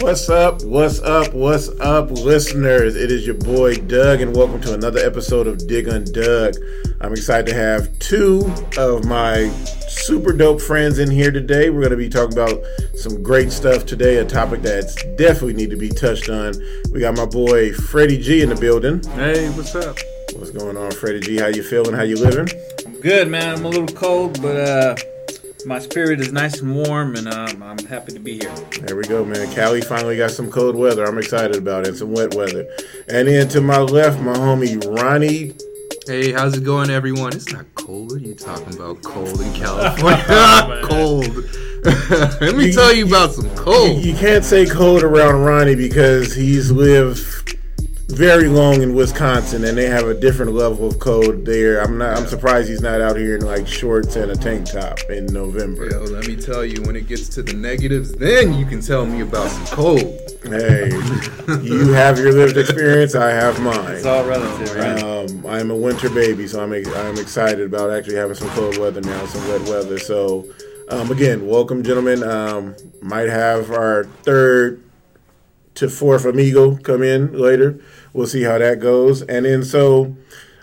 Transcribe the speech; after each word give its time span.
What's 0.00 0.28
up? 0.28 0.62
What's 0.62 1.00
up? 1.00 1.32
What's 1.32 1.68
up, 1.80 2.10
listeners? 2.10 2.94
It 2.94 3.10
is 3.10 3.26
your 3.26 3.34
boy 3.34 3.76
Doug, 3.76 4.20
and 4.20 4.36
welcome 4.36 4.60
to 4.60 4.74
another 4.74 5.00
episode 5.00 5.46
of 5.46 5.66
Dig 5.66 5.88
on 5.88 6.04
Doug. 6.04 6.54
I'm 7.00 7.12
excited 7.12 7.46
to 7.46 7.54
have 7.54 7.98
two 7.98 8.52
of 8.78 9.04
my 9.06 9.48
super 9.88 10.32
dope 10.32 10.60
friends 10.60 10.98
in 10.98 11.10
here 11.10 11.30
today. 11.30 11.70
We're 11.70 11.80
going 11.80 11.90
to 11.90 11.96
be 11.96 12.08
talking 12.08 12.34
about 12.34 12.60
some 12.94 13.22
great 13.22 13.50
stuff 13.52 13.86
today, 13.86 14.18
a 14.18 14.24
topic 14.24 14.62
that's 14.62 14.94
definitely 15.16 15.54
need 15.54 15.70
to 15.70 15.76
be 15.76 15.88
touched 15.88 16.28
on. 16.28 16.54
We 16.92 17.00
got 17.00 17.16
my 17.16 17.26
boy 17.26 17.72
Freddie 17.72 18.18
G 18.18 18.42
in 18.42 18.50
the 18.50 18.56
building. 18.56 19.02
Hey, 19.14 19.48
what's 19.50 19.74
up? 19.74 19.98
What's 20.34 20.50
going 20.50 20.76
on, 20.76 20.92
Freddie 20.92 21.20
G? 21.20 21.38
How 21.38 21.46
you 21.46 21.62
feeling? 21.62 21.94
How 21.94 22.02
you 22.02 22.16
living? 22.16 22.48
Good, 23.00 23.28
man. 23.28 23.56
I'm 23.56 23.64
a 23.64 23.68
little 23.68 23.86
cold, 23.86 24.42
but 24.42 24.56
uh, 24.56 24.96
my 25.66 25.78
spirit 25.80 26.20
is 26.20 26.32
nice 26.32 26.60
and 26.60 26.74
warm, 26.74 27.16
and 27.16 27.28
um, 27.28 27.62
I'm 27.62 27.78
happy 27.86 28.12
to 28.12 28.18
be 28.20 28.34
here. 28.38 28.54
There 28.82 28.96
we 28.96 29.02
go, 29.04 29.24
man. 29.24 29.52
Cali 29.52 29.80
finally 29.80 30.16
got 30.16 30.30
some 30.30 30.50
cold 30.50 30.76
weather. 30.76 31.04
I'm 31.04 31.18
excited 31.18 31.56
about 31.56 31.86
it. 31.86 31.96
Some 31.96 32.12
wet 32.12 32.34
weather. 32.34 32.66
And 33.08 33.26
then 33.28 33.48
to 33.48 33.60
my 33.60 33.78
left, 33.78 34.20
my 34.20 34.32
homie 34.34 34.80
Ronnie. 35.00 35.54
Hey, 36.06 36.30
how's 36.32 36.56
it 36.56 36.62
going, 36.62 36.88
everyone? 36.88 37.32
It's 37.34 37.52
not 37.52 37.66
cold. 37.74 38.12
What 38.12 38.22
are 38.22 38.24
you 38.24 38.34
talking 38.34 38.74
about? 38.74 39.02
Cold 39.02 39.40
in 39.40 39.52
California? 39.54 40.80
cold. 40.84 41.26
Let 42.40 42.54
me 42.56 42.66
You- 42.66 42.72
tell 42.72 42.92
you 42.94 43.06
about 43.08 43.32
some 43.32 43.50
cold. 43.56 44.04
You 44.04 44.14
can't 44.14 44.44
say 44.44 44.66
cold 44.66 45.02
around 45.02 45.42
Ronnie 45.42 45.74
because 45.74 46.32
he's 46.34 46.70
lived 46.70 47.55
very 48.08 48.48
long 48.48 48.82
in 48.82 48.94
Wisconsin, 48.94 49.64
and 49.64 49.76
they 49.76 49.86
have 49.86 50.06
a 50.06 50.14
different 50.14 50.52
level 50.52 50.86
of 50.86 50.98
code 51.00 51.44
there. 51.44 51.82
I'm 51.82 51.98
not. 51.98 52.16
I'm 52.16 52.26
surprised 52.26 52.68
he's 52.68 52.80
not 52.80 53.00
out 53.00 53.16
here 53.16 53.36
in 53.36 53.44
like 53.44 53.66
shorts 53.66 54.14
and 54.16 54.30
a 54.30 54.36
tank 54.36 54.70
top 54.70 54.98
in 55.10 55.26
November. 55.26 55.90
Yo, 55.90 56.04
let 56.04 56.26
me 56.26 56.36
tell 56.36 56.64
you, 56.64 56.82
when 56.82 56.94
it 56.94 57.08
gets 57.08 57.28
to 57.30 57.42
the 57.42 57.54
negatives, 57.54 58.12
then 58.12 58.54
you 58.54 58.64
can 58.64 58.80
tell 58.80 59.04
me 59.06 59.20
about 59.20 59.50
some 59.50 59.66
cold. 59.66 60.20
Hey, 60.44 60.90
you 61.62 61.92
have 61.92 62.18
your 62.18 62.32
lived 62.32 62.56
experience. 62.56 63.16
I 63.16 63.30
have 63.30 63.60
mine. 63.60 63.94
It's 63.94 64.06
all 64.06 64.24
relative, 64.24 64.76
right? 64.76 65.02
Um, 65.02 65.44
I'm 65.44 65.70
a 65.72 65.76
winter 65.76 66.08
baby, 66.08 66.46
so 66.46 66.62
I'm 66.62 66.72
I'm 66.72 67.18
excited 67.18 67.66
about 67.66 67.90
actually 67.90 68.16
having 68.16 68.36
some 68.36 68.50
cold 68.50 68.78
weather 68.78 69.00
now, 69.00 69.26
some 69.26 69.46
wet 69.48 69.62
weather. 69.68 69.98
So, 69.98 70.46
um, 70.90 71.10
again, 71.10 71.46
welcome, 71.48 71.82
gentlemen. 71.82 72.22
Um, 72.22 72.76
might 73.02 73.28
have 73.28 73.72
our 73.72 74.04
third 74.22 74.82
to 75.74 75.88
fourth 75.88 76.24
amigo 76.24 76.76
come 76.76 77.02
in 77.02 77.32
later. 77.32 77.78
We'll 78.16 78.26
see 78.26 78.44
how 78.44 78.56
that 78.56 78.80
goes. 78.80 79.20
And 79.20 79.44
then, 79.44 79.62
so 79.62 80.16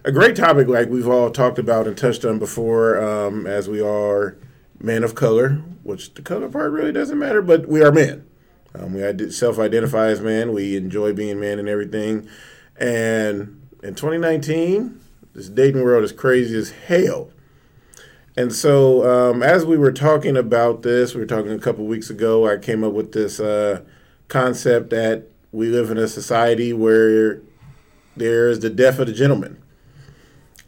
a 0.04 0.12
great 0.12 0.36
topic 0.36 0.68
like 0.68 0.90
we've 0.90 1.08
all 1.08 1.30
talked 1.30 1.60
about 1.60 1.86
and 1.86 1.96
touched 1.96 2.26
on 2.26 2.40
before, 2.40 3.00
um, 3.00 3.46
as 3.46 3.70
we 3.70 3.80
are 3.80 4.36
men 4.80 5.04
of 5.04 5.14
color, 5.14 5.62
which 5.84 6.16
the 6.16 6.24
color 6.24 6.50
part 6.50 6.72
really 6.72 6.92
doesn't 6.92 7.20
matter, 7.20 7.44
but 7.44 7.68
we 7.68 7.84
are 7.84 7.92
men. 7.92 8.26
Um, 8.74 8.94
we 8.94 9.30
self-identify 9.30 10.08
as 10.08 10.20
men. 10.20 10.52
We 10.52 10.76
enjoy 10.76 11.14
being 11.14 11.40
men 11.40 11.60
and 11.60 11.70
everything. 11.70 12.28
And 12.76 13.62
in 13.84 13.94
2019, 13.94 15.00
this 15.36 15.48
dating 15.48 15.84
world 15.84 16.04
is 16.04 16.12
crazy 16.12 16.58
as 16.58 16.72
hell. 16.72 17.30
And 18.36 18.52
so, 18.52 19.08
um, 19.08 19.44
as 19.44 19.64
we 19.64 19.78
were 19.78 19.92
talking 19.92 20.36
about 20.36 20.82
this, 20.82 21.14
we 21.14 21.22
were 21.22 21.28
talking 21.28 21.52
a 21.52 21.60
couple 21.60 21.86
weeks 21.86 22.10
ago. 22.10 22.48
I 22.48 22.58
came 22.58 22.84
up 22.84 22.94
with 22.94 23.12
this 23.12 23.40
uh, 23.40 23.82
concept 24.28 24.90
that 24.90 25.28
we 25.54 25.70
live 25.70 25.90
in 25.90 25.98
a 25.98 26.08
society 26.08 26.74
where 26.74 27.42
there 28.18 28.50
is 28.50 28.60
the 28.60 28.70
death 28.70 29.00
of 29.00 29.08
the 29.08 29.14
gentleman. 29.14 29.62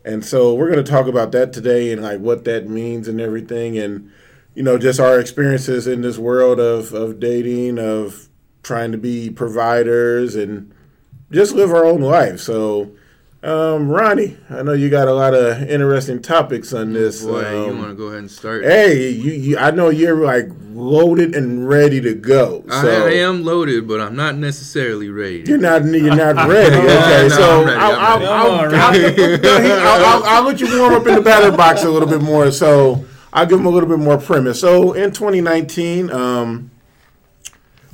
And 0.06 0.24
so, 0.24 0.54
we're 0.54 0.72
going 0.72 0.84
to 0.84 0.90
talk 0.90 1.08
about 1.08 1.32
that 1.34 1.52
today 1.52 1.92
and 1.92 2.02
like 2.02 2.20
what 2.20 2.46
that 2.46 2.70
means 2.70 3.08
and 3.08 3.20
everything, 3.20 3.78
and 3.78 4.12
you 4.54 4.64
know, 4.64 4.78
just 4.78 5.00
our 5.00 5.20
experiences 5.20 5.88
in 5.88 6.02
this 6.02 6.18
world 6.18 6.60
of 6.60 6.94
of 6.94 7.20
dating, 7.20 7.80
of 7.80 8.30
trying 8.62 8.92
to 8.92 8.98
be 8.98 9.32
providers, 9.32 10.36
and 10.36 10.72
just 11.32 11.54
live 11.54 11.72
our 11.72 11.86
own 11.86 12.02
life. 12.02 12.40
So. 12.40 12.92
Um, 13.46 13.90
Ronnie, 13.90 14.36
I 14.50 14.64
know 14.64 14.74
you 14.74 14.90
got 14.90 15.08
a 15.08 15.14
lot 15.14 15.36
of 15.36 15.70
interesting 15.70 16.20
topics 16.20 16.74
on 16.74 16.94
this. 16.94 17.24
Boy, 17.24 17.42
you 17.42 17.70
um, 17.70 17.78
want 17.78 17.92
to 17.92 17.96
go 17.96 18.06
ahead 18.06 18.20
and 18.20 18.32
start? 18.32 18.64
Hey, 18.64 19.12
you, 19.12 19.34
you 19.34 19.58
I 19.60 19.70
know 19.70 19.90
you're 19.90 20.26
like 20.26 20.48
loaded 20.72 21.36
and 21.36 21.70
ready 21.70 22.02
to 22.02 22.16
go. 22.16 22.66
So 22.68 23.06
I, 23.06 23.10
I 23.10 23.14
am 23.18 23.44
loaded, 23.44 23.88
but 23.88 24.02
I'm 24.02 24.16
not 24.16 24.36
necessarily 24.36 25.10
ready. 25.10 25.44
You're 25.46 25.60
not 25.60 25.86
you're 25.86 26.16
not 26.34 26.50
ready. 26.50 26.76
Okay, 26.76 27.30
so 27.30 27.62
I'm 27.62 27.68
ready, 27.68 27.80
I'll, 27.80 27.94
I'm 27.94 28.22
I'll, 28.24 28.64
ready. 28.64 28.76
I'll, 28.76 29.38
Come 29.38 29.56
on, 29.56 29.72
I'll, 29.72 29.88
I'll, 29.88 30.06
I'll, 30.06 30.24
I'll 30.24 30.44
let 30.44 30.60
you 30.60 30.80
warm 30.80 30.96
up 30.96 31.06
in 31.06 31.14
the 31.14 31.22
batter 31.22 31.56
box 31.56 31.84
a 31.84 31.90
little 31.90 32.10
bit 32.10 32.24
more. 32.24 32.50
So 32.50 33.06
I'll 33.32 33.46
give 33.46 33.60
them 33.60 33.68
a 33.68 33.70
little 33.70 33.88
bit 33.88 34.00
more 34.00 34.18
premise. 34.18 34.60
So 34.60 34.94
in 34.94 35.12
2019, 35.12 36.10
um, 36.10 36.72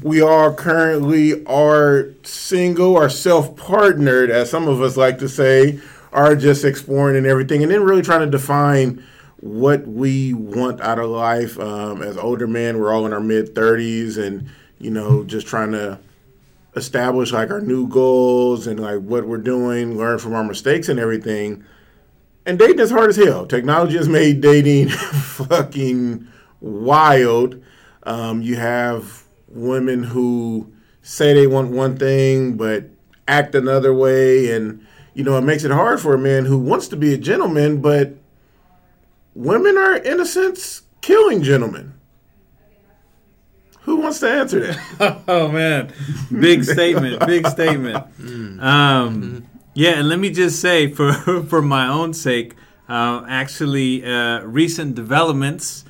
we 0.01 0.21
all 0.21 0.53
currently 0.53 1.45
are 1.45 2.09
single 2.23 2.95
or 2.95 3.09
self 3.09 3.55
partnered, 3.55 4.29
as 4.29 4.49
some 4.49 4.67
of 4.67 4.81
us 4.81 4.97
like 4.97 5.19
to 5.19 5.29
say, 5.29 5.79
are 6.11 6.35
just 6.35 6.65
exploring 6.65 7.15
and 7.15 7.25
everything, 7.25 7.61
and 7.63 7.71
then 7.71 7.83
really 7.83 8.01
trying 8.01 8.21
to 8.21 8.29
define 8.29 9.03
what 9.39 9.87
we 9.87 10.33
want 10.33 10.81
out 10.81 10.99
of 10.99 11.09
life. 11.09 11.59
Um, 11.59 12.01
as 12.01 12.17
older 12.17 12.47
men, 12.47 12.79
we're 12.79 12.93
all 12.93 13.05
in 13.05 13.13
our 13.13 13.19
mid 13.19 13.53
30s, 13.53 14.17
and 14.17 14.49
you 14.79 14.91
know, 14.91 15.23
just 15.23 15.47
trying 15.47 15.71
to 15.73 15.99
establish 16.75 17.31
like 17.31 17.51
our 17.51 17.61
new 17.61 17.87
goals 17.87 18.65
and 18.65 18.79
like 18.79 18.99
what 19.01 19.27
we're 19.27 19.37
doing, 19.37 19.97
learn 19.97 20.19
from 20.19 20.33
our 20.33 20.43
mistakes 20.43 20.89
and 20.89 20.99
everything. 20.99 21.63
And 22.45 22.57
dating 22.57 22.79
is 22.79 22.89
hard 22.89 23.09
as 23.09 23.17
hell. 23.17 23.45
Technology 23.45 23.97
has 23.97 24.09
made 24.09 24.41
dating 24.41 24.89
fucking 24.89 26.27
wild. 26.59 27.61
Um, 28.03 28.41
you 28.41 28.55
have 28.55 29.20
women 29.53 30.03
who 30.03 30.71
say 31.01 31.33
they 31.33 31.47
want 31.47 31.71
one 31.71 31.97
thing 31.97 32.57
but 32.57 32.85
act 33.27 33.55
another 33.55 33.93
way, 33.93 34.51
and 34.51 34.85
you 35.13 35.23
know 35.23 35.37
it 35.37 35.41
makes 35.41 35.63
it 35.63 35.71
hard 35.71 35.99
for 35.99 36.13
a 36.13 36.19
man 36.19 36.45
who 36.45 36.57
wants 36.57 36.87
to 36.89 36.95
be 36.95 37.13
a 37.13 37.17
gentleman, 37.17 37.81
but 37.81 38.15
women 39.33 39.77
are 39.77 39.95
in 39.95 40.19
a 40.19 40.25
sense 40.25 40.83
killing 41.01 41.41
gentlemen. 41.41 41.93
Who 43.81 43.95
wants 43.97 44.19
to 44.19 44.29
answer 44.29 44.59
that? 44.59 45.21
Oh 45.27 45.47
man, 45.47 45.93
big 46.31 46.63
statement, 46.63 47.25
big 47.25 47.47
statement. 47.47 48.05
Um, 48.61 49.47
yeah, 49.73 49.91
and 49.97 50.07
let 50.07 50.19
me 50.19 50.29
just 50.29 50.59
say, 50.59 50.87
for 50.91 51.13
for 51.49 51.61
my 51.61 51.87
own 51.87 52.13
sake, 52.13 52.55
uh, 52.87 53.23
actually, 53.27 54.05
uh, 54.05 54.41
recent 54.41 54.95
developments 54.95 55.83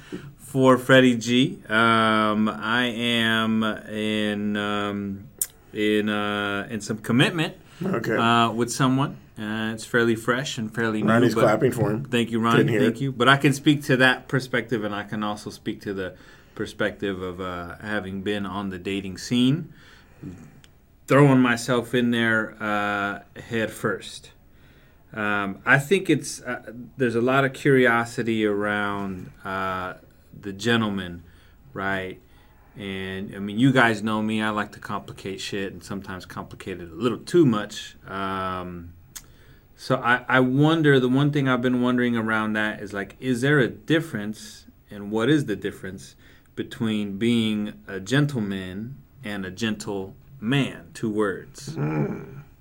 for 0.52 0.78
Freddie 0.78 1.16
G. 1.16 1.60
Um, 1.70 2.50
I 2.50 2.88
am 2.88 3.64
in 3.64 4.58
um, 4.58 5.30
in 5.72 6.10
uh, 6.10 6.68
in 6.70 6.82
some 6.82 6.98
commitment 6.98 7.56
Okay. 7.82 8.18
uh, 8.18 8.52
with 8.52 8.70
someone. 8.70 9.16
Uh, 9.40 9.72
it's 9.74 9.86
fairly 9.86 10.16
fresh 10.16 10.58
and 10.58 10.74
fairly 10.76 11.02
new. 11.02 11.08
Ronnie's 11.10 11.34
clapping 11.36 11.72
for 11.72 11.90
him. 11.90 12.04
Thank 12.04 12.32
you, 12.32 12.40
Ronnie. 12.42 12.78
Thank 12.78 13.00
you. 13.00 13.14
But 13.14 13.30
I 13.30 13.38
can 13.38 13.54
speak 13.54 13.82
to 13.84 13.96
that 13.98 14.28
perspective, 14.28 14.84
and 14.84 14.94
I 14.94 15.04
can 15.04 15.24
also 15.24 15.50
speak 15.50 15.80
to 15.82 15.94
the 15.94 16.16
perspective 16.54 17.22
of 17.22 17.40
uh, 17.40 17.78
having 17.78 18.22
been 18.22 18.46
on 18.46 18.72
the 18.72 18.78
dating 18.78 19.20
scene, 19.20 19.74
throwing 21.08 21.40
myself 21.40 21.96
in 21.96 22.12
there 22.12 22.62
uh, 22.62 23.22
head 23.40 23.72
first. 23.72 24.32
Um, 25.14 25.60
I 25.66 25.80
think 25.80 26.10
it's 26.10 26.42
uh, 26.42 26.74
there's 26.98 27.16
a 27.16 27.22
lot 27.22 27.46
of 27.46 27.54
curiosity 27.54 28.46
around 28.46 29.32
uh, 29.46 29.94
the 30.40 30.54
gentleman, 30.54 31.24
right? 31.74 32.20
And 32.78 33.36
I 33.36 33.40
mean, 33.40 33.60
you 33.60 33.72
guys 33.72 34.02
know 34.02 34.22
me. 34.22 34.42
I 34.42 34.50
like 34.50 34.72
to 34.74 34.80
complicate 34.80 35.42
shit, 35.42 35.74
and 35.74 35.84
sometimes 35.84 36.26
complicate 36.26 36.80
it 36.80 36.90
a 36.90 36.96
little 36.96 37.18
too 37.18 37.46
much. 37.46 37.96
Um, 38.08 38.94
so 39.76 39.98
I, 39.98 40.24
I 40.28 40.40
wonder 40.40 41.00
the 41.00 41.10
one 41.10 41.32
thing 41.32 41.50
I've 41.50 41.62
been 41.62 41.82
wondering 41.82 42.16
around 42.16 42.54
that 42.54 42.82
is 42.82 42.94
like, 42.94 43.18
is 43.20 43.42
there 43.42 43.60
a 43.60 43.68
difference, 43.68 44.66
and 44.90 45.12
what 45.12 45.30
is 45.30 45.46
the 45.46 45.56
difference 45.56 46.16
between 46.56 47.18
being 47.18 47.74
a 47.88 48.00
gentleman 48.00 48.98
and 49.24 49.46
a 49.46 49.52
gentle 49.52 50.16
man? 50.40 50.92
Two 50.94 51.10
words. 51.10 51.76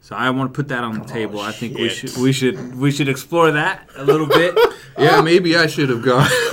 So 0.02 0.16
I 0.16 0.30
want 0.30 0.52
to 0.52 0.56
put 0.56 0.68
that 0.68 0.82
on 0.82 0.98
the 0.98 1.04
table. 1.04 1.40
I 1.40 1.52
think 1.52 1.76
we 1.76 1.88
should 1.88 2.16
we 2.16 2.32
should 2.32 2.74
we 2.76 2.90
should 2.90 3.08
explore 3.08 3.52
that 3.52 3.88
a 3.96 4.04
little 4.04 4.26
bit. 4.26 4.56
Yeah, 4.98 5.22
maybe 5.22 5.56
I 5.56 5.66
should 5.66 5.88
have 5.88 6.02
gone. 6.02 6.28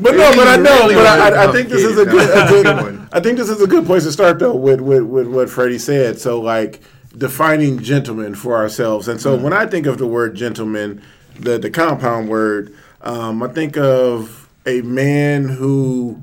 But 0.00 0.14
no, 0.16 0.32
but 0.34 0.48
I 0.48 0.56
know, 0.56 0.80
Really 0.82 0.94
but 0.94 1.06
I, 1.06 1.28
I, 1.28 1.48
I 1.48 1.52
think 1.52 1.68
this 1.68 1.84
is 1.84 1.98
a 1.98 2.04
good, 2.04 2.28
a 2.28 2.32
complicated. 2.32 2.76
good 2.76 3.08
I 3.12 3.20
think 3.20 3.38
this 3.38 3.48
is 3.48 3.60
a 3.60 3.66
good 3.66 3.84
place 3.86 4.04
to 4.04 4.12
start 4.12 4.38
though 4.38 4.54
with, 4.56 4.80
with, 4.80 5.02
with 5.04 5.28
what 5.28 5.48
Freddie 5.50 5.78
said. 5.78 6.18
So 6.18 6.40
like 6.40 6.80
defining 7.16 7.78
gentleman 7.80 8.34
for 8.34 8.56
ourselves. 8.56 9.06
And 9.06 9.20
so 9.20 9.36
when 9.36 9.52
I 9.52 9.66
think 9.66 9.86
of 9.86 9.98
the 9.98 10.06
word 10.06 10.34
gentleman, 10.34 11.02
the 11.38 11.58
the 11.58 11.70
compound 11.70 12.28
word, 12.28 12.74
um, 13.02 13.42
I 13.42 13.48
think 13.48 13.76
of 13.76 14.48
a 14.66 14.80
man 14.82 15.48
who 15.48 16.20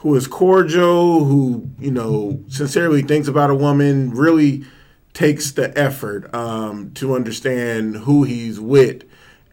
who 0.00 0.14
is 0.14 0.26
cordial, 0.26 1.24
who 1.24 1.70
you 1.78 1.90
know 1.90 2.42
sincerely 2.48 3.02
thinks 3.02 3.28
about 3.28 3.50
a 3.50 3.54
woman, 3.54 4.10
really 4.10 4.64
takes 5.12 5.52
the 5.52 5.76
effort 5.78 6.32
um, 6.34 6.92
to 6.94 7.14
understand 7.14 7.96
who 7.96 8.24
he's 8.24 8.58
with, 8.60 9.04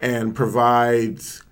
and 0.01 0.35
provides 0.35 1.43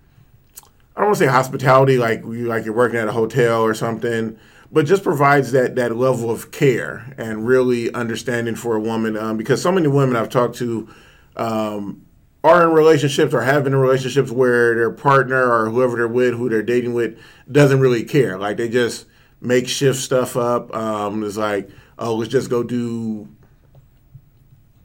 I 0.96 1.02
don't 1.02 1.08
want 1.10 1.18
to 1.18 1.26
say 1.26 1.32
hospitality 1.32 1.98
like 1.98 2.22
you 2.24 2.48
like 2.48 2.64
you're 2.64 2.74
working 2.74 2.98
at 2.98 3.10
a 3.10 3.12
hotel 3.12 3.62
or 3.62 3.74
something, 3.74 4.40
but 4.72 4.86
just 4.86 5.04
provides 5.04 5.52
that 5.52 5.76
that 5.76 5.96
level 5.98 6.32
of 6.32 6.52
care 6.52 7.14
and 7.18 7.46
really 7.46 7.94
understanding 7.94 8.56
for 8.56 8.78
a 8.78 8.80
woman. 8.80 9.18
Um, 9.18 9.36
because 9.36 9.62
so 9.62 9.74
many 9.74 9.88
women 9.88 10.16
I've 10.16 10.30
talked 10.30 10.56
to 10.58 10.88
um, 11.36 12.06
are 12.46 12.64
in 12.64 12.70
relationships 12.70 13.34
or 13.34 13.42
have 13.42 13.66
been 13.66 13.74
in 13.74 13.80
relationships 13.80 14.32
where 14.32 14.74
their 14.74 14.92
partner 14.92 15.52
or 15.52 15.70
whoever 15.70 15.98
they're 15.98 16.08
with, 16.08 16.36
who 16.36 16.48
they're 16.48 16.64
dating 16.64 16.94
with, 16.94 17.20
doesn't 17.52 17.80
really 17.80 18.04
care. 18.04 18.38
Like 18.38 18.58
they 18.58 18.70
just 18.70 19.06
make 19.42 19.68
shift 19.68 20.00
stuff 20.00 20.36
up. 20.36 20.74
Um, 20.76 21.24
it's 21.24 21.38
like, 21.38 21.70
oh, 21.98 22.16
let's 22.16 22.32
just 22.32 22.50
go 22.50 22.64
do. 22.64 23.28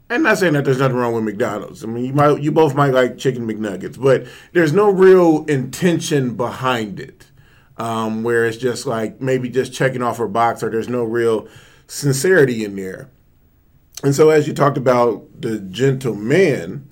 And 0.09 0.23
not 0.23 0.37
saying 0.37 0.53
that 0.53 0.65
there's 0.65 0.79
nothing 0.79 0.97
wrong 0.97 1.13
with 1.13 1.23
McDonald's. 1.23 1.83
I 1.83 1.87
mean, 1.87 2.05
you 2.05 2.13
might, 2.13 2.41
you 2.41 2.51
both 2.51 2.75
might 2.75 2.93
like 2.93 3.17
chicken 3.17 3.47
McNuggets, 3.47 4.01
but 4.01 4.27
there's 4.51 4.73
no 4.73 4.89
real 4.89 5.45
intention 5.45 6.35
behind 6.35 6.99
it. 6.99 7.27
Um, 7.77 8.21
where 8.21 8.45
it's 8.45 8.57
just 8.57 8.85
like 8.85 9.21
maybe 9.21 9.49
just 9.49 9.73
checking 9.73 10.03
off 10.03 10.19
a 10.19 10.27
box, 10.27 10.61
or 10.61 10.69
there's 10.69 10.89
no 10.89 11.03
real 11.03 11.47
sincerity 11.87 12.63
in 12.63 12.75
there. 12.75 13.09
And 14.03 14.13
so, 14.13 14.29
as 14.29 14.47
you 14.47 14.53
talked 14.53 14.77
about 14.77 15.41
the 15.41 15.59
gentleman, 15.59 16.91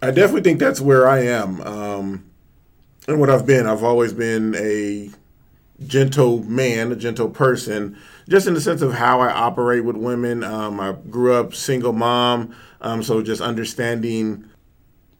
I 0.00 0.12
definitely 0.12 0.42
think 0.42 0.60
that's 0.60 0.80
where 0.80 1.08
I 1.08 1.24
am. 1.24 1.60
Um, 1.62 2.29
and 3.08 3.20
what 3.20 3.30
I've 3.30 3.46
been, 3.46 3.66
I've 3.66 3.84
always 3.84 4.12
been 4.12 4.54
a 4.56 5.10
gentle 5.86 6.42
man, 6.44 6.92
a 6.92 6.96
gentle 6.96 7.28
person, 7.28 7.96
just 8.28 8.46
in 8.46 8.54
the 8.54 8.60
sense 8.60 8.82
of 8.82 8.94
how 8.94 9.20
I 9.20 9.32
operate 9.32 9.84
with 9.84 9.96
women. 9.96 10.44
Um, 10.44 10.78
I 10.78 10.92
grew 10.92 11.34
up 11.34 11.54
single 11.54 11.92
mom, 11.92 12.54
um, 12.80 13.02
so 13.02 13.22
just 13.22 13.40
understanding, 13.40 14.48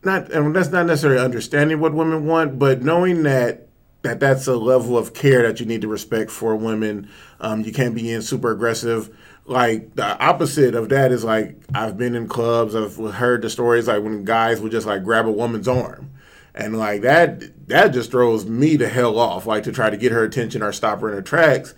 not 0.05 0.31
and 0.31 0.55
that's 0.55 0.71
not 0.71 0.87
necessarily 0.87 1.21
understanding 1.21 1.81
what 1.81 1.95
women 1.95 2.27
want, 2.27 2.59
but 2.59 2.83
knowing 2.83 3.23
that 3.25 3.69
that 4.03 4.21
that's 4.21 4.47
a 4.47 4.57
level 4.57 4.97
of 4.97 5.13
care 5.13 5.43
that 5.43 5.61
you 5.61 5.67
need 5.67 5.83
to 5.83 5.89
respect 5.89 6.31
for 6.31 6.57
women. 6.57 7.09
Um, 7.41 7.63
you 7.63 7.73
can't 7.73 7.95
be 7.95 8.11
in 8.11 8.23
super 8.23 8.51
aggressive. 8.51 9.15
Like 9.45 9.95
the 9.95 10.19
opposite 10.25 10.75
of 10.75 10.89
that 10.91 11.13
is 11.13 11.25
like 11.25 11.57
I've 11.75 11.99
been 11.99 12.15
in 12.15 12.29
clubs. 12.29 12.75
I've 12.75 12.97
heard 13.15 13.43
the 13.43 13.51
stories 13.51 13.89
like 13.89 14.03
when 14.03 14.25
guys 14.25 14.61
would 14.61 14.73
just 14.73 14.87
like 14.87 15.05
grab 15.05 15.27
a 15.27 15.31
woman's 15.31 15.69
arm, 15.69 16.11
and 16.55 16.77
like 16.77 17.03
that 17.03 17.69
that 17.69 17.89
just 17.89 18.11
throws 18.11 18.47
me 18.47 18.77
the 18.77 18.89
hell 18.89 19.19
off. 19.19 19.47
Like 19.47 19.63
to 19.65 19.73
try 19.73 19.91
to 19.91 19.97
get 19.97 20.13
her 20.13 20.25
attention 20.25 20.63
or 20.63 20.73
stop 20.73 21.01
her 21.01 21.09
in 21.09 21.15
her 21.15 21.23
tracks. 21.23 21.75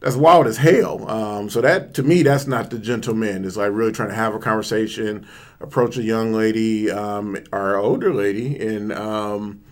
That's 0.00 0.16
wild 0.16 0.46
as 0.46 0.56
hell. 0.56 1.08
Um, 1.10 1.50
so 1.50 1.60
that 1.60 1.92
to 1.94 2.02
me, 2.02 2.22
that's 2.22 2.46
not 2.46 2.70
the 2.70 2.78
gentleman. 2.78 3.44
It's 3.44 3.56
like 3.56 3.72
really 3.72 3.92
trying 3.92 4.08
to 4.08 4.14
have 4.14 4.34
a 4.34 4.38
conversation, 4.38 5.26
approach 5.60 5.98
a 5.98 6.02
young 6.02 6.32
lady 6.32 6.90
um, 6.90 7.36
or 7.52 7.76
older 7.76 8.14
lady, 8.14 8.58
and 8.58 8.92
um, 8.92 9.62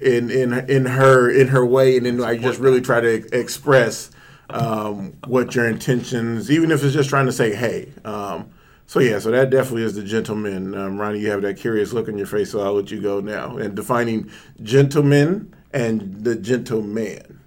in 0.00 0.30
in 0.30 0.52
in 0.68 0.86
her 0.86 1.30
in 1.30 1.48
her 1.48 1.64
way, 1.64 1.96
and 1.96 2.06
then 2.06 2.18
like 2.18 2.40
just 2.40 2.58
really 2.58 2.80
try 2.80 3.00
to 3.00 3.38
express 3.38 4.10
um, 4.50 5.16
what 5.26 5.54
your 5.54 5.68
intentions, 5.68 6.50
even 6.50 6.70
if 6.70 6.82
it's 6.82 6.94
just 6.94 7.08
trying 7.08 7.26
to 7.26 7.32
say 7.32 7.54
hey. 7.54 7.92
Um, 8.04 8.50
so 8.88 9.00
yeah, 9.00 9.18
so 9.18 9.30
that 9.30 9.50
definitely 9.50 9.82
is 9.82 9.94
the 9.94 10.02
gentleman. 10.02 10.74
Um, 10.74 10.98
Ronnie, 10.98 11.20
you 11.20 11.30
have 11.30 11.42
that 11.42 11.58
curious 11.58 11.92
look 11.92 12.08
on 12.08 12.16
your 12.16 12.26
face, 12.26 12.52
so 12.52 12.60
I'll 12.60 12.72
let 12.72 12.90
you 12.90 13.02
go 13.02 13.20
now. 13.20 13.58
And 13.58 13.76
defining 13.76 14.30
gentleman 14.62 15.54
and 15.74 16.24
the 16.24 16.34
gentleman. 16.34 17.38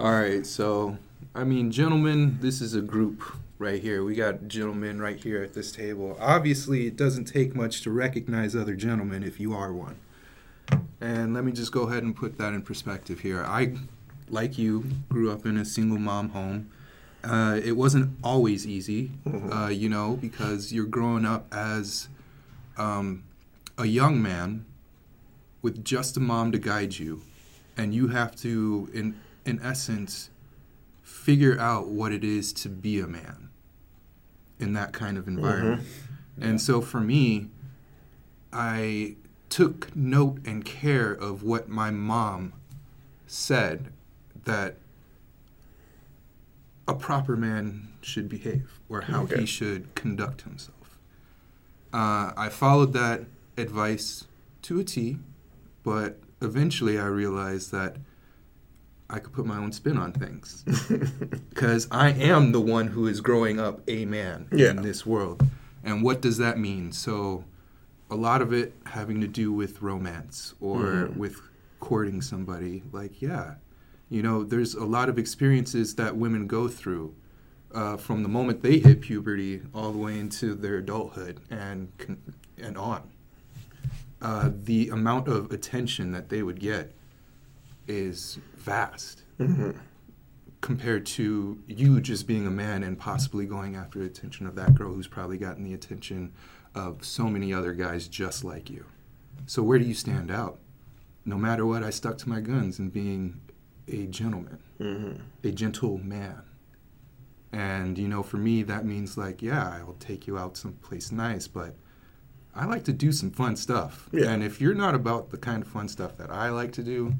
All 0.00 0.10
right, 0.10 0.44
so 0.44 0.98
I 1.36 1.44
mean, 1.44 1.70
gentlemen, 1.70 2.38
this 2.40 2.60
is 2.60 2.74
a 2.74 2.80
group 2.80 3.22
right 3.58 3.80
here. 3.80 4.02
We 4.02 4.16
got 4.16 4.48
gentlemen 4.48 5.00
right 5.00 5.22
here 5.22 5.40
at 5.40 5.54
this 5.54 5.70
table. 5.70 6.16
Obviously, 6.20 6.88
it 6.88 6.96
doesn't 6.96 7.26
take 7.26 7.54
much 7.54 7.82
to 7.82 7.92
recognize 7.92 8.56
other 8.56 8.74
gentlemen 8.74 9.22
if 9.22 9.38
you 9.38 9.54
are 9.54 9.72
one. 9.72 10.00
And 11.00 11.32
let 11.32 11.44
me 11.44 11.52
just 11.52 11.70
go 11.70 11.82
ahead 11.82 12.02
and 12.02 12.16
put 12.16 12.38
that 12.38 12.54
in 12.54 12.62
perspective 12.62 13.20
here. 13.20 13.44
I, 13.44 13.76
like 14.28 14.58
you, 14.58 14.84
grew 15.08 15.30
up 15.30 15.46
in 15.46 15.56
a 15.56 15.64
single 15.64 15.98
mom 15.98 16.30
home. 16.30 16.70
Uh, 17.24 17.60
it 17.62 17.76
wasn't 17.76 18.16
always 18.24 18.66
easy, 18.66 19.12
uh, 19.52 19.68
you 19.68 19.88
know, 19.88 20.16
because 20.20 20.72
you're 20.72 20.86
growing 20.86 21.24
up 21.24 21.46
as 21.54 22.08
um, 22.76 23.22
a 23.78 23.86
young 23.86 24.20
man 24.20 24.64
with 25.62 25.84
just 25.84 26.16
a 26.16 26.20
mom 26.20 26.50
to 26.50 26.58
guide 26.58 26.98
you, 26.98 27.22
and 27.76 27.94
you 27.94 28.08
have 28.08 28.34
to, 28.36 28.88
in 28.92 29.14
in 29.44 29.60
essence, 29.62 30.30
figure 31.02 31.58
out 31.60 31.88
what 31.88 32.10
it 32.12 32.24
is 32.24 32.52
to 32.52 32.68
be 32.68 32.98
a 32.98 33.06
man 33.06 33.48
in 34.58 34.72
that 34.72 34.92
kind 34.92 35.16
of 35.16 35.28
environment. 35.28 35.82
And 36.40 36.60
so 36.60 36.80
for 36.80 37.00
me, 37.00 37.48
I 38.52 39.16
took 39.48 39.94
note 39.94 40.38
and 40.44 40.64
care 40.64 41.12
of 41.12 41.42
what 41.42 41.68
my 41.68 41.90
mom 41.90 42.52
said 43.26 43.92
that 44.44 44.76
a 46.88 46.94
proper 46.94 47.36
man 47.36 47.88
should 48.00 48.28
behave 48.28 48.80
or 48.88 49.02
how 49.02 49.22
Okay. 49.22 49.40
he 49.40 49.46
should 49.46 49.94
conduct 49.94 50.42
himself. 50.42 50.98
Uh, 51.92 52.32
I 52.36 52.48
followed 52.48 52.92
that 52.94 53.24
advice 53.56 54.26
to 54.62 54.80
a 54.80 54.84
T, 54.84 55.18
but 55.82 56.18
eventually 56.40 56.98
I 56.98 57.06
realized 57.06 57.70
that 57.72 57.96
I 59.10 59.18
could 59.18 59.32
put 59.32 59.44
my 59.44 59.58
own 59.58 59.72
spin 59.72 59.96
on 59.98 60.12
things. 60.12 60.64
Because 61.50 61.86
I 61.90 62.08
am 62.10 62.52
the 62.52 62.60
one 62.60 62.88
who 62.88 63.06
is 63.06 63.20
growing 63.20 63.60
up 63.60 63.82
a 63.86 64.04
man 64.06 64.48
Yeah. 64.50 64.70
in 64.70 64.82
this 64.82 65.04
world. 65.06 65.46
And 65.84 66.02
what 66.02 66.20
does 66.22 66.38
that 66.38 66.58
mean? 66.58 66.92
So, 66.92 67.44
a 68.10 68.14
lot 68.16 68.40
of 68.42 68.52
it 68.52 68.74
having 68.86 69.20
to 69.20 69.26
do 69.28 69.52
with 69.52 69.82
romance 69.82 70.54
or 70.60 71.10
with 71.14 71.40
courting 71.80 72.20
somebody. 72.22 72.82
Like, 72.92 73.20
yeah, 73.22 73.54
you 74.12 74.22
know, 74.22 74.44
there's 74.44 74.74
a 74.74 74.84
lot 74.84 75.08
of 75.08 75.18
experiences 75.18 75.94
that 75.94 76.16
women 76.16 76.46
go 76.46 76.68
through 76.68 77.14
uh, 77.74 77.96
from 77.96 78.22
the 78.22 78.28
moment 78.28 78.62
they 78.62 78.78
hit 78.78 79.00
puberty 79.00 79.62
all 79.74 79.90
the 79.90 79.96
way 79.96 80.18
into 80.18 80.54
their 80.54 80.76
adulthood 80.76 81.40
and 81.50 81.90
and 82.58 82.76
on. 82.76 83.08
Uh, 84.20 84.50
the 84.64 84.90
amount 84.90 85.28
of 85.28 85.50
attention 85.50 86.12
that 86.12 86.28
they 86.28 86.42
would 86.42 86.60
get 86.60 86.94
is 87.88 88.38
vast 88.58 89.22
compared 90.60 91.06
to 91.06 91.58
you 91.66 91.98
just 91.98 92.26
being 92.26 92.46
a 92.46 92.50
man 92.50 92.82
and 92.82 92.98
possibly 92.98 93.46
going 93.46 93.74
after 93.76 93.98
the 93.98 94.04
attention 94.04 94.46
of 94.46 94.54
that 94.54 94.74
girl 94.74 94.92
who's 94.92 95.08
probably 95.08 95.38
gotten 95.38 95.64
the 95.64 95.72
attention 95.72 96.30
of 96.74 97.02
so 97.02 97.24
many 97.24 97.52
other 97.52 97.72
guys 97.72 98.08
just 98.08 98.44
like 98.44 98.68
you. 98.68 98.84
So 99.46 99.62
where 99.62 99.78
do 99.78 99.86
you 99.86 99.94
stand 99.94 100.30
out? 100.30 100.58
No 101.24 101.38
matter 101.38 101.64
what, 101.64 101.82
I 101.82 101.88
stuck 101.88 102.18
to 102.18 102.28
my 102.28 102.40
guns 102.40 102.78
and 102.78 102.92
being 102.92 103.40
a 103.88 104.06
gentleman, 104.06 104.58
mm-hmm. 104.80 105.22
a 105.46 105.50
gentle 105.50 105.98
man. 105.98 106.42
And 107.52 107.98
you 107.98 108.08
know, 108.08 108.22
for 108.22 108.38
me, 108.38 108.62
that 108.62 108.84
means 108.84 109.18
like, 109.18 109.42
yeah, 109.42 109.78
I'll 109.78 109.96
take 110.00 110.26
you 110.26 110.38
out 110.38 110.56
someplace 110.56 111.12
nice, 111.12 111.46
but 111.46 111.74
I 112.54 112.66
like 112.66 112.84
to 112.84 112.92
do 112.92 113.12
some 113.12 113.30
fun 113.30 113.56
stuff. 113.56 114.08
Yeah. 114.12 114.30
And 114.30 114.42
if 114.42 114.60
you're 114.60 114.74
not 114.74 114.94
about 114.94 115.30
the 115.30 115.38
kind 115.38 115.62
of 115.62 115.68
fun 115.68 115.88
stuff 115.88 116.16
that 116.18 116.30
I 116.30 116.50
like 116.50 116.72
to 116.72 116.82
do, 116.82 117.14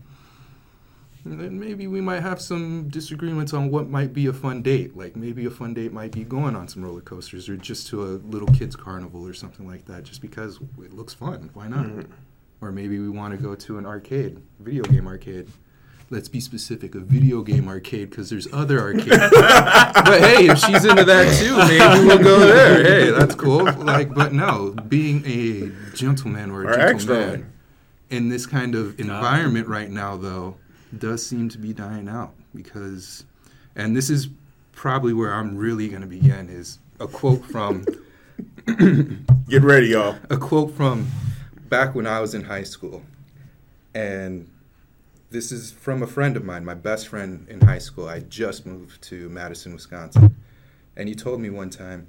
then 1.24 1.58
maybe 1.58 1.86
we 1.86 2.00
might 2.00 2.20
have 2.20 2.40
some 2.40 2.88
disagreements 2.88 3.54
on 3.54 3.70
what 3.70 3.88
might 3.88 4.12
be 4.12 4.26
a 4.26 4.32
fun 4.32 4.62
date. 4.62 4.96
Like 4.96 5.14
maybe 5.16 5.44
a 5.46 5.50
fun 5.50 5.72
date 5.74 5.92
might 5.92 6.12
be 6.12 6.24
going 6.24 6.56
on 6.56 6.68
some 6.68 6.84
roller 6.84 7.00
coasters 7.00 7.48
or 7.48 7.56
just 7.56 7.86
to 7.88 8.02
a 8.02 8.10
little 8.26 8.48
kids 8.48 8.74
carnival 8.74 9.26
or 9.26 9.32
something 9.32 9.66
like 9.66 9.84
that, 9.86 10.02
just 10.02 10.20
because 10.20 10.58
it 10.78 10.92
looks 10.92 11.14
fun. 11.14 11.50
Why 11.54 11.68
not? 11.68 11.86
Mm-hmm. 11.86 12.12
Or 12.60 12.72
maybe 12.72 12.98
we 12.98 13.08
want 13.08 13.32
to 13.32 13.42
go 13.42 13.54
to 13.54 13.78
an 13.78 13.86
arcade, 13.86 14.40
video 14.60 14.82
game 14.84 15.06
arcade. 15.06 15.48
Let's 16.12 16.28
be 16.28 16.40
specific, 16.40 16.94
a 16.94 16.98
video 16.98 17.40
game 17.40 17.68
arcade, 17.68 18.10
because 18.10 18.28
there's 18.28 18.46
other 18.52 18.78
arcades. 18.78 19.08
but 19.16 20.20
hey, 20.20 20.50
if 20.50 20.58
she's 20.58 20.84
into 20.84 21.04
that 21.04 21.38
too, 21.38 21.56
maybe 21.56 22.06
we'll 22.06 22.22
go 22.22 22.38
there. 22.38 22.84
Hey, 22.84 23.10
that's 23.10 23.34
cool. 23.34 23.64
Like, 23.64 24.12
but 24.14 24.34
no, 24.34 24.72
being 24.88 25.24
a 25.24 25.72
gentleman 25.96 26.50
or 26.50 26.64
a 26.64 26.66
Or 26.66 26.92
gentleman 26.92 27.50
in 28.10 28.28
this 28.28 28.44
kind 28.44 28.74
of 28.74 29.00
environment 29.00 29.66
right 29.68 29.88
now, 29.88 30.18
though, 30.18 30.56
does 30.98 31.24
seem 31.24 31.48
to 31.48 31.56
be 31.56 31.72
dying 31.72 32.10
out 32.10 32.34
because, 32.54 33.24
and 33.74 33.96
this 33.96 34.10
is 34.10 34.28
probably 34.72 35.14
where 35.14 35.32
I'm 35.32 35.56
really 35.56 35.88
going 35.88 36.02
to 36.02 36.06
begin 36.06 36.50
is 36.50 36.78
a 37.00 37.06
quote 37.06 37.42
from 37.46 37.86
Get 39.48 39.62
ready, 39.62 39.86
y'all. 39.88 40.16
a 40.28 40.36
quote 40.36 40.74
from 40.74 41.10
back 41.70 41.94
when 41.94 42.06
I 42.06 42.20
was 42.20 42.34
in 42.34 42.44
high 42.44 42.64
school, 42.64 43.02
and 43.94 44.46
this 45.32 45.50
is 45.50 45.72
from 45.72 46.02
a 46.02 46.06
friend 46.06 46.36
of 46.36 46.44
mine, 46.44 46.64
my 46.64 46.74
best 46.74 47.08
friend 47.08 47.46
in 47.48 47.62
high 47.62 47.78
school. 47.78 48.08
I 48.08 48.20
just 48.20 48.66
moved 48.66 49.02
to 49.04 49.28
Madison, 49.30 49.72
Wisconsin, 49.72 50.36
and 50.94 51.08
he 51.08 51.14
told 51.14 51.40
me 51.40 51.50
one 51.50 51.70
time 51.70 52.06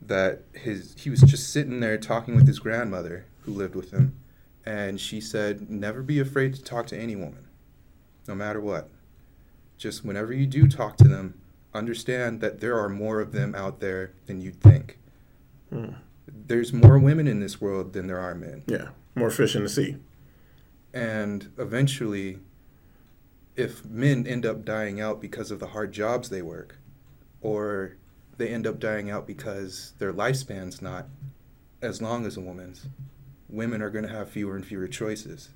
that 0.00 0.42
his 0.52 0.94
he 0.98 1.10
was 1.10 1.20
just 1.20 1.52
sitting 1.52 1.80
there 1.80 1.98
talking 1.98 2.34
with 2.34 2.46
his 2.46 2.58
grandmother 2.58 3.26
who 3.42 3.52
lived 3.52 3.74
with 3.74 3.90
him, 3.90 4.18
and 4.64 4.98
she 4.98 5.20
said, 5.20 5.70
"Never 5.70 6.02
be 6.02 6.18
afraid 6.18 6.54
to 6.54 6.62
talk 6.62 6.86
to 6.88 6.98
any 6.98 7.14
woman, 7.14 7.46
no 8.26 8.34
matter 8.34 8.60
what. 8.60 8.88
Just 9.76 10.04
whenever 10.04 10.32
you 10.32 10.46
do 10.46 10.66
talk 10.66 10.96
to 10.98 11.08
them, 11.08 11.34
understand 11.74 12.40
that 12.40 12.60
there 12.60 12.78
are 12.78 12.88
more 12.88 13.20
of 13.20 13.32
them 13.32 13.54
out 13.54 13.80
there 13.80 14.12
than 14.26 14.40
you'd 14.40 14.60
think." 14.60 14.98
Hmm. 15.70 15.92
There's 16.26 16.72
more 16.72 16.98
women 16.98 17.26
in 17.26 17.40
this 17.40 17.60
world 17.60 17.92
than 17.92 18.06
there 18.06 18.18
are 18.18 18.34
men. 18.34 18.62
Yeah, 18.66 18.88
more 19.14 19.30
fish 19.30 19.54
in 19.54 19.62
the 19.62 19.68
sea. 19.68 19.96
And 20.94 21.50
eventually, 21.58 22.38
if 23.56 23.84
men 23.84 24.26
end 24.26 24.44
up 24.44 24.64
dying 24.64 25.00
out 25.00 25.20
because 25.20 25.50
of 25.50 25.60
the 25.60 25.68
hard 25.68 25.92
jobs 25.92 26.28
they 26.28 26.42
work, 26.42 26.76
or 27.40 27.96
they 28.36 28.48
end 28.48 28.66
up 28.66 28.80
dying 28.80 29.10
out 29.10 29.26
because 29.26 29.92
their 29.98 30.12
lifespan's 30.12 30.82
not 30.82 31.06
as 31.82 32.02
long 32.02 32.26
as 32.26 32.36
a 32.36 32.40
woman's, 32.40 32.86
women 33.48 33.82
are 33.82 33.90
going 33.90 34.04
to 34.04 34.10
have 34.10 34.28
fewer 34.28 34.56
and 34.56 34.66
fewer 34.66 34.88
choices. 34.88 35.50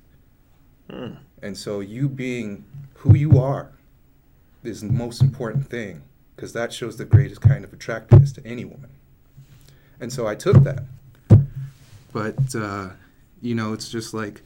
Hmm. 0.89 1.13
And 1.41 1.57
so, 1.57 1.79
you 1.79 2.07
being 2.07 2.65
who 2.95 3.15
you 3.15 3.39
are 3.39 3.71
is 4.63 4.81
the 4.81 4.87
most 4.87 5.21
important 5.21 5.69
thing 5.69 6.03
because 6.35 6.53
that 6.53 6.71
shows 6.71 6.97
the 6.97 7.05
greatest 7.05 7.41
kind 7.41 7.63
of 7.63 7.73
attractiveness 7.73 8.31
to 8.33 8.45
any 8.45 8.63
woman. 8.63 8.89
And 9.99 10.11
so 10.11 10.25
I 10.25 10.35
took 10.35 10.63
that. 10.63 10.83
But, 12.13 12.55
uh, 12.55 12.89
you 13.41 13.55
know, 13.55 13.73
it's 13.73 13.89
just 13.89 14.13
like 14.13 14.41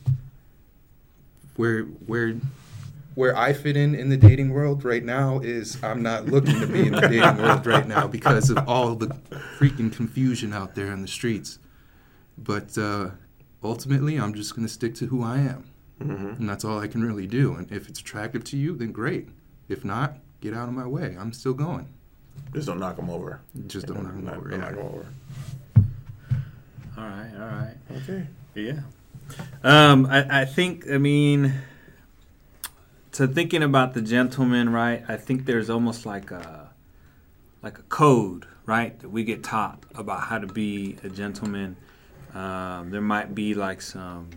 where, 1.56 1.84
where, 1.84 2.36
where 3.15 3.36
I 3.38 3.53
fit 3.53 3.77
in 3.77 3.93
in 3.96 4.10
the 4.10 4.17
dating 4.17 4.50
world 4.51 4.84
right 4.84 5.03
now 5.03 5.39
is 5.39 5.82
I'm 5.84 6.01
not 6.01 6.25
looking 6.25 6.60
to 6.60 6.67
be 6.67 6.88
in 6.88 6.93
the 6.93 7.01
dating 7.08 7.38
world 7.38 7.65
right 7.65 7.88
now 7.88 8.08
because 8.08 8.50
of 8.50 8.67
all 8.67 8.96
the 8.96 9.08
freaking 9.60 9.91
confusion 9.93 10.51
out 10.53 10.75
there 10.75 10.88
in 10.91 11.01
the 11.01 11.08
streets. 11.08 11.60
But 12.38 12.75
uh, 12.77 13.12
ultimately, 13.63 14.17
I'm 14.17 14.34
just 14.34 14.55
going 14.55 14.67
to 14.67 14.74
stick 14.74 14.96
to 14.96 15.05
who 15.08 15.24
I 15.24 15.38
am. 15.38 15.65
Mhm. 16.01 16.39
And 16.39 16.50
that's 16.50 16.65
all 16.65 16.79
I 16.79 16.88
can 16.88 17.03
really 17.03 17.27
do. 17.27 17.53
And 17.53 17.72
if 17.72 17.88
it's 17.88 18.00
attractive 18.00 18.43
to 18.46 18.58
you, 18.58 18.75
then 18.75 18.91
great. 18.91 19.29
If 19.70 19.86
not, 19.86 20.17
get 20.41 20.53
out 20.55 20.67
of 20.67 20.74
my 20.74 20.88
way. 20.88 21.15
I'm 21.20 21.32
still 21.32 21.53
going. 21.53 21.88
Just 22.51 22.67
don't 22.67 22.79
knock 22.79 22.96
them 22.96 23.10
over. 23.12 23.41
Just 23.67 23.86
don't 23.86 24.03
knock 24.03 24.13
'em 24.13 24.25
Not- 24.25 24.38
over, 24.38 24.50
Don't 24.50 24.60
yeah. 24.60 24.70
knock 24.72 24.79
'em 24.79 24.86
over. 24.86 25.05
All 26.98 27.03
right, 27.03 27.32
all 27.36 27.48
right. 27.48 27.75
Okay. 27.98 28.27
Yeah. 28.55 28.79
Um, 29.63 30.05
I, 30.08 30.41
I 30.41 30.46
think, 30.46 30.89
I 30.91 30.98
mean, 30.98 31.53
so 33.13 33.27
thinking 33.27 33.62
about 33.62 33.93
the 33.93 34.01
gentleman, 34.01 34.72
right? 34.72 35.03
I 35.08 35.17
think 35.17 35.46
there's 35.46 35.70
almost 35.70 36.03
like 36.03 36.32
a, 36.32 36.72
like 37.62 37.77
a 37.77 37.84
code, 37.84 38.48
right? 38.65 39.00
That 39.00 39.10
we 39.10 39.24
get 39.24 39.43
taught 39.43 39.84
about 39.93 40.22
how 40.22 40.39
to 40.39 40.48
be 40.48 40.98
a 41.03 41.10
gentleman. 41.10 41.77
Um, 42.34 42.89
there 42.89 43.01
might 43.01 43.36
be 43.36 43.53
like 43.53 43.82
some 43.82 44.32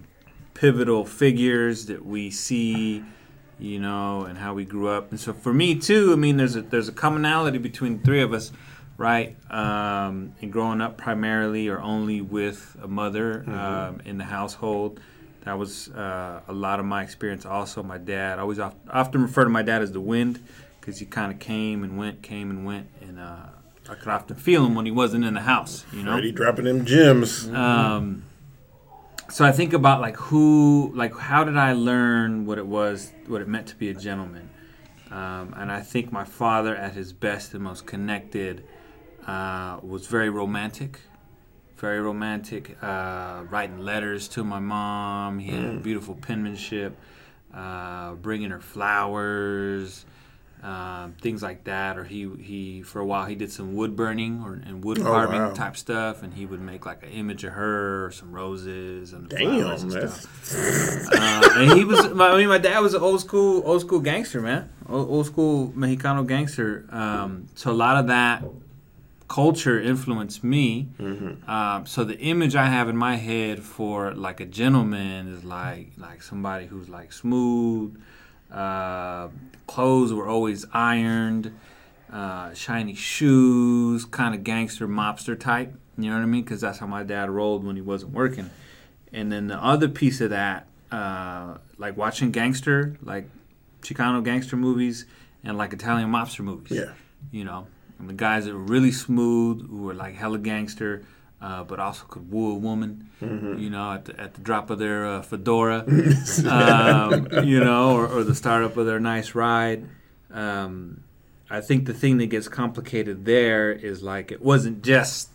pivotal 0.52 1.06
figures 1.06 1.86
that 1.86 2.04
we 2.04 2.30
see, 2.30 3.02
you 3.58 3.78
know, 3.78 4.24
and 4.24 4.36
how 4.36 4.52
we 4.52 4.66
grew 4.66 4.88
up. 4.88 5.10
And 5.10 5.18
so 5.18 5.32
for 5.32 5.54
me 5.54 5.74
too, 5.74 6.12
I 6.12 6.16
mean, 6.16 6.36
there's 6.36 6.56
a 6.56 6.60
there's 6.60 6.88
a 6.88 6.92
commonality 6.92 7.56
between 7.56 7.96
the 7.98 8.04
three 8.04 8.20
of 8.20 8.34
us, 8.34 8.52
right? 8.98 9.36
Um, 9.50 10.34
and 10.42 10.52
growing 10.52 10.82
up 10.82 10.98
primarily 10.98 11.68
or 11.68 11.80
only 11.80 12.20
with 12.20 12.76
a 12.82 12.88
mother 12.88 13.42
um, 13.48 14.02
in 14.04 14.18
the 14.18 14.24
household. 14.24 15.00
That 15.46 15.60
was 15.60 15.88
uh, 15.90 16.40
a 16.48 16.52
lot 16.52 16.80
of 16.80 16.86
my 16.86 17.04
experience. 17.04 17.46
Also, 17.46 17.80
my 17.80 17.98
dad. 17.98 18.40
I 18.40 18.42
always 18.42 18.58
oft, 18.58 18.78
often 18.90 19.22
refer 19.22 19.44
to 19.44 19.50
my 19.50 19.62
dad 19.62 19.80
as 19.80 19.92
the 19.92 20.00
wind 20.00 20.42
because 20.80 20.98
he 20.98 21.06
kind 21.06 21.32
of 21.32 21.38
came 21.38 21.84
and 21.84 21.96
went, 21.96 22.20
came 22.20 22.50
and 22.50 22.66
went, 22.66 22.88
and 23.00 23.20
uh, 23.20 23.46
I 23.88 23.94
could 23.94 24.08
often 24.08 24.34
feel 24.34 24.66
him 24.66 24.74
when 24.74 24.86
he 24.86 24.90
wasn't 24.90 25.24
in 25.24 25.34
the 25.34 25.40
house. 25.40 25.86
You 25.92 26.02
know, 26.02 26.14
Freddie 26.14 26.32
dropping 26.32 26.64
them 26.64 26.84
gems. 26.84 27.48
um, 27.50 28.24
so 29.30 29.44
I 29.44 29.52
think 29.52 29.72
about 29.72 30.00
like 30.00 30.16
who, 30.16 30.90
like 30.96 31.16
how 31.16 31.44
did 31.44 31.56
I 31.56 31.74
learn 31.74 32.44
what 32.44 32.58
it 32.58 32.66
was, 32.66 33.12
what 33.28 33.40
it 33.40 33.46
meant 33.46 33.68
to 33.68 33.76
be 33.76 33.88
a 33.88 33.94
gentleman? 33.94 34.50
Um, 35.12 35.54
and 35.56 35.70
I 35.70 35.80
think 35.80 36.10
my 36.10 36.24
father, 36.24 36.74
at 36.74 36.94
his 36.94 37.12
best 37.12 37.54
and 37.54 37.62
most 37.62 37.86
connected, 37.86 38.64
uh, 39.28 39.78
was 39.80 40.08
very 40.08 40.28
romantic, 40.28 41.02
very 41.76 42.00
romantic. 42.00 42.76
Uh, 42.82 43.44
writing 43.50 43.78
letters 43.78 44.28
to 44.28 44.44
my 44.44 44.58
mom, 44.60 45.38
he 45.38 45.50
had 45.52 45.82
beautiful 45.82 46.14
penmanship, 46.14 46.96
uh, 47.54 48.14
bringing 48.14 48.50
her 48.50 48.60
flowers. 48.60 50.04
Um, 50.62 51.12
things 51.20 51.42
like 51.42 51.64
that, 51.64 51.98
or 51.98 52.02
he 52.04 52.28
he 52.40 52.82
for 52.82 52.98
a 53.00 53.04
while 53.06 53.26
he 53.26 53.34
did 53.36 53.52
some 53.52 53.74
wood 53.76 53.94
burning 53.94 54.42
or 54.42 54.54
and 54.54 54.82
wood 54.82 54.98
Oh, 54.98 55.02
carving 55.04 55.38
wow. 55.40 55.52
type 55.52 55.76
stuff, 55.76 56.22
and 56.22 56.32
he 56.32 56.46
would 56.46 56.60
make 56.62 56.86
like 56.86 57.02
an 57.04 57.10
image 57.10 57.44
of 57.44 57.52
her, 57.52 58.06
or 58.06 58.10
some 58.10 58.32
roses 58.32 59.12
and 59.12 59.28
Damn, 59.28 59.38
flowers 59.60 59.82
and 59.82 59.92
stuff. 59.92 61.12
Uh, 61.12 61.50
and 61.56 61.72
he 61.72 61.84
was, 61.84 62.08
my- 62.14 62.30
I 62.30 62.36
mean, 62.38 62.48
my 62.48 62.58
dad 62.58 62.80
was 62.80 62.94
an 62.94 63.02
old 63.02 63.20
school, 63.20 63.62
old 63.66 63.82
school 63.82 64.00
gangster, 64.00 64.40
man, 64.40 64.70
old, 64.88 65.08
old 65.10 65.26
school 65.26 65.68
Mexicano 65.76 66.26
gangster. 66.26 66.86
Um, 66.90 67.46
so 67.54 67.70
a 67.70 67.74
lot 67.74 67.98
of 67.98 68.06
that 68.08 68.42
culture 69.28 69.80
influenced 69.80 70.42
me. 70.44 70.88
Um, 71.48 71.86
so 71.86 72.04
the 72.04 72.18
image 72.18 72.54
I 72.54 72.66
have 72.66 72.88
in 72.88 72.96
my 72.96 73.16
head 73.16 73.62
for 73.62 74.14
like 74.14 74.40
a 74.40 74.46
gentleman 74.46 75.28
is 75.28 75.44
like 75.44 75.92
like 75.96 76.22
somebody 76.22 76.66
who's 76.66 76.88
like 76.88 77.12
smooth. 77.12 78.00
Uh, 78.50 79.28
clothes 79.66 80.12
were 80.12 80.28
always 80.28 80.64
ironed. 80.72 81.58
Uh, 82.12 82.54
shiny 82.54 82.94
shoes, 82.94 84.04
kind 84.04 84.32
of 84.34 84.44
gangster 84.44 84.86
mobster 84.86 85.38
type. 85.38 85.74
You 85.98 86.08
know 86.10 86.16
what 86.16 86.22
I 86.22 86.26
mean? 86.26 86.44
Because 86.44 86.60
that's 86.60 86.78
how 86.78 86.86
my 86.86 87.02
dad 87.02 87.28
rolled 87.30 87.64
when 87.64 87.74
he 87.74 87.82
wasn't 87.82 88.12
working. 88.12 88.48
And 89.12 89.32
then 89.32 89.48
the 89.48 89.56
other 89.56 89.88
piece 89.88 90.20
of 90.20 90.30
that, 90.30 90.68
uh, 90.92 91.58
like 91.78 91.96
watching 91.96 92.30
gangster, 92.30 92.96
like 93.02 93.28
Chicano 93.82 94.22
gangster 94.22 94.56
movies, 94.56 95.04
and 95.42 95.58
like 95.58 95.72
Italian 95.72 96.10
mobster 96.10 96.44
movies. 96.44 96.78
Yeah. 96.78 96.92
You 97.32 97.44
know, 97.44 97.66
and 97.98 98.08
the 98.08 98.14
guys 98.14 98.44
that 98.44 98.54
were 98.54 98.60
really 98.60 98.92
smooth, 98.92 99.68
who 99.68 99.82
were 99.82 99.94
like 99.94 100.14
hella 100.14 100.38
gangster, 100.38 101.02
uh, 101.40 101.64
but 101.64 101.80
also 101.80 102.04
could 102.06 102.30
woo 102.30 102.52
a 102.52 102.54
woman. 102.54 103.10
You 103.58 103.70
know, 103.70 103.92
at 103.92 104.04
the, 104.06 104.20
at 104.20 104.34
the 104.34 104.40
drop 104.40 104.70
of 104.70 104.78
their 104.78 105.06
uh, 105.06 105.22
fedora. 105.22 105.84
um, 106.46 107.28
you 107.44 107.60
know, 107.60 107.96
or, 107.96 108.06
or 108.06 108.24
the 108.24 108.34
startup 108.34 108.76
of 108.76 108.86
their 108.86 109.00
nice 109.00 109.34
ride. 109.34 109.86
Um, 110.30 111.02
I 111.48 111.60
think 111.60 111.86
the 111.86 111.94
thing 111.94 112.18
that 112.18 112.26
gets 112.26 112.48
complicated 112.48 113.24
there 113.24 113.72
is 113.72 114.02
like 114.02 114.32
it 114.32 114.42
wasn't 114.42 114.82
just 114.82 115.30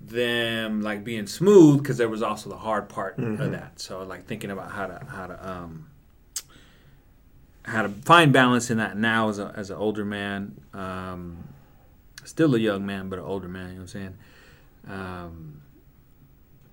them 0.00 0.82
like 0.82 1.04
being 1.04 1.26
smooth 1.26 1.82
because 1.82 1.96
there 1.96 2.08
was 2.08 2.22
also 2.22 2.50
the 2.50 2.56
hard 2.56 2.88
part 2.88 3.18
of 3.18 3.50
that. 3.52 3.80
So 3.80 4.02
like 4.02 4.26
thinking 4.26 4.50
about 4.50 4.70
how 4.72 4.86
to 4.86 5.04
how 5.08 5.26
to 5.26 5.48
um, 5.48 5.86
how 7.62 7.82
to 7.82 7.88
find 7.88 8.32
balance 8.32 8.70
in 8.70 8.78
that 8.78 8.96
now 8.96 9.28
as 9.28 9.38
a 9.38 9.52
as 9.56 9.70
an 9.70 9.76
older 9.76 10.04
man, 10.04 10.60
um, 10.74 11.47
still 12.28 12.54
a 12.54 12.58
young 12.58 12.84
man 12.86 13.08
but 13.08 13.18
an 13.18 13.24
older 13.24 13.48
man. 13.48 13.68
You 13.70 13.74
know 13.74 13.80
what 13.80 13.80
I'm 13.82 13.86
saying? 13.88 14.14
Um, 14.88 15.62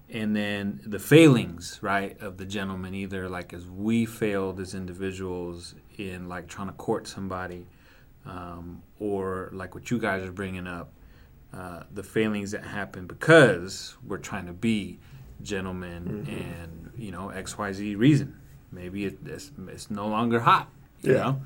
and 0.10 0.36
then 0.36 0.82
the 0.86 1.00
failings, 1.00 1.80
right, 1.82 2.20
of 2.22 2.38
the 2.38 2.46
gentleman, 2.46 2.94
either 2.94 3.28
like 3.28 3.54
as 3.54 3.66
we 3.66 4.06
failed 4.06 4.60
as 4.60 4.74
individuals 4.76 5.74
in 5.98 6.30
like 6.30 6.48
trying 6.48 6.68
to 6.68 6.74
court 6.74 7.08
somebody, 7.08 7.66
um, 8.26 8.82
or 9.00 9.50
like 9.54 9.74
what 9.76 9.90
you 9.92 9.98
guys 10.00 10.24
are 10.24 10.32
bringing 10.32 10.68
up, 10.68 10.92
uh, 11.54 11.84
the 11.94 12.04
failings 12.04 12.52
that 12.52 12.64
happen 12.64 13.08
because 13.08 13.96
we're 14.06 14.18
trying 14.18 14.46
to 14.46 14.54
be 14.54 15.00
gentlemen 15.42 16.26
and 16.30 16.92
you 16.98 17.12
know 17.12 17.30
X 17.30 17.58
Y 17.58 17.74
Z 17.74 17.96
reason. 17.96 18.40
Maybe 18.72 19.06
it, 19.06 19.18
it's, 19.26 19.52
it's 19.68 19.90
no 19.90 20.08
longer 20.08 20.40
hot, 20.42 20.70
you 21.02 21.14
Yeah. 21.14 21.22
know, 21.24 21.42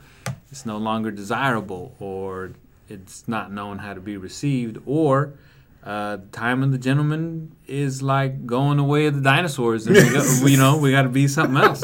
it's 0.51 0.65
no 0.65 0.77
longer 0.77 1.11
desirable, 1.11 1.95
or 1.99 2.51
it's 2.89 3.27
not 3.27 3.51
known 3.51 3.79
how 3.79 3.93
to 3.93 4.01
be 4.01 4.17
received, 4.17 4.77
or 4.85 5.33
uh, 5.83 6.17
the 6.17 6.27
time 6.27 6.63
of 6.63 6.71
the 6.71 6.77
gentleman 6.77 7.55
is 7.67 8.01
like 8.01 8.45
going 8.45 8.77
the 8.77 8.83
way 8.83 9.05
of 9.05 9.15
the 9.15 9.21
dinosaurs, 9.21 9.87
and 9.87 9.95
we 10.43 10.51
you 10.51 10.57
know 10.57 10.77
we 10.77 10.91
got 10.91 11.03
to 11.03 11.09
be 11.09 11.27
something 11.27 11.57
else. 11.57 11.83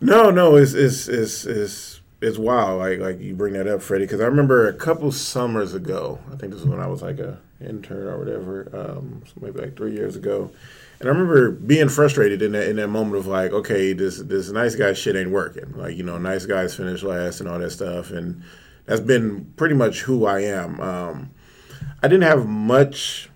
No, 0.00 0.30
no, 0.30 0.56
it's 0.56 0.74
it's 0.74 1.08
it's 1.08 1.44
it's 1.46 2.00
it's 2.20 2.38
wild. 2.38 2.80
Like 2.80 2.98
like 2.98 3.20
you 3.20 3.34
bring 3.34 3.54
that 3.54 3.66
up, 3.66 3.82
Freddie, 3.82 4.04
because 4.04 4.20
I 4.20 4.26
remember 4.26 4.68
a 4.68 4.74
couple 4.74 5.10
summers 5.10 5.74
ago. 5.74 6.18
I 6.32 6.36
think 6.36 6.52
this 6.52 6.60
was 6.60 6.68
when 6.68 6.80
I 6.80 6.86
was 6.86 7.02
like 7.02 7.18
a 7.18 7.38
intern 7.60 8.06
or 8.06 8.18
whatever, 8.18 8.68
um, 8.74 9.22
so 9.26 9.32
maybe 9.40 9.60
like 9.60 9.76
three 9.76 9.94
years 9.94 10.16
ago. 10.16 10.50
And 11.00 11.08
I 11.08 11.12
remember 11.12 11.50
being 11.50 11.88
frustrated 11.88 12.42
in 12.42 12.52
that 12.52 12.68
in 12.68 12.76
that 12.76 12.88
moment 12.88 13.16
of 13.16 13.26
like, 13.26 13.52
okay, 13.52 13.94
this 13.94 14.18
this 14.18 14.50
nice 14.50 14.74
guy 14.74 14.92
shit 14.92 15.16
ain't 15.16 15.30
working. 15.30 15.72
Like 15.76 15.96
you 15.96 16.02
know, 16.02 16.18
nice 16.18 16.44
guys 16.44 16.74
finish 16.74 17.02
last 17.02 17.40
and 17.40 17.48
all 17.48 17.58
that 17.58 17.70
stuff, 17.70 18.10
and 18.10 18.42
that's 18.86 19.00
been 19.00 19.52
pretty 19.56 19.74
much 19.74 20.02
who 20.02 20.26
I 20.26 20.40
am. 20.40 20.80
Um, 20.80 21.30
I 22.02 22.08
didn't 22.08 22.22
have 22.22 22.46
much 22.46 23.28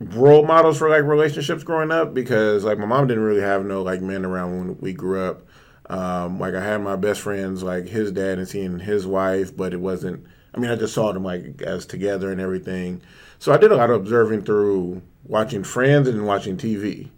role 0.00 0.44
models 0.46 0.78
for 0.78 0.88
like 0.88 1.02
relationships 1.02 1.64
growing 1.64 1.90
up 1.90 2.14
because 2.14 2.64
like 2.64 2.78
my 2.78 2.86
mom 2.86 3.06
didn't 3.06 3.24
really 3.24 3.40
have 3.40 3.64
no 3.64 3.82
like 3.82 4.00
men 4.00 4.24
around 4.24 4.58
when 4.58 4.78
we 4.80 4.92
grew 4.92 5.20
up. 5.20 5.42
Um, 5.90 6.38
like 6.38 6.54
I 6.54 6.62
had 6.62 6.82
my 6.82 6.96
best 6.96 7.20
friends, 7.20 7.62
like 7.62 7.86
his 7.86 8.12
dad 8.12 8.38
and 8.38 8.48
seeing 8.48 8.78
his 8.78 9.06
wife, 9.06 9.56
but 9.56 9.72
it 9.72 9.80
wasn't. 9.80 10.26
I 10.54 10.60
mean, 10.60 10.70
I 10.70 10.76
just 10.76 10.94
saw 10.94 11.12
them 11.12 11.24
like 11.24 11.62
as 11.62 11.86
together 11.86 12.30
and 12.30 12.40
everything. 12.40 13.00
So 13.38 13.52
I 13.52 13.56
did 13.56 13.72
a 13.72 13.76
lot 13.76 13.90
of 13.90 13.96
observing 13.96 14.42
through 14.42 15.02
watching 15.24 15.62
Friends 15.64 16.08
and 16.08 16.26
watching 16.26 16.56
TV. 16.56 17.10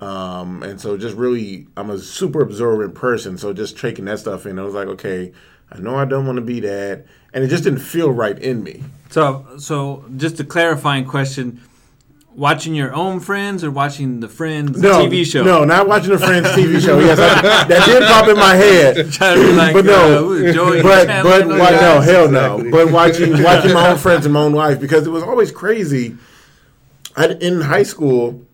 Um, 0.00 0.62
and 0.62 0.80
so 0.80 0.96
just 0.96 1.16
really, 1.16 1.66
I'm 1.76 1.90
a 1.90 1.98
super 1.98 2.40
observant 2.40 2.94
person. 2.94 3.36
So 3.38 3.52
just 3.52 3.78
taking 3.78 4.06
that 4.06 4.18
stuff 4.18 4.46
in, 4.46 4.58
I 4.58 4.62
was 4.62 4.74
like, 4.74 4.88
okay, 4.88 5.32
I 5.72 5.78
know 5.78 5.94
I 5.96 6.04
don't 6.04 6.26
want 6.26 6.36
to 6.36 6.42
be 6.42 6.60
that, 6.60 7.06
and 7.32 7.44
it 7.44 7.48
just 7.48 7.64
didn't 7.64 7.78
feel 7.80 8.10
right 8.10 8.38
in 8.38 8.62
me. 8.64 8.82
So, 9.10 9.46
so 9.58 10.04
just 10.16 10.40
a 10.40 10.44
clarifying 10.44 11.04
question: 11.04 11.60
Watching 12.34 12.74
your 12.74 12.92
own 12.94 13.20
friends 13.20 13.62
or 13.64 13.70
watching 13.70 14.20
the 14.20 14.28
Friends 14.28 14.80
No, 14.80 15.04
TV 15.06 15.24
show? 15.24 15.42
No, 15.44 15.64
not 15.64 15.86
watching 15.88 16.10
the 16.10 16.18
Friends 16.18 16.48
TV 16.48 16.80
show. 16.80 16.98
Yes, 16.98 17.18
I, 17.18 17.64
that 17.68 17.86
did 17.86 18.02
pop 18.04 18.28
in 18.28 18.36
my 18.36 18.54
head. 18.54 19.12
Trying 19.12 19.36
to 19.36 19.46
be 19.46 19.52
like, 19.52 19.72
but 19.74 19.84
no, 19.84 20.32
uh, 20.32 20.52
Joey 20.52 20.82
but 20.82 21.06
but 21.06 21.42
and 21.42 21.50
those 21.50 21.60
why, 21.60 21.70
no, 21.70 21.78
guys. 21.78 22.04
hell 22.04 22.24
Exactly. 22.26 22.62
no. 22.64 22.70
But 22.70 22.92
watching 22.92 23.42
watching 23.42 23.72
my 23.72 23.90
own 23.90 23.98
friends 23.98 24.24
and 24.26 24.32
my 24.32 24.40
own 24.40 24.52
life 24.52 24.80
because 24.80 25.06
it 25.06 25.10
was 25.10 25.22
always 25.22 25.50
crazy. 25.52 26.16
I, 27.16 27.26
in 27.40 27.60
high 27.60 27.82
school, 27.82 28.44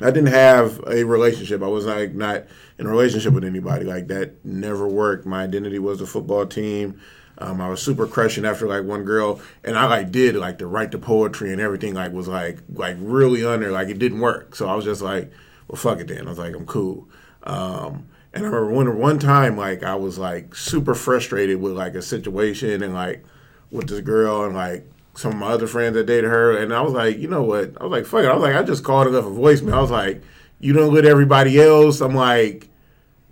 I 0.00 0.10
didn't 0.10 0.26
have 0.28 0.80
a 0.86 1.04
relationship. 1.04 1.62
I 1.62 1.66
was 1.66 1.86
like 1.86 2.14
not 2.14 2.44
in 2.78 2.86
a 2.86 2.88
relationship 2.88 3.32
with 3.32 3.44
anybody. 3.44 3.84
Like 3.84 4.08
that 4.08 4.44
never 4.44 4.86
worked. 4.86 5.26
My 5.26 5.42
identity 5.42 5.78
was 5.78 5.98
the 5.98 6.06
football 6.06 6.46
team. 6.46 7.00
Um, 7.38 7.60
I 7.60 7.68
was 7.68 7.80
super 7.80 8.06
crushing 8.06 8.44
after 8.44 8.66
like 8.66 8.84
one 8.84 9.04
girl, 9.04 9.40
and 9.64 9.78
I 9.78 9.86
like 9.86 10.10
did 10.10 10.34
like 10.36 10.58
to 10.58 10.66
write 10.66 10.90
the 10.90 10.98
poetry 10.98 11.52
and 11.52 11.60
everything. 11.60 11.94
Like 11.94 12.12
was 12.12 12.28
like 12.28 12.58
like 12.74 12.96
really 13.00 13.44
under. 13.44 13.70
Like 13.70 13.88
it 13.88 13.98
didn't 13.98 14.20
work. 14.20 14.54
So 14.54 14.68
I 14.68 14.74
was 14.74 14.84
just 14.84 15.02
like, 15.02 15.30
well, 15.68 15.76
fuck 15.76 16.00
it 16.00 16.08
then. 16.08 16.26
I 16.26 16.30
was 16.30 16.38
like, 16.38 16.54
I'm 16.54 16.66
cool. 16.66 17.08
Um, 17.44 18.08
and 18.32 18.44
I 18.44 18.48
remember 18.48 18.70
one 18.70 18.98
one 18.98 19.18
time 19.18 19.56
like 19.56 19.82
I 19.82 19.94
was 19.94 20.18
like 20.18 20.54
super 20.54 20.94
frustrated 20.94 21.60
with 21.60 21.72
like 21.72 21.94
a 21.94 22.02
situation 22.02 22.82
and 22.82 22.94
like 22.94 23.24
with 23.70 23.88
this 23.88 24.00
girl 24.00 24.44
and 24.44 24.54
like 24.54 24.88
some 25.18 25.32
of 25.32 25.38
my 25.38 25.48
other 25.48 25.66
friends 25.66 25.94
that 25.94 26.06
dated 26.06 26.30
her, 26.30 26.56
and 26.56 26.72
I 26.72 26.80
was 26.80 26.92
like, 26.92 27.18
you 27.18 27.26
know 27.26 27.42
what? 27.42 27.72
I 27.80 27.84
was 27.84 27.90
like, 27.90 28.06
fuck 28.06 28.22
it. 28.22 28.28
I 28.28 28.34
was 28.34 28.42
like, 28.42 28.54
I 28.54 28.62
just 28.62 28.84
called 28.84 29.06
her 29.06 29.12
left 29.12 29.26
a 29.26 29.30
voicemail. 29.30 29.74
I 29.74 29.80
was 29.80 29.90
like, 29.90 30.22
you 30.60 30.72
don't 30.72 30.92
with 30.92 31.04
everybody 31.04 31.60
else. 31.60 32.00
I'm 32.00 32.14
like, 32.14 32.68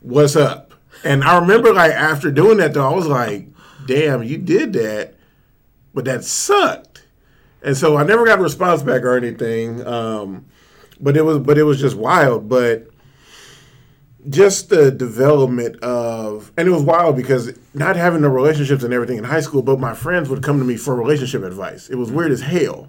what's 0.00 0.35
up? 0.35 0.75
And 1.05 1.23
I 1.23 1.38
remember 1.38 1.73
like 1.73 1.93
after 1.93 2.33
doing 2.33 2.59
that 2.59 2.75
though, 2.75 2.90
I 2.90 2.93
was 2.93 3.07
like, 3.07 3.47
damn, 3.87 4.25
you 4.25 4.37
did 4.37 4.73
that, 4.73 5.14
but 5.95 6.07
that 6.07 6.25
sucked. 6.25 7.07
And 7.62 7.76
so 7.76 7.97
I 7.97 8.02
never 8.02 8.26
got 8.26 8.40
a 8.40 8.43
response 8.43 8.83
back 8.83 9.02
or 9.02 9.16
anything. 9.16 9.87
Um, 9.87 10.47
but 11.00 11.16
it 11.16 11.23
was 11.23 11.38
but 11.38 11.57
it 11.57 11.62
was 11.62 11.81
just 11.81 11.97
wild. 11.97 12.49
But 12.49 12.88
just 14.28 14.71
the 14.71 14.90
development 14.90 15.76
of 15.83 16.52
and 16.56 16.66
it 16.68 16.71
was 16.71 16.83
wild 16.83 17.16
because 17.16 17.56
not 17.75 17.97
having 17.97 18.23
the 18.23 18.30
relationships 18.30 18.83
and 18.83 18.92
everything 18.92 19.18
in 19.18 19.25
high 19.25 19.40
school, 19.40 19.62
but 19.62 19.78
my 19.78 19.95
friends 19.95 20.28
would 20.28 20.42
come 20.42 20.59
to 20.59 20.64
me 20.64 20.76
for 20.76 20.95
relationship 20.95 21.42
advice. 21.42 21.88
It 21.88 21.97
was 21.97 22.11
weird 22.11 22.33
as 22.33 22.40
hell. 22.40 22.88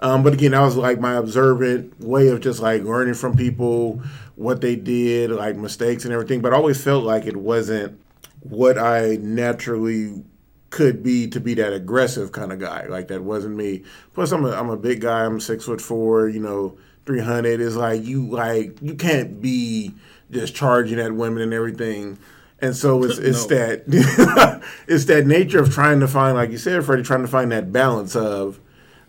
Um, 0.00 0.22
but 0.22 0.32
again, 0.32 0.52
that 0.52 0.60
was 0.60 0.76
like 0.76 1.00
my 1.00 1.14
observant 1.14 2.00
way 2.00 2.28
of 2.28 2.40
just 2.40 2.60
like 2.60 2.82
learning 2.84 3.14
from 3.14 3.36
people 3.36 4.00
what 4.36 4.60
they 4.60 4.76
did, 4.76 5.30
like 5.30 5.56
mistakes 5.56 6.04
and 6.04 6.12
everything. 6.14 6.40
But 6.40 6.52
I 6.52 6.56
always 6.56 6.82
felt 6.82 7.04
like 7.04 7.26
it 7.26 7.36
wasn't 7.36 8.00
what 8.40 8.78
I 8.78 9.18
naturally 9.20 10.22
could 10.70 11.02
be 11.02 11.26
to 11.28 11.40
be 11.40 11.54
that 11.54 11.72
aggressive 11.72 12.32
kind 12.32 12.52
of 12.52 12.60
guy. 12.60 12.86
Like 12.86 13.08
that 13.08 13.22
wasn't 13.22 13.56
me. 13.56 13.82
Plus, 14.14 14.32
I'm 14.32 14.44
a 14.44 14.52
I'm 14.52 14.70
a 14.70 14.76
big 14.76 15.00
guy. 15.00 15.24
I'm 15.24 15.40
six 15.40 15.64
foot 15.64 15.80
four. 15.80 16.28
You 16.28 16.40
know, 16.40 16.78
three 17.04 17.20
hundred 17.20 17.60
is 17.60 17.76
like 17.76 18.04
you 18.04 18.28
like 18.28 18.78
you 18.80 18.94
can't 18.94 19.40
be 19.40 19.94
just 20.30 20.54
charging 20.54 20.98
at 20.98 21.12
women 21.12 21.42
and 21.42 21.54
everything. 21.54 22.18
And 22.60 22.74
so 22.74 23.02
it's 23.04 23.18
it's 23.18 23.46
that 23.46 23.84
it's 24.88 25.04
that 25.06 25.26
nature 25.26 25.60
of 25.60 25.72
trying 25.72 26.00
to 26.00 26.08
find, 26.08 26.36
like 26.36 26.50
you 26.50 26.58
said, 26.58 26.84
Freddie, 26.84 27.02
trying 27.02 27.22
to 27.22 27.28
find 27.28 27.52
that 27.52 27.72
balance 27.72 28.16
of 28.16 28.60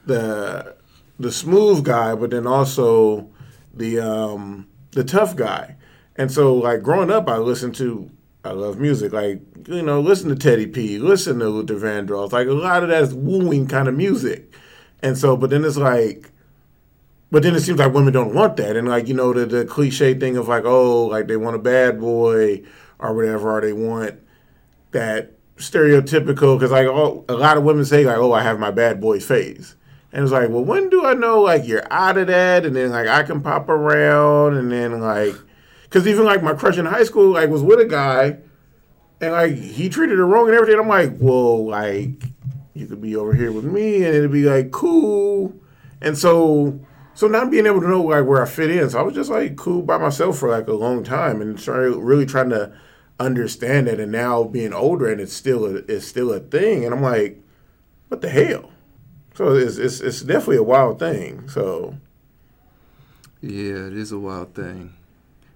the 0.05 0.75
the 1.19 1.31
smooth 1.31 1.83
guy, 1.83 2.15
but 2.15 2.31
then 2.31 2.47
also 2.47 3.29
the 3.73 3.99
um, 3.99 4.67
the 4.91 5.03
tough 5.03 5.35
guy. 5.35 5.75
And 6.15 6.31
so, 6.31 6.53
like 6.55 6.83
growing 6.83 7.11
up, 7.11 7.29
I 7.29 7.38
listened 7.38 7.75
to 7.75 8.09
I 8.43 8.51
love 8.51 8.79
music, 8.79 9.11
like 9.13 9.41
you 9.67 9.81
know, 9.81 9.99
listen 9.99 10.29
to 10.29 10.35
Teddy 10.35 10.67
P, 10.67 10.97
listen 10.97 11.39
to 11.39 11.49
Luther 11.49 11.75
Vandross, 11.75 12.31
like 12.31 12.47
a 12.47 12.53
lot 12.53 12.83
of 12.83 12.89
that's 12.89 13.13
wooing 13.13 13.67
kind 13.67 13.88
of 13.88 13.95
music. 13.95 14.53
And 15.01 15.17
so, 15.17 15.38
but 15.38 15.49
then 15.49 15.63
it's 15.63 15.77
like, 15.77 16.28
but 17.31 17.43
then 17.43 17.55
it 17.55 17.62
seems 17.62 17.79
like 17.79 17.93
women 17.93 18.13
don't 18.13 18.33
want 18.33 18.57
that, 18.57 18.75
and 18.75 18.88
like 18.88 19.07
you 19.07 19.13
know, 19.13 19.33
the 19.33 19.45
the 19.45 19.65
cliche 19.65 20.13
thing 20.13 20.38
of 20.38 20.48
like, 20.48 20.65
oh, 20.65 21.05
like 21.05 21.27
they 21.27 21.38
want 21.38 21.55
a 21.55 21.59
bad 21.59 22.00
boy 22.00 22.63
or 22.98 23.13
whatever, 23.13 23.57
or 23.57 23.62
they 23.62 23.74
want 23.74 24.19
that 24.91 25.33
stereotypical 25.57 26.57
because 26.57 26.71
like 26.71 26.88
oh, 26.88 27.25
a 27.29 27.33
lot 27.33 27.57
of 27.57 27.63
women 27.63 27.86
say 27.86 28.05
like, 28.05 28.17
oh, 28.17 28.33
I 28.33 28.41
have 28.41 28.59
my 28.59 28.71
bad 28.71 28.99
boy 28.99 29.19
phase. 29.19 29.75
And 30.12 30.23
it's 30.23 30.32
like, 30.32 30.49
well, 30.49 30.63
when 30.63 30.89
do 30.89 31.06
I 31.06 31.13
know 31.13 31.41
like 31.41 31.67
you're 31.67 31.86
out 31.91 32.17
of 32.17 32.27
that? 32.27 32.65
And 32.65 32.75
then 32.75 32.89
like 32.89 33.08
I 33.08 33.23
can 33.23 33.41
pop 33.41 33.69
around, 33.69 34.58
and 34.58 34.71
then 34.71 34.99
like, 34.99 35.36
because 35.84 36.08
even 36.08 36.25
like 36.25 36.41
my 36.41 36.53
crush 36.53 36.77
in 36.77 36.86
high 36.86 37.03
school 37.03 37.32
like 37.34 37.49
was 37.49 37.62
with 37.62 37.80
a 37.80 37.86
guy, 37.86 38.38
and 39.21 39.32
like 39.34 39.56
he 39.56 39.88
treated 39.88 40.17
her 40.17 40.25
wrong 40.25 40.47
and 40.47 40.56
everything. 40.56 40.80
I'm 40.80 40.88
like, 40.88 41.13
well, 41.19 41.67
like 41.67 42.23
you 42.73 42.88
could 42.88 43.01
be 43.01 43.15
over 43.15 43.34
here 43.34 43.51
with 43.51 43.65
me, 43.65 43.97
and 43.97 44.15
it'd 44.15 44.32
be 44.32 44.45
like 44.45 44.71
cool. 44.71 45.53
And 46.01 46.17
so, 46.17 46.80
so 47.19 47.27
not 47.27 47.51
being 47.51 47.65
able 47.65 47.82
to 47.82 47.89
know 47.89 48.03
like 48.03 48.25
where 48.25 48.41
I 48.41 48.47
fit 48.47 48.71
in, 48.71 48.89
so 48.89 48.97
I 48.97 49.01
was 49.01 49.13
just 49.13 49.29
like 49.29 49.58
cool 49.58 49.82
by 49.82 49.97
myself 49.97 50.38
for 50.38 50.49
like 50.49 50.69
a 50.69 50.73
long 50.73 51.03
time, 51.03 51.41
and 51.41 51.60
try, 51.60 51.79
really 51.79 52.25
trying 52.25 52.49
to 52.51 52.71
understand 53.19 53.89
it. 53.89 53.99
And 53.99 54.10
now 54.10 54.45
being 54.45 54.71
older, 54.71 55.12
and 55.12 55.19
it's 55.19 55.34
still 55.34 55.65
a, 55.65 55.75
it's 55.89 56.08
still 56.08 56.32
a 56.32 56.39
thing, 56.39 56.86
and 56.86 56.93
I'm 56.93 57.01
like, 57.01 57.43
what 58.08 58.21
the 58.21 58.29
hell? 58.29 58.71
So 59.34 59.53
it's, 59.53 59.75
it's 59.75 59.99
it's 59.99 60.21
definitely 60.21 60.60
a 60.60 60.63
wild 60.63 60.99
thing. 60.99 61.49
So 61.49 61.97
Yeah, 63.41 63.88
it 63.88 63.97
is 63.97 64.13
a 64.13 64.17
wild 64.17 64.55
thing. 64.55 64.93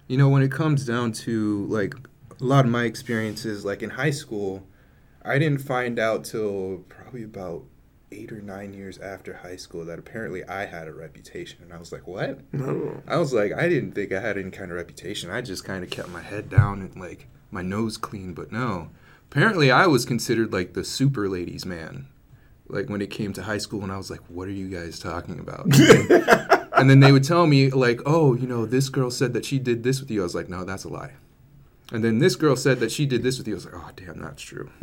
You 0.06 0.18
know, 0.18 0.28
when 0.28 0.42
it 0.42 0.52
comes 0.52 0.84
down 0.84 1.12
to 1.12 1.64
like 1.70 1.94
a 1.94 2.44
lot 2.44 2.66
of 2.66 2.70
my 2.70 2.84
experiences, 2.84 3.64
like 3.64 3.82
in 3.82 3.88
high 3.88 4.10
school, 4.10 4.66
I 5.24 5.38
didn't 5.38 5.62
find 5.62 5.98
out 5.98 6.24
till 6.24 6.84
probably 6.90 7.22
about 7.22 7.64
eight 8.14 8.32
or 8.32 8.40
nine 8.40 8.72
years 8.72 8.98
after 8.98 9.34
high 9.34 9.56
school 9.56 9.84
that 9.84 9.98
apparently 9.98 10.44
I 10.44 10.66
had 10.66 10.88
a 10.88 10.92
reputation. 10.92 11.58
And 11.62 11.72
I 11.72 11.78
was 11.78 11.92
like, 11.92 12.06
what? 12.06 12.40
no, 12.52 13.02
I 13.06 13.16
was 13.16 13.32
like, 13.32 13.52
I 13.52 13.68
didn't 13.68 13.92
think 13.92 14.12
I 14.12 14.20
had 14.20 14.38
any 14.38 14.50
kind 14.50 14.70
of 14.70 14.76
reputation. 14.76 15.30
I 15.30 15.40
just 15.40 15.64
kind 15.64 15.82
of 15.82 15.90
kept 15.90 16.08
my 16.08 16.22
head 16.22 16.48
down 16.48 16.80
and 16.80 16.96
like 16.96 17.26
my 17.50 17.62
nose 17.62 17.96
clean. 17.96 18.34
But 18.34 18.52
no, 18.52 18.90
apparently 19.30 19.70
I 19.70 19.86
was 19.86 20.04
considered 20.04 20.52
like 20.52 20.74
the 20.74 20.84
super 20.84 21.28
ladies 21.28 21.66
man. 21.66 22.08
Like 22.66 22.88
when 22.88 23.02
it 23.02 23.10
came 23.10 23.32
to 23.34 23.42
high 23.42 23.58
school, 23.58 23.82
and 23.82 23.92
I 23.92 23.98
was 23.98 24.10
like, 24.10 24.22
what 24.28 24.48
are 24.48 24.52
you 24.52 24.68
guys 24.68 24.98
talking 24.98 25.38
about? 25.38 25.66
And 25.66 25.74
then, 26.08 26.68
and 26.72 26.90
then 26.90 27.00
they 27.00 27.12
would 27.12 27.24
tell 27.24 27.46
me 27.46 27.70
like, 27.70 28.00
oh, 28.06 28.34
you 28.34 28.46
know, 28.46 28.64
this 28.64 28.88
girl 28.88 29.10
said 29.10 29.34
that 29.34 29.44
she 29.44 29.58
did 29.58 29.82
this 29.82 30.00
with 30.00 30.10
you. 30.10 30.20
I 30.20 30.24
was 30.24 30.34
like, 30.34 30.48
no, 30.48 30.64
that's 30.64 30.84
a 30.84 30.88
lie. 30.88 31.12
And 31.92 32.02
then 32.02 32.18
this 32.18 32.36
girl 32.36 32.56
said 32.56 32.80
that 32.80 32.90
she 32.90 33.04
did 33.04 33.22
this 33.22 33.36
with 33.38 33.46
you. 33.46 33.54
I 33.54 33.56
was 33.56 33.64
like, 33.66 33.74
oh, 33.76 33.90
damn, 33.94 34.20
that's 34.20 34.42
true. 34.42 34.70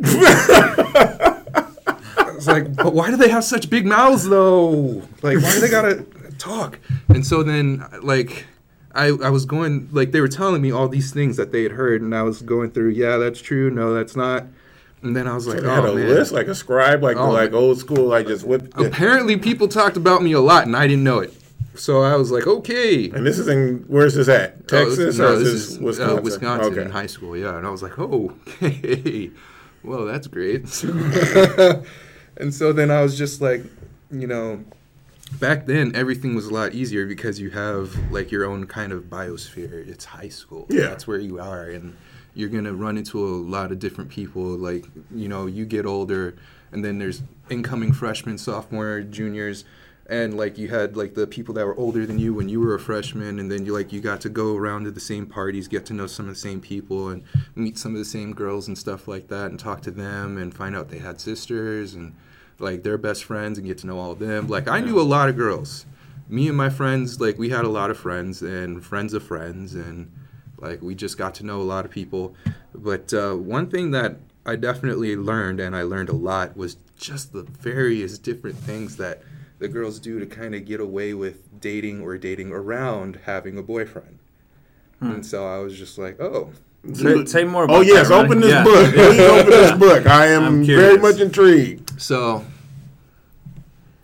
I 2.48 2.52
was 2.52 2.62
like, 2.62 2.76
but 2.76 2.92
why 2.94 3.10
do 3.10 3.16
they 3.16 3.28
have 3.28 3.44
such 3.44 3.70
big 3.70 3.86
mouths 3.86 4.28
though? 4.28 5.02
Like, 5.22 5.38
why 5.42 5.52
do 5.54 5.60
they 5.60 5.68
gotta 5.70 6.04
talk? 6.38 6.78
And 7.08 7.26
so 7.26 7.42
then, 7.42 7.84
like, 8.02 8.46
I 8.94 9.06
I 9.08 9.30
was 9.30 9.44
going 9.46 9.88
like 9.92 10.12
they 10.12 10.20
were 10.20 10.28
telling 10.28 10.60
me 10.62 10.70
all 10.70 10.88
these 10.88 11.12
things 11.12 11.36
that 11.36 11.52
they 11.52 11.62
had 11.62 11.72
heard, 11.72 12.02
and 12.02 12.14
I 12.14 12.22
was 12.22 12.42
going 12.42 12.70
through, 12.72 12.90
yeah, 12.90 13.16
that's 13.16 13.40
true, 13.40 13.70
no, 13.70 13.94
that's 13.94 14.16
not. 14.16 14.44
And 15.02 15.16
then 15.16 15.26
I 15.26 15.34
was 15.34 15.48
like, 15.48 15.60
they 15.60 15.68
had 15.68 15.84
oh 15.84 15.92
a 15.92 15.96
man. 15.96 16.08
list 16.08 16.32
like 16.32 16.46
a 16.46 16.54
scribe, 16.54 17.02
like 17.02 17.16
Oh, 17.16 17.30
like 17.30 17.52
old 17.52 17.78
school, 17.78 18.04
like 18.06 18.26
just 18.28 18.44
whip. 18.44 18.76
Apparently, 18.78 19.36
people 19.36 19.66
talked 19.66 19.96
about 19.96 20.22
me 20.22 20.32
a 20.32 20.40
lot, 20.40 20.66
and 20.66 20.76
I 20.76 20.86
didn't 20.86 21.04
know 21.04 21.18
it. 21.18 21.34
So 21.74 22.02
I 22.02 22.16
was 22.16 22.30
like, 22.30 22.46
okay. 22.46 23.08
And 23.10 23.24
this 23.26 23.38
is 23.38 23.48
in 23.48 23.84
where's 23.88 24.14
this 24.14 24.28
at? 24.28 24.68
Texas 24.68 25.18
Oh, 25.18 25.22
no, 25.24 25.32
or 25.32 25.38
this 25.38 25.48
is 25.48 25.68
this 25.68 25.70
is 25.70 25.78
Wisconsin? 25.80 26.18
Uh, 26.18 26.20
Wisconsin 26.20 26.72
Okay. 26.72 26.82
in 26.82 26.90
high 26.90 27.06
school, 27.06 27.36
yeah. 27.36 27.56
And 27.56 27.66
I 27.66 27.70
was 27.70 27.82
like, 27.82 27.98
oh, 27.98 28.32
okay. 28.62 29.30
Well, 29.82 30.04
that's 30.04 30.26
great. 30.28 30.66
and 32.36 32.54
so 32.54 32.72
then 32.72 32.90
I 32.90 33.02
was 33.02 33.16
just 33.16 33.40
like, 33.40 33.62
you 34.10 34.26
know, 34.26 34.64
back 35.38 35.66
then 35.66 35.92
everything 35.94 36.34
was 36.34 36.46
a 36.46 36.54
lot 36.54 36.74
easier 36.74 37.06
because 37.06 37.40
you 37.40 37.50
have 37.50 37.96
like 38.10 38.30
your 38.30 38.44
own 38.44 38.66
kind 38.66 38.92
of 38.92 39.04
biosphere. 39.04 39.86
It's 39.88 40.04
high 40.04 40.28
school. 40.28 40.66
Yeah. 40.68 40.88
That's 40.88 41.06
where 41.06 41.18
you 41.18 41.40
are. 41.40 41.64
And 41.64 41.96
you're 42.34 42.48
going 42.48 42.64
to 42.64 42.74
run 42.74 42.96
into 42.96 43.24
a 43.24 43.28
lot 43.36 43.72
of 43.72 43.78
different 43.78 44.10
people. 44.10 44.42
Like, 44.42 44.86
you 45.14 45.28
know, 45.28 45.46
you 45.46 45.64
get 45.64 45.86
older, 45.86 46.34
and 46.70 46.84
then 46.84 46.98
there's 46.98 47.22
incoming 47.50 47.92
freshmen, 47.92 48.38
sophomore, 48.38 49.02
juniors 49.02 49.64
and 50.12 50.36
like 50.36 50.58
you 50.58 50.68
had 50.68 50.94
like 50.94 51.14
the 51.14 51.26
people 51.26 51.54
that 51.54 51.64
were 51.64 51.76
older 51.76 52.04
than 52.04 52.18
you 52.18 52.34
when 52.34 52.46
you 52.46 52.60
were 52.60 52.74
a 52.74 52.78
freshman 52.78 53.38
and 53.38 53.50
then 53.50 53.64
you 53.64 53.72
like 53.72 53.94
you 53.94 54.00
got 54.00 54.20
to 54.20 54.28
go 54.28 54.54
around 54.54 54.84
to 54.84 54.90
the 54.90 55.00
same 55.00 55.24
parties 55.24 55.68
get 55.68 55.86
to 55.86 55.94
know 55.94 56.06
some 56.06 56.28
of 56.28 56.34
the 56.34 56.38
same 56.38 56.60
people 56.60 57.08
and 57.08 57.24
meet 57.54 57.78
some 57.78 57.92
of 57.92 57.98
the 57.98 58.04
same 58.04 58.34
girls 58.34 58.68
and 58.68 58.76
stuff 58.76 59.08
like 59.08 59.28
that 59.28 59.46
and 59.46 59.58
talk 59.58 59.80
to 59.80 59.90
them 59.90 60.36
and 60.36 60.54
find 60.54 60.76
out 60.76 60.90
they 60.90 60.98
had 60.98 61.18
sisters 61.18 61.94
and 61.94 62.14
like 62.58 62.82
their 62.82 62.98
best 62.98 63.24
friends 63.24 63.56
and 63.56 63.66
get 63.66 63.78
to 63.78 63.86
know 63.86 63.98
all 63.98 64.12
of 64.12 64.18
them. 64.18 64.48
Like 64.48 64.68
i 64.68 64.80
knew 64.80 65.00
a 65.00 65.02
lot 65.02 65.30
of 65.30 65.36
girls. 65.36 65.86
Me 66.28 66.46
and 66.46 66.56
my 66.56 66.68
friends 66.68 67.18
like 67.18 67.38
we 67.38 67.48
had 67.48 67.64
a 67.64 67.70
lot 67.70 67.90
of 67.90 67.96
friends 67.96 68.42
and 68.42 68.84
friends 68.84 69.14
of 69.14 69.22
friends 69.22 69.74
and 69.74 70.12
like 70.58 70.82
we 70.82 70.94
just 70.94 71.16
got 71.16 71.34
to 71.36 71.46
know 71.46 71.58
a 71.58 71.64
lot 71.64 71.86
of 71.86 71.90
people. 71.90 72.34
But 72.74 73.14
uh, 73.14 73.34
one 73.34 73.70
thing 73.70 73.92
that 73.92 74.16
i 74.44 74.56
definitely 74.56 75.16
learned 75.16 75.60
and 75.60 75.74
i 75.76 75.82
learned 75.82 76.08
a 76.08 76.16
lot 76.16 76.56
was 76.56 76.76
just 76.96 77.32
the 77.32 77.44
various 77.44 78.18
different 78.18 78.56
things 78.56 78.96
that 78.96 79.22
the 79.62 79.68
girls 79.68 79.98
do 79.98 80.18
to 80.18 80.26
kind 80.26 80.54
of 80.54 80.64
get 80.66 80.80
away 80.80 81.14
with 81.14 81.60
dating 81.60 82.02
or 82.02 82.18
dating 82.18 82.50
around 82.52 83.20
having 83.24 83.56
a 83.56 83.62
boyfriend. 83.62 84.18
Hmm. 84.98 85.12
And 85.12 85.26
so 85.26 85.46
I 85.46 85.58
was 85.58 85.78
just 85.78 85.96
like, 85.98 86.20
oh, 86.20 86.50
Say, 86.92 87.24
say 87.26 87.44
more 87.44 87.62
oh, 87.62 87.64
about 87.66 87.76
Oh 87.76 87.80
yes, 87.82 88.08
that, 88.08 88.14
Ronnie. 88.14 88.26
open 88.28 88.40
this 88.40 88.50
Yeah. 88.50 88.64
book. 88.64 88.92
Please 88.94 89.20
open 89.20 89.50
this 89.50 89.72
book. 89.78 90.06
I 90.08 90.26
am 90.26 90.64
very 90.64 90.98
much 90.98 91.20
intrigued. 91.20 92.00
so 92.02 92.44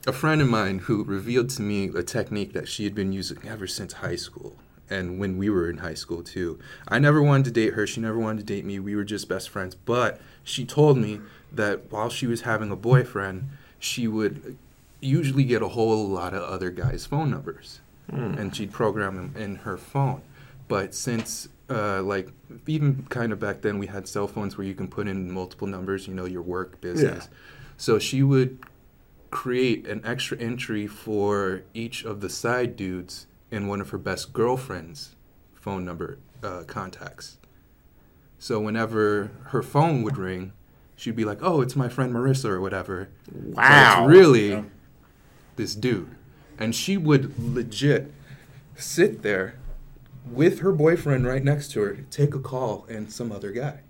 a 0.07 0.13
friend 0.13 0.41
of 0.41 0.49
mine 0.49 0.79
who 0.79 1.03
revealed 1.05 1.51
to 1.51 1.61
me 1.63 1.89
a 1.89 2.03
technique 2.05 2.53
that 2.53 2.69
she 2.69 2.85
had 2.85 2.95
been 2.95 3.13
using 3.13 3.39
ever 3.47 3.67
since 3.67 3.95
high 3.95 4.17
school 4.17 4.57
and 4.89 5.19
when 5.19 5.37
we 5.37 5.51
were 5.51 5.69
in 5.69 5.79
high 5.79 5.93
school 5.95 6.23
too. 6.23 6.59
I 6.87 6.99
never 7.01 7.21
wanted 7.21 7.47
to 7.47 7.51
date 7.51 7.75
her, 7.75 7.85
she 7.87 8.01
never 8.01 8.19
wanted 8.19 8.47
to 8.47 8.55
date 8.55 8.65
me. 8.65 8.79
We 8.79 8.95
were 8.95 9.05
just 9.05 9.29
best 9.29 9.51
friends, 9.51 9.75
but 9.75 10.21
she 10.45 10.65
told 10.65 10.97
me 10.99 11.21
that 11.53 11.91
while 11.91 12.09
she 12.09 12.27
was 12.29 12.43
having 12.43 12.71
a 12.71 12.77
boyfriend, 12.77 13.49
she 13.81 14.07
would 14.09 14.57
usually 15.01 15.45
get 15.45 15.63
a 15.63 15.69
whole 15.69 16.09
lot 16.09 16.35
of 16.35 16.43
other 16.43 16.71
guys' 16.71 17.07
phone 17.07 17.31
numbers 17.31 17.81
and 18.11 18.55
she'd 18.57 18.73
program 18.73 19.17
them 19.17 19.35
in 19.37 19.57
her 19.57 19.77
phone. 19.77 20.23
But 20.67 20.95
since 20.95 21.49
uh, 21.71 22.03
like 22.03 22.31
even 22.67 23.07
kind 23.11 23.33
of 23.33 23.39
back 23.39 23.61
then 23.61 23.79
we 23.79 23.87
had 23.87 24.09
cell 24.09 24.27
phones 24.27 24.57
where 24.57 24.67
you 24.67 24.75
can 24.75 24.89
put 24.89 25.09
in 25.09 25.31
multiple 25.31 25.67
numbers, 25.67 26.07
you 26.09 26.15
know, 26.15 26.25
your 26.25 26.43
work 26.43 26.81
business. 26.81 27.29
Yeah. 27.31 27.37
So 27.77 27.99
she 27.99 28.23
would 28.23 28.59
create 29.31 29.87
an 29.87 30.01
extra 30.05 30.39
entry 30.39 30.87
for 30.87 31.63
each 31.75 32.05
of 32.05 32.21
the 32.21 32.31
side 32.31 32.77
dudes 32.77 33.27
in 33.51 33.69
one 33.69 33.81
of 33.81 33.91
her 33.91 33.99
best 33.99 34.33
girlfriend's 34.33 35.15
phone 35.55 35.85
number 35.85 36.19
uh, 36.43 36.63
contacts. 36.67 37.39
So 38.39 38.61
whenever 38.61 39.31
her 39.47 39.63
phone 39.63 40.03
would 40.03 40.17
ring, 40.17 40.53
she'd 40.97 41.17
be 41.17 41.25
like, 41.25 41.39
"Oh, 41.43 41.61
it's 41.61 41.75
my 41.77 41.89
friend 41.89 42.15
Marissa 42.15 42.47
or 42.47 42.61
whatever." 42.61 43.09
Wow. 43.33 44.05
it's 44.05 44.09
really 44.09 44.65
this 45.59 45.75
dude, 45.75 46.09
and 46.59 46.75
she 46.75 46.97
would 46.97 47.39
legit 47.39 48.11
sit 48.77 49.23
there 49.23 49.55
with 50.31 50.61
her 50.61 50.73
boyfriend 50.73 51.27
right 51.27 51.45
next 51.45 51.73
to 51.73 51.81
her, 51.81 51.99
take 52.11 52.35
a 52.35 52.39
call, 52.39 52.87
and 52.89 53.13
some 53.13 53.31
other 53.31 53.51
guy. 53.51 53.81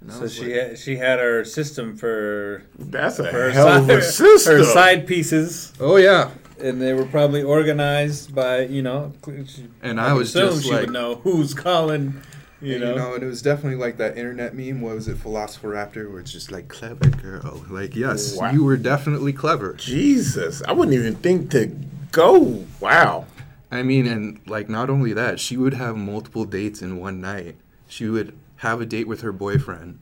And 0.00 0.12
So 0.12 0.28
she 0.28 0.52
like, 0.54 0.68
had, 0.70 0.78
she 0.78 0.96
had 0.96 1.18
her 1.18 1.44
system 1.44 1.96
for 1.96 2.62
That's 2.78 3.18
a 3.18 3.24
her 3.32 3.50
hell 3.50 3.68
of 3.68 3.88
a 3.90 4.00
side, 4.02 4.12
system. 4.12 4.56
her 4.58 4.64
side 4.64 5.06
pieces, 5.06 5.72
"Oh 5.80 5.96
yeah," 5.96 6.30
and 6.60 6.80
they 6.80 6.92
were 6.92 7.04
probably 7.06 7.42
organized 7.42 8.34
by 8.34 8.60
you 8.66 8.82
know. 8.82 9.12
She, 9.26 9.66
And 9.82 10.00
I 10.00 10.12
was 10.12 10.34
assume 10.36 10.50
just 10.50 10.64
she 10.64 10.70
like- 10.72 10.80
would 10.82 10.92
know 10.92 11.16
who's 11.16 11.52
calling. 11.54 12.20
You 12.60 12.72
And, 12.74 12.80
know, 12.82 12.90
you 12.90 12.96
know, 12.96 13.14
and 13.14 13.22
it 13.22 13.26
was 13.26 13.40
definitely 13.40 13.78
like 13.78 13.98
that 13.98 14.16
internet 14.18 14.54
meme. 14.54 14.80
What 14.80 14.96
was 14.96 15.06
it, 15.06 15.16
Philosoraptor? 15.18 16.10
Where 16.10 16.20
it's 16.20 16.32
just 16.32 16.50
like 16.50 16.66
clever 16.68 17.08
girl. 17.08 17.64
Like, 17.70 17.94
yes, 17.94 18.36
Wow. 18.36 18.50
you 18.50 18.64
were 18.64 18.76
definitely 18.76 19.32
clever. 19.32 19.74
Jesus, 19.74 20.62
I 20.66 20.72
wouldn't 20.72 20.96
even 20.96 21.14
think 21.16 21.50
to 21.52 21.66
go. 22.10 22.64
Wow. 22.80 23.26
I 23.70 23.82
mean, 23.82 24.06
and 24.06 24.40
like 24.46 24.68
not 24.68 24.90
only 24.90 25.12
that, 25.12 25.38
she 25.38 25.56
would 25.56 25.74
have 25.74 25.96
multiple 25.96 26.44
dates 26.44 26.82
in 26.82 26.98
one 26.98 27.20
night. 27.20 27.56
She 27.86 28.08
would 28.08 28.34
have 28.56 28.80
a 28.80 28.86
date 28.86 29.06
with 29.06 29.20
her 29.20 29.30
boyfriend, 29.32 29.98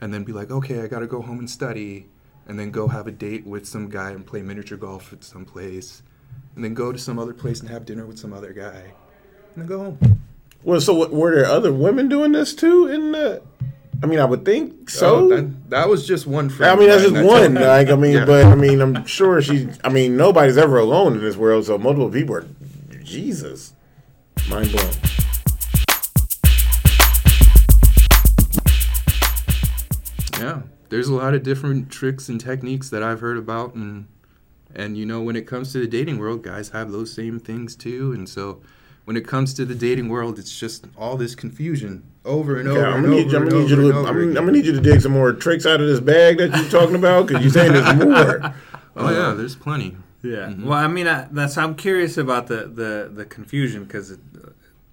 and 0.00 0.14
then 0.14 0.24
be 0.24 0.32
like, 0.32 0.50
"Okay, 0.50 0.80
I 0.80 0.86
gotta 0.86 1.06
go 1.08 1.20
home 1.20 1.40
and 1.40 1.50
study," 1.50 2.06
and 2.46 2.58
then 2.58 2.70
go 2.70 2.88
have 2.88 3.06
a 3.06 3.10
date 3.12 3.44
with 3.46 3.66
some 3.66 3.88
guy 3.90 4.12
and 4.12 4.24
play 4.24 4.40
miniature 4.40 4.78
golf 4.78 5.12
at 5.12 5.24
some 5.24 5.44
place, 5.44 6.02
and 6.54 6.64
then 6.64 6.74
go 6.74 6.90
to 6.92 6.98
some 6.98 7.18
other 7.18 7.34
place 7.34 7.60
and 7.60 7.68
have 7.68 7.84
dinner 7.84 8.06
with 8.06 8.18
some 8.18 8.32
other 8.32 8.52
guy, 8.52 8.92
and 9.54 9.56
then 9.56 9.66
go 9.66 9.78
home. 9.78 10.17
Well, 10.64 10.80
so 10.80 10.92
what, 10.94 11.12
were 11.12 11.34
there 11.34 11.46
other 11.46 11.72
women 11.72 12.08
doing 12.08 12.32
this 12.32 12.54
too? 12.54 12.88
In 12.88 13.12
the, 13.12 13.42
I 14.02 14.06
mean, 14.06 14.18
I 14.18 14.24
would 14.24 14.44
think 14.44 14.90
so. 14.90 15.16
Oh, 15.16 15.28
that, 15.28 15.70
that 15.70 15.88
was 15.88 16.06
just 16.06 16.26
one 16.26 16.48
friend. 16.50 16.72
I 16.72 16.76
mean, 16.76 16.88
that's 16.88 17.02
just 17.02 17.14
one. 17.26 17.54
Like, 17.54 17.88
I 17.88 17.96
mean, 17.96 18.12
Yeah. 18.16 18.24
but 18.24 18.44
I 18.44 18.54
mean, 18.54 18.80
I'm 18.80 19.06
sure 19.06 19.40
she. 19.40 19.68
I 19.84 19.88
mean, 19.88 20.16
nobody's 20.16 20.56
ever 20.58 20.78
alone 20.78 21.14
in 21.14 21.20
this 21.20 21.36
world, 21.36 21.64
so 21.66 21.78
multiple 21.78 22.10
people 22.10 22.36
are. 22.36 22.46
Jesus, 23.02 23.72
mind 24.50 24.70
blown. 24.72 24.90
Yeah, 30.38 30.62
there's 30.88 31.08
a 31.08 31.14
lot 31.14 31.34
of 31.34 31.42
different 31.42 31.90
tricks 31.90 32.28
and 32.28 32.40
techniques 32.40 32.90
that 32.90 33.02
I've 33.02 33.20
heard 33.20 33.36
about, 33.36 33.74
and 33.74 34.06
and 34.74 34.96
you 34.96 35.04
know 35.04 35.20
when 35.20 35.34
it 35.36 35.46
comes 35.46 35.72
to 35.72 35.78
the 35.80 35.86
dating 35.88 36.18
world, 36.18 36.42
guys 36.42 36.68
have 36.70 36.92
those 36.92 37.12
same 37.12 37.40
things 37.40 37.74
too, 37.74 38.12
and 38.12 38.28
so 38.28 38.60
when 39.08 39.16
it 39.16 39.26
comes 39.26 39.54
to 39.54 39.64
the 39.64 39.74
dating 39.74 40.10
world, 40.10 40.38
it's 40.38 40.54
just 40.60 40.86
all 40.94 41.16
this 41.16 41.34
confusion 41.34 42.02
over 42.26 42.60
and 42.60 42.68
over 42.68 42.78
Okay, 42.80 42.86
I'm 42.90 42.96
and 42.96 43.04
gonna 43.06 43.16
over 43.16 43.24
need 43.24 43.32
you. 43.32 43.36
I'm 43.38 43.42
and 43.42 43.50
gonna 43.50 43.62
need 43.62 43.70
you 43.70 43.76
over 43.76 43.82
to. 43.92 43.98
and 44.00 44.06
I'm, 44.08 44.16
over 44.16 44.22
I'm 44.28 44.34
gonna 44.34 44.52
need 44.52 44.66
you 44.66 44.72
to 44.72 44.80
dig 44.80 45.00
some 45.00 45.12
more 45.12 45.32
tricks 45.32 45.64
out 45.64 45.80
of 45.80 45.86
this 45.86 45.98
bag 46.00 46.36
that 46.38 46.54
you're 46.54 46.68
talking 46.68 46.94
about 46.94 47.26
because 47.26 47.42
you're 47.42 47.50
saying 47.52 47.72
there's 47.72 47.94
more. 47.96 48.54
Oh 49.00 49.10
yeah, 49.12 49.32
there's 49.32 49.54
plenty. 49.54 49.96
Yeah. 50.22 50.52
Well, 50.58 50.72
I 50.76 50.88
mean, 50.88 51.06
I, 51.06 51.28
that's 51.30 51.56
I'm 51.56 51.74
curious 51.76 52.18
about 52.18 52.48
the 52.48 52.66
the 52.66 53.08
the 53.14 53.24
confusion 53.24 53.84
because 53.84 54.18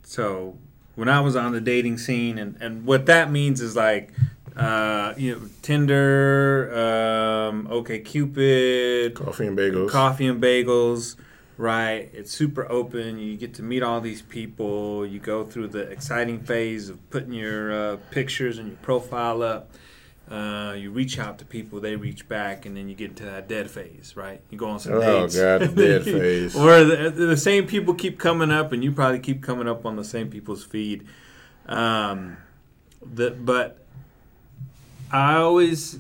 so 0.04 0.58
when 0.94 1.10
I 1.10 1.20
was 1.22 1.36
on 1.36 1.52
the 1.54 1.60
dating 1.62 1.98
scene 1.98 2.38
and 2.38 2.56
and 2.62 2.86
what 2.86 3.08
that 3.08 3.32
means 3.32 3.62
is 3.62 3.76
like 3.76 4.12
uh 4.56 5.14
you 5.18 5.32
know 5.36 5.42
Tinder, 5.64 6.70
um, 7.50 7.68
OkCupid, 7.68 9.16
Coffee 9.16 9.48
and 9.48 9.58
bagels. 9.58 9.90
coffee 9.90 10.28
and 10.28 10.42
bagels. 10.42 11.16
Right, 11.58 12.10
it's 12.14 12.32
super 12.34 12.70
open. 12.70 13.18
You 13.18 13.38
get 13.38 13.54
to 13.56 13.64
meet 13.64 13.82
all 13.82 14.02
these 14.02 14.22
people. 14.22 15.06
You 15.06 15.20
go 15.20 15.46
through 15.46 15.70
the 15.70 15.82
exciting 15.82 16.42
phase 16.42 16.90
of 16.90 17.10
putting 17.10 17.32
your 17.32 17.72
uh, 17.94 17.98
pictures 18.12 18.58
and 18.58 18.68
your 18.68 18.78
profile 18.78 19.42
up. 19.42 19.72
Uh, 20.30 20.74
you 20.76 20.90
reach 20.92 21.18
out 21.20 21.38
to 21.38 21.46
people, 21.46 21.80
they 21.80 21.96
reach 21.96 22.28
back, 22.28 22.66
and 22.66 22.76
then 22.76 22.90
you 22.90 22.96
get 22.96 23.12
into 23.12 23.24
that 23.24 23.48
dead 23.48 23.70
phase, 23.70 24.14
right? 24.18 24.42
You 24.50 24.58
go 24.58 24.68
on 24.68 24.80
some 24.80 24.94
Oh, 24.94 25.00
dates. 25.22 25.38
God, 25.40 25.62
the 25.62 25.68
dead 25.68 26.04
phase. 26.04 26.56
Or 26.56 26.84
the, 26.84 27.10
the 27.12 27.38
same 27.38 27.68
people 27.68 27.94
keep 27.94 28.18
coming 28.20 28.50
up, 28.52 28.72
and 28.74 28.84
you 28.84 28.92
probably 28.92 29.20
keep 29.20 29.42
coming 29.44 29.68
up 29.68 29.86
on 29.86 29.96
the 29.96 30.04
same 30.04 30.30
people's 30.30 30.66
feed. 30.66 31.06
Um, 31.68 32.38
the, 33.02 33.32
but 33.32 33.86
I 35.12 35.36
always 35.36 36.00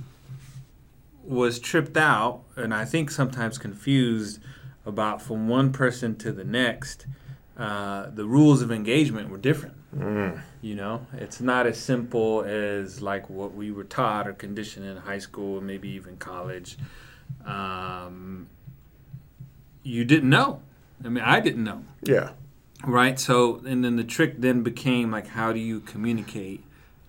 was 1.23 1.59
tripped 1.59 1.95
out, 1.95 2.41
and 2.55 2.73
I 2.73 2.83
think 2.83 3.11
sometimes 3.11 3.57
confused 3.59 4.39
about 4.85 5.21
from 5.21 5.47
one 5.47 5.71
person 5.71 6.15
to 6.17 6.31
the 6.31 6.43
next. 6.43 7.05
Uh, 7.57 8.09
the 8.09 8.25
rules 8.25 8.61
of 8.61 8.71
engagement 8.71 9.29
were 9.29 9.37
different. 9.37 9.75
Mm. 9.95 10.41
You 10.61 10.75
know, 10.75 11.07
it's 11.13 11.39
not 11.39 11.65
as 11.65 11.79
simple 11.79 12.43
as 12.43 13.01
like 13.01 13.29
what 13.29 13.53
we 13.53 13.71
were 13.71 13.85
taught 13.85 14.27
or 14.27 14.33
conditioned 14.33 14.85
in 14.85 14.97
high 14.97 15.19
school, 15.19 15.57
and 15.59 15.67
maybe 15.67 15.89
even 15.89 16.17
college. 16.17 16.77
Um, 17.45 18.47
you 19.83 20.03
didn't 20.03 20.29
know. 20.29 20.61
I 21.03 21.09
mean, 21.09 21.23
I 21.23 21.39
didn't 21.39 21.63
know, 21.63 21.83
Yeah. 22.03 22.31
right? 22.85 23.19
So, 23.19 23.61
and 23.65 23.83
then 23.85 23.95
the 23.95 24.03
trick 24.03 24.39
then 24.41 24.63
became 24.63 25.11
like, 25.11 25.27
how 25.27 25.53
do 25.53 25.59
you 25.59 25.79
communicate? 25.81 26.63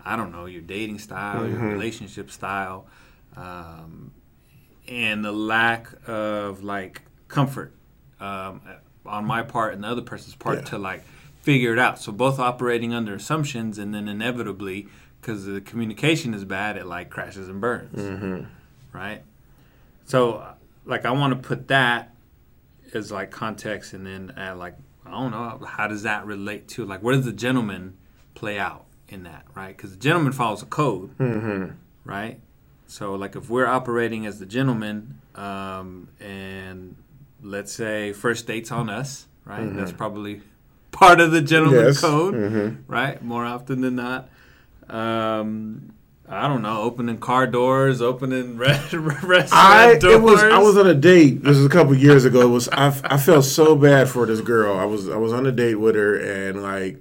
I 0.05 0.15
don't 0.17 0.31
know 0.31 0.47
your 0.47 0.61
dating 0.63 0.99
style, 1.01 1.49
your 1.49 1.59
relationship 1.59 2.31
style, 2.31 2.87
um, 3.37 4.13
and 4.87 5.25
the 5.25 5.33
lack 5.33 5.89
of 6.07 6.63
like 6.63 7.03
comfort 7.29 7.73
um, 8.21 8.61
on 9.05 9.25
my 9.25 9.43
part 9.43 9.75
and 9.75 9.85
the 9.85 9.89
other 9.89 10.03
person's 10.03 10.35
part 10.35 10.59
Yeah. 10.59 10.65
to 10.65 10.79
like 10.79 11.05
figure 11.43 11.73
it 11.73 11.79
out. 11.79 11.99
So 12.01 12.13
both 12.13 12.39
operating 12.39 12.93
under 12.95 13.15
assumptions, 13.15 13.79
and 13.79 13.95
then 13.95 14.09
inevitably, 14.09 14.89
because 15.21 15.45
the 15.47 15.61
communication 15.61 16.35
is 16.35 16.45
bad, 16.45 16.77
it 16.77 16.87
like 16.87 17.09
crashes 17.11 17.49
and 17.49 17.61
burns, 17.61 18.49
right? 18.93 19.23
So, 20.07 20.45
like, 20.85 21.05
I 21.05 21.11
want 21.13 21.41
to 21.41 21.49
put 21.49 21.69
that 21.69 22.15
as 22.95 23.11
like 23.13 23.31
context, 23.31 23.93
and 23.93 24.07
then 24.07 24.33
add 24.37 24.57
like, 24.59 24.75
I 25.05 25.11
don't 25.11 25.31
know, 25.31 25.65
how 25.67 25.87
does 25.87 26.03
that 26.03 26.27
relate 26.27 26.67
to 26.69 26.85
like, 26.85 27.01
where 27.01 27.15
does 27.15 27.25
the 27.25 27.33
gentleman 27.33 27.97
play 28.35 28.59
out 28.59 28.85
in 29.09 29.23
that, 29.25 29.45
right? 29.55 29.77
Because 29.77 29.93
the 29.93 29.99
gentleman 29.99 30.33
follows 30.33 30.63
a 30.63 30.67
code, 30.67 31.17
Mm-hmm. 31.19 31.73
right? 32.05 32.41
So, 32.89 33.15
like, 33.15 33.35
if 33.37 33.49
we're 33.51 33.67
operating 33.67 34.27
as 34.27 34.39
the 34.41 34.47
gentleman, 34.47 35.21
um, 35.35 36.09
and 36.21 36.97
let's 37.47 37.73
say 37.73 38.13
first 38.13 38.47
date's 38.47 38.71
on 38.73 38.91
us, 38.91 39.27
right? 39.45 39.75
That's 39.75 39.93
probably 39.93 40.43
part 40.91 41.21
of 41.21 41.31
the 41.31 41.41
gentleman 41.41 41.87
Yes. 41.87 42.01
code, 42.01 42.35
Mhm. 42.35 42.77
right? 42.89 43.23
More 43.23 43.45
often 43.45 43.81
than 43.83 43.97
not. 43.97 44.29
Um, 44.89 45.91
I 46.29 46.49
don't 46.49 46.63
know, 46.63 46.83
opening 46.83 47.19
car 47.19 47.47
doors, 47.47 48.03
opening 48.03 48.57
re- 48.59 48.81
restaurant 48.91 49.49
I 49.53 49.97
doors. 49.99 50.15
it 50.15 50.23
was 50.23 50.43
I 50.43 50.59
was 50.59 50.77
on 50.77 50.87
a 50.89 50.95
date. 50.95 51.43
This 51.45 51.57
was 51.57 51.67
a 51.67 51.69
couple 51.69 51.95
years 51.95 52.25
ago. 52.25 52.41
It 52.43 52.51
was 52.51 52.69
I, 52.71 52.89
I 53.05 53.17
felt 53.17 53.45
so 53.45 53.77
bad 53.77 54.09
for 54.09 54.27
this 54.27 54.41
girl. 54.41 54.77
I 54.77 54.85
was 54.85 55.09
I 55.09 55.17
was 55.17 55.33
on 55.33 55.47
a 55.47 55.53
date 55.53 55.77
with 55.77 55.95
her 55.95 56.17
and 56.17 56.63
like 56.63 56.99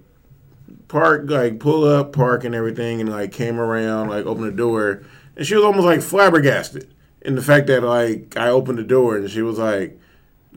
park 0.87 1.25
like 1.29 1.59
pull 1.59 1.83
up 1.85 2.13
park 2.13 2.43
and 2.43 2.53
everything 2.53 3.01
and 3.01 3.09
like 3.09 3.31
came 3.31 3.59
around 3.59 4.09
like 4.09 4.25
opened 4.27 4.45
the 4.47 4.51
door 4.51 5.01
and 5.35 5.45
she 5.45 5.55
was 5.55 5.63
almost 5.63 5.85
like 5.85 6.01
flabbergasted 6.01 6.87
in 7.23 7.33
the 7.33 7.41
fact 7.41 7.65
that 7.67 7.81
like 7.81 8.37
I 8.37 8.49
opened 8.49 8.77
the 8.77 8.83
door 8.83 9.17
and 9.17 9.27
she 9.29 9.41
was 9.41 9.57
like 9.57 9.99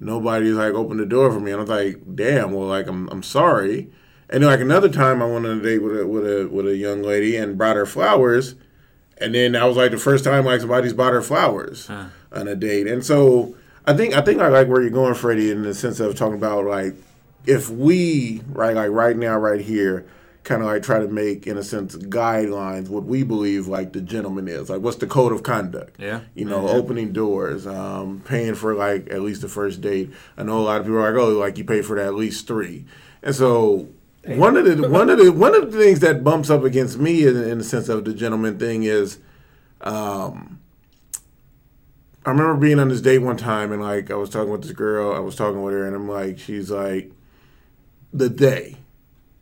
nobody's 0.00 0.54
like 0.54 0.74
opened 0.74 1.00
the 1.00 1.06
door 1.06 1.32
for 1.32 1.40
me. 1.40 1.50
And 1.52 1.61
I 1.61 1.62
was 1.62 1.70
like 1.70 2.14
damn 2.14 2.52
well 2.52 2.66
like 2.66 2.87
I'm 2.87 3.08
I'm 3.08 3.22
sorry. 3.22 3.90
And 4.30 4.42
then 4.42 4.50
like 4.50 4.61
another 4.61 4.88
time 4.88 5.22
I 5.22 5.26
went 5.26 5.46
on 5.46 5.58
a 5.58 5.62
date 5.62 5.78
with 5.78 6.00
a 6.00 6.06
with 6.06 6.26
a 6.26 6.48
with 6.48 6.66
a 6.66 6.76
young 6.76 7.02
lady 7.02 7.37
and 7.37 7.56
brought 7.58 7.76
her 7.76 7.87
flowers. 7.87 8.54
And 9.20 9.34
then 9.34 9.52
that 9.52 9.64
was 9.64 9.76
like 9.76 9.90
the 9.90 9.98
first 9.98 10.24
time 10.24 10.44
like 10.44 10.61
somebody's 10.61 10.92
bought 10.92 11.12
her 11.12 11.22
flowers 11.22 11.88
on 12.32 12.46
a 12.48 12.54
date. 12.54 12.87
And 12.87 13.04
so 13.04 13.56
I 13.87 13.94
think 13.94 14.14
I 14.14 14.20
think 14.20 14.40
I 14.40 14.48
like 14.48 14.68
where 14.68 14.80
you're 14.82 14.90
going, 14.90 15.14
Freddie, 15.14 15.50
in 15.50 15.62
the 15.62 15.74
sense 15.74 15.98
of 15.98 16.14
talking 16.14 16.37
about 16.37 16.66
like 16.66 16.94
if 17.46 17.70
we 17.70 18.42
right 18.48 18.76
like 18.76 18.90
right 18.90 19.16
now, 19.16 19.37
right 19.38 19.61
here, 19.61 20.06
kind 20.44 20.62
of 20.62 20.68
like 20.68 20.83
try 20.83 20.98
to 20.98 21.09
make, 21.09 21.46
in 21.46 21.59
a 21.59 21.62
sense, 21.62 21.94
guidelines 21.96 22.88
what 22.88 23.05
we 23.05 23.22
believe 23.22 23.66
like 23.66 23.92
the 23.92 24.01
gentleman 24.01 24.48
is. 24.48 24.70
Like, 24.70 24.81
what's 24.81 24.96
the 24.96 25.07
code 25.07 25.33
of 25.33 25.42
conduct? 25.42 25.96
Yeah. 25.98 26.20
You 26.35 26.46
know, 26.46 26.64
Yeah. 26.66 26.72
opening 26.72 27.12
doors, 27.12 27.66
um, 27.66 28.22
paying 28.24 28.55
for 28.55 28.74
like 28.74 29.11
at 29.11 29.20
least 29.20 29.42
the 29.42 29.48
first 29.48 29.81
date. 29.81 30.11
I 30.38 30.42
know 30.44 30.59
a 30.59 30.62
lot 30.62 30.81
of 30.81 30.87
people 30.87 30.98
are 31.01 31.12
like, 31.12 31.22
oh, 31.22 31.31
like 31.38 31.59
you 31.59 31.64
pay 31.64 31.83
for 31.83 31.96
that 31.96 32.07
at 32.07 32.14
least 32.14 32.46
three. 32.46 32.85
And 33.22 33.35
so 33.35 33.88
one 34.24 34.57
of 34.57 34.64
the 34.64 34.88
one 34.88 35.11
of 35.11 35.18
the 35.18 35.31
one 35.33 35.55
of 35.55 35.70
the 35.72 35.79
things 35.79 36.01
that 36.01 36.24
bumps 36.24 36.48
up 36.51 36.64
against 36.64 36.98
me 36.98 37.27
in, 37.27 37.37
in 37.37 37.59
the 37.59 37.64
sense 37.64 37.88
of 37.88 38.05
the 38.05 38.14
gentleman 38.14 38.59
thing 38.59 38.85
is, 38.85 39.18
um, 39.83 40.59
I 42.24 42.31
remember 42.31 42.57
being 42.57 42.79
on 42.79 42.88
this 42.88 43.01
date 43.01 43.18
one 43.18 43.37
time 43.37 43.72
and 43.72 43.81
like 43.83 44.11
I 44.11 44.14
was 44.14 44.29
talking 44.31 44.51
with 44.51 44.62
this 44.62 44.72
girl, 44.72 45.12
I 45.14 45.18
was 45.18 45.35
talking 45.37 45.62
with 45.62 45.74
her, 45.74 45.87
and 45.87 45.94
I'm 45.96 46.09
like, 46.09 46.38
she's 46.38 46.70
like, 46.70 47.11
the 48.12 48.29
day, 48.29 48.77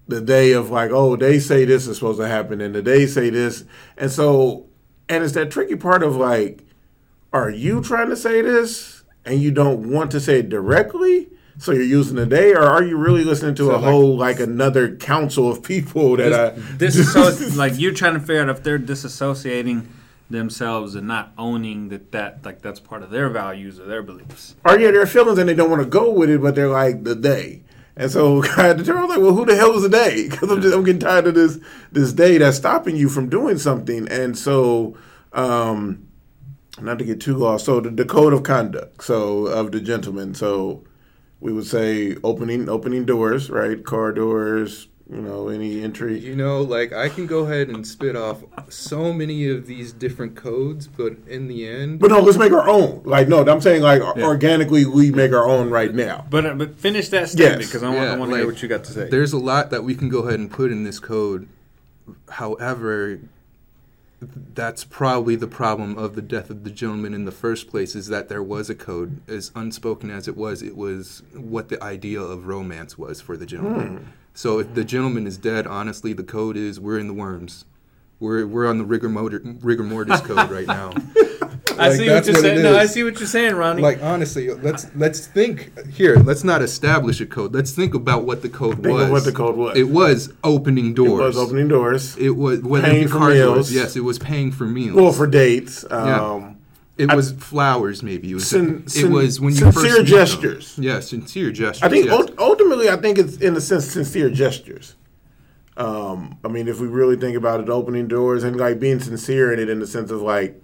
the 0.09 0.21
day 0.21 0.53
of 0.53 0.71
like, 0.71 0.91
oh, 0.93 1.17
they 1.17 1.39
say 1.39 1.65
this 1.65 1.87
is 1.87 1.97
supposed 1.99 2.21
to 2.21 2.29
happen, 2.29 2.61
and 2.61 2.75
the 2.75 2.83
day 2.83 3.07
say 3.07 3.31
this, 3.31 3.65
and 3.97 4.11
so, 4.11 4.67
and 5.09 5.25
it's 5.25 5.33
that 5.35 5.51
tricky 5.51 5.77
part 5.77 6.03
of 6.03 6.17
like, 6.17 6.61
are 7.33 7.51
you 7.51 7.83
trying 7.83 8.09
to 8.11 8.17
say 8.17 8.41
this 8.41 9.03
and 9.25 9.41
you 9.43 9.51
don't 9.51 9.91
want 9.91 10.11
to 10.13 10.21
say 10.21 10.39
it 10.41 10.49
directly? 10.49 11.29
So 11.59 11.73
you're 11.73 11.83
using 11.83 12.17
the 12.17 12.27
day, 12.27 12.53
or 12.53 12.61
are 12.63 12.83
you 12.85 12.97
really 12.99 13.25
listening 13.25 13.55
to 13.57 13.71
a 13.71 13.77
like- 13.77 13.85
whole 13.85 14.17
like 14.17 14.41
another 14.41 14.95
council 14.97 15.51
of 15.51 15.63
people 15.63 16.17
that 16.17 16.55
this, 16.79 16.97
I 17.17 17.31
Disasso- 17.31 17.57
like 17.57 17.73
you're 17.79 17.95
trying 17.95 18.15
to 18.15 18.21
figure 18.21 18.43
out 18.43 18.49
if 18.51 18.63
they're 18.63 18.79
disassociating 18.79 19.87
themselves 20.29 20.95
and 20.95 21.07
not 21.07 21.33
owning 21.39 21.89
that 21.89 22.13
that 22.13 22.45
like 22.45 22.61
that's 22.61 22.81
part 22.81 23.03
of 23.03 23.11
their 23.11 23.29
values 23.29 23.79
or 23.81 23.87
their 23.87 24.03
beliefs. 24.03 24.55
or 24.65 24.79
yeah, 24.79 24.91
their 24.91 25.07
feelings 25.07 25.39
and 25.39 25.49
they 25.49 25.55
don't 25.55 25.71
want 25.71 25.83
to 25.83 25.89
go 25.89 26.11
with 26.11 26.29
it, 26.31 26.43
but 26.43 26.55
they're 26.55 26.69
like 26.69 27.05
the 27.05 27.15
day. 27.15 27.63
And 27.97 28.11
so 28.11 28.43
I 28.57 28.63
had 28.63 28.79
to 28.79 28.85
turn. 28.85 28.99
I 28.99 29.01
was 29.03 29.11
like, 29.11 29.21
well, 29.21 29.35
who 29.35 29.47
the 29.47 29.57
hell 29.57 29.75
is 29.75 29.83
the 29.83 29.89
day? 29.89 30.29
Because 30.29 30.51
I'm 30.51 30.63
I'm 30.73 30.85
getting 30.85 31.01
tired 31.01 31.27
of 31.27 31.35
this 31.35 31.59
this 31.93 32.13
day 32.13 32.39
that's 32.39 32.57
stopping 32.57 32.97
you 32.97 33.09
from 33.09 33.29
doing 33.29 33.59
something. 33.59 34.09
And 34.09 34.37
so, 34.37 34.97
um, 35.33 36.09
not 36.81 36.99
to 36.99 37.05
get 37.05 37.21
too 37.21 37.37
lost. 37.37 37.65
So 37.65 37.81
the, 37.81 37.91
the 37.91 38.05
code 38.05 38.33
of 38.33 38.43
conduct. 38.43 39.03
So 39.05 39.47
of 39.47 39.73
the 39.73 39.81
gentleman. 39.81 40.35
So 40.35 40.85
we 41.41 41.53
would 41.53 41.67
say 41.67 42.17
opening 42.23 42.69
opening 42.69 43.05
doors, 43.05 43.51
right? 43.51 43.83
Car 43.85 44.13
doors. 44.13 44.89
You 45.09 45.23
know, 45.23 45.49
any 45.49 45.83
entry. 45.83 46.19
You 46.19 46.35
know, 46.35 46.63
like 46.63 46.93
I 46.93 47.09
can 47.09 47.27
go 47.29 47.45
ahead 47.45 47.69
and 47.69 47.87
spit 47.87 48.17
off 48.17 48.43
so 48.69 49.13
many 49.13 49.49
of 49.49 49.67
these 49.69 49.93
different 49.93 50.35
codes, 50.35 50.89
but 50.89 51.13
in 51.29 51.47
the 51.47 51.69
end, 51.69 52.01
But 52.01 52.11
no, 52.11 52.19
let's 52.19 52.39
make 52.39 52.51
our 52.51 52.69
own. 52.69 53.03
Like 53.05 53.29
no, 53.29 53.45
I'm 53.47 53.61
saying 53.61 53.83
like 53.83 54.03
organically 54.03 54.85
we 54.85 55.13
make 55.13 55.33
our 55.33 55.47
own 55.47 55.71
right 55.71 55.95
now. 55.95 56.27
But 56.29 56.45
uh, 56.47 56.55
but 56.55 56.77
finish 56.77 57.09
that 57.11 57.29
statement 57.29 57.61
Yes. 57.61 57.69
because 57.69 57.85
I 57.85 57.91
want, 57.91 58.01
Yeah, 58.01 58.13
I 58.15 58.17
want 58.17 58.31
to 58.31 58.33
like, 58.33 58.41
hear 58.41 58.51
what 58.53 58.63
you 58.63 58.69
got 58.69 58.83
to 58.85 58.93
say. 58.93 59.09
there's 59.09 59.33
a 59.33 59.39
lot 59.39 59.71
that 59.71 59.85
we 59.85 59.95
can 59.95 60.09
go 60.09 60.27
ahead 60.27 60.41
and 60.41 60.51
put 60.51 60.73
in 60.73 60.83
this 60.83 60.99
code. 60.99 61.47
However, 62.31 63.21
that's 64.21 64.83
probably 64.83 65.37
the 65.37 65.47
problem 65.47 65.97
of 65.97 66.17
the 66.17 66.23
death 66.23 66.51
of 66.51 66.65
the 66.65 66.71
gentleman 66.71 67.15
in 67.15 67.27
the 67.27 67.33
first 67.33 67.69
place 67.69 67.95
is 67.95 68.09
that 68.09 68.29
there 68.29 68.43
was 68.43 68.69
a 68.71 68.75
code 68.75 69.21
as 69.29 69.53
unspoken 69.55 70.11
as 70.11 70.27
it 70.27 70.37
was 70.37 70.63
it 70.63 70.75
was 70.77 71.23
what 71.35 71.69
the 71.69 71.81
idea 71.85 72.21
of 72.21 72.47
romance 72.47 72.97
was 72.97 73.21
for 73.21 73.37
the 73.37 73.45
gentleman 73.47 74.13
so 74.37 74.59
if 74.61 74.73
the 74.75 74.85
gentleman 74.85 75.27
is 75.27 75.37
dead 75.39 75.67
honestly 75.67 76.13
the 76.13 76.23
code 76.23 76.57
is 76.57 76.79
we're 76.79 76.99
in 76.99 77.09
the 77.09 77.15
worms 77.15 77.65
we're, 78.21 78.47
we're 78.47 78.67
on 78.67 78.79
the 78.79 78.85
rigor, 78.85 79.09
motor, 79.11 79.43
rigor 79.61 79.83
mortis 79.83 80.21
code 80.23 80.49
right 80.59 80.67
now 80.67 80.93
I 81.79 81.89
like, 81.89 81.97
see 81.99 82.09
what 82.09 82.25
you're 82.25 82.35
what 82.37 82.43
saying. 82.43 82.63
No, 82.63 82.75
I 82.79 82.87
see 82.87 83.05
what 83.05 83.19
you're 83.19 83.27
saying, 83.29 83.55
Ronnie. 83.55 83.83
like 83.83 84.03
honestly 84.03 84.49
let's 84.51 84.87
let's 84.97 85.27
think 85.27 85.89
here 85.91 86.17
let's 86.17 86.43
not 86.43 86.63
establish 86.63 87.21
a 87.21 87.27
code 87.27 87.53
let's 87.55 87.73
think 87.73 87.93
about 87.93 88.25
what 88.25 88.41
the 88.41 88.49
code 88.49 88.77
Think 88.83 88.87
was 88.95 89.03
of 89.05 89.11
what 89.11 89.25
the 89.25 89.33
code 89.33 89.57
was. 89.57 89.77
it 89.77 89.85
was 89.91 90.33
opening 90.43 90.95
doors. 90.95 91.21
It 91.21 91.25
was 91.25 91.37
opening 91.37 91.69
doors. 91.69 92.17
it 92.17 92.31
was 92.31 92.61
whether 92.61 92.87
Paying 92.87 93.09
for 93.09 93.21
meals. 93.29 93.55
doors, 93.69 93.75
yes, 93.75 93.97
it 93.97 94.01
was 94.01 94.19
paying 94.19 94.53
for 94.53 94.65
meals. 94.65 94.97
Well, 94.97 95.13
for 95.13 95.27
dates. 95.27 95.85
Yeah. 95.91 96.21
Um, 96.21 96.57
it 96.97 97.11
I- 97.11 97.15
was 97.15 97.33
flowers, 97.33 98.03
maybe. 98.03 98.31
It 98.31 98.35
was. 98.37 98.49
Sin- 98.49 98.85
it 98.87 98.91
sin- 98.91 99.13
was 99.13 99.39
when 99.39 99.53
you 99.53 99.59
sincere 99.61 99.83
first 99.83 99.99
meet 99.99 100.07
gestures. 100.07 100.77
Them. 100.77 100.85
Yeah, 100.87 101.01
sincere 101.01 101.51
gestures. 101.53 101.83
I 101.83 101.91
think 101.91 102.07
yes. 102.07 102.31
Ult- 102.67 102.73
ultimately, 102.81 102.91
I 102.91 103.01
think 103.01 103.19
it's 103.19 103.37
in 103.39 103.57
a 103.57 103.61
sense 103.61 103.87
sincere 103.87 104.31
gestures. 104.31 104.95
Um, 105.77 106.39
I 106.45 106.49
mean, 106.49 106.69
if 106.69 106.81
we 106.81 106.87
really 106.87 107.17
think 107.17 107.37
about 107.37 107.61
it, 107.61 107.69
opening 107.69 108.09
doors 108.09 108.45
and 108.45 108.57
like 108.57 108.81
being 108.81 109.01
sincere 109.01 109.53
in 109.53 109.59
it, 109.59 109.69
in 109.69 109.79
the 109.79 109.87
sense 109.87 110.11
of 110.11 110.23
like, 110.23 110.63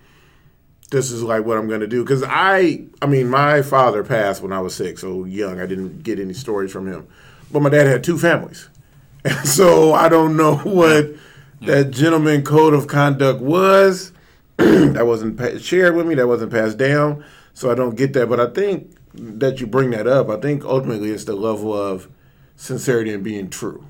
this 0.90 1.10
is 1.10 1.22
like 1.22 1.44
what 1.44 1.58
I'm 1.58 1.68
going 1.68 1.80
to 1.80 1.86
do. 1.86 2.02
Because 2.02 2.22
I, 2.26 2.84
I 3.00 3.06
mean, 3.06 3.28
my 3.28 3.62
father 3.62 4.04
passed 4.04 4.42
when 4.42 4.52
I 4.52 4.60
was 4.60 4.74
six, 4.74 5.02
so 5.02 5.24
young. 5.24 5.60
I 5.60 5.66
didn't 5.66 6.02
get 6.02 6.18
any 6.18 6.32
stories 6.32 6.72
from 6.72 6.86
him, 6.86 7.06
but 7.50 7.60
my 7.60 7.70
dad 7.70 7.86
had 7.86 8.04
two 8.04 8.18
families, 8.18 8.68
and 9.24 9.46
so 9.46 9.92
I 9.92 10.08
don't 10.08 10.36
know 10.36 10.56
what 10.64 11.14
that 11.62 11.90
gentleman 11.90 12.42
code 12.42 12.74
of 12.74 12.86
conduct 12.86 13.40
was. 13.40 14.12
that 14.56 15.06
wasn't 15.06 15.60
shared 15.60 15.94
with 15.94 16.06
me. 16.06 16.14
That 16.14 16.28
wasn't 16.28 16.52
passed 16.52 16.78
down. 16.78 17.24
So 17.54 17.70
I 17.70 17.74
don't 17.74 17.96
get 17.96 18.12
that. 18.14 18.28
But 18.28 18.40
I 18.40 18.46
think 18.50 18.94
that 19.14 19.60
you 19.60 19.66
bring 19.66 19.90
that 19.90 20.06
up. 20.06 20.28
I 20.28 20.38
think 20.38 20.64
ultimately 20.64 21.10
it's 21.10 21.24
the 21.24 21.34
level 21.34 21.72
of 21.72 22.08
sincerity 22.56 23.12
and 23.12 23.22
being 23.24 23.50
true. 23.50 23.86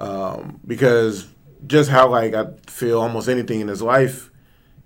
Um, 0.00 0.60
because 0.66 1.28
just 1.66 1.90
how 1.90 2.08
like 2.08 2.34
I 2.34 2.46
feel 2.66 3.00
almost 3.00 3.28
anything 3.28 3.60
in 3.60 3.68
his 3.68 3.82
life, 3.82 4.30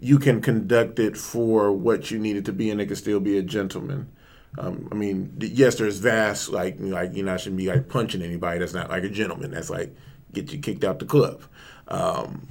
you 0.00 0.18
can 0.18 0.40
conduct 0.40 0.98
it 0.98 1.16
for 1.16 1.72
what 1.72 2.10
you 2.10 2.18
need 2.18 2.36
it 2.36 2.44
to 2.44 2.52
be, 2.52 2.70
and 2.70 2.80
it 2.80 2.86
can 2.86 2.96
still 2.96 3.20
be 3.20 3.36
a 3.38 3.42
gentleman. 3.42 4.10
Um, 4.58 4.88
I 4.90 4.94
mean, 4.94 5.34
yes, 5.38 5.76
there's 5.76 5.98
vast 5.98 6.50
like 6.50 6.76
like 6.78 7.14
you 7.14 7.22
know 7.24 7.34
I 7.34 7.36
shouldn't 7.36 7.58
be 7.58 7.68
like 7.68 7.88
punching 7.88 8.22
anybody. 8.22 8.58
That's 8.58 8.74
not 8.74 8.90
like 8.90 9.04
a 9.04 9.08
gentleman. 9.08 9.50
That's 9.50 9.70
like 9.70 9.94
get 10.32 10.52
you 10.52 10.58
kicked 10.58 10.84
out 10.84 10.98
the 10.98 11.06
club. 11.06 11.42
Um, 11.88 12.48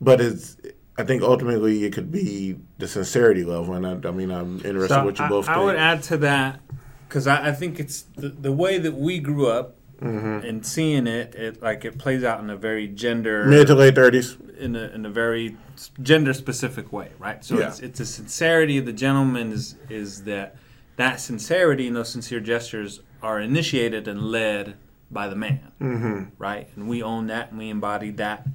but 0.00 0.20
it's 0.20 0.56
I 0.96 1.02
think 1.04 1.22
ultimately 1.22 1.84
it 1.84 1.92
could 1.92 2.10
be 2.12 2.56
the 2.78 2.86
sincerity 2.86 3.42
level, 3.44 3.74
and 3.74 3.86
I, 3.86 4.08
I 4.08 4.12
mean 4.12 4.30
I'm 4.30 4.56
interested 4.64 4.88
So 4.94 5.00
in 5.00 5.04
what 5.06 5.18
you 5.18 5.24
I, 5.24 5.28
both 5.28 5.48
I 5.48 5.54
think. 5.54 5.64
would 5.66 5.76
add 5.76 6.02
to 6.04 6.16
that 6.18 6.60
because 7.08 7.26
I, 7.26 7.48
I 7.48 7.52
think 7.52 7.80
it's 7.80 8.02
the, 8.16 8.28
the 8.28 8.52
way 8.52 8.78
that 8.78 8.94
we 8.94 9.18
grew 9.18 9.46
up 9.48 9.76
Mm-hmm. 10.02 10.44
and 10.46 10.66
seeing 10.66 11.06
it, 11.06 11.34
it 11.36 11.62
like 11.62 11.84
it 11.84 11.96
plays 11.98 12.24
out 12.24 12.40
in 12.40 12.50
a 12.50 12.56
very 12.56 12.88
gender 12.88 13.44
Mid 13.46 13.68
to 13.68 13.74
late 13.76 13.94
thirties. 13.94 14.36
in 14.58 14.74
a 14.76 14.88
in 14.88 15.06
a 15.06 15.08
very 15.08 15.56
gender 16.02 16.34
specific 16.34 16.92
way, 16.92 17.10
right? 17.20 17.42
So 17.44 17.58
Yeah. 17.58 17.68
it's 17.68 17.78
it's 17.80 18.00
a 18.00 18.04
sincerity 18.04 18.76
of 18.76 18.86
the 18.86 18.92
gentleman 18.92 19.52
is 19.52 19.76
is 19.88 20.24
that 20.24 20.56
that 20.96 21.20
sincerity 21.20 21.86
and 21.86 21.94
those 21.96 22.08
sincere 22.10 22.40
gestures 22.40 23.00
are 23.22 23.40
initiated 23.40 24.08
and 24.08 24.20
led 24.20 24.74
by 25.12 25.28
the 25.28 25.36
man, 25.36 25.70
Mm-hmm. 25.80 26.24
right? 26.38 26.68
And 26.74 26.88
we 26.88 27.02
own 27.02 27.28
that 27.28 27.50
and 27.50 27.58
we 27.58 27.70
embody 27.70 28.10
that. 28.10 28.46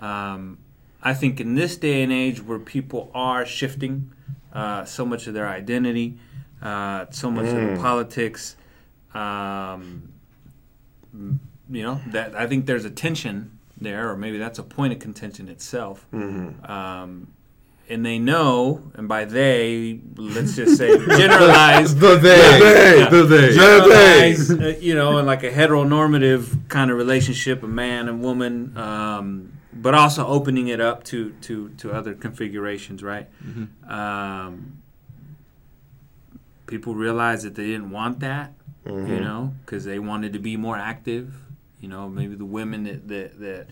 Um, 0.00 0.58
I 1.04 1.12
think 1.14 1.40
in 1.40 1.54
this 1.54 1.76
day 1.76 2.02
and 2.02 2.10
age 2.12 2.42
where 2.42 2.58
people 2.58 3.10
are 3.14 3.44
shifting 3.44 4.10
uh, 4.52 4.84
so 4.84 5.04
much 5.04 5.26
of 5.26 5.34
their 5.34 5.46
identity, 5.48 6.16
uh, 6.62 7.06
so 7.10 7.30
much 7.30 7.46
of 7.46 7.54
Mm. 7.54 7.74
the 7.76 7.80
politics, 7.82 8.56
um, 9.14 10.08
you 11.70 11.82
know, 11.82 12.00
that 12.08 12.34
I 12.34 12.46
think 12.46 12.66
there's 12.66 12.84
a 12.84 12.90
tension 12.90 13.58
there, 13.80 14.10
or 14.10 14.16
maybe 14.16 14.38
that's 14.38 14.58
a 14.58 14.62
point 14.62 14.92
of 14.92 14.98
contention 14.98 15.48
itself. 15.48 16.06
Mm-hmm. 16.12 16.70
Um, 16.70 17.28
and 17.88 18.04
they 18.06 18.18
know, 18.18 18.90
and 18.94 19.06
by 19.08 19.26
they, 19.26 20.00
let's 20.16 20.56
just 20.56 20.78
say 20.78 20.88
generalize, 21.18 21.94
the 21.96 22.16
they, 22.16 22.58
they. 22.60 23.06
the 23.10 23.22
they. 23.24 23.54
generalize, 23.54 24.50
uh, 24.50 24.78
you 24.80 24.94
know, 24.94 25.18
in 25.18 25.26
like 25.26 25.42
a 25.42 25.50
heteronormative 25.50 26.68
kind 26.70 26.90
of 26.90 26.96
relationship, 26.96 27.62
a 27.62 27.68
man 27.68 28.08
and 28.08 28.22
woman, 28.22 28.74
um, 28.78 29.52
but 29.74 29.94
also 29.94 30.26
opening 30.26 30.68
it 30.68 30.80
up 30.80 31.04
to 31.04 31.32
to 31.42 31.68
to 31.78 31.92
other 31.92 32.14
configurations, 32.14 33.02
right? 33.02 33.28
Um, 33.88 34.78
people 36.66 36.94
realized 36.94 37.44
that 37.44 37.54
they 37.54 37.66
didn't 37.66 37.90
want 37.90 38.20
that, 38.20 38.52
you 39.08 39.20
know, 39.20 39.54
because 39.64 39.84
they 39.84 39.98
wanted 39.98 40.32
to 40.32 40.38
be 40.38 40.56
more 40.56 40.76
active. 40.76 41.34
You 41.80 41.88
know, 41.88 42.08
maybe 42.08 42.34
the 42.34 42.44
women 42.44 42.84
that 42.84 43.08
that, 43.08 43.40
that 43.40 43.66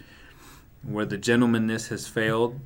where 0.82 1.06
the 1.06 1.16
gentlemanness 1.18 1.88
has 1.88 2.06
failed 2.08 2.58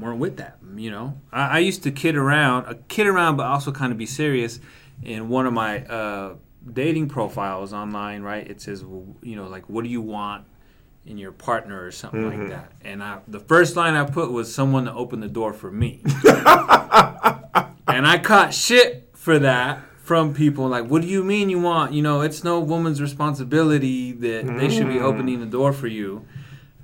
weren't 0.00 0.20
with 0.20 0.36
that. 0.36 0.58
You 0.76 0.90
know, 0.90 1.20
I, 1.32 1.46
I 1.46 1.58
used 1.58 1.82
to 1.82 1.90
kid 1.90 2.16
around, 2.16 2.66
uh, 2.66 2.74
kid 2.88 3.06
around, 3.06 3.36
but 3.36 3.46
also 3.46 3.72
kind 3.72 3.92
of 3.92 3.98
be 3.98 4.06
serious. 4.06 4.60
In 5.02 5.28
one 5.28 5.46
of 5.46 5.52
my 5.52 5.84
uh, 5.84 6.34
dating 6.72 7.08
profiles 7.08 7.72
online, 7.72 8.22
right, 8.22 8.46
it 8.48 8.60
says, 8.60 8.84
well, 8.84 9.04
you 9.22 9.36
know, 9.36 9.46
like, 9.48 9.68
what 9.68 9.84
do 9.84 9.90
you 9.90 10.00
want 10.00 10.44
in 11.06 11.18
your 11.18 11.32
partner 11.32 11.84
or 11.84 11.90
something 11.90 12.26
like 12.26 12.38
mm-hmm. 12.38 12.50
that? 12.50 12.72
And 12.82 13.02
I, 13.02 13.18
the 13.28 13.40
first 13.40 13.76
line 13.76 13.94
I 13.94 14.04
put 14.04 14.30
was 14.30 14.54
someone 14.54 14.86
to 14.86 14.92
open 14.92 15.20
the 15.20 15.28
door 15.28 15.52
for 15.52 15.70
me. 15.70 16.02
and 16.04 16.16
I 18.06 18.20
caught 18.22 18.52
shit 18.52 19.10
for 19.14 19.38
that 19.38 19.80
from 19.98 20.34
people 20.34 20.68
like, 20.68 20.86
what 20.86 21.02
do 21.02 21.08
you 21.08 21.24
mean 21.24 21.50
you 21.50 21.60
want? 21.60 21.92
You 21.92 22.02
know, 22.02 22.20
it's 22.20 22.44
no 22.44 22.60
woman's 22.60 23.02
responsibility 23.02 24.12
that 24.12 24.46
they 24.46 24.68
should 24.68 24.86
be 24.86 24.94
mm-hmm. 24.94 25.04
opening 25.04 25.40
the 25.40 25.46
door 25.46 25.72
for 25.72 25.88
you. 25.88 26.26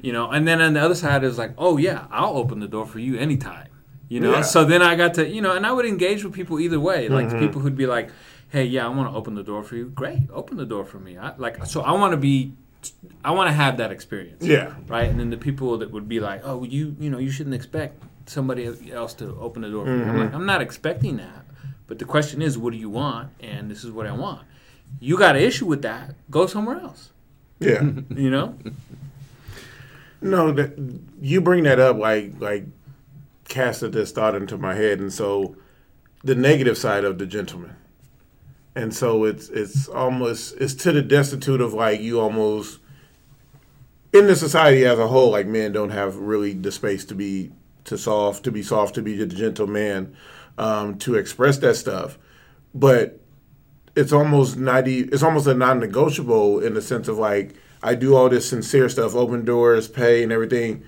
You 0.01 0.13
know, 0.13 0.31
and 0.31 0.49
then 0.49 0.61
on 0.61 0.73
the 0.73 0.81
other 0.81 0.97
side 0.97 1.23
it 1.23 1.29
was 1.29 1.39
like, 1.39 1.53
oh 1.57 1.77
yeah, 1.77 2.07
I'll 2.11 2.37
open 2.37 2.59
the 2.59 2.67
door 2.67 2.87
for 2.87 2.99
you 2.99 3.17
anytime. 3.17 3.69
You 4.09 4.21
know, 4.21 4.33
Yeah. 4.33 4.43
so 4.43 4.65
then 4.65 4.83
I 4.83 4.97
got 4.97 5.15
to, 5.15 5.29
you 5.29 5.41
know, 5.41 5.55
and 5.55 5.65
I 5.65 5.73
would 5.73 5.87
engage 5.87 6.25
with 6.25 6.33
people 6.33 6.59
either 6.59 6.81
way. 6.81 7.09
Like 7.09 7.29
mm-hmm. 7.29 7.39
people 7.39 7.61
who'd 7.61 7.77
be 7.77 7.87
like, 7.87 8.11
hey, 8.49 8.65
yeah, 8.65 8.85
I 8.85 8.89
want 8.89 9.11
to 9.11 9.17
open 9.17 9.35
the 9.35 9.43
door 9.43 9.63
for 9.63 9.77
you. 9.77 9.87
Great, 9.87 10.29
open 10.31 10.59
the 10.59 10.67
door 10.67 10.85
for 10.85 10.99
me. 10.99 11.17
I, 11.17 11.35
like, 11.37 11.65
so 11.65 11.81
I 11.81 11.93
want 11.93 12.11
to 12.11 12.19
be 12.19 12.53
I 13.25 13.31
want 13.33 13.49
to 13.49 13.53
have 13.53 13.77
that 13.77 13.93
experience. 13.93 14.45
Yeah. 14.45 14.75
Right. 14.89 15.09
And 15.09 15.19
then 15.19 15.31
the 15.31 15.37
people 15.37 15.79
that 15.79 15.91
would 15.91 16.09
be 16.09 16.21
like, 16.21 16.43
oh, 16.45 16.65
you 16.65 16.97
you 16.99 17.11
know 17.11 17.19
you 17.19 17.31
shouldn't 17.31 17.55
expect 17.55 18.03
somebody 18.27 18.91
else 18.91 19.15
to 19.15 19.37
open 19.41 19.63
the 19.63 19.71
door. 19.71 19.85
For 19.85 19.97
you. 19.97 20.03
I'm 20.03 20.17
like, 20.17 20.27
mm-hmm. 20.29 20.37
I'm 20.37 20.47
not 20.47 20.63
expecting 20.63 21.17
that. 21.19 21.45
But 21.87 21.99
the 21.99 22.05
question 22.05 22.41
is, 22.43 22.57
what 22.57 22.73
do 22.73 22.79
you 22.79 22.91
want? 22.91 23.31
And 23.41 23.71
this 23.71 23.85
is 23.85 23.91
what 23.91 24.07
I 24.07 24.13
want. 24.13 24.47
You 25.01 25.19
got 25.19 25.37
an 25.37 25.43
issue 25.43 25.67
with 25.67 25.83
that? 25.83 26.15
Go 26.31 26.47
somewhere 26.47 26.81
else. 26.81 27.11
Yeah. 27.59 27.83
You 28.11 28.31
know. 28.31 28.57
No, 30.21 30.53
that 30.53 30.79
you 31.21 31.41
bring 31.41 31.65
that 31.65 31.81
up 31.81 31.97
like 31.97 32.35
like 32.39 32.65
casted 33.49 33.93
this 33.93 34.13
thought 34.13 34.35
into 34.35 34.57
my 34.57 34.75
head, 34.75 35.01
and 35.01 35.13
so 35.13 35.57
the 36.23 36.35
negative 36.35 36.79
side 36.79 37.05
of 37.05 37.19
the 37.19 37.27
gentleman, 37.27 37.77
and 38.75 38.95
so 38.95 39.25
it's 39.25 39.49
it's 39.49 39.89
almost 39.89 40.55
it's 40.59 40.75
to 40.75 40.93
the 40.93 41.03
destitute 41.03 41.61
of 41.61 41.75
like 41.75 42.01
you 42.01 42.21
almost 42.21 42.79
in 44.13 44.27
the 44.27 44.37
society 44.37 44.85
as 44.85 44.99
a 44.99 45.09
whole, 45.09 45.31
like 45.31 45.47
men 45.47 45.73
don't 45.73 45.91
have 45.91 46.17
really 46.17 46.53
the 46.53 46.71
space 46.71 47.05
to 47.07 47.15
be 47.15 47.51
to 47.85 47.99
soft, 47.99 48.45
to 48.45 48.53
be 48.53 48.63
soft, 48.63 48.95
to 48.95 49.03
be 49.03 49.17
the 49.17 49.27
gentleman, 49.27 50.15
um, 50.59 50.99
to 50.99 51.15
express 51.17 51.59
that 51.59 51.75
stuff, 51.75 52.19
but 52.75 53.19
it's 53.97 54.13
almost 54.13 54.57
not 54.57 54.87
it's 54.87 55.23
almost 55.23 55.47
a 55.47 55.55
non-negotiable 55.55 56.61
in 56.61 56.75
the 56.75 56.83
sense 56.83 57.09
of 57.09 57.19
like 57.19 57.55
I 57.83 57.95
do 57.95 58.15
all 58.15 58.29
this 58.29 58.49
sincere 58.49 58.89
stuff, 58.89 59.15
open 59.15 59.45
doors, 59.45 59.89
pay, 59.89 60.23
and 60.23 60.31
everything. 60.31 60.85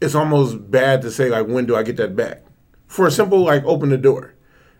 It's 0.00 0.14
almost 0.14 0.70
bad 0.70 1.02
to 1.02 1.10
say 1.10 1.30
like 1.30 1.46
when 1.46 1.66
do 1.66 1.74
I 1.74 1.82
get 1.82 1.96
that 1.96 2.14
back? 2.14 2.42
For 2.86 3.06
a 3.06 3.10
simple 3.10 3.44
like 3.44 3.64
open 3.64 3.90
the 3.90 3.98
door, 3.98 4.34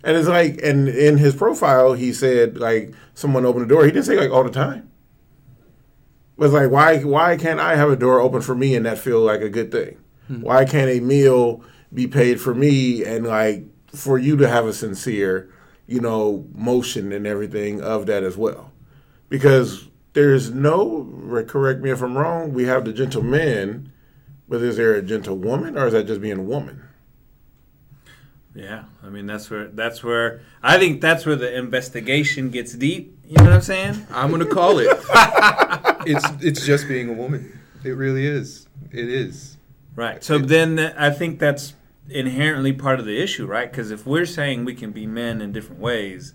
and 0.05 0.17
it's 0.17 0.29
like 0.29 0.61
and 0.63 0.89
in 0.89 1.19
his 1.19 1.35
profile 1.35 1.95
he 1.95 2.13
said 2.13 2.59
like 2.59 2.95
someone 3.15 3.45
opened 3.45 3.65
the 3.69 3.75
door. 3.75 3.85
He 3.85 3.91
didn't 3.91 4.07
say 4.07 4.17
like 4.17 4.31
all 4.31 4.45
the 4.45 4.51
time. 4.51 4.91
It 6.37 6.41
was 6.41 6.53
like 6.53 6.71
why 6.71 6.99
why 7.03 7.37
can't 7.37 7.61
I 7.61 7.77
have 7.77 7.91
a 7.91 7.97
door 7.97 8.21
open 8.21 8.41
for 8.43 8.55
me 8.55 8.75
and 8.75 8.87
that 8.87 8.99
feel 8.99 9.21
like 9.21 9.41
a 9.41 9.49
good 9.49 9.73
thing? 9.73 9.99
Hmm. 10.29 10.43
Why 10.43 10.65
can't 10.65 10.91
a 10.91 11.01
meal 11.01 11.63
be 11.93 12.07
paid 12.07 12.41
for 12.41 12.55
me 12.55 13.05
and 13.05 13.27
like 13.27 13.65
for 13.95 14.19
you 14.19 14.37
to 14.37 14.49
have 14.49 14.67
a 14.67 14.73
sincere, 14.73 15.51
you 15.87 16.01
know, 16.01 16.47
motion 16.55 17.13
and 17.13 17.27
everything 17.27 17.81
of 17.81 18.07
that 18.07 18.23
as 18.23 18.37
well? 18.37 18.73
Because 19.29 19.89
there's 20.13 20.51
no 20.51 21.45
correct 21.49 21.81
me 21.81 21.91
if 21.91 22.03
I'm 22.03 22.17
wrong. 22.17 22.53
We 22.53 22.65
have 22.65 22.85
the 22.85 22.93
gentleman, 22.93 23.93
but 24.49 24.63
is 24.63 24.77
there 24.77 24.95
a 24.95 25.03
gentlewoman 25.03 25.77
or 25.77 25.87
is 25.87 25.93
that 25.93 26.07
just 26.07 26.21
being 26.21 26.39
a 26.39 26.43
woman? 26.43 26.88
Yeah, 28.59 28.87
I 29.05 29.09
mean 29.09 29.27
that's 29.27 29.49
where 29.51 29.68
that's 29.68 30.03
where 30.03 30.40
I 30.64 30.79
think 30.79 31.01
that's 31.01 31.25
where 31.25 31.37
the 31.37 31.57
investigation 31.57 32.51
gets 32.51 32.73
deep. 32.73 33.16
You 33.25 33.37
know 33.37 33.44
what 33.44 33.53
I'm 33.53 33.61
saying? 33.61 34.07
I'm 34.11 34.33
gonna 34.33 34.47
call 34.47 34.81
it. 34.81 34.88
it's 36.07 36.27
it's 36.44 36.66
just 36.66 36.88
being 36.88 37.09
a 37.09 37.12
woman. 37.12 37.57
It 37.85 37.90
really 37.90 38.27
is. 38.27 38.66
It 38.90 39.09
is. 39.09 39.59
Right. 39.94 40.25
So 40.25 40.38
then 40.38 40.81
I 40.81 41.11
think 41.11 41.38
that's 41.38 41.75
inherently 42.11 42.73
part 42.73 42.99
of 42.99 43.07
the 43.07 43.23
issue, 43.23 43.47
right? 43.47 43.71
Because 43.71 43.92
if 43.92 44.05
we're 44.05 44.27
saying 44.27 44.64
we 44.64 44.75
can 44.75 44.90
be 44.90 45.07
men 45.07 45.40
in 45.40 45.53
different 45.53 45.81
ways, 45.81 46.35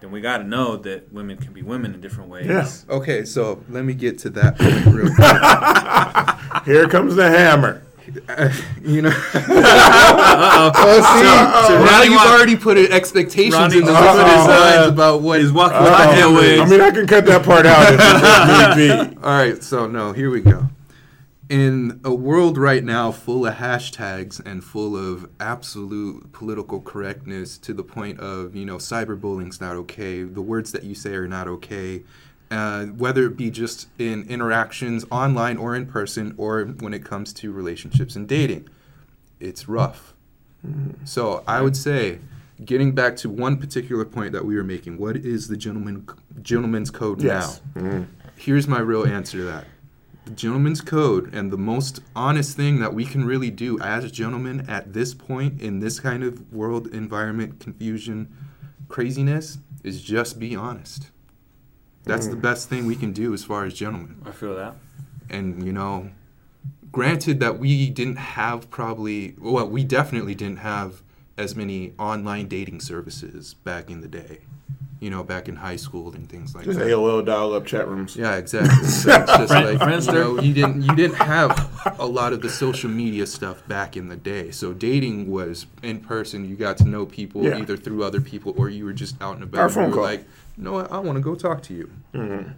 then 0.00 0.12
we 0.12 0.20
got 0.20 0.38
to 0.38 0.44
know 0.44 0.76
that 0.76 1.12
women 1.12 1.36
can 1.36 1.52
be 1.52 1.62
women 1.62 1.94
in 1.94 2.00
different 2.00 2.30
ways. 2.30 2.46
Yeah. 2.46 2.94
Okay, 2.94 3.24
so 3.24 3.64
let 3.68 3.84
me 3.84 3.94
get 3.94 4.18
to 4.18 4.30
that 4.30 4.56
point 4.56 4.86
real 4.86 5.12
quick. 5.14 6.64
Here 6.64 6.88
comes 6.88 7.16
the 7.16 7.28
hammer. 7.28 7.82
you 8.82 9.02
know. 9.02 9.10
Uh-oh. 9.10 10.72
Oh, 10.74 10.96
see, 10.96 11.68
so 11.68 11.78
now 11.78 11.84
Ronnie 11.98 12.06
you've 12.06 12.16
wa- 12.16 12.30
already 12.32 12.56
put 12.56 12.76
expectations 12.78 13.54
Ronnie 13.54 13.78
in 13.78 13.84
the 13.84 13.92
just 13.92 14.18
his, 14.18 14.46
minds 14.46 14.86
uh, 14.86 14.90
about 14.92 15.22
what 15.22 15.40
He's 15.40 15.52
walking 15.52 15.76
Uh, 15.78 15.82
with 15.82 15.92
my 15.92 16.04
head. 16.06 16.60
I 16.60 16.64
mean, 16.68 16.80
I 16.80 16.90
can 16.90 17.06
cut 17.06 17.26
that 17.26 17.44
part 17.44 17.66
out 17.66 17.82
if 17.92 18.00
it 18.00 19.10
be. 19.16 19.16
All 19.22 19.32
right, 19.32 19.62
so 19.62 19.86
no, 19.86 20.12
here 20.12 20.30
we 20.30 20.40
go. 20.40 20.68
In 21.48 22.00
a 22.04 22.14
world 22.14 22.56
right 22.56 22.84
now 22.84 23.10
full 23.10 23.44
of 23.44 23.54
hashtags 23.56 24.40
and 24.46 24.62
full 24.62 24.96
of 24.96 25.28
absolute 25.40 26.30
political 26.32 26.80
correctness 26.80 27.58
to 27.58 27.74
the 27.74 27.82
point 27.82 28.20
of, 28.20 28.54
you 28.54 28.64
know, 28.64 28.76
cyberbullying's 28.76 29.60
not 29.60 29.74
okay, 29.76 30.22
the 30.22 30.42
words 30.42 30.70
that 30.72 30.84
you 30.84 30.94
say 30.94 31.12
are 31.14 31.26
not 31.26 31.48
okay, 31.48 32.04
uh, 32.50 32.86
whether 32.86 33.26
it 33.26 33.36
be 33.36 33.50
just 33.50 33.88
in 33.98 34.24
interactions 34.28 35.04
online 35.10 35.56
or 35.56 35.74
in 35.76 35.86
person 35.86 36.34
or 36.36 36.64
when 36.64 36.92
it 36.92 37.04
comes 37.04 37.32
to 37.34 37.52
relationships 37.52 38.16
and 38.16 38.28
dating. 38.28 38.68
It's 39.38 39.68
rough. 39.68 40.14
So 41.04 41.42
I 41.46 41.62
would 41.62 41.76
say, 41.76 42.18
getting 42.64 42.92
back 42.94 43.16
to 43.16 43.30
one 43.30 43.56
particular 43.56 44.04
point 44.04 44.32
that 44.32 44.44
we 44.44 44.56
were 44.56 44.64
making, 44.64 44.98
what 44.98 45.16
is 45.16 45.48
the 45.48 45.56
gentleman 45.56 46.06
gentleman's 46.42 46.90
code 46.90 47.22
Yes. 47.22 47.60
now? 47.74 48.06
Here's 48.36 48.68
my 48.68 48.80
real 48.80 49.06
answer 49.06 49.38
to 49.38 49.44
that. 49.44 49.64
The 50.26 50.32
gentleman's 50.32 50.80
code 50.82 51.34
and 51.34 51.50
the 51.50 51.56
most 51.58 52.00
honest 52.14 52.56
thing 52.56 52.80
that 52.80 52.92
we 52.92 53.04
can 53.06 53.24
really 53.24 53.50
do 53.50 53.80
as 53.80 54.10
gentlemen 54.12 54.66
at 54.68 54.92
this 54.92 55.14
point 55.14 55.60
in 55.62 55.80
this 55.80 55.98
kind 55.98 56.22
of 56.22 56.52
world 56.52 56.88
environment 56.88 57.58
confusion 57.60 58.28
craziness 58.88 59.58
is 59.82 60.02
just 60.02 60.38
be 60.38 60.54
honest. 60.54 61.10
That's 62.04 62.26
mm. 62.26 62.30
the 62.30 62.36
best 62.36 62.68
thing 62.68 62.86
we 62.86 62.96
can 62.96 63.12
do 63.12 63.34
as 63.34 63.44
far 63.44 63.64
as 63.64 63.74
gentlemen. 63.74 64.22
I 64.24 64.30
feel 64.32 64.54
that. 64.56 64.74
and 65.30 65.64
you 65.64 65.72
know 65.72 66.10
granted 66.92 67.38
that 67.40 67.58
we 67.58 67.88
didn't 67.88 68.16
have 68.16 68.68
probably 68.70 69.34
well 69.38 69.66
we 69.68 69.84
definitely 69.84 70.34
didn't 70.34 70.58
have 70.58 71.02
as 71.38 71.54
many 71.54 71.92
online 71.98 72.48
dating 72.48 72.80
services 72.80 73.54
back 73.54 73.88
in 73.88 74.00
the 74.00 74.08
day 74.08 74.40
you 75.00 75.08
know 75.10 75.22
back 75.24 75.48
in 75.48 75.56
high 75.56 75.76
school 75.76 76.12
and 76.14 76.28
things 76.28 76.54
like 76.54 76.64
Just 76.66 76.78
that 76.78 76.86
AOL 76.88 77.24
dial-up 77.24 77.64
chat 77.66 77.88
rooms. 77.88 78.16
yeah 78.16 78.36
exactly 78.36 78.86
so 78.86 79.10
it's 79.10 79.30
just 79.32 79.52
Friend- 79.52 79.78
like 79.78 80.06
you 80.06 80.12
know 80.12 80.40
you 80.40 80.52
didn't 80.54 80.82
you 80.82 80.94
didn't 80.94 81.16
have 81.16 81.96
a 81.98 82.06
lot 82.06 82.32
of 82.34 82.42
the 82.42 82.50
social 82.50 82.90
media 82.90 83.26
stuff 83.26 83.66
back 83.66 83.96
in 83.96 84.08
the 84.08 84.16
day 84.16 84.50
so 84.50 84.72
dating 84.74 85.30
was 85.30 85.66
in 85.82 86.00
person 86.00 86.48
you 86.48 86.54
got 86.56 86.76
to 86.78 86.84
know 86.84 87.06
people 87.06 87.42
Yeah. 87.42 87.58
either 87.58 87.76
through 87.76 88.04
other 88.04 88.20
people 88.20 88.54
or 88.58 88.68
you 88.68 88.84
were 88.84 88.92
just 88.92 89.20
out 89.22 89.34
and 89.36 89.42
about 89.42 89.60
Or 89.60 89.64
and 89.64 89.72
phone 89.74 89.84
you 89.84 89.90
were 89.90 89.94
call. 89.96 90.04
like 90.04 90.24
you 90.58 90.64
know 90.64 90.72
what 90.72 90.92
i 90.92 90.98
want 90.98 91.16
to 91.16 91.22
go 91.22 91.34
talk 91.34 91.62
to 91.64 91.74
you 91.74 91.90
Mm-hmm. 92.14 92.50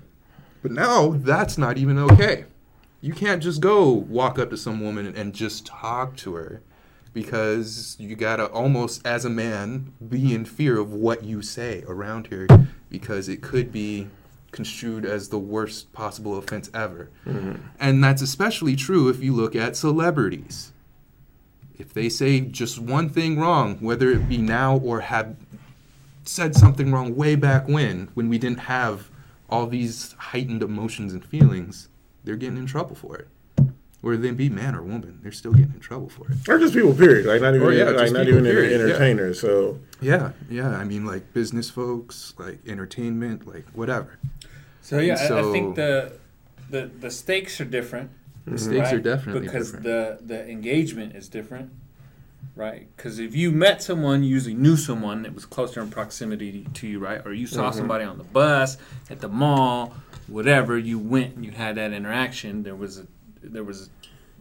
but 0.62 0.72
now 0.72 1.10
that's 1.10 1.56
not 1.58 1.78
even 1.78 1.98
okay. 1.98 2.46
You 3.04 3.12
can't 3.14 3.42
just 3.42 3.60
go 3.60 3.90
walk 3.90 4.38
up 4.38 4.50
to 4.50 4.56
some 4.56 4.80
woman 4.80 5.12
and 5.16 5.32
just 5.34 5.66
talk 5.66 6.14
to 6.18 6.34
her 6.34 6.62
because 7.12 7.96
you 7.98 8.16
gotta 8.16 8.46
almost, 8.46 9.06
as 9.06 9.24
a 9.24 9.30
man, 9.30 9.92
be 10.06 10.34
in 10.34 10.44
fear 10.44 10.78
of 10.78 10.92
what 10.92 11.24
you 11.24 11.42
say 11.42 11.84
around 11.86 12.28
here 12.28 12.46
because 12.88 13.28
it 13.28 13.42
could 13.42 13.72
be 13.72 14.08
construed 14.50 15.04
as 15.04 15.30
the 15.30 15.38
worst 15.38 15.92
possible 15.92 16.36
offense 16.36 16.70
ever. 16.74 17.08
Mm-hmm. 17.26 17.54
And 17.80 18.04
that's 18.04 18.22
especially 18.22 18.76
true 18.76 19.08
if 19.08 19.22
you 19.22 19.32
look 19.34 19.56
at 19.56 19.76
celebrities. 19.76 20.72
If 21.78 21.92
they 21.94 22.08
say 22.08 22.40
just 22.40 22.78
one 22.78 23.08
thing 23.08 23.38
wrong, 23.38 23.78
whether 23.80 24.10
it 24.10 24.28
be 24.28 24.38
now 24.38 24.76
or 24.76 25.00
have 25.00 25.36
said 26.24 26.54
something 26.54 26.92
wrong 26.92 27.16
way 27.16 27.34
back 27.34 27.66
when, 27.66 28.08
when 28.14 28.28
we 28.28 28.38
didn't 28.38 28.60
have 28.60 29.10
all 29.48 29.66
these 29.66 30.12
heightened 30.12 30.62
emotions 30.62 31.12
and 31.12 31.24
feelings, 31.24 31.88
they're 32.24 32.36
getting 32.36 32.58
in 32.58 32.66
trouble 32.66 32.94
for 32.94 33.16
it. 33.16 33.28
Whether 34.02 34.18
they 34.18 34.30
be 34.32 34.48
man 34.50 34.74
or 34.74 34.82
woman, 34.82 35.20
they're 35.22 35.32
still 35.32 35.52
getting 35.52 35.72
in 35.74 35.80
trouble 35.80 36.08
for 36.10 36.30
it. 36.30 36.48
Or 36.48 36.58
just 36.58 36.74
people, 36.74 36.92
period. 36.92 37.24
Like 37.24 37.40
not 37.40 37.54
even, 37.54 37.66
Or, 37.66 37.70
Oh, 37.70 37.72
yeah, 37.72 37.84
like 37.84 37.96
just 37.98 38.12
not 38.12 38.26
people, 38.26 38.40
even 38.40 38.44
period, 38.52 38.72
yeah. 38.78 38.84
entertainers. 38.86 39.40
So 39.40 39.78
Yeah, 40.00 40.32
yeah. 40.50 40.68
I 40.76 40.82
mean, 40.84 41.06
like 41.06 41.32
business 41.32 41.70
folks, 41.70 42.34
like 42.36 42.58
entertainment, 42.66 43.46
like 43.46 43.64
whatever. 43.72 44.18
So 44.80 44.98
yeah, 44.98 45.14
I, 45.18 45.38
I 45.38 45.52
think 45.52 45.76
the 45.76 46.12
the 46.68 46.90
the 47.00 47.10
stakes 47.10 47.60
are 47.60 47.64
different. 47.64 48.10
The 48.44 48.58
stakes 48.58 48.90
are 48.92 48.96
right? 48.96 49.02
definitely 49.04 49.42
because 49.42 49.70
different. 49.72 49.84
the 49.84 50.26
the 50.26 50.48
engagement 50.50 51.14
is 51.14 51.28
different, 51.28 51.70
right? 52.56 52.88
Because 52.96 53.20
if 53.20 53.36
you 53.36 53.52
met 53.52 53.82
someone, 53.84 54.24
you 54.24 54.30
usually 54.30 54.54
knew 54.54 54.76
someone 54.76 55.22
that 55.22 55.34
was 55.34 55.44
closer 55.46 55.80
in 55.80 55.90
proximity 55.90 56.66
to 56.74 56.88
you, 56.88 56.98
right? 56.98 57.24
Or 57.24 57.32
you 57.32 57.46
saw 57.46 57.68
Mm-hmm. 57.68 57.78
somebody 57.78 58.04
on 58.04 58.18
the 58.18 58.24
bus, 58.24 58.78
at 59.10 59.20
the 59.20 59.28
mall, 59.28 59.94
whatever. 60.26 60.76
You 60.76 60.98
went 60.98 61.36
and 61.36 61.44
you 61.44 61.52
had 61.52 61.76
that 61.76 61.92
interaction. 61.92 62.64
There 62.64 62.74
was 62.74 62.98
a 62.98 63.06
there 63.42 63.64
was 63.64 63.90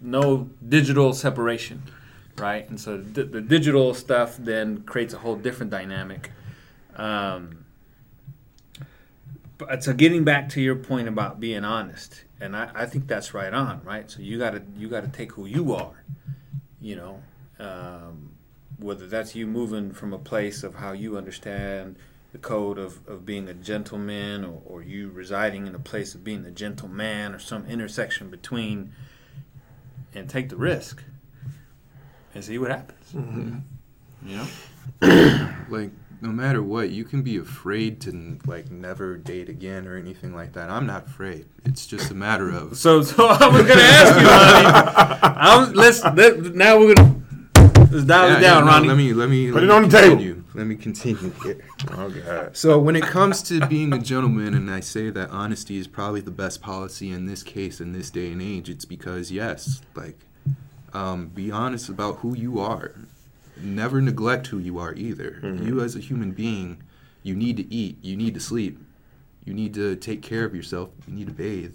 no 0.01 0.49
digital 0.67 1.13
separation, 1.13 1.83
right? 2.37 2.67
And 2.69 2.79
so 2.79 2.97
the, 2.97 3.23
the 3.23 3.41
digital 3.41 3.93
stuff 3.93 4.37
then 4.37 4.83
creates 4.83 5.13
a 5.13 5.19
whole 5.19 5.35
different 5.35 5.71
dynamic. 5.71 6.31
Um, 6.95 7.65
but 9.57 9.83
so 9.83 9.93
getting 9.93 10.23
back 10.23 10.49
to 10.49 10.61
your 10.61 10.75
point 10.75 11.07
about 11.07 11.39
being 11.39 11.63
honest, 11.63 12.23
and 12.39 12.55
I, 12.55 12.71
I 12.73 12.85
think 12.87 13.07
that's 13.07 13.33
right 13.33 13.53
on, 13.53 13.81
right? 13.83 14.09
So 14.09 14.21
you 14.21 14.39
gotta 14.39 14.63
you 14.75 14.89
gotta 14.89 15.07
take 15.07 15.33
who 15.33 15.45
you 15.45 15.73
are, 15.73 16.03
you 16.81 16.95
know, 16.95 17.21
um, 17.59 18.31
whether 18.79 19.05
that's 19.05 19.35
you 19.35 19.45
moving 19.45 19.91
from 19.91 20.13
a 20.13 20.17
place 20.17 20.63
of 20.63 20.75
how 20.75 20.93
you 20.93 21.15
understand 21.15 21.95
the 22.31 22.37
code 22.37 22.77
of, 22.77 23.05
of 23.07 23.25
being 23.25 23.47
a 23.49 23.53
gentleman 23.53 24.43
or, 24.45 24.61
or 24.65 24.81
you 24.81 25.09
residing 25.09 25.67
in 25.67 25.75
a 25.75 25.79
place 25.79 26.15
of 26.15 26.23
being 26.23 26.45
a 26.45 26.51
gentleman 26.51 27.33
or 27.33 27.39
some 27.39 27.65
intersection 27.65 28.29
between 28.29 28.93
and 30.13 30.29
take 30.29 30.49
the 30.49 30.55
risk 30.55 31.03
and 32.33 32.43
see 32.43 32.57
what 32.57 32.71
happens. 32.71 33.11
Mm-hmm. 33.13 33.57
You 34.29 34.37
know? 35.01 35.49
like 35.69 35.91
no 36.21 36.29
matter 36.29 36.61
what, 36.61 36.91
you 36.91 37.03
can 37.03 37.23
be 37.23 37.37
afraid 37.37 37.99
to 38.01 38.39
like 38.45 38.69
never 38.71 39.17
date 39.17 39.49
again 39.49 39.87
or 39.87 39.97
anything 39.97 40.35
like 40.35 40.53
that. 40.53 40.69
I'm 40.69 40.85
not 40.85 41.07
afraid. 41.07 41.47
It's 41.65 41.85
just 41.87 42.11
a 42.11 42.13
matter 42.13 42.49
of 42.49 42.77
So, 42.77 43.01
so 43.01 43.25
I 43.27 43.47
was 43.47 43.61
gonna 43.63 43.81
ask 43.81 44.19
you, 44.19 44.27
Ronnie. 44.27 45.37
I 45.37 45.57
was, 45.57 45.73
let's 45.75 46.03
let, 46.03 46.55
now 46.55 46.79
we're 46.79 46.93
gonna 46.95 47.21
let's 47.91 48.05
dial 48.05 48.29
Yeah, 48.29 48.37
it 48.37 48.41
yeah, 48.41 48.53
down, 48.53 48.65
no, 48.65 48.71
Ronnie. 48.71 48.87
Let 48.87 48.97
me 48.97 49.13
let 49.13 49.29
me 49.29 49.51
Put 49.51 49.55
let 49.55 49.63
it 49.63 49.67
me 49.67 49.73
on 49.73 49.81
the 49.83 49.89
table. 49.89 50.15
continue. 50.15 50.40
Let 50.53 50.67
me 50.67 50.75
continue. 50.75 51.31
here. 51.43 51.63
Oh 51.91 52.09
God. 52.09 52.57
So 52.57 52.77
when 52.77 52.95
it 52.95 53.03
comes 53.03 53.41
to 53.43 53.65
being 53.67 53.93
a 53.93 53.99
gentleman, 53.99 54.53
and 54.53 54.69
I 54.69 54.81
say 54.81 55.09
that 55.09 55.29
honesty 55.29 55.77
is 55.77 55.87
probably 55.87 56.21
the 56.21 56.31
best 56.31 56.61
policy 56.61 57.11
in 57.11 57.25
this 57.25 57.41
case 57.41 57.79
in 57.79 57.93
this 57.93 58.09
day 58.09 58.31
and 58.31 58.41
age, 58.41 58.69
it's 58.69 58.83
because 58.83 59.31
yes, 59.31 59.81
like, 59.95 60.19
um, 60.93 61.27
be 61.27 61.51
honest 61.51 61.87
about 61.87 62.17
who 62.17 62.35
you 62.35 62.59
are. 62.59 62.95
Never 63.55 64.01
neglect 64.01 64.47
who 64.47 64.57
you 64.59 64.77
are 64.79 64.93
either. 64.93 65.39
You 65.61 65.81
as 65.81 65.95
a 65.95 65.99
human 65.99 66.31
being, 66.31 66.81
you 67.23 67.35
need 67.35 67.57
to 67.57 67.73
eat, 67.73 68.03
you 68.03 68.17
need 68.17 68.33
to 68.33 68.39
sleep, 68.39 68.79
you 69.45 69.53
need 69.53 69.73
to 69.75 69.95
take 69.95 70.21
care 70.21 70.45
of 70.45 70.55
yourself, 70.55 70.89
you 71.07 71.13
need 71.13 71.27
to 71.27 71.33
bathe, 71.33 71.73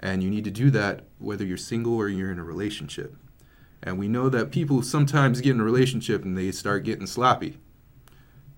and 0.00 0.22
you 0.22 0.30
need 0.30 0.44
to 0.44 0.50
do 0.50 0.70
that 0.70 1.04
whether 1.18 1.44
you're 1.44 1.56
single 1.56 1.94
or 1.94 2.08
you're 2.08 2.32
in 2.32 2.38
a 2.38 2.44
relationship. 2.44 3.14
And 3.82 3.98
we 3.98 4.08
know 4.08 4.28
that 4.28 4.50
people 4.50 4.82
sometimes 4.82 5.40
get 5.40 5.54
in 5.54 5.60
a 5.60 5.64
relationship 5.64 6.24
and 6.24 6.36
they 6.36 6.50
start 6.50 6.84
getting 6.84 7.06
sloppy. 7.06 7.58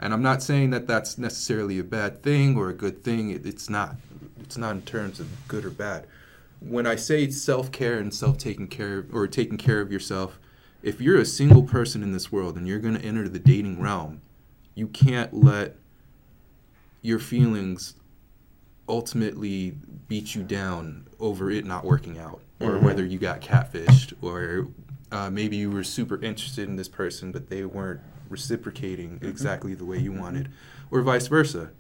And 0.00 0.14
I'm 0.14 0.22
not 0.22 0.42
saying 0.42 0.70
that 0.70 0.86
that's 0.86 1.18
necessarily 1.18 1.78
a 1.78 1.84
bad 1.84 2.22
thing 2.22 2.56
or 2.56 2.70
a 2.70 2.74
good 2.74 3.04
thing. 3.04 3.30
It, 3.30 3.44
it's 3.44 3.68
not. 3.68 3.96
It's 4.40 4.56
not 4.56 4.72
in 4.72 4.82
terms 4.82 5.20
of 5.20 5.28
good 5.46 5.64
or 5.64 5.70
bad. 5.70 6.06
When 6.60 6.86
I 6.86 6.96
say 6.96 7.30
self 7.30 7.70
care 7.70 7.98
and 7.98 8.12
self 8.12 8.38
taking 8.38 8.66
care 8.66 9.06
or 9.12 9.28
taking 9.28 9.58
care 9.58 9.80
of 9.80 9.92
yourself, 9.92 10.38
if 10.82 11.00
you're 11.00 11.18
a 11.18 11.26
single 11.26 11.62
person 11.62 12.02
in 12.02 12.12
this 12.12 12.32
world 12.32 12.56
and 12.56 12.66
you're 12.66 12.78
going 12.78 12.96
to 12.98 13.04
enter 13.04 13.28
the 13.28 13.38
dating 13.38 13.80
realm, 13.80 14.22
you 14.74 14.86
can't 14.86 15.34
let 15.34 15.76
your 17.02 17.18
feelings 17.18 17.94
ultimately 18.88 19.76
beat 20.08 20.34
you 20.34 20.42
down 20.42 21.06
over 21.20 21.50
it 21.50 21.64
not 21.64 21.84
working 21.84 22.18
out 22.18 22.40
or 22.60 22.78
whether 22.78 23.04
you 23.04 23.18
got 23.18 23.40
catfished 23.40 24.12
or 24.20 24.66
uh, 25.12 25.30
maybe 25.30 25.56
you 25.56 25.70
were 25.70 25.84
super 25.84 26.20
interested 26.22 26.68
in 26.68 26.76
this 26.76 26.88
person 26.88 27.30
but 27.30 27.48
they 27.48 27.64
weren't 27.64 28.00
reciprocating 28.30 29.18
exactly 29.22 29.74
the 29.74 29.84
way 29.84 29.98
you 29.98 30.12
wanted 30.12 30.48
or 30.90 31.02
vice 31.02 31.26
versa. 31.26 31.70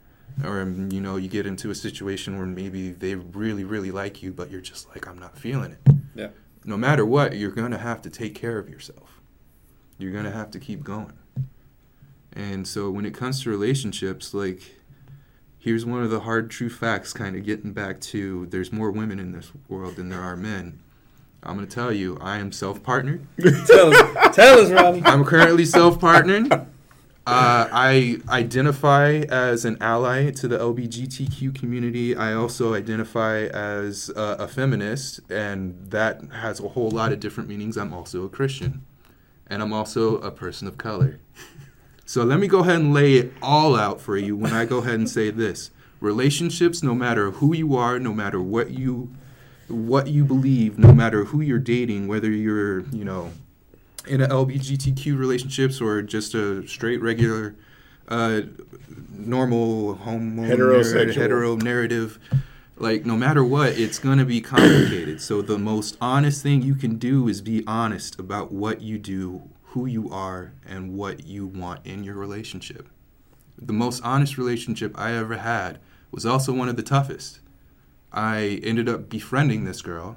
Or 0.44 0.60
um, 0.60 0.90
you 0.92 1.00
know 1.00 1.16
you 1.16 1.28
get 1.28 1.46
into 1.46 1.70
a 1.70 1.74
situation 1.74 2.36
where 2.36 2.46
maybe 2.46 2.90
they 2.90 3.14
really 3.16 3.64
really 3.64 3.90
like 3.90 4.22
you 4.22 4.32
but 4.32 4.48
you're 4.48 4.60
just 4.60 4.88
like 4.90 5.08
i'm 5.08 5.18
not 5.18 5.36
feeling 5.36 5.72
it. 5.72 5.94
Yeah. 6.14 6.28
no 6.64 6.76
matter 6.76 7.04
what 7.04 7.36
you're 7.36 7.50
going 7.50 7.72
to 7.72 7.78
have 7.78 8.00
to 8.02 8.10
take 8.10 8.34
care 8.34 8.58
of 8.58 8.68
yourself. 8.68 9.20
You're 9.98 10.12
going 10.12 10.24
to 10.24 10.30
have 10.30 10.50
to 10.52 10.58
keep 10.60 10.82
going. 10.84 11.12
And 12.32 12.66
so 12.66 12.90
when 12.90 13.04
it 13.04 13.12
comes 13.14 13.42
to 13.42 13.50
relationships 13.50 14.32
like 14.32 14.62
here's 15.58 15.84
one 15.84 16.02
of 16.02 16.10
the 16.10 16.20
hard 16.20 16.50
true 16.50 16.70
facts 16.70 17.12
kind 17.12 17.36
of 17.36 17.44
getting 17.44 17.72
back 17.72 18.00
to 18.00 18.46
there's 18.46 18.72
more 18.72 18.90
women 18.90 19.18
in 19.18 19.32
this 19.32 19.50
world 19.68 19.96
than 19.96 20.08
there 20.08 20.22
are 20.22 20.36
men 20.36 20.80
i'm 21.42 21.56
going 21.56 21.66
to 21.66 21.74
tell 21.74 21.92
you 21.92 22.16
i 22.20 22.38
am 22.38 22.52
self-partnered. 22.52 23.26
Tell 23.66 23.94
us, 23.94 24.36
tell 24.36 24.60
us, 24.60 24.70
Ronnie. 24.70 25.02
i'm 25.04 25.24
currently 25.24 25.64
self-partnered. 25.64 26.52
Uh, 26.52 27.68
i 27.72 28.18
identify 28.28 29.22
as 29.30 29.64
an 29.64 29.76
ally 29.80 30.30
to 30.30 30.48
the 30.48 30.58
lbgtq 30.58 31.54
community. 31.54 32.16
I 32.16 32.32
also 32.34 32.74
identify 32.74 33.44
as 33.44 34.10
uh, 34.16 34.36
a 34.38 34.48
feminist 34.48 35.20
and 35.30 35.90
that 35.90 36.22
has 36.32 36.60
a 36.60 36.68
whole 36.68 36.90
lot 36.90 37.12
of 37.12 37.20
different 37.20 37.48
meanings. 37.48 37.76
I'm 37.76 37.92
also 37.92 38.24
a 38.24 38.28
christian 38.28 38.84
and 39.46 39.62
i'm 39.62 39.72
also 39.72 40.16
a 40.18 40.30
person 40.30 40.66
of 40.66 40.76
color. 40.78 41.20
So 42.04 42.24
let 42.24 42.40
me 42.40 42.48
go 42.48 42.58
ahead 42.60 42.80
and 42.80 42.92
lay 42.92 43.14
it 43.14 43.32
all 43.40 43.76
out 43.76 44.00
for 44.00 44.16
you 44.16 44.36
when 44.36 44.52
I 44.52 44.64
go 44.64 44.78
ahead 44.78 44.94
and 44.94 45.08
say 45.08 45.30
this. 45.30 45.70
Relationships, 46.00 46.82
no 46.82 46.92
matter 46.92 47.30
who 47.30 47.54
you 47.54 47.76
are, 47.76 48.00
no 48.00 48.12
matter 48.12 48.40
what 48.42 48.70
you 48.70 49.14
what 49.70 50.08
you 50.08 50.24
believe, 50.24 50.78
no 50.78 50.92
matter 50.92 51.24
who 51.24 51.40
you're 51.40 51.58
dating, 51.58 52.08
whether 52.08 52.30
you're, 52.30 52.80
you 52.90 53.04
know, 53.04 53.32
in 54.06 54.20
a 54.20 54.28
LGBTQ 54.28 55.18
relationships 55.18 55.80
or 55.80 56.02
just 56.02 56.34
a 56.34 56.66
straight 56.66 57.00
regular 57.02 57.54
uh, 58.08 58.42
normal 59.10 59.94
homo 59.94 60.42
Heterosexual. 60.42 61.14
hetero 61.14 61.56
narrative 61.56 62.18
like 62.80 63.04
no 63.04 63.14
matter 63.14 63.44
what 63.44 63.78
it's 63.78 63.98
going 63.98 64.18
to 64.18 64.24
be 64.24 64.40
complicated. 64.40 65.20
So 65.20 65.42
the 65.42 65.58
most 65.58 65.96
honest 66.00 66.42
thing 66.42 66.62
you 66.62 66.74
can 66.74 66.96
do 66.96 67.28
is 67.28 67.42
be 67.42 67.62
honest 67.66 68.18
about 68.18 68.52
what 68.52 68.80
you 68.80 68.98
do 68.98 69.42
who 69.62 69.86
you 69.86 70.10
are 70.10 70.52
and 70.66 70.96
what 70.96 71.26
you 71.26 71.46
want 71.46 71.86
in 71.86 72.02
your 72.02 72.16
relationship. 72.16 72.88
The 73.56 73.72
most 73.72 74.02
honest 74.02 74.36
relationship 74.36 74.98
i 74.98 75.12
ever 75.12 75.36
had 75.36 75.78
was 76.10 76.26
also 76.26 76.52
one 76.52 76.68
of 76.68 76.76
the 76.76 76.82
toughest 76.82 77.38
i 78.12 78.60
ended 78.62 78.88
up 78.88 79.08
befriending 79.08 79.64
this 79.64 79.82
girl 79.82 80.16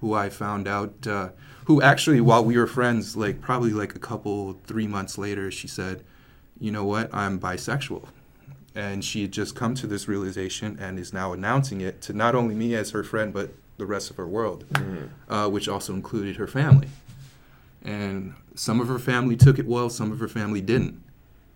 who 0.00 0.14
i 0.14 0.28
found 0.28 0.66
out 0.66 1.06
uh, 1.06 1.28
who 1.66 1.80
actually 1.80 2.20
while 2.20 2.44
we 2.44 2.56
were 2.56 2.66
friends 2.66 3.16
like 3.16 3.40
probably 3.40 3.70
like 3.70 3.94
a 3.94 3.98
couple 3.98 4.58
three 4.66 4.86
months 4.86 5.16
later 5.18 5.50
she 5.50 5.68
said 5.68 6.02
you 6.62 6.70
know 6.70 6.84
what? 6.84 7.12
I'm 7.12 7.40
bisexual. 7.40 8.06
And 8.74 9.04
she 9.04 9.22
had 9.22 9.32
just 9.32 9.56
come 9.56 9.74
to 9.74 9.86
this 9.88 10.06
realization 10.06 10.78
and 10.80 10.98
is 10.98 11.12
now 11.12 11.32
announcing 11.32 11.80
it 11.80 12.00
to 12.02 12.12
not 12.12 12.36
only 12.36 12.54
me 12.54 12.74
as 12.76 12.92
her 12.92 13.02
friend 13.02 13.32
but 13.32 13.52
the 13.78 13.84
rest 13.84 14.10
of 14.10 14.16
her 14.16 14.28
world 14.28 14.64
uh, 15.28 15.48
which 15.48 15.68
also 15.68 15.92
included 15.92 16.36
her 16.36 16.46
family. 16.46 16.88
And 17.84 18.34
some 18.54 18.80
of 18.80 18.86
her 18.86 19.00
family 19.00 19.36
took 19.36 19.58
it 19.58 19.66
well 19.66 19.90
some 19.90 20.12
of 20.12 20.20
her 20.20 20.28
family 20.28 20.60
didn't. 20.60 21.02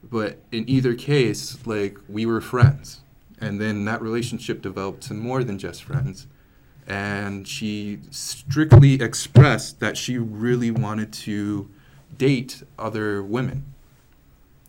But 0.02 0.38
in 0.50 0.68
either 0.68 0.94
case 0.94 1.56
like 1.66 1.96
we 2.08 2.26
were 2.26 2.40
friends 2.40 3.00
and 3.40 3.60
then 3.60 3.84
that 3.84 4.00
relationship 4.00 4.62
developed 4.62 5.02
to 5.02 5.14
more 5.14 5.44
than 5.44 5.58
just 5.58 5.82
friends 5.84 6.26
and 6.86 7.48
she 7.48 7.98
strictly 8.10 8.94
expressed 8.94 9.80
that 9.80 9.96
she 9.96 10.18
really 10.18 10.70
wanted 10.70 11.12
to 11.12 11.68
date 12.16 12.62
other 12.78 13.22
women 13.22 13.64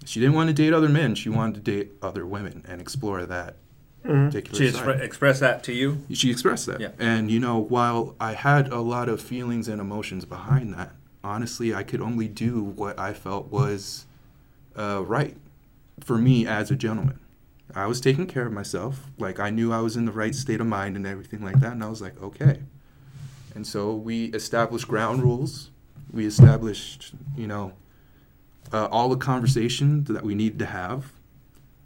she 0.08 0.22
didn't 0.22 0.36
want 0.36 0.48
to 0.48 0.54
date 0.54 0.74
other 0.74 0.88
men. 0.88 1.16
She 1.16 1.28
wanted 1.28 1.56
to 1.56 1.72
date 1.72 1.92
other 2.02 2.26
women 2.26 2.64
and 2.68 2.80
explore 2.80 3.26
that 3.26 3.58
particular 4.04 4.58
She 4.58 4.72
side. 4.72 4.86
expre- 4.86 5.02
expressed 5.02 5.42
that 5.42 5.64
to 5.66 5.74
you. 5.74 6.02
She 6.14 6.32
expressed 6.32 6.66
that. 6.68 6.80
Yeah. 6.80 6.92
And, 6.98 7.30
you 7.30 7.42
know, 7.42 7.58
while 7.58 8.16
I 8.20 8.34
had 8.34 8.72
a 8.72 8.80
lot 8.80 9.10
of 9.10 9.22
feelings 9.22 9.68
and 9.68 9.82
emotions 9.82 10.24
behind 10.24 10.74
that, 10.76 10.94
honestly, 11.26 11.76
I 11.76 11.84
could 11.84 12.00
only 12.00 12.30
do 12.30 12.64
what 12.64 12.98
I 12.98 13.12
felt 13.12 13.52
was 13.52 14.06
uh, 14.78 15.04
right 15.06 15.36
for 16.00 16.18
me 16.18 16.48
as 16.48 16.72
a 16.72 16.78
gentleman. 16.78 17.20
I 17.76 17.86
was 17.86 18.00
taking 18.02 18.28
care 18.28 18.46
of 18.46 18.54
myself. 18.54 19.12
Like, 19.18 19.40
I 19.40 19.50
knew 19.50 19.74
I 19.74 19.82
was 19.82 19.98
in 19.98 20.06
the 20.06 20.12
right 20.12 20.34
state 20.34 20.62
of 20.62 20.68
mind 20.68 20.96
and 20.96 21.06
everything 21.06 21.44
like 21.44 21.60
that. 21.60 21.74
And 21.74 21.84
I 21.84 21.90
was 21.90 22.02
like, 22.02 22.22
okay. 22.22 22.60
And 23.56 23.66
so 23.66 23.94
we 23.94 24.26
established 24.26 24.88
ground 24.88 25.22
rules. 25.22 25.70
We 26.12 26.26
established, 26.26 27.14
you 27.36 27.48
know, 27.48 27.74
uh, 28.72 28.86
all 28.86 29.10
the 29.10 29.18
conversation 29.18 30.04
that 30.06 30.24
we 30.24 30.36
needed 30.36 30.60
to 30.60 30.66
have. 30.66 31.12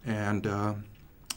And, 0.05 0.47
uh, 0.47 0.73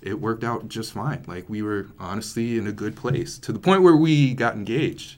it 0.04 0.20
worked 0.20 0.44
out 0.44 0.68
just 0.68 0.92
fine. 0.92 1.24
Like 1.26 1.48
we 1.48 1.62
were 1.62 1.86
honestly 1.98 2.58
in 2.58 2.66
a 2.66 2.72
good 2.72 2.94
place 2.94 3.38
to 3.38 3.52
the 3.52 3.58
point 3.58 3.82
where 3.82 3.96
we 3.96 4.34
got 4.34 4.54
engaged. 4.54 5.16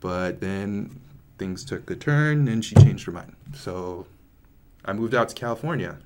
But 0.00 0.40
then 0.40 1.00
things 1.38 1.64
took 1.64 1.90
a 1.90 1.94
turn 1.94 2.48
and 2.48 2.64
she 2.64 2.74
changed 2.76 3.04
her 3.04 3.12
mind. 3.12 3.36
So 3.54 4.06
I 4.86 4.94
moved 4.94 5.14
out 5.14 5.28
to 5.28 5.34
California. 5.34 5.98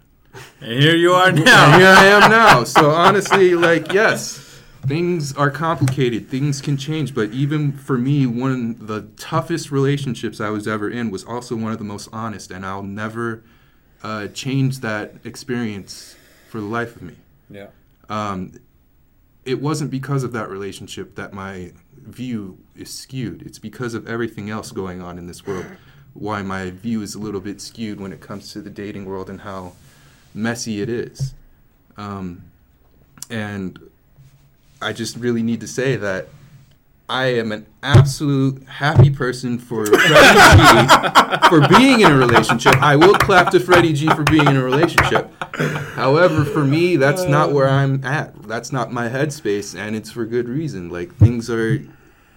And 0.60 0.80
here 0.80 0.96
you 0.96 1.12
are 1.12 1.32
now. 1.32 1.78
here 1.78 1.88
I 1.88 2.06
am 2.06 2.30
now. 2.30 2.64
So 2.64 2.90
honestly, 2.90 3.54
like 3.54 3.92
yes, 3.92 4.60
things 4.86 5.36
are 5.36 5.50
complicated. 5.50 6.28
Things 6.28 6.60
can 6.60 6.76
change. 6.76 7.14
But 7.14 7.30
even 7.30 7.72
for 7.72 7.98
me, 7.98 8.26
one 8.26 8.76
of 8.80 8.86
the 8.86 9.02
toughest 9.16 9.70
relationships 9.70 10.40
I 10.40 10.50
was 10.50 10.68
ever 10.68 10.88
in 10.88 11.10
was 11.10 11.24
also 11.24 11.56
one 11.56 11.72
of 11.72 11.78
the 11.78 11.84
most 11.84 12.08
honest, 12.12 12.50
and 12.50 12.64
I'll 12.64 12.82
never 12.82 13.42
uh, 14.02 14.28
change 14.28 14.80
that 14.80 15.14
experience 15.24 16.16
for 16.48 16.60
the 16.60 16.66
life 16.66 16.96
of 16.96 17.02
me 17.02 17.16
yeah. 17.50 17.68
um, 18.08 18.52
it 19.44 19.60
wasn't 19.60 19.90
because 19.90 20.22
of 20.22 20.32
that 20.32 20.48
relationship 20.48 21.16
that 21.16 21.32
my 21.32 21.72
view 21.96 22.58
is 22.76 22.92
skewed. 22.92 23.42
It's 23.42 23.58
because 23.58 23.94
of 23.94 24.06
everything 24.08 24.50
else 24.50 24.70
going 24.70 25.02
on 25.02 25.18
in 25.18 25.26
this 25.26 25.46
world. 25.46 25.66
Why 26.12 26.42
my 26.42 26.70
view 26.70 27.02
is 27.02 27.14
a 27.14 27.18
little 27.18 27.40
bit 27.40 27.60
skewed 27.60 28.00
when 28.00 28.12
it 28.12 28.20
comes 28.20 28.52
to 28.52 28.60
the 28.60 28.70
dating 28.70 29.06
world 29.06 29.30
and 29.30 29.40
how 29.40 29.72
messy 30.34 30.80
it 30.80 30.88
is. 30.88 31.34
Um, 31.96 32.44
and 33.28 33.78
I 34.80 34.92
just 34.92 35.16
really 35.16 35.42
need 35.42 35.60
to 35.60 35.68
say 35.68 35.96
that 35.96 36.28
I 37.08 37.26
am 37.34 37.50
an 37.50 37.66
absolute 37.82 38.62
happy 38.68 39.10
person 39.10 39.58
for 39.58 39.84
Freddie 39.84 40.86
G 40.86 41.48
for 41.48 41.66
being 41.68 42.00
in 42.00 42.12
a 42.12 42.16
relationship. 42.16 42.76
I 42.80 42.94
will 42.96 43.14
clap 43.14 43.50
to 43.50 43.60
Freddie 43.60 43.92
G 43.92 44.06
for 44.10 44.22
being 44.22 44.46
in 44.46 44.56
a 44.56 44.62
relationship. 44.62 45.28
However, 45.94 46.44
for 46.44 46.64
me, 46.64 46.94
that's 46.96 47.24
not 47.24 47.52
where 47.52 47.68
I'm 47.68 48.04
at. 48.04 48.40
That's 48.44 48.70
not 48.72 48.92
my 48.92 49.08
headspace, 49.08 49.76
and 49.78 49.96
it's 49.96 50.12
for 50.12 50.24
good 50.24 50.48
reason. 50.48 50.88
Like 50.88 51.14
things 51.16 51.50
are 51.50 51.84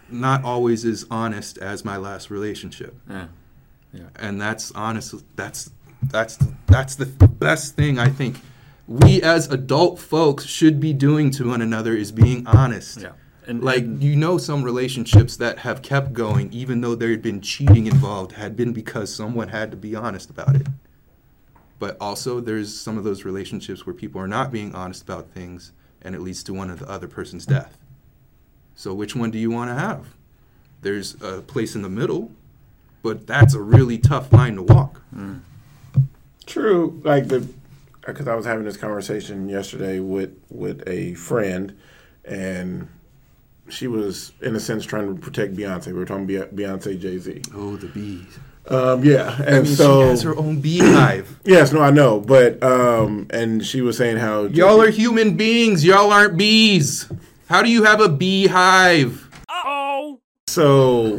not 0.09 0.43
always 0.43 0.85
as 0.85 1.05
honest 1.11 1.59
as 1.59 1.85
my 1.85 1.97
last 1.97 2.29
relationship, 2.31 2.95
Yeah. 3.09 3.27
Yeah. 3.93 4.03
and 4.15 4.41
that's 4.41 4.71
honest. 4.71 5.13
That's 5.35 5.69
that's 6.09 6.37
that's 6.67 6.95
the 6.95 7.05
best 7.05 7.75
thing 7.75 7.99
I 7.99 8.09
think 8.09 8.37
we 8.87 9.21
as 9.21 9.49
adult 9.51 9.99
folks 9.99 10.45
should 10.45 10.79
be 10.79 10.91
doing 10.93 11.31
to 11.31 11.47
one 11.49 11.61
another 11.61 11.95
is 11.95 12.11
being 12.11 12.45
honest. 12.47 13.01
Yeah. 13.01 13.11
And 13.47 13.63
Like 13.63 13.83
and- 13.83 14.03
you 14.03 14.15
know, 14.15 14.37
some 14.37 14.63
relationships 14.63 15.37
that 15.37 15.59
have 15.59 15.81
kept 15.81 16.13
going, 16.13 16.51
even 16.51 16.81
though 16.81 16.95
there 16.95 17.09
had 17.11 17.21
been 17.21 17.41
cheating 17.41 17.87
involved, 17.87 18.33
had 18.33 18.55
been 18.55 18.73
because 18.73 19.13
someone 19.13 19.49
had 19.49 19.71
to 19.71 19.77
be 19.77 19.95
honest 19.95 20.29
about 20.29 20.55
it. 20.55 20.67
But 21.79 21.97
also, 21.99 22.39
there's 22.39 22.77
some 22.77 22.97
of 22.97 23.03
those 23.03 23.25
relationships 23.25 23.85
where 23.85 23.93
people 23.93 24.21
are 24.21 24.27
not 24.27 24.51
being 24.51 24.73
honest 24.73 25.01
about 25.03 25.27
things, 25.31 25.71
and 26.01 26.15
it 26.15 26.21
leads 26.21 26.43
to 26.43 26.53
one 26.53 26.69
of 26.69 26.79
the 26.79 26.89
other 26.89 27.07
person's 27.07 27.45
death. 27.45 27.77
So, 28.75 28.93
which 28.93 29.15
one 29.15 29.31
do 29.31 29.37
you 29.37 29.51
want 29.51 29.69
to 29.69 29.75
have? 29.75 30.13
There's 30.81 31.21
a 31.21 31.41
place 31.41 31.75
in 31.75 31.81
the 31.81 31.89
middle, 31.89 32.31
but 33.01 33.27
that's 33.27 33.53
a 33.53 33.61
really 33.61 33.97
tough 33.97 34.31
line 34.31 34.55
to 34.55 34.61
walk. 34.63 35.01
Mm. 35.15 35.41
True, 36.45 37.01
like 37.03 37.27
the 37.27 37.47
because 38.05 38.27
I 38.27 38.35
was 38.35 38.45
having 38.45 38.65
this 38.65 38.77
conversation 38.77 39.47
yesterday 39.49 39.99
with 39.99 40.35
with 40.49 40.83
a 40.87 41.13
friend, 41.15 41.77
and 42.25 42.87
she 43.69 43.87
was 43.87 44.33
in 44.41 44.55
a 44.55 44.59
sense 44.59 44.85
trying 44.85 45.13
to 45.13 45.19
protect 45.21 45.55
Beyonce. 45.55 45.87
We 45.87 45.93
were 45.93 46.05
talking 46.05 46.27
Beyonce, 46.27 46.99
Jay 46.99 47.17
Z. 47.17 47.41
Oh, 47.55 47.77
the 47.77 47.87
bees. 47.87 48.39
Um, 48.67 49.03
yeah, 49.03 49.35
I 49.39 49.43
and 49.43 49.65
mean, 49.65 49.75
so 49.75 50.03
she 50.03 50.07
has 50.09 50.21
her 50.21 50.37
own 50.37 50.61
beehive. 50.61 51.37
yes, 51.43 51.73
no, 51.73 51.81
I 51.81 51.91
know, 51.91 52.19
but 52.21 52.61
um, 52.63 53.27
and 53.29 53.65
she 53.65 53.81
was 53.81 53.97
saying 53.97 54.17
how 54.17 54.43
Y'all 54.45 54.81
are 54.81 54.89
human 54.89 55.35
beings. 55.35 55.83
Y'all 55.83 56.11
aren't 56.11 56.37
bees. 56.37 57.09
How 57.49 57.61
do 57.61 57.69
you 57.69 57.83
have 57.83 57.99
a 57.99 58.07
beehive? 58.09 59.29
So 60.53 61.17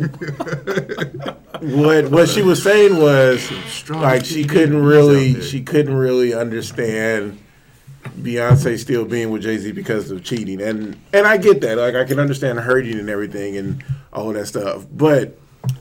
what 1.61 2.09
what 2.09 2.29
she 2.29 2.41
was 2.43 2.63
saying 2.63 2.97
was 3.01 3.51
like 3.89 4.25
she 4.25 4.45
couldn't 4.45 4.81
really 4.81 5.41
she 5.41 5.61
couldn't 5.61 5.95
really 5.95 6.33
understand 6.33 7.41
Beyonce 8.21 8.79
still 8.79 9.05
being 9.05 9.31
with 9.31 9.43
Jay 9.43 9.59
Z 9.59 9.73
because 9.73 10.11
of 10.13 10.23
cheating, 10.23 10.61
and 10.63 10.97
and 11.13 11.27
I 11.27 11.37
get 11.37 11.61
that. 11.63 11.79
Like 11.79 11.97
I 11.97 12.05
can 12.05 12.21
understand 12.21 12.61
hurting 12.61 12.97
and 12.97 13.11
everything 13.11 13.57
and 13.57 13.83
all 14.13 14.33
that 14.33 14.47
stuff, 14.47 14.87
but 14.93 15.37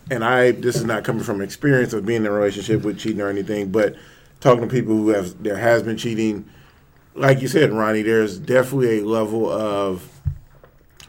and 0.09 0.25
I 0.25 0.51
this 0.51 0.75
is 0.75 0.85
not 0.85 1.03
coming 1.03 1.23
from 1.23 1.39
experience 1.41 1.93
of 1.93 2.07
being 2.07 2.21
in 2.21 2.25
a 2.25 2.31
relationship 2.31 2.81
with 2.81 2.97
cheating 2.97 3.21
or 3.21 3.29
anything, 3.29 3.71
but 3.71 3.95
talking 4.39 4.67
to 4.67 4.67
people 4.67 4.95
who 4.95 5.09
have 5.09 5.43
there 5.43 5.57
has 5.57 5.83
been 5.83 5.97
cheating. 5.97 6.49
Like 7.13 7.39
you 7.41 7.47
said, 7.47 7.71
Ronnie, 7.71 8.01
there's 8.01 8.39
definitely 8.39 9.01
a 9.01 9.05
level 9.05 9.47
of 9.47 10.09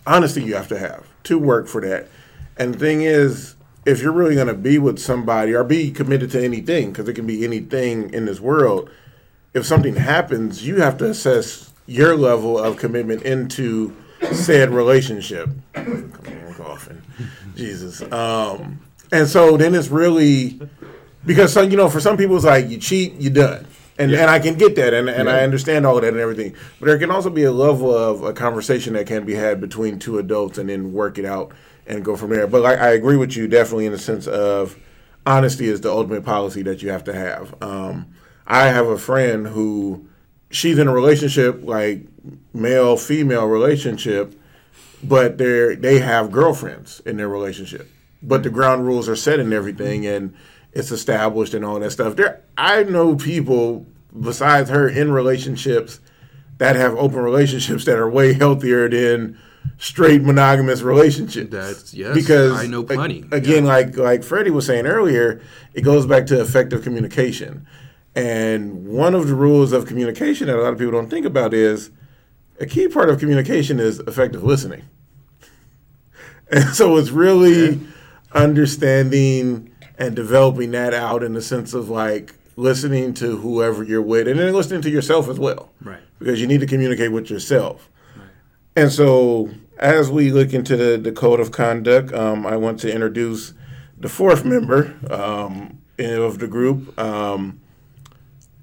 honesty 0.06 0.42
you 0.42 0.56
have 0.56 0.68
to 0.68 0.78
have 0.78 1.06
to 1.24 1.38
work 1.38 1.68
for 1.68 1.80
that. 1.80 2.08
And 2.56 2.74
the 2.74 2.78
thing 2.78 3.02
is, 3.02 3.56
if 3.84 4.00
you're 4.00 4.12
really 4.12 4.34
going 4.34 4.46
to 4.46 4.54
be 4.54 4.78
with 4.78 4.98
somebody 4.98 5.54
or 5.54 5.64
be 5.64 5.90
committed 5.90 6.30
to 6.32 6.42
anything, 6.42 6.90
because 6.90 7.08
it 7.08 7.14
can 7.14 7.26
be 7.26 7.44
anything 7.44 8.12
in 8.14 8.24
this 8.24 8.40
world, 8.40 8.90
if 9.52 9.66
something 9.66 9.96
happens, 9.96 10.66
you 10.66 10.76
have 10.76 10.96
to 10.98 11.10
assess 11.10 11.72
your 11.86 12.16
level 12.16 12.58
of 12.58 12.76
commitment 12.76 13.22
into 13.22 13.94
said 14.32 14.70
relationship. 14.70 15.50
Come 15.74 16.12
on, 16.46 16.54
coughing. 16.54 17.02
Jesus. 17.54 18.00
Um, 18.10 18.80
and 19.12 19.28
so 19.28 19.56
then 19.56 19.74
it's 19.74 19.88
really 19.88 20.60
because 21.26 21.52
some, 21.52 21.70
you 21.70 21.76
know, 21.76 21.88
for 21.88 22.00
some 22.00 22.16
people 22.16 22.36
it's 22.36 22.44
like 22.44 22.68
you 22.68 22.78
cheat, 22.78 23.14
you're 23.20 23.32
done. 23.32 23.66
And, 23.96 24.12
and 24.12 24.28
I 24.28 24.40
can 24.40 24.56
get 24.56 24.74
that, 24.74 24.92
and, 24.92 25.08
and 25.08 25.30
I 25.30 25.44
understand 25.44 25.86
all 25.86 25.94
of 25.96 26.02
that 26.02 26.08
and 26.08 26.18
everything. 26.18 26.56
But 26.80 26.86
there 26.86 26.98
can 26.98 27.12
also 27.12 27.30
be 27.30 27.44
a 27.44 27.52
level 27.52 27.96
of 27.96 28.24
a 28.24 28.32
conversation 28.32 28.94
that 28.94 29.06
can 29.06 29.24
be 29.24 29.34
had 29.34 29.60
between 29.60 30.00
two 30.00 30.18
adults, 30.18 30.58
and 30.58 30.68
then 30.68 30.92
work 30.92 31.16
it 31.16 31.24
out 31.24 31.52
and 31.86 32.04
go 32.04 32.16
from 32.16 32.30
there. 32.30 32.46
But 32.46 32.62
like, 32.62 32.78
I 32.78 32.90
agree 32.90 33.16
with 33.16 33.36
you 33.36 33.48
definitely 33.48 33.86
in 33.86 33.92
the 33.92 33.98
sense 33.98 34.26
of 34.26 34.78
honesty 35.26 35.66
is 35.68 35.80
the 35.80 35.90
ultimate 35.90 36.24
policy 36.24 36.62
that 36.62 36.82
you 36.82 36.90
have 36.90 37.04
to 37.04 37.12
have. 37.12 37.54
Um, 37.62 38.06
I 38.46 38.66
have 38.66 38.86
a 38.86 38.98
friend 38.98 39.46
who 39.46 40.08
she's 40.50 40.78
in 40.78 40.88
a 40.88 40.92
relationship 40.92 41.62
like 41.62 42.02
male 42.52 42.96
female 42.96 43.46
relationship, 43.46 44.34
but 45.02 45.38
they 45.38 45.74
they 45.74 45.98
have 45.98 46.30
girlfriends 46.30 47.00
in 47.00 47.16
their 47.16 47.28
relationship. 47.28 47.90
But 48.22 48.42
the 48.42 48.50
ground 48.50 48.86
rules 48.86 49.08
are 49.08 49.16
set 49.16 49.40
and 49.40 49.52
everything, 49.52 50.06
and 50.06 50.34
it's 50.72 50.90
established 50.90 51.54
and 51.54 51.64
all 51.64 51.78
that 51.78 51.90
stuff. 51.90 52.16
There, 52.16 52.42
I 52.56 52.82
know 52.84 53.16
people 53.16 53.86
besides 54.18 54.70
her 54.70 54.88
in 54.88 55.12
relationships 55.12 56.00
that 56.58 56.76
have 56.76 56.94
open 56.94 57.18
relationships 57.18 57.84
that 57.84 57.98
are 57.98 58.08
way 58.08 58.32
healthier 58.32 58.88
than 58.88 59.38
straight 59.78 60.22
monogamous 60.22 60.82
relationships. 60.82 61.50
That's- 61.50 61.94
yes, 61.94 62.14
because 62.14 62.52
I 62.52 62.66
know 62.66 62.80
a- 62.80 62.84
plenty. 62.84 63.24
Again, 63.32 63.64
Yeah. 63.64 63.70
like 63.70 63.96
like 63.96 64.22
Freddie 64.22 64.50
was 64.50 64.66
saying 64.66 64.86
earlier, 64.86 65.40
it 65.74 65.82
goes 65.82 66.06
back 66.06 66.26
to 66.26 66.40
effective 66.40 66.82
communication. 66.82 67.66
And 68.16 68.86
one 68.86 69.14
of 69.14 69.26
the 69.28 69.34
rules 69.34 69.72
of 69.72 69.86
communication 69.86 70.46
that 70.46 70.56
a 70.56 70.62
lot 70.62 70.72
of 70.72 70.78
people 70.78 70.92
don't 70.92 71.10
think 71.10 71.26
about 71.26 71.52
is 71.52 71.90
a 72.60 72.66
key 72.66 72.86
part 72.86 73.10
of 73.10 73.18
communication 73.18 73.80
is 73.80 73.98
effective 74.00 74.44
listening. 74.44 74.82
And 76.50 76.68
so 76.74 76.96
it's 76.98 77.10
really 77.10 77.80
understanding 78.32 79.72
and 79.98 80.14
developing 80.14 80.70
that 80.72 80.92
out 80.94 81.22
in 81.24 81.32
the 81.32 81.42
sense 81.42 81.74
of 81.74 81.88
like 81.88 82.34
listening 82.56 83.14
to 83.14 83.38
whoever 83.38 83.82
you're 83.82 84.02
with 84.02 84.28
and 84.28 84.38
then 84.38 84.52
listening 84.52 84.82
to 84.82 84.90
yourself 84.90 85.28
as 85.28 85.38
well. 85.38 85.70
Right. 85.82 86.00
Because 86.18 86.40
you 86.40 86.46
need 86.46 86.60
to 86.60 86.66
communicate 86.66 87.12
with 87.12 87.30
yourself. 87.30 87.88
And 88.76 88.90
so, 88.90 89.50
as 89.78 90.10
we 90.10 90.30
look 90.32 90.52
into 90.52 90.76
the, 90.76 90.96
the 90.96 91.12
code 91.12 91.40
of 91.40 91.52
conduct, 91.52 92.12
um, 92.12 92.46
I 92.46 92.56
want 92.56 92.80
to 92.80 92.92
introduce 92.92 93.54
the 93.98 94.08
fourth 94.08 94.44
member 94.44 94.94
um, 95.10 95.78
of 95.98 96.38
the 96.38 96.48
group. 96.48 96.98
Um, 96.98 97.60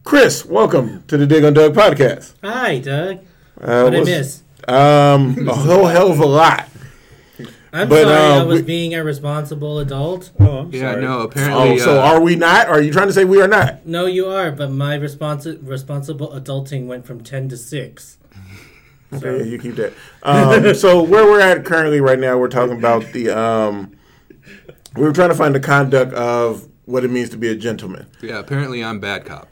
Chris, 0.04 0.46
welcome 0.46 1.04
to 1.08 1.16
the 1.18 1.26
Dig 1.26 1.44
on 1.46 1.54
Doug 1.54 1.74
podcast. 1.74 2.34
Hi, 2.44 2.80
Doug. 2.80 3.20
Uh, 3.60 3.84
What 3.84 3.96
I 3.96 4.00
what's- 4.00 4.06
miss? 4.06 4.44
Um, 4.68 5.48
a 5.50 5.54
whole 5.56 5.86
hell 5.88 6.12
of 6.12 6.20
a 6.20 6.26
lot. 6.26 6.68
I'm 7.74 7.88
but, 7.90 8.04
sorry. 8.04 8.14
I 8.16 8.38
uh, 8.40 8.46
was 8.46 8.60
we- 8.60 8.66
being 8.66 8.94
a 8.94 9.04
responsible 9.04 9.80
adult. 9.80 10.32
Oh, 10.40 10.60
I'm 10.60 10.72
Yeah, 10.74 10.92
sorry. 10.92 11.02
no, 11.02 11.20
Oh, 11.20 11.22
apparently. 11.24 11.80
so 11.80 12.00
uh, 12.00 12.04
are 12.04 12.22
we 12.22 12.36
not? 12.36 12.68
Are 12.68 12.82
you 12.82 12.92
trying 12.92 13.08
to 13.08 13.14
say 13.14 13.24
we 13.26 13.42
are 13.42 13.48
not? 13.48 13.88
No, 13.88 14.06
you 14.08 14.28
are, 14.28 14.52
but 14.52 14.70
my 14.72 14.98
responsi- 15.00 15.58
responsible 15.68 16.30
adulting 16.30 16.86
went 16.88 17.06
from 17.08 17.22
ten 17.24 17.48
to 17.50 17.58
six. 17.58 18.18
Okay, 19.14 19.40
yeah, 19.40 19.44
you 19.44 19.60
keep 19.60 19.76
that. 19.76 19.94
Um, 20.24 20.74
so 20.74 21.02
where 21.04 21.26
we're 21.26 21.42
at 21.42 21.66
currently 21.66 22.00
right 22.00 22.20
now, 22.20 22.38
we're 22.38 22.48
talking 22.48 22.78
about 22.78 23.04
the. 23.12 23.30
Um, 23.30 23.96
we 24.96 25.04
were 25.04 25.14
trying 25.14 25.30
to 25.30 25.36
find 25.36 25.56
the 25.56 25.60
conduct 25.60 26.14
of 26.14 26.68
what 26.86 27.04
it 27.06 27.12
means 27.12 27.30
to 27.30 27.38
be 27.38 27.48
a 27.50 27.56
gentleman. 27.56 28.08
yeah, 28.22 28.40
apparently 28.40 28.84
I'm 28.84 29.00
bad 29.00 29.26
cop. 29.26 29.48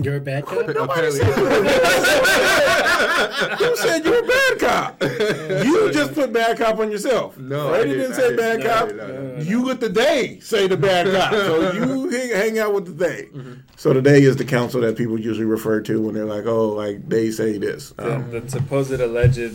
You're 0.00 0.16
a 0.16 0.20
bad 0.20 0.46
cop. 0.46 0.66
Nobody 0.68 0.78
apparently, 0.80 1.24
Who 3.58 3.76
said 3.76 4.04
you 4.04 4.10
were 4.12 4.18
a 4.18 4.22
bad 4.22 4.58
cop? 4.58 5.02
You 5.02 5.90
just 5.92 6.14
put 6.14 6.32
bad 6.32 6.56
cop 6.58 6.78
on 6.78 6.90
yourself. 6.90 7.36
No, 7.38 7.68
Freddie 7.70 7.90
I 7.90 7.94
didn't, 7.94 8.10
didn't. 8.10 8.16
say 8.16 8.32
I 8.32 8.36
bad 8.36 8.56
didn't. 8.58 8.72
cop. 8.72 8.88
No, 8.90 9.06
no, 9.08 9.36
no, 9.36 9.42
You 9.42 9.62
with 9.62 9.80
the 9.80 9.88
day 9.88 10.38
say 10.40 10.66
the 10.68 10.76
bad 10.76 11.06
cop. 11.14 11.32
So 11.32 11.72
you 11.72 12.08
hang, 12.10 12.30
hang 12.30 12.58
out 12.58 12.74
with 12.74 12.86
the 12.86 13.04
day. 13.08 13.28
Mm-hmm. 13.34 13.52
So 13.76 13.92
the 13.92 14.02
day 14.02 14.22
is 14.22 14.36
the 14.36 14.44
council 14.44 14.80
that 14.82 14.96
people 14.96 15.18
usually 15.18 15.46
refer 15.46 15.80
to 15.82 16.00
when 16.00 16.14
they're 16.14 16.24
like, 16.24 16.46
oh, 16.46 16.70
like 16.70 17.08
they 17.08 17.30
say 17.30 17.58
this. 17.58 17.92
Um, 17.98 18.30
the, 18.30 18.40
the 18.40 18.50
supposed 18.50 18.92
alleged 18.92 19.54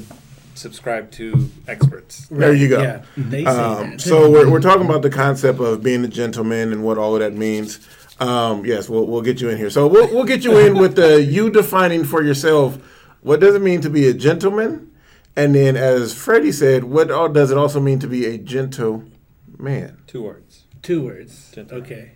subscribe 0.56 1.10
to 1.12 1.50
experts. 1.68 2.28
There 2.28 2.54
you 2.54 2.70
go. 2.70 2.82
Yeah, 2.82 3.04
they 3.18 3.44
say 3.44 3.50
Um, 3.50 3.92
that. 3.92 4.02
so 4.02 4.30
we're, 4.30 4.50
we're 4.50 4.62
talking 4.62 4.86
about 4.86 5.02
the 5.02 5.10
concept 5.10 5.60
of 5.60 5.82
being 5.82 6.04
a 6.06 6.08
gentleman 6.08 6.72
and 6.72 6.84
what 6.84 6.98
all 6.98 7.16
of 7.16 7.22
that 7.22 7.34
means. 7.34 7.80
Um, 8.24 8.66
yes, 8.66 8.88
we'll, 8.88 9.06
we'll 9.06 9.22
get 9.22 9.42
you 9.42 9.50
in 9.50 9.58
here. 9.58 9.70
So 9.70 9.86
we'll, 9.88 10.08
we'll 10.14 10.24
get 10.24 10.44
you 10.44 10.58
in 10.58 10.78
with 10.80 10.96
the 10.96 11.22
you 11.22 11.50
defining 11.50 12.06
for 12.06 12.24
yourself 12.24 12.78
what 13.24 13.40
does 13.40 13.56
it 13.56 13.62
mean 13.62 13.82
to 13.82 13.90
be 13.90 14.08
a 14.08 14.14
gentleman, 14.14 14.92
and 15.36 15.56
then 15.56 15.78
as 15.78 16.14
Freddie 16.14 16.52
said, 16.52 16.84
what 16.84 17.10
all, 17.10 17.30
does 17.30 17.52
it 17.52 17.58
also 17.58 17.80
mean 17.80 18.00
to 18.00 18.08
be 18.08 18.26
a 18.26 18.38
gentle 18.38 19.06
man? 19.58 19.98
Two 20.08 20.24
words. 20.24 20.66
two 20.82 21.04
words. 21.04 21.52
Gentleman. 21.52 21.84
Okay. 21.84 22.12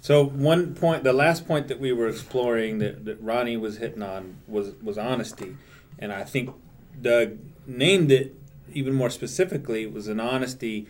So 0.00 0.22
one 0.22 0.74
point, 0.74 1.02
the 1.02 1.14
last 1.14 1.48
point 1.48 1.68
that 1.68 1.80
we 1.80 1.92
were 1.94 2.08
exploring 2.08 2.78
that, 2.78 3.06
that 3.06 3.18
Ronnie 3.22 3.56
was 3.56 3.78
hitting 3.78 4.02
on 4.02 4.36
was 4.46 4.74
was 4.82 4.98
honesty, 4.98 5.56
and 5.98 6.12
I 6.12 6.24
think 6.24 6.54
Doug 7.00 7.38
named 7.66 8.12
it 8.12 8.38
even 8.72 8.92
more 8.92 9.08
specifically. 9.10 9.82
It 9.82 9.94
was 9.94 10.08
an 10.08 10.20
honesty 10.20 10.88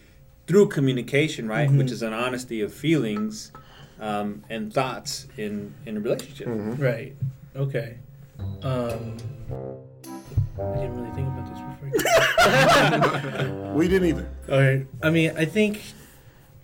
through 0.48 0.68
communication, 0.68 1.46
right? 1.46 1.70
Which 1.70 1.92
is 1.92 2.02
an 2.02 2.12
honesty 2.12 2.61
of 2.61 2.74
feelings 2.74 3.52
um, 4.05 4.44
and 4.50 4.72
thoughts 4.72 5.26
in 5.36 5.74
in 5.86 5.96
a 5.96 6.00
relationship. 6.00 6.46
Right. 6.48 7.14
Okay. 7.57 7.98
Um, 8.62 9.16
I 10.59 10.74
didn't 10.76 10.96
really 10.96 11.11
think 11.14 11.28
about 11.28 11.46
this 11.50 11.61
before. 11.61 11.90
We 13.74 13.88
didn't 13.88 14.09
either. 14.09 14.28
All 14.50 14.61
right. 14.61 14.86
I 15.02 15.11
mean, 15.11 15.32
I 15.36 15.44
think, 15.44 15.82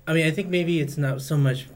I 0.07 0.13
mean, 0.13 0.27
I 0.27 0.31
think 0.31 0.49
maybe 0.49 0.79
it's 0.81 0.97
not 0.97 1.21
so 1.23 1.37
much. 1.37 1.67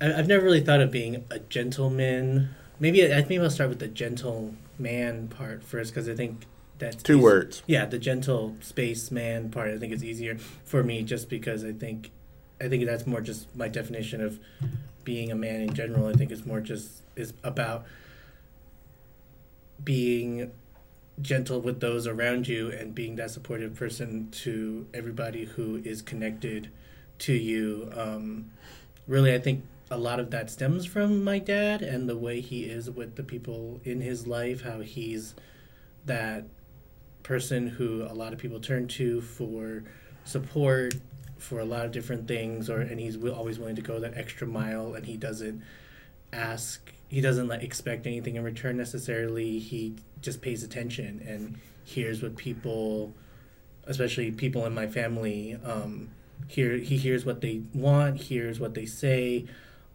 I, 0.00 0.12
I've 0.14 0.28
never 0.28 0.44
really 0.44 0.60
thought 0.60 0.80
of 0.80 0.90
being 0.92 1.24
a 1.30 1.40
gentleman. 1.40 2.50
Maybe 2.78 3.04
I 3.12 3.20
maybe 3.22 3.40
I'll 3.40 3.50
start 3.50 3.70
with 3.70 3.80
the 3.80 3.88
gentleman 3.88 5.28
part 5.28 5.62
first 5.64 5.92
because 5.92 6.08
I 6.08 6.14
think 6.14 6.46
that's 6.78 7.02
Two 7.02 7.14
easy- 7.14 7.22
words. 7.22 7.62
Yeah, 7.66 7.86
the 7.86 7.98
gentle 7.98 8.54
spaceman 8.60 9.50
part. 9.50 9.70
I 9.70 9.78
think 9.78 9.92
is 9.92 10.04
easier 10.04 10.38
for 10.64 10.82
me 10.84 11.02
just 11.02 11.28
because 11.28 11.64
I 11.64 11.72
think, 11.72 12.10
I 12.60 12.68
think 12.68 12.84
that's 12.86 13.06
more 13.06 13.20
just 13.20 13.54
my 13.56 13.66
definition 13.68 14.20
of 14.20 14.38
being 15.04 15.30
a 15.30 15.34
man 15.34 15.60
in 15.60 15.74
general. 15.74 16.06
I 16.06 16.12
think 16.12 16.30
it's 16.30 16.46
more 16.46 16.60
just 16.60 17.02
is 17.16 17.32
about 17.42 17.86
being 19.82 20.50
gentle 21.20 21.60
with 21.60 21.80
those 21.80 22.06
around 22.06 22.48
you 22.48 22.70
and 22.70 22.94
being 22.94 23.16
that 23.16 23.30
supportive 23.30 23.74
person 23.74 24.28
to 24.30 24.86
everybody 24.92 25.44
who 25.44 25.80
is 25.84 26.02
connected 26.02 26.70
to 27.20 27.32
you. 27.32 27.90
Um, 27.94 28.50
really, 29.06 29.32
I 29.34 29.38
think 29.38 29.64
a 29.90 29.98
lot 29.98 30.18
of 30.18 30.30
that 30.30 30.50
stems 30.50 30.86
from 30.86 31.22
my 31.22 31.38
dad 31.38 31.82
and 31.82 32.08
the 32.08 32.16
way 32.16 32.40
he 32.40 32.64
is 32.64 32.90
with 32.90 33.16
the 33.16 33.22
people 33.22 33.80
in 33.84 34.00
his 34.00 34.26
life, 34.26 34.62
how 34.62 34.80
he's 34.80 35.34
that 36.06 36.44
person 37.22 37.68
who 37.68 38.02
a 38.02 38.12
lot 38.12 38.32
of 38.32 38.38
people 38.38 38.60
turn 38.60 38.88
to 38.88 39.20
for 39.20 39.84
support 40.24 40.94
for 41.38 41.60
a 41.60 41.64
lot 41.64 41.84
of 41.84 41.92
different 41.92 42.26
things 42.28 42.70
or 42.70 42.80
and 42.80 43.00
he's 43.00 43.22
always 43.24 43.58
willing 43.58 43.76
to 43.76 43.82
go 43.82 43.98
that 44.00 44.16
extra 44.16 44.46
mile 44.46 44.94
and 44.94 45.06
he 45.06 45.16
doesn't 45.16 45.62
ask 46.32 46.92
he 47.08 47.20
doesn't 47.20 47.48
like 47.48 47.62
expect 47.62 48.06
anything 48.06 48.36
in 48.36 48.42
return 48.42 48.76
necessarily. 48.76 49.58
He 49.58 49.94
just 50.20 50.42
pays 50.42 50.62
attention 50.62 51.24
and 51.26 51.58
hears 51.84 52.22
what 52.22 52.36
people 52.36 53.14
especially 53.86 54.30
people 54.30 54.64
in 54.64 54.72
my 54.72 54.86
family 54.86 55.58
um 55.64 56.08
hear 56.48 56.76
he 56.78 56.96
hears 56.96 57.26
what 57.26 57.42
they 57.42 57.60
want 57.74 58.16
hears 58.16 58.58
what 58.58 58.72
they 58.72 58.86
say 58.86 59.44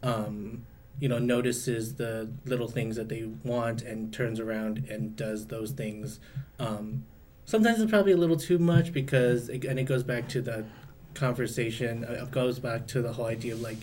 um 0.03 0.63
you 0.99 1.09
know 1.09 1.17
notices 1.17 1.95
the 1.95 2.29
little 2.45 2.67
things 2.67 2.95
that 2.95 3.09
they 3.09 3.23
want 3.43 3.81
and 3.81 4.13
turns 4.13 4.39
around 4.39 4.85
and 4.89 5.15
does 5.15 5.47
those 5.47 5.71
things. 5.71 6.19
Um 6.59 7.05
sometimes 7.45 7.79
it's 7.81 7.89
probably 7.89 8.11
a 8.11 8.17
little 8.17 8.37
too 8.37 8.59
much 8.59 8.93
because 8.93 9.49
it, 9.49 9.65
and 9.65 9.79
it 9.79 9.85
goes 9.85 10.03
back 10.03 10.27
to 10.29 10.41
the 10.41 10.65
conversation 11.13 12.05
uh, 12.05 12.25
goes 12.31 12.59
back 12.59 12.87
to 12.87 13.01
the 13.01 13.13
whole 13.13 13.25
idea 13.25 13.53
of 13.53 13.61
like 13.61 13.77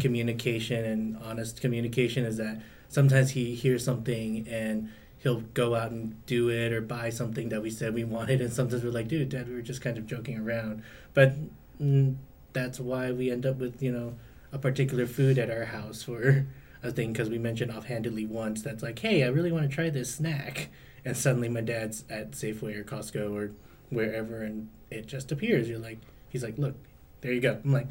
communication 0.00 0.84
and 0.84 1.16
honest 1.22 1.60
communication 1.60 2.24
is 2.24 2.36
that 2.36 2.60
sometimes 2.88 3.30
he 3.30 3.54
hears 3.54 3.84
something 3.84 4.46
and 4.48 4.90
he'll 5.18 5.40
go 5.40 5.74
out 5.74 5.90
and 5.90 6.24
do 6.26 6.50
it 6.50 6.72
or 6.72 6.80
buy 6.80 7.08
something 7.10 7.48
that 7.48 7.62
we 7.62 7.70
said 7.70 7.94
we 7.94 8.04
wanted 8.04 8.40
and 8.40 8.52
sometimes 8.52 8.82
we're 8.84 8.90
like 8.90 9.08
dude 9.08 9.28
dad 9.28 9.48
we 9.48 9.54
were 9.54 9.62
just 9.62 9.80
kind 9.80 9.96
of 9.96 10.06
joking 10.06 10.38
around. 10.38 10.82
But 11.12 11.34
mm, 11.80 12.16
that's 12.52 12.80
why 12.80 13.12
we 13.12 13.30
end 13.30 13.46
up 13.46 13.56
with 13.56 13.82
you 13.82 13.92
know 13.92 14.14
a 14.52 14.58
particular 14.58 15.06
food 15.06 15.38
at 15.38 15.50
our 15.50 15.66
house 15.66 16.02
for 16.02 16.46
a 16.82 16.90
thing 16.90 17.12
because 17.12 17.30
we 17.30 17.38
mentioned 17.38 17.72
offhandedly 17.72 18.26
once 18.26 18.62
that's 18.62 18.82
like 18.82 18.98
hey 18.98 19.24
i 19.24 19.26
really 19.26 19.50
want 19.50 19.68
to 19.68 19.74
try 19.74 19.90
this 19.90 20.14
snack. 20.14 20.68
And 21.06 21.16
suddenly 21.16 21.50
my 21.50 21.60
dad's 21.60 22.04
at 22.08 22.30
safeway 22.32 22.76
or 22.76 22.82
costco 22.82 23.30
or 23.30 23.50
wherever 23.90 24.42
and 24.42 24.68
it 24.90 25.06
just 25.06 25.32
appears. 25.32 25.68
You're 25.68 25.78
like 25.78 25.98
he's 26.34 26.44
like 26.44 26.58
look 26.58 26.76
there 27.22 27.32
you 27.32 27.40
go. 27.40 27.58
I'm 27.64 27.72
like 27.72 27.88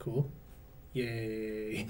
cool. 0.00 0.28
Yay. 0.94 1.86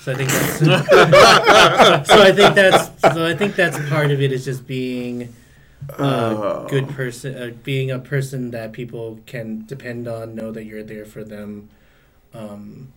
So 0.00 0.12
i 0.12 0.16
think 0.16 0.30
that's 0.30 0.58
so 2.08 2.22
i 2.22 2.32
think 2.32 2.54
that's 2.54 3.02
so 3.14 3.26
i 3.26 3.34
think 3.34 3.56
that's 3.56 3.78
part 3.90 4.10
of 4.12 4.22
it 4.22 4.32
is 4.32 4.44
just 4.46 4.66
being 4.66 5.34
a 5.90 6.02
Oh. 6.02 6.66
good 6.70 6.88
person 6.90 7.36
uh, 7.36 7.50
being 7.64 7.90
a 7.90 7.98
person 7.98 8.50
that 8.52 8.72
people 8.72 9.20
can 9.26 9.66
depend 9.66 10.08
on 10.08 10.34
know 10.36 10.52
that 10.52 10.64
you're 10.64 10.82
there 10.84 11.04
for 11.06 11.24
them 11.24 11.68
um 12.34 12.92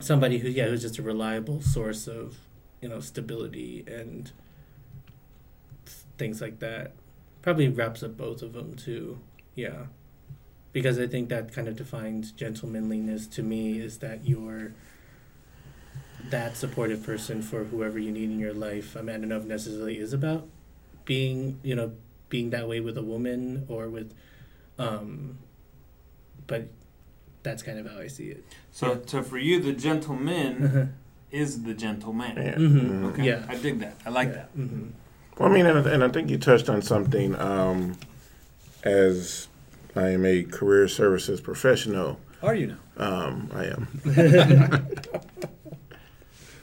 somebody 0.00 0.38
who 0.38 0.48
yeah 0.48 0.66
who's 0.68 0.82
just 0.82 0.98
a 0.98 1.02
reliable 1.02 1.60
source 1.62 2.08
of 2.08 2.38
you 2.80 2.88
know 2.88 3.00
stability 3.00 3.84
and 3.86 4.32
things 6.18 6.40
like 6.40 6.58
that. 6.60 6.92
Probably 7.42 7.68
wraps 7.68 8.02
up 8.02 8.16
both 8.16 8.42
of 8.42 8.52
them 8.54 8.74
too. 8.76 9.18
Yeah 9.54 9.86
because 10.72 10.98
i 10.98 11.06
think 11.06 11.28
that 11.28 11.52
kind 11.52 11.68
of 11.68 11.76
defines 11.76 12.32
gentlemanliness 12.32 13.26
to 13.26 13.42
me 13.42 13.78
is 13.80 13.98
that 13.98 14.24
you're 14.26 14.72
that 16.30 16.56
supportive 16.56 17.02
person 17.04 17.42
for 17.42 17.64
whoever 17.64 17.98
you 17.98 18.12
need 18.12 18.30
in 18.30 18.38
your 18.38 18.52
life 18.54 18.96
i 18.96 19.00
mean 19.00 19.16
i 19.16 19.18
don't 19.18 19.28
know 19.28 19.36
if 19.38 19.44
necessarily 19.44 19.98
is 19.98 20.12
about 20.12 20.46
being 21.04 21.58
you 21.62 21.74
know 21.74 21.92
being 22.28 22.50
that 22.50 22.68
way 22.68 22.78
with 22.80 22.96
a 22.96 23.02
woman 23.02 23.64
or 23.68 23.88
with 23.88 24.14
um 24.78 25.38
but 26.46 26.68
that's 27.42 27.62
kind 27.62 27.78
of 27.78 27.90
how 27.90 27.98
i 27.98 28.06
see 28.06 28.28
it 28.28 28.44
So, 28.70 29.02
so 29.06 29.22
for 29.22 29.38
you, 29.38 29.60
the 29.60 29.72
gentleman 29.72 30.94
is 31.32 31.62
the 31.62 31.74
gentleman. 31.74 32.36
Yeah. 32.36 32.54
Mhm. 32.56 33.04
Okay. 33.12 33.24
Yeah. 33.24 33.44
I 33.48 33.54
dig 33.56 33.78
that. 33.80 33.94
I 34.04 34.10
like 34.10 34.28
yeah. 34.28 34.34
that. 34.34 34.48
hmm 34.54 34.88
Well, 35.38 35.48
I 35.48 35.52
mean, 35.52 35.66
and, 35.66 35.86
and 35.86 36.02
I 36.04 36.08
think 36.08 36.28
you 36.30 36.38
touched 36.38 36.68
on 36.68 36.82
something. 36.82 37.34
Um, 37.36 37.96
as 38.82 39.46
I 39.96 40.10
am 40.10 40.24
a 40.24 40.44
career 40.44 40.88
services 40.88 41.40
professional, 41.40 42.18
Are 42.42 42.54
you 42.54 42.68
now? 42.68 42.78
um, 42.96 43.50
I 43.52 43.64
am. 43.66 43.88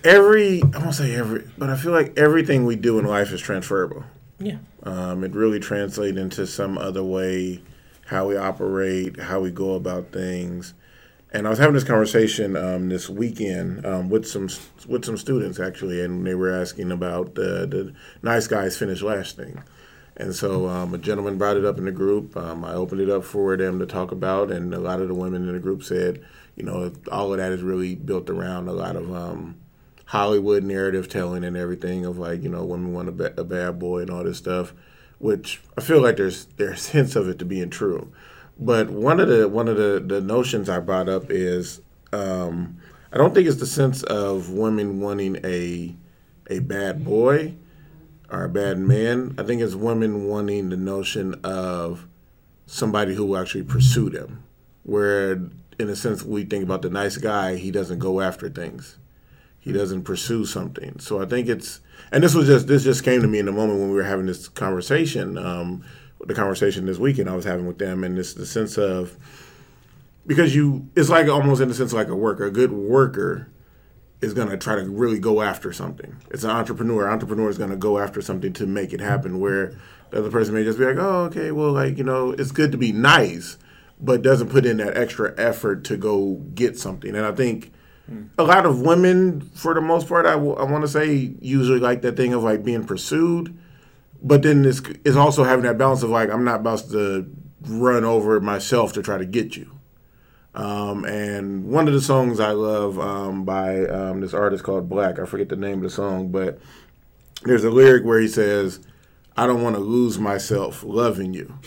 every 0.03 0.61
I 0.63 0.77
won't 0.79 0.95
say 0.95 1.15
every, 1.15 1.49
but 1.57 1.69
I 1.69 1.75
feel 1.75 1.91
like 1.91 2.17
everything 2.17 2.65
we 2.65 2.75
do 2.75 2.99
in 2.99 3.05
life 3.05 3.31
is 3.31 3.41
transferable. 3.41 4.03
yeah 4.39 4.57
Um, 4.83 5.23
it 5.23 5.33
really 5.33 5.59
translates 5.59 6.17
into 6.17 6.47
some 6.47 6.77
other 6.77 7.03
way, 7.03 7.61
how 8.05 8.27
we 8.27 8.37
operate, 8.37 9.19
how 9.19 9.39
we 9.39 9.51
go 9.51 9.73
about 9.75 10.11
things. 10.11 10.73
And 11.33 11.45
I 11.45 11.49
was 11.49 11.59
having 11.59 11.73
this 11.73 11.83
conversation 11.83 12.55
um, 12.55 12.87
this 12.87 13.09
weekend 13.09 13.85
um, 13.85 14.09
with 14.09 14.25
some 14.25 14.47
with 14.87 15.03
some 15.03 15.17
students 15.17 15.59
actually, 15.59 16.01
and 16.01 16.25
they 16.25 16.35
were 16.35 16.53
asking 16.53 16.91
about 16.91 17.35
the 17.35 17.67
the 17.67 17.93
nice 18.21 18.47
guys 18.47 18.77
finish 18.77 19.01
last 19.01 19.35
thing. 19.35 19.61
And 20.19 20.35
so 20.35 20.67
um, 20.67 20.93
a 20.95 20.97
gentleman 20.97 21.37
brought 21.37 21.57
it 21.57 21.65
up 21.65 21.77
in 21.77 21.85
the 21.85 21.91
group. 21.91 22.35
Um, 22.35 22.65
I 22.65 22.73
opened 22.73 23.01
it 23.01 23.09
up 23.09 23.23
for 23.23 23.55
them 23.55 23.77
to 23.79 23.85
talk 23.85 24.11
about, 24.11 24.51
and 24.51 24.73
a 24.73 24.79
lot 24.79 24.99
of 24.99 25.07
the 25.07 25.13
women 25.13 25.47
in 25.47 25.53
the 25.53 25.59
group 25.59 25.83
said, 25.83 26.25
you 26.55 26.63
know, 26.63 26.91
all 27.11 27.31
of 27.31 27.37
that 27.37 27.51
is 27.51 27.61
really 27.61 27.93
built 27.93 28.29
around 28.29 28.67
a 28.67 28.73
lot 28.73 28.95
of 28.95 29.15
um, 29.15 29.57
Hollywood 30.05 30.63
narrative 30.63 31.07
telling 31.07 31.43
and 31.43 31.55
everything 31.55 32.03
of 32.03 32.17
like, 32.17 32.41
you 32.41 32.49
know, 32.49 32.65
women 32.65 32.93
want 32.93 33.09
a, 33.09 33.11
ba- 33.11 33.33
a 33.37 33.43
bad 33.43 33.77
boy 33.77 33.99
and 33.99 34.09
all 34.09 34.23
this 34.23 34.39
stuff, 34.39 34.73
which 35.19 35.61
I 35.77 35.81
feel 35.81 36.01
like 36.01 36.17
there's 36.17 36.45
there's 36.57 36.87
hints 36.89 37.15
of 37.15 37.29
it 37.29 37.37
to 37.39 37.45
being 37.45 37.69
true. 37.69 38.11
But 38.57 38.89
one 38.89 39.19
of 39.19 39.27
the 39.27 39.47
one 39.47 39.67
of 39.67 39.77
the, 39.77 40.03
the 40.03 40.19
notions 40.19 40.67
I 40.67 40.79
brought 40.79 41.07
up 41.07 41.29
is 41.29 41.79
um, 42.11 42.77
I 43.11 43.17
don't 43.17 43.35
think 43.35 43.47
it's 43.47 43.59
the 43.59 43.67
sense 43.67 44.01
of 44.01 44.49
women 44.49 44.99
wanting 44.99 45.37
a 45.45 45.95
a 46.49 46.59
bad 46.59 47.05
boy 47.05 47.53
or 48.29 48.43
a 48.43 48.49
bad 48.49 48.77
man. 48.77 49.35
I 49.37 49.43
think 49.43 49.61
it's 49.61 49.75
women 49.75 50.27
wanting 50.27 50.69
the 50.69 50.77
notion 50.77 51.35
of 51.43 52.07
somebody 52.65 53.15
who 53.15 53.25
will 53.25 53.37
actually 53.37 53.63
pursue 53.63 54.09
them. 54.09 54.43
Where 54.83 55.41
in 55.79 55.89
a 55.89 55.95
sense 55.95 56.23
we 56.23 56.43
think 56.43 56.63
about 56.63 56.81
the 56.81 56.89
nice 56.89 57.17
guy, 57.17 57.55
he 57.55 57.71
doesn't 57.71 57.99
go 57.99 58.21
after 58.21 58.49
things. 58.49 58.97
He 59.59 59.71
doesn't 59.71 60.03
pursue 60.03 60.45
something. 60.45 60.99
So 60.99 61.21
I 61.21 61.25
think 61.25 61.47
it's 61.47 61.81
and 62.11 62.23
this 62.23 62.33
was 62.33 62.47
just 62.47 62.67
this 62.67 62.83
just 62.83 63.03
came 63.03 63.21
to 63.21 63.27
me 63.27 63.39
in 63.39 63.45
the 63.45 63.51
moment 63.51 63.79
when 63.79 63.89
we 63.89 63.95
were 63.95 64.03
having 64.03 64.25
this 64.25 64.47
conversation. 64.47 65.37
Um, 65.37 65.83
the 66.25 66.33
conversation 66.33 66.85
this 66.85 66.97
weekend 66.97 67.29
I 67.29 67.35
was 67.35 67.45
having 67.45 67.67
with 67.67 67.77
them, 67.77 68.03
and 68.03 68.17
it's 68.17 68.33
the 68.33 68.45
sense 68.45 68.77
of 68.77 69.17
because 70.25 70.55
you 70.55 70.87
it's 70.95 71.09
like 71.09 71.27
almost 71.27 71.61
in 71.61 71.67
the 71.67 71.73
sense 71.73 71.93
like 71.93 72.07
a 72.07 72.15
worker. 72.15 72.45
A 72.45 72.51
good 72.51 72.71
worker 72.71 73.49
is 74.21 74.33
going 74.33 74.49
to 74.49 74.57
try 74.57 74.75
to 74.75 74.89
really 74.89 75.19
go 75.19 75.41
after 75.41 75.71
something. 75.71 76.17
It's 76.31 76.43
an 76.43 76.49
entrepreneur. 76.49 77.09
Entrepreneur 77.09 77.49
is 77.49 77.57
going 77.57 77.69
to 77.69 77.75
go 77.75 77.99
after 77.99 78.21
something 78.21 78.53
to 78.53 78.65
make 78.65 78.93
it 78.93 78.99
happen. 78.99 79.39
Where 79.39 79.77
the 80.09 80.19
other 80.19 80.31
person 80.31 80.53
may 80.53 80.63
just 80.63 80.79
be 80.79 80.85
like, 80.85 80.97
"Oh, 80.97 81.25
okay, 81.25 81.51
well, 81.51 81.71
like 81.71 81.97
you 81.97 82.03
know, 82.03 82.31
it's 82.31 82.51
good 82.51 82.71
to 82.71 82.77
be 82.77 82.91
nice, 82.91 83.57
but 83.99 84.21
doesn't 84.21 84.49
put 84.49 84.65
in 84.65 84.77
that 84.77 84.97
extra 84.97 85.33
effort 85.37 85.83
to 85.85 85.97
go 85.97 86.35
get 86.55 86.77
something." 86.77 87.15
And 87.15 87.25
I 87.25 87.31
think 87.31 87.71
hmm. 88.07 88.23
a 88.37 88.43
lot 88.43 88.65
of 88.65 88.81
women, 88.81 89.41
for 89.41 89.73
the 89.73 89.81
most 89.81 90.07
part, 90.07 90.25
I, 90.25 90.33
w- 90.33 90.55
I 90.55 90.63
want 90.63 90.83
to 90.83 90.87
say, 90.87 91.35
usually 91.39 91.79
like 91.79 92.01
that 92.01 92.17
thing 92.17 92.33
of 92.33 92.43
like 92.43 92.63
being 92.63 92.85
pursued, 92.85 93.55
but 94.21 94.41
then 94.41 94.65
it's, 94.65 94.81
it's 95.05 95.15
also 95.15 95.43
having 95.43 95.65
that 95.65 95.77
balance 95.77 96.01
of 96.03 96.09
like, 96.09 96.29
I'm 96.29 96.43
not 96.43 96.61
about 96.61 96.89
to 96.89 97.29
run 97.61 98.03
over 98.03 98.39
myself 98.39 98.93
to 98.93 99.01
try 99.01 99.17
to 99.17 99.25
get 99.25 99.55
you. 99.55 99.76
Um, 100.57 101.05
and 101.05 101.65
one 101.65 101.87
of 101.87 101.93
the 101.93 102.01
songs 102.01 102.39
I 102.39 102.49
love 102.49 102.99
um, 102.99 103.45
by 103.45 103.85
um, 103.85 104.21
this 104.21 104.33
artist 104.33 104.63
called 104.63 104.89
Black, 104.89 105.19
I 105.19 105.25
forget 105.25 105.49
the 105.49 105.55
name 105.55 105.77
of 105.77 105.83
the 105.83 105.89
song, 105.91 106.29
but 106.29 106.57
there's 107.43 107.63
a 107.63 107.69
lyric 107.69 108.03
where 108.03 108.19
he 108.19 108.27
says, 108.27 108.79
I 109.37 109.45
don't 109.45 109.61
want 109.61 109.75
to 109.75 109.81
lose 109.81 110.17
myself 110.17 110.83
loving 110.83 111.35
you. 111.35 111.59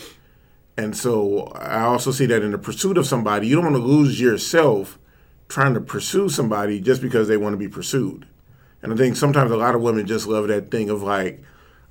And 0.75 0.95
so 0.95 1.43
I 1.55 1.83
also 1.83 2.11
see 2.11 2.25
that 2.25 2.43
in 2.43 2.51
the 2.51 2.57
pursuit 2.57 2.97
of 2.97 3.07
somebody, 3.07 3.47
you 3.47 3.55
don't 3.55 3.71
want 3.71 3.77
to 3.77 3.81
lose 3.81 4.19
yourself 4.19 4.99
trying 5.47 5.73
to 5.73 5.81
pursue 5.81 6.27
somebody 6.27 6.81
just 6.81 7.01
because 7.01 7.29
they 7.29 7.37
want 7.37 7.53
to 7.53 7.57
be 7.57 7.69
pursued. 7.69 8.27
And 8.81 8.91
I 8.91 8.97
think 8.97 9.15
sometimes 9.15 9.51
a 9.51 9.57
lot 9.57 9.73
of 9.73 9.81
women 9.81 10.05
just 10.05 10.27
love 10.27 10.49
that 10.49 10.69
thing 10.69 10.89
of 10.89 11.01
like, 11.01 11.41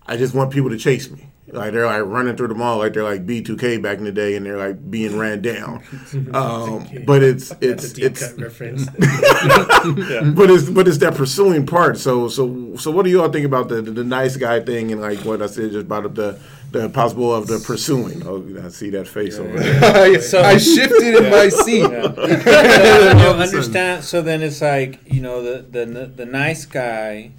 I 0.07 0.19
just 0.19 0.35
want 0.35 0.51
people 0.51 0.69
to 0.69 0.79
chase 0.79 1.11
me. 1.11 1.31
Like 1.53 1.73
they're 1.73 1.87
like 1.87 2.05
running 2.05 2.37
through 2.37 2.49
the 2.49 2.55
mall 2.55 2.79
like 2.79 2.93
they're 2.93 3.03
like 3.03 3.27
B2K 3.27 3.83
back 3.83 3.99
in 3.99 4.05
the 4.05 4.13
day 4.13 4.37
and 4.37 4.47
they're 4.47 4.57
like 4.57 4.91
being 4.91 5.19
ran 5.19 5.41
down. 5.43 5.83
Um, 6.35 6.87
but 7.07 7.23
it's 7.23 7.53
it's 7.61 7.99
it's 7.99 8.31
cut 8.33 8.39
reference 8.41 8.87
but 8.91 10.51
it's 10.51 10.69
but 10.71 10.87
it's 10.89 10.99
that 10.99 11.15
pursuing 11.15 11.67
part. 11.67 11.99
So 11.99 12.29
so 12.29 12.77
so 12.77 12.91
what 12.91 13.05
do 13.05 13.11
you 13.11 13.23
all 13.23 13.31
think 13.31 13.47
about 13.47 13.69
the, 13.69 13.83
the, 13.83 13.91
the 13.91 14.05
nice 14.05 14.37
guy 14.37 14.61
thing 14.61 14.93
and 14.93 15.01
like 15.01 15.19
what 15.25 15.43
I 15.43 15.47
said 15.47 15.73
just 15.73 15.87
about 15.87 16.15
the 16.15 16.39
the 16.73 16.89
possible 16.89 17.35
of 17.35 17.47
the 17.47 17.59
pursuing? 17.59 18.23
Oh, 18.27 18.45
I 18.65 18.69
see 18.69 18.91
that 18.91 19.09
face 19.09 19.39
over 19.39 19.59
there. 19.59 20.21
So- 20.31 20.43
I 20.43 20.57
shifted 20.59 21.17
in 21.25 21.31
my 21.31 21.49
seat. 21.49 21.81
you 21.81 23.29
understand? 23.29 24.05
So 24.05 24.23
then 24.23 24.43
it's 24.43 24.61
like 24.61 25.01
you 25.07 25.21
know 25.21 25.43
the 25.43 25.63
the 25.63 26.07
the 26.07 26.27
nice 26.27 26.65
guy 26.67 27.33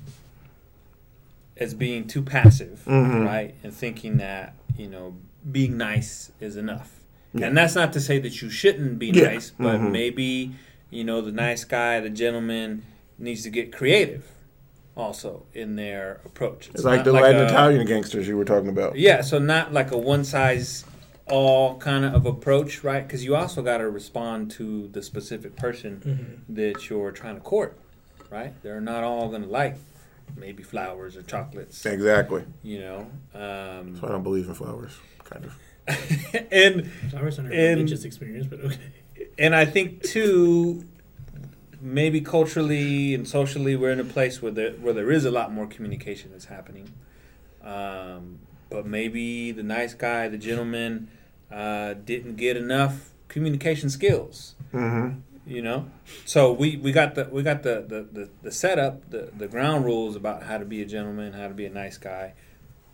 as 1.57 1.73
being 1.73 2.07
too 2.07 2.21
passive, 2.21 2.81
Mhm. 2.85 3.25
right? 3.25 3.55
And 3.63 3.73
thinking 3.73 4.17
that 4.17 4.55
you 4.77 4.87
know 4.87 5.15
being 5.51 5.77
nice 5.77 6.31
is 6.39 6.55
enough. 6.57 6.99
Yeah. 7.33 7.47
And 7.47 7.57
that's 7.57 7.75
not 7.75 7.93
to 7.93 7.99
say 7.99 8.19
that 8.19 8.41
you 8.41 8.49
shouldn't 8.49 8.99
be 8.99 9.07
Yeah. 9.07 9.25
nice, 9.25 9.51
but 9.57 9.79
Mhm. 9.79 9.91
maybe 9.91 10.51
you 10.89 11.03
know 11.03 11.21
the 11.21 11.31
nice 11.31 11.63
guy, 11.63 11.99
the 11.99 12.09
gentleman 12.09 12.83
needs 13.17 13.43
to 13.43 13.49
get 13.49 13.71
creative, 13.71 14.25
also 14.95 15.43
in 15.53 15.75
their 15.75 16.19
approach. 16.25 16.69
It's 16.73 16.83
like 16.83 16.97
not 16.97 17.05
the 17.05 17.13
Latin 17.13 17.41
a- 17.41 17.45
Italian 17.45 17.85
gangsters 17.85 18.27
you 18.27 18.35
were 18.37 18.45
talking 18.45 18.69
about. 18.69 18.97
Yeah, 18.97 19.21
so 19.21 19.39
not 19.39 19.73
like 19.73 19.91
a 19.91 19.97
one 19.97 20.23
size 20.23 20.85
all 21.27 21.77
kind 21.77 22.03
of 22.03 22.25
approach, 22.25 22.83
right? 22.83 23.07
Because 23.07 23.23
you 23.23 23.35
also 23.35 23.61
got 23.61 23.77
to 23.77 23.89
respond 23.89 24.51
to 24.51 24.89
the 24.91 25.01
specific 25.01 25.55
person 25.55 26.01
Mhm. 26.49 26.55
that 26.55 26.89
you're 26.89 27.11
trying 27.11 27.35
to 27.35 27.41
court, 27.41 27.77
right? 28.29 28.53
They're 28.63 28.81
not 28.81 29.03
all 29.05 29.29
going 29.29 29.43
to 29.43 29.47
like 29.47 29.77
maybe 30.35 30.63
flowers 30.63 31.15
or 31.17 31.21
chocolates, 31.23 31.85
Exactly. 31.85 32.43
you 32.63 32.79
know. 32.79 32.99
Um, 33.33 33.97
So 33.99 34.07
I 34.07 34.11
don't 34.11 34.23
believe 34.23 34.47
in 34.47 34.53
flowers. 34.55 34.93
Kind 35.23 35.45
of. 35.45 35.57
and 36.51 36.89
Flowers 37.09 37.39
on 37.39 37.47
a 37.47 37.49
And- 37.49 37.77
religious 37.77 38.03
experience, 38.05 38.47
but 38.47 38.59
okay. 38.61 38.77
and 39.37 39.55
I 39.55 39.65
think 39.65 40.03
too, 40.03 40.85
maybe 41.81 42.21
culturally 42.21 43.13
and 43.15 43.27
socially, 43.27 43.75
we're 43.75 43.91
in 43.91 43.99
a 43.99 44.03
place 44.05 44.41
where 44.41 44.51
there 44.51 44.71
where 44.73 44.93
there 44.93 45.11
is 45.11 45.25
a 45.25 45.31
lot 45.31 45.51
more 45.51 45.67
communication 45.67 46.31
that's 46.31 46.45
happening. 46.45 46.91
Um, 47.63 48.39
but 48.69 48.85
maybe 48.85 49.51
the 49.51 49.63
nice 49.63 49.93
guy, 49.93 50.27
the 50.27 50.37
gentleman, 50.37 51.09
uh, 51.51 51.93
didn't 51.93 52.35
get 52.37 52.55
enough 52.57 53.09
communication 53.27 53.89
skills. 53.89 54.55
Mm-hmm. 54.73 55.19
You 55.51 55.61
know, 55.61 55.89
so 56.25 56.53
we, 56.53 56.77
we 56.77 56.93
got 56.93 57.15
the 57.15 57.25
we 57.29 57.43
got 57.43 57.61
the, 57.63 57.83
the, 57.85 58.07
the, 58.11 58.29
the 58.41 58.51
setup, 58.51 59.09
the, 59.09 59.31
the 59.37 59.49
ground 59.49 59.83
rules 59.83 60.15
about 60.15 60.43
how 60.43 60.57
to 60.57 60.63
be 60.63 60.81
a 60.81 60.85
gentleman, 60.85 61.33
how 61.33 61.49
to 61.49 61.53
be 61.53 61.65
a 61.65 61.69
nice 61.69 61.97
guy, 61.97 62.33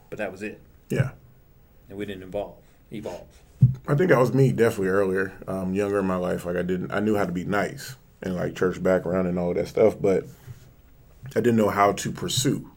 but 0.09 0.17
that 0.17 0.31
was 0.31 0.41
it, 0.41 0.59
Yeah. 0.89 1.11
and 1.87 1.99
we 1.99 2.05
didn't 2.07 2.23
evolve. 2.23 2.55
Evolve. 2.91 3.27
I 3.87 3.93
think 3.93 4.09
that 4.09 4.17
was 4.17 4.33
me 4.33 4.51
definitely 4.51 4.87
earlier, 4.87 5.33
um, 5.47 5.75
younger 5.75 5.99
in 5.99 6.07
my 6.07 6.15
life. 6.15 6.45
Like 6.45 6.55
I 6.57 6.63
didn't, 6.63 6.91
I 6.91 6.99
knew 6.99 7.15
how 7.15 7.25
to 7.25 7.31
be 7.31 7.45
nice 7.45 7.95
and 8.23 8.35
like 8.35 8.55
church 8.55 8.81
background 8.81 9.27
and 9.27 9.37
all 9.37 9.53
that 9.53 9.67
stuff, 9.67 9.95
but 10.01 10.23
I 11.35 11.39
didn't 11.41 11.57
know 11.57 11.69
how 11.69 11.91
to 11.91 12.11
pursue. 12.11 12.71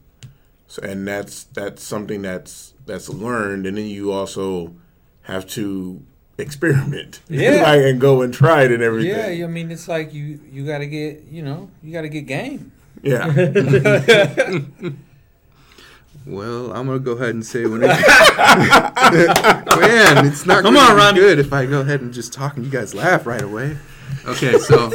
So, 0.66 0.82
and 0.82 1.08
that's 1.08 1.44
that's 1.44 1.82
something 1.82 2.20
that's 2.20 2.74
that's 2.84 3.08
learned, 3.08 3.64
and 3.66 3.78
then 3.78 3.86
you 3.86 4.12
also 4.12 4.74
have 5.22 5.46
to 5.48 6.02
experiment, 6.40 7.20
Yeah. 7.28 7.62
like, 7.62 7.82
and 7.82 8.00
go 8.00 8.22
and 8.22 8.32
try 8.34 8.64
it 8.64 8.72
and 8.72 8.82
everything. 8.82 9.38
Yeah, 9.38 9.44
I 9.44 9.48
mean, 9.48 9.70
it's 9.70 9.86
like 9.88 10.12
you 10.14 10.40
you 10.50 10.66
got 10.66 10.78
to 10.78 10.86
get 10.86 11.24
you 11.30 11.42
know 11.42 11.70
you 11.82 11.92
got 11.92 12.02
to 12.02 12.08
get 12.08 12.26
game. 12.26 12.72
Yeah, 13.02 13.26
Well, 16.26 16.70
I'm 16.72 16.86
gonna 16.86 16.98
go 16.98 17.12
ahead 17.12 17.30
and 17.30 17.44
say 17.44 17.64
when 17.66 17.82
it, 17.82 17.86
man, 19.80 20.26
it's 20.26 20.44
not 20.44 20.62
Come 20.62 20.74
gonna 20.74 20.86
on, 20.90 20.94
be 20.94 21.00
Ronnie. 21.00 21.20
good 21.20 21.38
if 21.38 21.50
I 21.52 21.64
go 21.66 21.80
ahead 21.80 22.02
and 22.02 22.12
just 22.12 22.32
talk 22.32 22.56
and 22.56 22.64
you 22.64 22.70
guys 22.70 22.94
laugh 22.94 23.26
right 23.26 23.40
away. 23.40 23.78
Okay, 24.26 24.58
so 24.58 24.92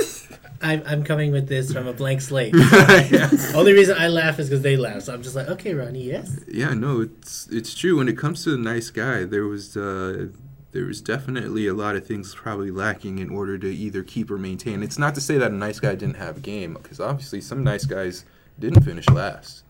I'm, 0.61 0.83
I'm 0.85 1.03
coming 1.03 1.31
with 1.31 1.47
this 1.47 1.73
from 1.73 1.87
a 1.87 1.93
blank 1.93 2.21
slate. 2.21 2.53
yeah. 2.55 3.29
Only 3.55 3.73
reason 3.73 3.97
I 3.97 4.07
laugh 4.07 4.37
is 4.39 4.49
because 4.49 4.61
they 4.61 4.77
laugh. 4.77 5.01
So 5.03 5.13
I'm 5.15 5.23
just 5.23 5.35
like, 5.35 5.47
okay, 5.47 5.73
Ronnie, 5.73 6.03
yes. 6.03 6.39
Yeah, 6.47 6.75
no, 6.75 7.01
it's 7.01 7.47
it's 7.51 7.73
true. 7.73 7.97
When 7.97 8.07
it 8.07 8.17
comes 8.19 8.43
to 8.43 8.51
the 8.51 8.57
nice 8.59 8.91
guy, 8.91 9.23
there 9.23 9.45
was 9.45 9.75
uh, 9.75 10.27
there 10.75 10.85
was 10.85 10.99
definitely 10.99 11.67
a 11.67 11.73
lot 11.73 11.95
of 11.95 12.05
things 12.05 12.35
probably 12.35 12.69
lacking 12.69 13.19
in 13.19 13.29
order 13.29 13.57
to 13.57 13.73
either 13.73 14.03
keep 14.03 14.29
or 14.29 14.37
maintain. 14.37 14.83
It's 14.83 14.99
not 14.99 15.15
to 15.15 15.21
say 15.21 15.37
that 15.37 15.51
a 15.51 15.55
nice 15.55 15.79
guy 15.79 15.95
didn't 15.95 16.17
have 16.17 16.35
a 16.35 16.41
game, 16.41 16.73
because 16.73 16.99
obviously 16.99 17.39
some 17.39 17.63
nice 17.63 17.85
guys 17.85 18.25
didn't 18.59 18.83
finish 18.83 19.07
last. 19.07 19.63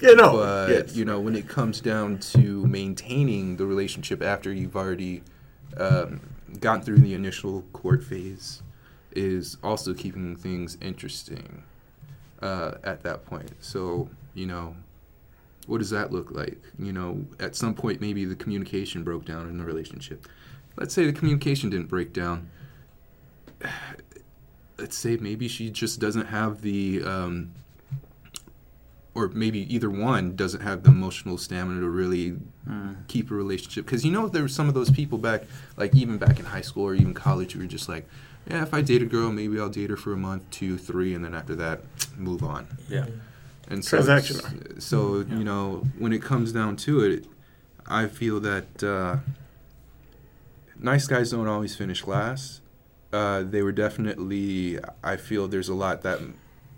yeah, 0.00 0.12
no, 0.12 0.36
But 0.36 0.70
yes. 0.70 0.94
you 0.94 1.04
know, 1.04 1.18
when 1.18 1.34
it 1.34 1.48
comes 1.48 1.80
down 1.80 2.18
to 2.18 2.64
maintaining 2.68 3.56
the 3.56 3.66
relationship 3.66 4.22
after 4.22 4.52
you've 4.52 4.76
already 4.76 5.24
um, 5.76 6.20
gone 6.60 6.82
through 6.82 6.98
the 6.98 7.14
initial 7.14 7.62
court 7.72 8.04
phase, 8.04 8.62
is 9.10 9.56
also 9.60 9.92
keeping 9.92 10.36
things 10.36 10.78
interesting 10.80 11.64
uh, 12.42 12.74
at 12.84 13.02
that 13.02 13.24
point. 13.24 13.50
So 13.58 14.08
you 14.34 14.46
know, 14.46 14.76
what 15.66 15.78
does 15.78 15.90
that 15.90 16.12
look 16.12 16.30
like? 16.30 16.62
You 16.78 16.92
know, 16.92 17.24
at 17.40 17.56
some 17.56 17.74
point 17.74 18.00
maybe 18.00 18.24
the 18.24 18.36
communication 18.36 19.02
broke 19.02 19.24
down 19.24 19.48
in 19.48 19.58
the 19.58 19.64
relationship. 19.64 20.28
Let's 20.76 20.94
say 20.94 21.06
the 21.06 21.12
communication 21.12 21.70
didn't 21.70 21.88
break 21.88 22.12
down. 22.12 22.50
Let's 24.78 24.98
say 24.98 25.16
maybe 25.16 25.46
she 25.46 25.70
just 25.70 26.00
doesn't 26.00 26.26
have 26.26 26.60
the 26.60 27.02
um, 27.04 27.52
or 29.14 29.28
maybe 29.28 29.72
either 29.72 29.88
one 29.88 30.34
doesn't 30.34 30.60
have 30.60 30.82
the 30.82 30.90
emotional 30.90 31.38
stamina 31.38 31.80
to 31.80 31.88
really 31.88 32.36
keep 33.06 33.30
a 33.30 33.34
relationship. 33.34 33.84
Because 33.84 34.04
you 34.04 34.10
know, 34.10 34.28
there 34.28 34.42
were 34.42 34.48
some 34.48 34.68
of 34.68 34.74
those 34.74 34.90
people 34.90 35.18
back, 35.18 35.44
like 35.76 35.94
even 35.94 36.18
back 36.18 36.40
in 36.40 36.46
high 36.46 36.60
school 36.60 36.84
or 36.84 36.94
even 36.94 37.14
college, 37.14 37.52
who 37.52 37.60
were 37.60 37.66
just 37.66 37.88
like, 37.88 38.08
yeah, 38.48 38.62
if 38.62 38.74
I 38.74 38.82
date 38.82 39.02
a 39.02 39.06
girl, 39.06 39.30
maybe 39.30 39.58
I'll 39.58 39.68
date 39.68 39.90
her 39.90 39.96
for 39.96 40.12
a 40.12 40.16
month, 40.16 40.50
two, 40.50 40.76
three, 40.76 41.14
and 41.14 41.24
then 41.24 41.34
after 41.34 41.54
that, 41.56 41.82
move 42.16 42.42
on. 42.42 42.66
Yeah. 42.88 43.06
And 43.68 43.84
so, 43.84 43.98
Transactional. 43.98 44.82
so 44.82 45.24
you 45.28 45.44
know, 45.44 45.84
when 45.98 46.12
it 46.12 46.20
comes 46.20 46.52
down 46.52 46.76
to 46.78 47.00
it, 47.00 47.26
I 47.86 48.06
feel 48.08 48.40
that 48.40 48.82
uh, 48.82 49.16
nice 50.84 51.06
guys 51.06 51.30
don't 51.30 51.48
always 51.48 51.74
finish 51.74 52.06
last. 52.06 52.60
Uh, 53.12 53.42
they 53.42 53.62
were 53.62 53.72
definitely. 53.72 54.78
I 55.02 55.16
feel 55.16 55.48
there's 55.48 55.68
a 55.68 55.74
lot 55.74 56.02
that 56.02 56.20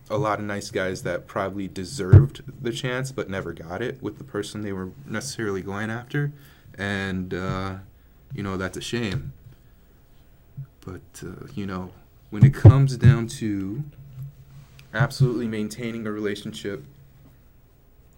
a 0.09 0.17
lot 0.17 0.39
of 0.39 0.45
nice 0.45 0.71
guys 0.71 1.03
that 1.03 1.27
probably 1.27 1.67
deserved 1.67 2.43
the 2.63 2.71
chance 2.71 3.11
but 3.11 3.29
never 3.29 3.53
got 3.53 3.83
it 3.83 4.01
with 4.01 4.19
the 4.19 4.25
person 4.25 4.63
they 4.63 4.73
were 4.73 4.91
necessarily 5.05 5.63
going 5.63 5.91
after, 5.91 6.33
and 6.79 7.35
uh, 7.35 7.77
you 8.33 8.43
know 8.43 8.57
that's 8.57 8.77
a 8.77 8.81
shame. 8.81 9.33
But 10.85 11.23
uh, 11.23 11.47
you 11.55 11.67
know, 11.67 11.91
when 12.31 12.45
it 12.45 12.55
comes 12.55 12.97
down 12.97 13.27
to 13.29 13.83
absolutely 14.95 15.49
maintaining 15.49 16.07
a 16.07 16.13
relationship, 16.13 16.85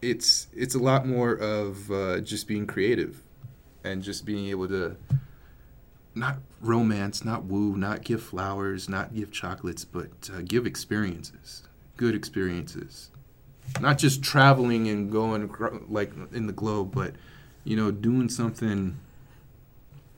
it's 0.02 0.48
it's 0.54 0.74
a 0.74 0.80
lot 0.80 1.06
more 1.06 1.32
of 1.32 1.90
uh, 1.90 2.20
just 2.20 2.46
being 2.46 2.66
creative 2.66 3.22
and 3.84 4.02
just 4.02 4.26
being 4.26 4.48
able 4.48 4.68
to 4.68 4.96
not 6.18 6.38
romance, 6.60 7.24
not 7.24 7.44
woo, 7.44 7.76
not 7.76 8.02
give 8.02 8.22
flowers, 8.22 8.88
not 8.88 9.14
give 9.14 9.30
chocolates, 9.30 9.84
but 9.84 10.10
uh, 10.34 10.40
give 10.44 10.66
experiences, 10.66 11.62
good 11.96 12.14
experiences. 12.14 13.10
Not 13.80 13.98
just 13.98 14.22
traveling 14.22 14.88
and 14.88 15.10
going 15.12 15.50
like 15.88 16.12
in 16.32 16.46
the 16.46 16.52
globe, 16.52 16.92
but 16.94 17.14
you 17.64 17.76
know, 17.76 17.90
doing 17.90 18.28
something 18.28 18.96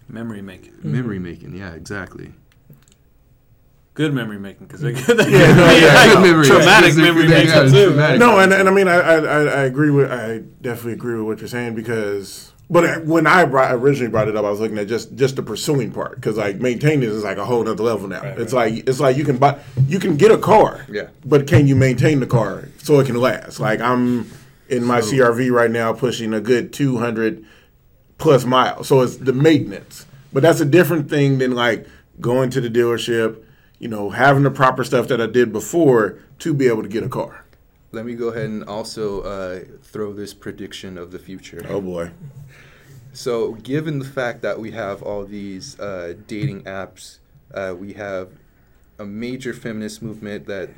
Memory 0.09 0.43
making, 0.43 0.75
memory 0.83 1.21
making. 1.21 1.55
Yeah, 1.55 1.73
exactly. 1.73 2.33
good 3.95 4.13
memory 4.13 4.39
making, 4.41 4.67
because 4.67 4.83
Yeah, 4.83 4.91
no, 4.91 5.25
yeah, 5.71 6.07
good 6.15 6.23
memory. 6.23 6.47
traumatic 6.47 6.95
Yeah, 6.97 7.03
memory 7.03 7.29
making 7.29 7.71
too. 7.71 7.95
No, 8.19 8.41
and, 8.41 8.53
and 8.53 8.69
I 8.69 8.73
mean, 8.73 8.89
I, 8.89 8.97
I 8.97 9.17
I 9.19 9.41
I 9.43 9.63
agree 9.65 9.91
with 9.91 10.11
I 10.11 10.39
definitely 10.61 10.95
agree 10.95 11.15
with 11.17 11.27
what 11.27 11.39
you're 11.39 11.49
saying 11.49 11.77
because, 11.77 12.53
but 12.71 13.05
when 13.05 13.27
I 13.27 13.45
brought, 13.45 13.73
originally 13.75 14.11
brought 14.11 14.29
it 14.29 14.37
up, 14.37 14.45
I 14.45 14.51
was 14.51 14.61
looking 14.61 14.79
at 14.79 14.87
just 14.87 15.15
just 15.17 15.35
the 15.37 15.43
pursuing 15.43 15.91
part 15.91 16.15
because 16.15 16.37
like 16.37 16.61
maintaining 16.61 17.09
is 17.11 17.25
like 17.25 17.37
a 17.37 17.45
whole 17.45 17.69
other 17.69 17.83
level 17.83 18.07
now. 18.09 18.23
Right, 18.23 18.39
it's 18.39 18.53
right. 18.53 18.73
like 18.75 18.89
it's 18.89 19.01
like 19.01 19.17
you 19.17 19.25
can 19.25 19.39
buy 19.39 19.59
you 19.89 19.99
can 19.99 20.17
get 20.17 20.31
a 20.31 20.39
car, 20.39 20.87
Yeah. 20.89 21.09
but 21.25 21.49
can 21.49 21.67
you 21.67 21.75
maintain 21.75 22.21
the 22.21 22.27
car 22.27 22.69
so 22.79 23.01
it 23.01 23.07
can 23.07 23.17
last? 23.17 23.59
Like 23.59 23.81
I'm 23.81 24.31
in 24.69 24.85
my 24.85 25.01
So- 25.01 25.11
CRV 25.17 25.51
right 25.51 25.71
now, 25.71 25.93
pushing 25.93 26.33
a 26.33 26.41
good 26.41 26.73
200 26.73 27.45
plus 28.19 28.45
miles, 28.45 28.87
so 28.87 29.01
it's 29.01 29.17
the 29.17 29.33
maintenance. 29.33 30.07
But 30.33 30.45
that's 30.45 30.61
a 30.61 30.65
different 30.65 31.11
thing 31.11 31.39
than 31.39 31.57
like 31.57 31.87
going 32.21 32.51
to 32.51 32.61
the 32.61 32.71
dealership, 32.71 33.39
you 33.81 33.89
know, 33.89 34.11
having 34.11 34.45
the 34.45 34.51
proper 34.51 34.85
stuff 34.85 35.09
that 35.09 35.21
I 35.21 35.27
did 35.27 35.53
before 35.53 36.19
to 36.39 36.55
be 36.55 36.69
able 36.69 36.83
to 36.83 36.89
get 36.89 37.03
a 37.03 37.09
car. 37.09 37.40
Let 37.93 38.05
me 38.07 38.15
go 38.15 38.29
ahead 38.29 38.47
and 38.47 38.65
also 38.65 39.23
uh, 39.23 39.61
throw 39.83 40.13
this 40.13 40.33
prediction 40.33 40.97
of 40.97 41.11
the 41.11 41.19
future. 41.19 41.65
Oh 41.69 41.81
boy. 41.81 42.11
So, 43.13 43.55
given 43.55 43.99
the 43.99 44.05
fact 44.05 44.43
that 44.43 44.61
we 44.61 44.71
have 44.71 45.03
all 45.03 45.25
these 45.25 45.79
uh, 45.81 46.15
dating 46.29 46.63
apps, 46.63 47.19
uh, 47.53 47.75
we 47.77 47.95
have 47.95 48.29
a 49.01 49.05
major 49.05 49.53
feminist 49.53 50.01
movement 50.03 50.47
that 50.47 50.71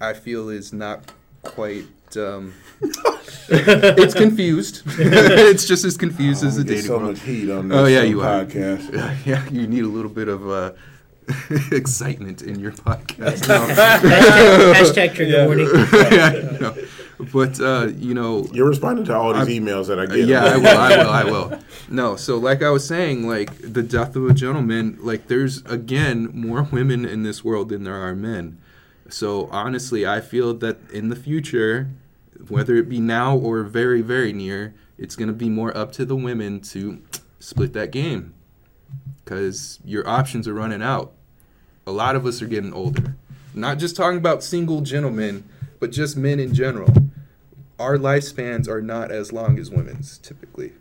I 0.00 0.14
feel 0.14 0.48
is 0.48 0.72
not 0.72 1.12
quite. 1.42 1.86
Um, 2.16 2.54
it's 3.48 4.14
confused. 4.14 4.82
it's 4.86 5.64
just 5.66 5.84
as 5.84 5.96
confused 5.96 6.42
as 6.42 6.56
the 6.56 6.64
dating 6.64 6.86
so 6.86 6.98
world. 6.98 7.10
much 7.12 7.20
heat 7.22 7.48
on 7.50 7.68
this 7.68 7.78
Oh 7.78 7.86
yeah, 7.86 8.02
you 8.02 8.20
are. 8.22 8.44
podcast. 8.44 9.24
Yeah, 9.26 9.48
you 9.50 9.68
need 9.68 9.84
a 9.84 9.88
little 9.88 10.10
bit 10.10 10.26
of 10.28 10.48
uh, 10.50 10.72
excitement 11.72 12.42
in 12.42 12.58
your 12.58 12.72
podcast. 12.72 13.42
hashtag, 13.42 14.74
hashtag 14.74 15.14
trigger 15.14 15.32
Yeah. 15.32 15.46
warning. 15.46 15.66
yeah, 15.92 16.58
no. 16.60 16.76
But 17.32 17.60
uh, 17.60 17.88
you 17.96 18.14
know, 18.14 18.46
You're 18.52 18.68
responding 18.68 19.04
to 19.06 19.14
all 19.16 19.32
these 19.34 19.48
I'm- 19.48 19.64
emails 19.66 19.88
that 19.88 19.98
I 20.00 20.06
get. 20.06 20.26
yeah, 20.26 20.44
I 20.44 20.56
will. 20.56 20.66
I 20.68 20.96
will. 20.96 21.10
I 21.10 21.24
will. 21.24 21.58
No, 21.88 22.16
so 22.16 22.38
like 22.38 22.62
I 22.62 22.70
was 22.70 22.86
saying, 22.86 23.28
like 23.28 23.56
the 23.60 23.82
death 23.82 24.16
of 24.16 24.24
a 24.26 24.32
gentleman, 24.34 24.96
like 25.00 25.28
there's 25.28 25.62
again 25.64 26.30
more 26.32 26.62
women 26.62 27.04
in 27.04 27.22
this 27.22 27.44
world 27.44 27.68
than 27.68 27.84
there 27.84 27.96
are 27.96 28.14
men. 28.14 28.58
So 29.10 29.48
honestly, 29.50 30.06
I 30.06 30.20
feel 30.20 30.54
that 30.54 30.78
in 30.92 31.08
the 31.08 31.16
future, 31.16 31.90
whether 32.48 32.76
it 32.76 32.88
be 32.88 33.00
now 33.00 33.36
or 33.36 33.64
very, 33.64 34.00
very 34.02 34.32
near, 34.32 34.72
it's 34.96 35.16
going 35.16 35.28
to 35.28 35.34
be 35.34 35.48
more 35.50 35.76
up 35.76 35.92
to 35.92 36.04
the 36.04 36.16
women 36.16 36.60
to 36.60 37.02
split 37.38 37.72
that 37.74 37.90
game 37.90 38.32
because 39.24 39.78
your 39.84 40.08
options 40.08 40.46
are 40.48 40.54
running 40.54 40.82
out. 40.82 41.12
A 41.90 41.92
lot 41.92 42.14
of 42.14 42.24
us 42.24 42.40
are 42.40 42.46
getting 42.46 42.72
older. 42.72 43.16
Not 43.52 43.78
just 43.78 43.96
talking 43.96 44.16
about 44.16 44.44
single 44.44 44.80
gentlemen, 44.80 45.42
but 45.80 45.90
just 45.90 46.16
men 46.16 46.38
in 46.38 46.54
general. 46.54 46.88
Our 47.80 47.96
lifespans 47.96 48.68
are 48.68 48.80
not 48.80 49.10
as 49.10 49.32
long 49.32 49.58
as 49.58 49.72
women's 49.72 50.18
typically. 50.18 50.74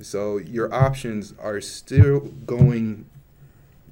So 0.00 0.38
your 0.38 0.72
options 0.72 1.34
are 1.38 1.60
still 1.60 2.20
going 2.46 3.04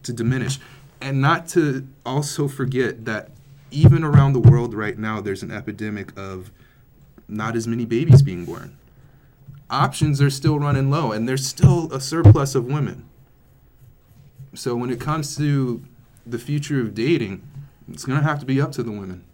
to 0.02 0.14
diminish. 0.14 0.58
And 0.98 1.20
not 1.20 1.46
to 1.48 1.86
also 2.06 2.48
forget 2.48 3.04
that 3.04 3.32
even 3.70 4.02
around 4.02 4.32
the 4.32 4.40
world 4.40 4.72
right 4.72 4.98
now, 4.98 5.20
there's 5.20 5.42
an 5.42 5.50
epidemic 5.50 6.18
of 6.18 6.50
not 7.28 7.54
as 7.54 7.68
many 7.68 7.84
babies 7.84 8.22
being 8.22 8.46
born. 8.46 8.78
Options 9.68 10.22
are 10.22 10.30
still 10.30 10.58
running 10.58 10.90
low, 10.90 11.12
and 11.12 11.28
there's 11.28 11.46
still 11.46 11.92
a 11.92 12.00
surplus 12.00 12.54
of 12.54 12.64
women. 12.64 13.04
So 14.54 14.74
when 14.74 14.88
it 14.88 14.98
comes 14.98 15.36
to 15.36 15.84
the 16.26 16.38
future 16.38 16.80
of 16.80 16.94
dating, 16.94 17.42
it's 17.90 18.04
going 18.04 18.18
to 18.18 18.24
have 18.24 18.40
to 18.40 18.46
be 18.46 18.60
up 18.60 18.72
to 18.72 18.82
the 18.82 18.90
women. 18.90 19.24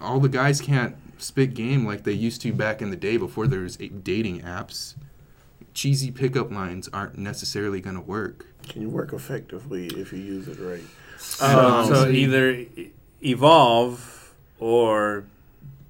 All 0.00 0.20
the 0.20 0.28
guys 0.28 0.60
can't 0.60 0.96
spit 1.18 1.54
game 1.54 1.86
like 1.86 2.04
they 2.04 2.12
used 2.12 2.40
to 2.42 2.52
back 2.52 2.82
in 2.82 2.90
the 2.90 2.96
day 2.96 3.16
before 3.16 3.46
there 3.46 3.60
was 3.60 3.76
dating 3.76 4.42
apps. 4.42 4.94
Cheesy 5.74 6.10
pickup 6.10 6.50
lines 6.50 6.88
aren't 6.92 7.18
necessarily 7.18 7.80
going 7.80 7.96
to 7.96 8.02
work. 8.02 8.46
Can 8.68 8.82
you 8.82 8.88
work 8.88 9.12
effectively 9.12 9.86
if 9.88 10.12
you 10.12 10.18
use 10.18 10.48
it 10.48 10.58
right? 10.58 10.82
Um, 11.40 11.86
so 11.86 12.08
either 12.08 12.66
evolve 13.22 14.34
or 14.58 15.24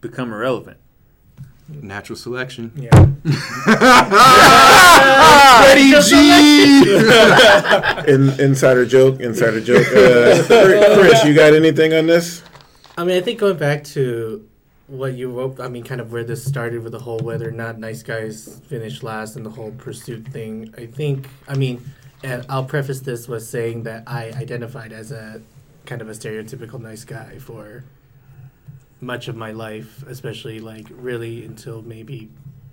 become 0.00 0.32
irrelevant. 0.32 0.78
Natural 1.68 2.16
selection. 2.16 2.70
Yeah. 2.76 2.90
Freddie 5.62 5.94
G. 6.00 6.12
In, 8.12 8.40
insider 8.40 8.86
joke, 8.86 9.20
insider 9.20 9.60
joke. 9.60 9.86
Uh, 9.88 10.44
Chris, 10.46 11.24
you 11.24 11.34
got 11.34 11.54
anything 11.54 11.92
on 11.92 12.06
this? 12.06 12.42
I 12.96 13.04
mean, 13.04 13.16
I 13.16 13.20
think 13.20 13.40
going 13.40 13.56
back 13.56 13.82
to 13.84 14.48
what 14.86 15.14
you 15.14 15.30
wrote, 15.30 15.58
I 15.58 15.68
mean, 15.68 15.82
kind 15.82 16.00
of 16.00 16.12
where 16.12 16.22
this 16.22 16.44
started 16.44 16.82
with 16.82 16.92
the 16.92 17.00
whole 17.00 17.18
whether 17.18 17.48
or 17.48 17.52
not 17.52 17.78
nice 17.78 18.02
guys 18.02 18.60
finish 18.68 19.02
last 19.02 19.34
and 19.36 19.44
the 19.44 19.50
whole 19.50 19.72
pursuit 19.72 20.26
thing. 20.28 20.72
I 20.78 20.86
think, 20.86 21.28
I 21.48 21.56
mean, 21.56 21.84
and 22.22 22.46
I'll 22.48 22.64
preface 22.64 23.00
this 23.00 23.26
with 23.26 23.42
saying 23.42 23.82
that 23.84 24.04
I 24.06 24.26
identified 24.30 24.92
as 24.92 25.10
a 25.10 25.42
kind 25.84 26.00
of 26.00 26.08
a 26.08 26.12
stereotypical 26.12 26.80
nice 26.80 27.04
guy 27.04 27.38
for 27.38 27.84
much 29.00 29.28
of 29.28 29.36
my 29.36 29.52
life, 29.52 30.02
especially 30.06 30.60
like 30.60 30.86
really 30.90 31.44
until 31.44 31.82
maybe 31.82 32.30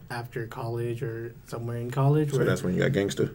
after 0.10 0.48
college 0.48 1.02
or 1.04 1.34
somewhere 1.48 1.78
in 1.78 1.92
college. 1.92 2.32
So 2.32 2.38
where- 2.38 2.46
that's 2.46 2.64
when 2.64 2.74
you 2.76 2.82
got 2.82 2.92
gangster. 2.94 3.32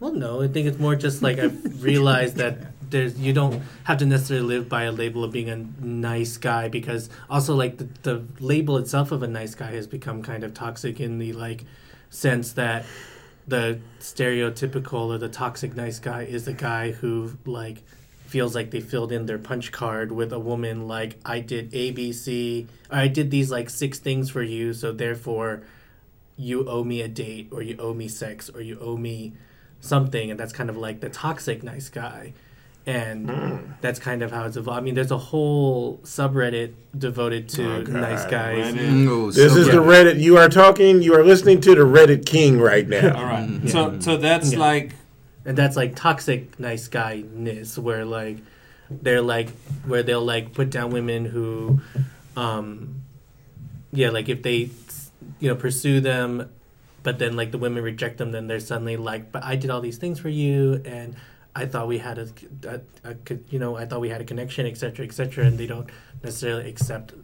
well, 0.00 0.12
no, 0.12 0.42
I 0.42 0.48
think 0.48 0.66
it's 0.66 0.78
more 0.78 0.96
just 0.96 1.22
like 1.22 1.38
I've 1.38 1.82
realized 1.90 2.36
that 2.36 2.58
there's 2.90 3.18
you 3.18 3.32
don't 3.32 3.62
have 3.84 3.98
to 3.98 4.06
necessarily 4.06 4.46
live 4.46 4.68
by 4.68 4.82
a 4.84 4.92
label 4.92 5.24
of 5.24 5.32
being 5.32 5.48
a 5.48 5.56
nice 5.84 6.36
guy 6.36 6.68
because 6.68 7.08
also 7.30 7.54
like 7.54 7.78
the, 7.78 7.88
the 8.02 8.24
label 8.40 8.76
itself 8.76 9.12
of 9.12 9.22
a 9.22 9.28
nice 9.28 9.54
guy 9.54 9.70
has 9.72 9.86
become 9.86 10.22
kind 10.22 10.42
of 10.44 10.52
toxic 10.52 11.00
in 11.00 11.18
the 11.18 11.32
like 11.32 11.64
sense 12.10 12.52
that 12.52 12.84
the 13.46 13.78
stereotypical 14.00 15.06
or 15.14 15.18
the 15.18 15.28
toxic 15.28 15.74
nice 15.74 15.98
guy 15.98 16.22
is 16.22 16.44
the 16.44 16.52
guy 16.52 16.92
who 16.92 17.32
like 17.46 17.82
feels 18.32 18.54
like 18.54 18.70
they 18.70 18.80
filled 18.80 19.12
in 19.12 19.26
their 19.26 19.36
punch 19.36 19.70
card 19.70 20.10
with 20.10 20.32
a 20.32 20.38
woman 20.38 20.88
like 20.88 21.18
I 21.22 21.40
did 21.40 21.68
A 21.74 21.90
B 21.90 22.12
C 22.14 22.66
or 22.90 22.96
I 22.96 23.06
did 23.06 23.30
these 23.30 23.50
like 23.50 23.68
six 23.68 23.98
things 23.98 24.30
for 24.30 24.42
you 24.42 24.72
so 24.72 24.90
therefore 24.90 25.64
you 26.38 26.66
owe 26.66 26.82
me 26.82 27.02
a 27.02 27.08
date 27.08 27.48
or 27.52 27.60
you 27.60 27.76
owe 27.78 27.92
me 27.92 28.08
sex 28.08 28.48
or 28.48 28.62
you 28.62 28.78
owe 28.80 28.96
me 28.96 29.34
something 29.80 30.30
and 30.30 30.40
that's 30.40 30.54
kind 30.54 30.70
of 30.70 30.78
like 30.78 31.00
the 31.00 31.10
toxic 31.10 31.62
nice 31.62 31.90
guy 31.90 32.32
and 32.86 33.30
hmm. 33.30 33.56
that's 33.82 34.00
kind 34.00 34.22
of 34.22 34.32
how 34.32 34.44
it's 34.44 34.56
evolved. 34.56 34.80
I 34.80 34.82
mean, 34.82 34.94
there's 34.94 35.12
a 35.12 35.18
whole 35.18 35.98
subreddit 35.98 36.72
devoted 36.96 37.48
to 37.50 37.76
Oh, 37.76 37.82
nice 37.82 38.24
guys. 38.26 38.74
No, 38.74 38.82
mm, 38.82 39.08
oh, 39.08 39.30
This 39.30 39.52
so- 39.52 39.60
is 39.60 39.66
the 39.66 39.74
Reddit. 39.74 40.18
You 40.18 40.36
are 40.38 40.48
talking. 40.48 41.00
You 41.00 41.14
are 41.14 41.22
listening 41.22 41.60
to 41.60 41.76
the 41.76 41.82
Reddit 41.82 42.26
King 42.26 42.58
right 42.58 42.88
now. 42.88 43.16
All 43.16 43.24
right. 43.24 43.48
Mm-hmm. 43.48 43.68
So 43.68 44.00
so 44.00 44.16
that's 44.16 44.52
Yeah. 44.52 44.58
like 44.58 44.94
and 45.44 45.56
that's 45.56 45.76
like 45.76 45.96
toxic 45.96 46.58
nice 46.58 46.88
guy 46.88 47.22
ness 47.32 47.78
where 47.78 48.04
like 48.04 48.38
they're 48.90 49.22
like 49.22 49.50
where 49.86 50.02
they'll 50.02 50.24
like 50.24 50.52
put 50.52 50.70
down 50.70 50.90
women 50.90 51.24
who 51.24 51.80
um 52.36 53.02
yeah 53.92 54.10
like 54.10 54.28
if 54.28 54.42
they 54.42 54.70
you 55.40 55.48
know 55.48 55.54
pursue 55.54 56.00
them 56.00 56.50
but 57.02 57.18
then 57.18 57.36
like 57.36 57.50
the 57.50 57.58
women 57.58 57.82
reject 57.82 58.18
them 58.18 58.32
then 58.32 58.46
they're 58.46 58.60
suddenly 58.60 58.96
like 58.96 59.32
but 59.32 59.42
i 59.44 59.56
did 59.56 59.70
all 59.70 59.80
these 59.80 59.98
things 59.98 60.18
for 60.18 60.28
you 60.28 60.80
and 60.84 61.16
i 61.54 61.66
thought 61.66 61.88
we 61.88 61.98
had 61.98 62.18
a, 62.18 62.28
a, 62.66 62.80
a 63.04 63.16
you 63.48 63.58
know 63.58 63.76
i 63.76 63.84
thought 63.84 64.00
we 64.00 64.08
had 64.08 64.20
a 64.20 64.24
connection 64.24 64.66
etc 64.66 65.04
etc 65.04 65.44
and 65.44 65.58
they 65.58 65.66
don't 65.66 65.88
necessarily 66.22 66.68
accept 66.68 67.14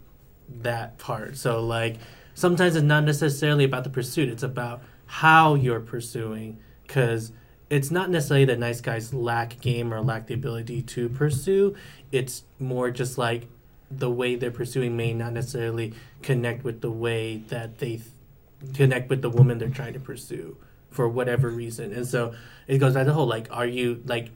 that 0.61 0.97
part. 0.97 1.37
So 1.37 1.61
like 1.61 1.97
sometimes 2.33 2.75
it's 2.75 2.83
not 2.83 3.03
necessarily 3.03 3.63
about 3.63 3.83
the 3.83 3.89
pursuit 3.89 4.29
it's 4.29 4.43
about 4.43 4.81
how 5.05 5.55
you're 5.55 5.79
pursuing 5.79 6.59
because 6.85 7.31
it's 7.69 7.91
not 7.91 8.09
necessarily 8.09 8.45
that 8.45 8.59
nice 8.59 8.81
guys 8.81 9.13
lack 9.13 9.59
game 9.61 9.93
or 9.93 10.01
lack 10.01 10.27
the 10.27 10.33
ability 10.33 10.81
to 10.81 11.09
pursue. 11.09 11.75
It's 12.11 12.43
more 12.57 12.89
just 12.89 13.17
like 13.17 13.47
the 13.91 14.09
way 14.09 14.35
they're 14.35 14.51
pursuing 14.51 14.97
may 14.97 15.13
not 15.13 15.33
necessarily 15.33 15.93
connect 16.21 16.63
with 16.63 16.81
the 16.81 16.91
way 16.91 17.37
that 17.49 17.77
they 17.77 17.97
th- 17.97 18.73
connect 18.73 19.09
with 19.09 19.21
the 19.21 19.29
woman 19.29 19.57
they're 19.57 19.69
trying 19.69 19.93
to 19.93 19.99
pursue 19.99 20.57
for 20.89 21.07
whatever 21.07 21.49
reason. 21.49 21.93
And 21.93 22.07
so 22.07 22.33
it 22.67 22.79
goes 22.79 22.93
back 22.93 23.01
to 23.01 23.09
the 23.09 23.13
whole 23.13 23.27
like, 23.27 23.47
are 23.51 23.65
you 23.65 24.01
like 24.05 24.29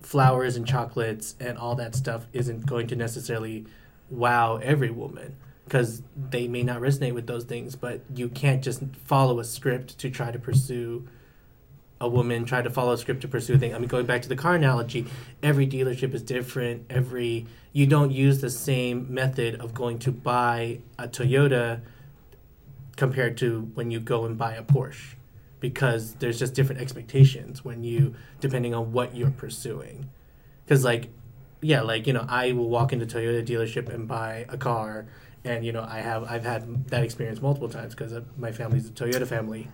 flowers 0.00 0.56
and 0.56 0.66
chocolates 0.66 1.34
and 1.38 1.58
all 1.58 1.74
that 1.76 1.94
stuff 1.94 2.26
isn't 2.32 2.66
going 2.66 2.86
to 2.88 2.96
necessarily 2.96 3.66
wow 4.08 4.56
every 4.56 4.90
woman 4.90 5.36
because 5.64 6.02
they 6.30 6.48
may 6.48 6.62
not 6.62 6.80
resonate 6.80 7.14
with 7.14 7.26
those 7.26 7.44
things, 7.44 7.76
but 7.76 8.00
you 8.14 8.28
can't 8.28 8.62
just 8.62 8.82
follow 9.04 9.38
a 9.38 9.44
script 9.44 9.98
to 9.98 10.10
try 10.10 10.30
to 10.30 10.38
pursue 10.38 11.06
a 12.00 12.08
woman 12.08 12.44
try 12.44 12.62
to 12.62 12.70
follow 12.70 12.92
a 12.92 12.98
script 12.98 13.20
to 13.20 13.28
pursue 13.28 13.54
a 13.54 13.58
thing. 13.58 13.74
I 13.74 13.78
mean, 13.78 13.88
going 13.88 14.06
back 14.06 14.22
to 14.22 14.28
the 14.28 14.36
car 14.36 14.54
analogy, 14.54 15.06
every 15.42 15.66
dealership 15.66 16.14
is 16.14 16.22
different. 16.22 16.86
Every 16.88 17.46
you 17.72 17.86
don't 17.86 18.10
use 18.10 18.40
the 18.40 18.50
same 18.50 19.12
method 19.12 19.60
of 19.60 19.74
going 19.74 19.98
to 20.00 20.12
buy 20.12 20.80
a 20.98 21.06
Toyota 21.06 21.80
compared 22.96 23.36
to 23.38 23.70
when 23.74 23.90
you 23.90 24.00
go 24.00 24.24
and 24.24 24.36
buy 24.36 24.54
a 24.54 24.62
Porsche, 24.62 25.14
because 25.60 26.14
there's 26.14 26.38
just 26.38 26.54
different 26.54 26.80
expectations 26.80 27.64
when 27.64 27.84
you 27.84 28.14
depending 28.40 28.74
on 28.74 28.92
what 28.92 29.14
you're 29.14 29.30
pursuing. 29.30 30.08
Because 30.64 30.84
like, 30.84 31.10
yeah, 31.60 31.82
like 31.82 32.06
you 32.06 32.14
know, 32.14 32.24
I 32.28 32.52
will 32.52 32.68
walk 32.68 32.92
into 32.92 33.04
Toyota 33.04 33.46
dealership 33.46 33.92
and 33.92 34.08
buy 34.08 34.46
a 34.48 34.56
car, 34.56 35.06
and 35.44 35.66
you 35.66 35.72
know, 35.72 35.86
I 35.86 36.00
have 36.00 36.24
I've 36.24 36.44
had 36.44 36.88
that 36.88 37.04
experience 37.04 37.42
multiple 37.42 37.68
times 37.68 37.94
because 37.94 38.14
my 38.38 38.52
family's 38.52 38.88
a 38.88 38.92
Toyota 38.92 39.26
family. 39.26 39.68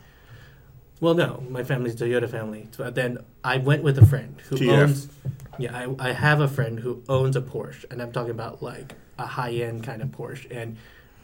Well, 1.00 1.14
no, 1.14 1.42
my 1.50 1.62
family's 1.62 2.00
a 2.00 2.04
Toyota 2.04 2.28
family. 2.28 2.68
But 2.76 2.86
uh, 2.86 2.90
then 2.90 3.18
I 3.44 3.58
went 3.58 3.82
with 3.82 3.98
a 3.98 4.06
friend 4.06 4.40
who 4.48 4.56
TF. 4.56 4.82
owns. 4.82 5.08
Yeah, 5.58 5.76
I, 5.76 6.08
I 6.08 6.12
have 6.12 6.40
a 6.40 6.48
friend 6.48 6.80
who 6.80 7.02
owns 7.08 7.36
a 7.36 7.42
Porsche, 7.42 7.84
and 7.90 8.00
I'm 8.00 8.12
talking 8.12 8.30
about 8.30 8.62
like 8.62 8.94
a 9.18 9.26
high 9.26 9.52
end 9.52 9.84
kind 9.84 10.02
of 10.02 10.08
Porsche. 10.08 10.46
And 10.50 10.76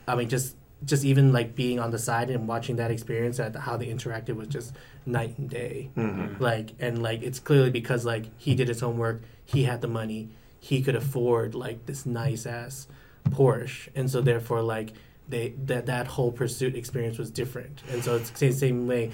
I 0.07 0.14
mean, 0.14 0.29
just 0.29 0.57
just 0.85 1.05
even 1.05 1.33
like 1.33 1.55
being 1.55 1.79
on 1.79 1.91
the 1.91 1.99
side 1.99 2.29
and 2.31 2.49
watching 2.49 2.77
that 2.77 2.91
experience, 2.91 3.39
at 3.41 3.55
how 3.55 3.77
they 3.77 3.87
interacted 3.87 4.37
was 4.37 4.49
just 4.49 4.75
night 5.07 5.39
and 5.39 5.49
day. 5.49 5.91
Mm-hmm. 5.97 6.43
Like 6.43 6.73
and 6.79 7.03
like 7.03 7.23
it's 7.23 7.39
clearly 7.39 7.70
because 7.70 8.05
like 8.05 8.27
he 8.39 8.55
did 8.55 8.68
his 8.68 8.81
homework, 8.81 9.23
he 9.45 9.64
had 9.64 9.81
the 9.81 9.89
money, 9.89 10.31
he 10.61 10.83
could 10.83 10.97
afford 10.97 11.55
like 11.55 11.87
this 11.87 12.05
nice 12.05 12.47
ass 12.47 12.89
Porsche, 13.31 13.89
and 13.95 14.11
so 14.11 14.20
therefore 14.20 14.62
like 14.62 14.93
they 15.29 15.51
that 15.64 15.87
that 15.87 16.07
whole 16.09 16.33
pursuit 16.33 16.75
experience 16.75 17.18
was 17.18 17.31
different. 17.31 17.83
And 17.91 18.03
so 18.05 18.16
it's 18.16 18.31
the 18.31 18.39
same, 18.39 18.53
same 18.53 18.87
way 18.87 19.12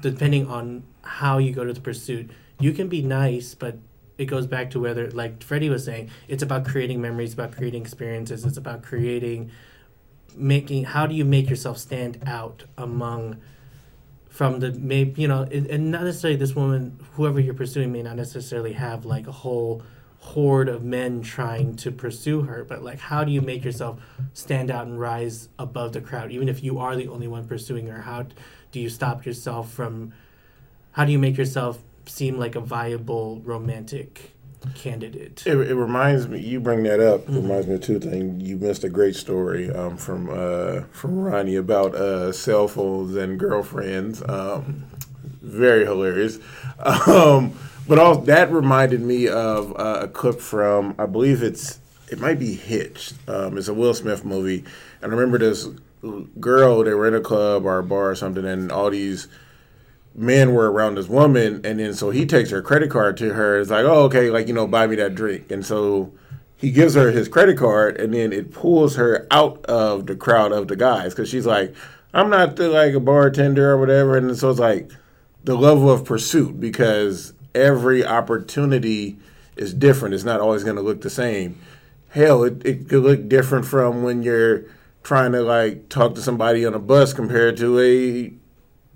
depending 0.00 0.46
on 0.46 0.82
how 1.02 1.38
you 1.38 1.52
go 1.52 1.64
to 1.64 1.72
the 1.72 1.80
pursuit, 1.80 2.30
you 2.58 2.72
can 2.72 2.88
be 2.88 3.02
nice, 3.02 3.54
but 3.54 3.78
it 4.18 4.26
goes 4.26 4.46
back 4.46 4.70
to 4.70 4.80
whether, 4.80 5.10
like 5.10 5.42
Freddie 5.42 5.70
was 5.70 5.84
saying, 5.84 6.10
it's 6.28 6.42
about 6.42 6.66
creating 6.66 7.00
memories, 7.00 7.32
about 7.32 7.52
creating 7.52 7.80
experiences, 7.82 8.44
it's 8.44 8.58
about 8.58 8.82
creating, 8.82 9.50
making. 10.36 10.84
How 10.84 11.06
do 11.06 11.14
you 11.14 11.24
make 11.24 11.48
yourself 11.48 11.78
stand 11.78 12.22
out 12.26 12.64
among, 12.76 13.38
from 14.28 14.60
the 14.60 14.72
maybe 14.72 15.22
you 15.22 15.28
know, 15.28 15.42
and 15.42 15.66
and 15.66 15.90
not 15.90 16.02
necessarily 16.04 16.36
this 16.36 16.54
woman, 16.54 17.00
whoever 17.14 17.40
you're 17.40 17.54
pursuing, 17.54 17.92
may 17.92 18.02
not 18.02 18.16
necessarily 18.16 18.74
have 18.74 19.06
like 19.06 19.26
a 19.26 19.32
whole 19.32 19.82
horde 20.20 20.68
of 20.68 20.84
men 20.84 21.22
trying 21.22 21.74
to 21.74 21.90
pursue 21.90 22.42
her, 22.42 22.62
but 22.62 22.82
like, 22.82 22.98
how 22.98 23.24
do 23.24 23.32
you 23.32 23.40
make 23.40 23.64
yourself 23.64 23.98
stand 24.34 24.70
out 24.70 24.86
and 24.86 25.00
rise 25.00 25.48
above 25.58 25.94
the 25.94 26.00
crowd, 26.00 26.30
even 26.30 26.46
if 26.46 26.62
you 26.62 26.78
are 26.78 26.94
the 26.94 27.08
only 27.08 27.26
one 27.26 27.46
pursuing 27.48 27.86
her? 27.86 28.02
How 28.02 28.26
do 28.72 28.80
you 28.80 28.88
stop 28.88 29.26
yourself 29.26 29.72
from 29.72 30.12
how 30.92 31.04
do 31.04 31.12
you 31.12 31.18
make 31.18 31.36
yourself 31.36 31.78
seem 32.06 32.38
like 32.38 32.54
a 32.54 32.60
viable 32.60 33.40
romantic 33.44 34.32
candidate. 34.74 35.42
It, 35.46 35.56
it 35.56 35.74
reminds 35.74 36.28
me. 36.28 36.40
You 36.40 36.60
bring 36.60 36.82
that 36.84 37.00
up. 37.00 37.28
It 37.28 37.32
reminds 37.32 37.66
me 37.66 37.74
of 37.74 37.80
two 37.80 37.98
things. 37.98 38.46
You 38.46 38.56
missed 38.56 38.84
a 38.84 38.88
great 38.88 39.16
story 39.16 39.70
um, 39.70 39.96
from 39.96 40.28
uh, 40.30 40.82
from 40.92 41.18
Ronnie 41.18 41.56
about 41.56 41.94
uh, 41.94 42.32
cell 42.32 42.68
phones 42.68 43.16
and 43.16 43.38
girlfriends. 43.38 44.22
Um, 44.28 44.84
very 45.40 45.84
hilarious. 45.84 46.38
Um, 46.80 47.58
but 47.88 47.98
all 47.98 48.18
that 48.18 48.52
reminded 48.52 49.00
me 49.00 49.28
of 49.28 49.72
uh, 49.78 50.00
a 50.02 50.08
clip 50.08 50.40
from 50.40 50.94
I 50.98 51.06
believe 51.06 51.42
it's 51.42 51.80
it 52.08 52.18
might 52.20 52.38
be 52.38 52.54
Hitch. 52.54 53.12
Um, 53.28 53.56
it's 53.56 53.68
a 53.68 53.74
Will 53.74 53.94
Smith 53.94 54.24
movie, 54.24 54.64
and 55.02 55.12
I 55.12 55.14
remember 55.14 55.38
this 55.38 55.68
girl. 56.38 56.82
They 56.84 56.94
were 56.94 57.08
in 57.08 57.14
a 57.14 57.20
club 57.20 57.64
or 57.64 57.78
a 57.78 57.82
bar 57.82 58.10
or 58.10 58.14
something, 58.14 58.44
and 58.44 58.70
all 58.70 58.90
these 58.90 59.28
men 60.14 60.52
were 60.52 60.70
around 60.70 60.96
this 60.96 61.08
woman, 61.08 61.60
and 61.64 61.78
then 61.78 61.94
so 61.94 62.10
he 62.10 62.26
takes 62.26 62.50
her 62.50 62.62
credit 62.62 62.90
card 62.90 63.16
to 63.18 63.34
her. 63.34 63.60
It's 63.60 63.70
like, 63.70 63.84
oh, 63.84 64.04
okay, 64.04 64.30
like 64.30 64.48
you 64.48 64.54
know, 64.54 64.66
buy 64.66 64.86
me 64.86 64.96
that 64.96 65.14
drink, 65.14 65.50
and 65.50 65.64
so 65.64 66.12
he 66.56 66.70
gives 66.70 66.94
her 66.94 67.10
his 67.10 67.28
credit 67.28 67.56
card, 67.56 67.98
and 67.98 68.12
then 68.12 68.32
it 68.32 68.52
pulls 68.52 68.96
her 68.96 69.26
out 69.30 69.64
of 69.66 70.06
the 70.06 70.16
crowd 70.16 70.52
of 70.52 70.68
the 70.68 70.76
guys 70.76 71.14
because 71.14 71.28
she's 71.28 71.46
like, 71.46 71.74
I'm 72.12 72.28
not 72.28 72.56
the, 72.56 72.68
like 72.68 72.94
a 72.94 73.00
bartender 73.00 73.70
or 73.70 73.78
whatever, 73.78 74.16
and 74.16 74.36
so 74.36 74.50
it's 74.50 74.58
like 74.58 74.90
the 75.44 75.56
level 75.56 75.90
of 75.90 76.04
pursuit 76.04 76.60
because 76.60 77.32
every 77.54 78.04
opportunity 78.04 79.16
is 79.56 79.72
different. 79.72 80.14
It's 80.14 80.24
not 80.24 80.40
always 80.40 80.64
going 80.64 80.76
to 80.76 80.82
look 80.82 81.00
the 81.00 81.10
same. 81.10 81.58
Hell, 82.08 82.42
it, 82.44 82.64
it 82.66 82.88
could 82.88 83.02
look 83.02 83.28
different 83.28 83.64
from 83.64 84.02
when 84.02 84.22
you're 84.22 84.64
trying 85.02 85.32
to 85.32 85.42
like 85.42 85.88
talk 85.88 86.14
to 86.14 86.22
somebody 86.22 86.64
on 86.66 86.74
a 86.74 86.78
bus 86.78 87.12
compared 87.12 87.56
to 87.56 87.80
a 87.80 88.32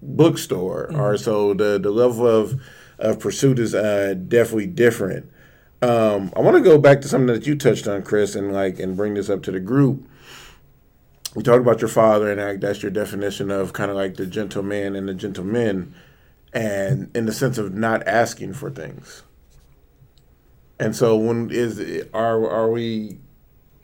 bookstore 0.03 0.89
mm-hmm. 0.91 1.01
or 1.01 1.17
so 1.17 1.55
the 1.55 1.79
the 1.79 1.91
level 1.91 2.27
of 2.27 2.61
of 2.99 3.19
pursuit 3.19 3.59
is 3.59 3.75
uh, 3.75 4.15
definitely 4.29 4.67
different. 4.67 5.31
Um, 5.83 6.33
I 6.37 6.41
want 6.41 6.57
to 6.57 6.63
go 6.63 6.79
back 6.79 7.01
to 7.03 7.09
something 7.09 7.35
that 7.35 7.47
you 7.47 7.57
touched 7.57 7.87
on, 7.87 8.03
Chris, 8.03 8.35
and 8.35 8.53
like 8.53 8.79
and 8.79 8.97
bring 8.97 9.15
this 9.15 9.29
up 9.29 9.43
to 9.45 9.51
the 9.51 9.61
group. 9.61 10.09
We 11.35 11.43
talked 11.43 11.61
about 11.61 11.81
your 11.81 11.89
father, 11.89 12.31
and 12.31 12.41
like 12.41 12.61
that's 12.61 12.83
your 12.83 12.93
definition 12.93 13.51
of 13.51 13.73
kind 13.73 13.91
of 13.91 13.97
like 13.97 14.15
the 14.15 14.27
gentleman 14.27 14.95
and 14.95 15.09
the 15.09 15.15
gentleman, 15.15 15.95
and 16.53 17.15
in 17.15 17.27
the 17.27 17.33
sense 17.33 17.59
of 17.59 17.75
not 17.75 18.07
asking 18.07 18.55
for 18.55 18.71
things. 18.71 19.25
And 20.79 20.95
so, 20.95 21.17
when 21.17 21.51
is 21.51 22.07
are 22.15 22.49
are 22.49 22.71
we? 22.71 23.19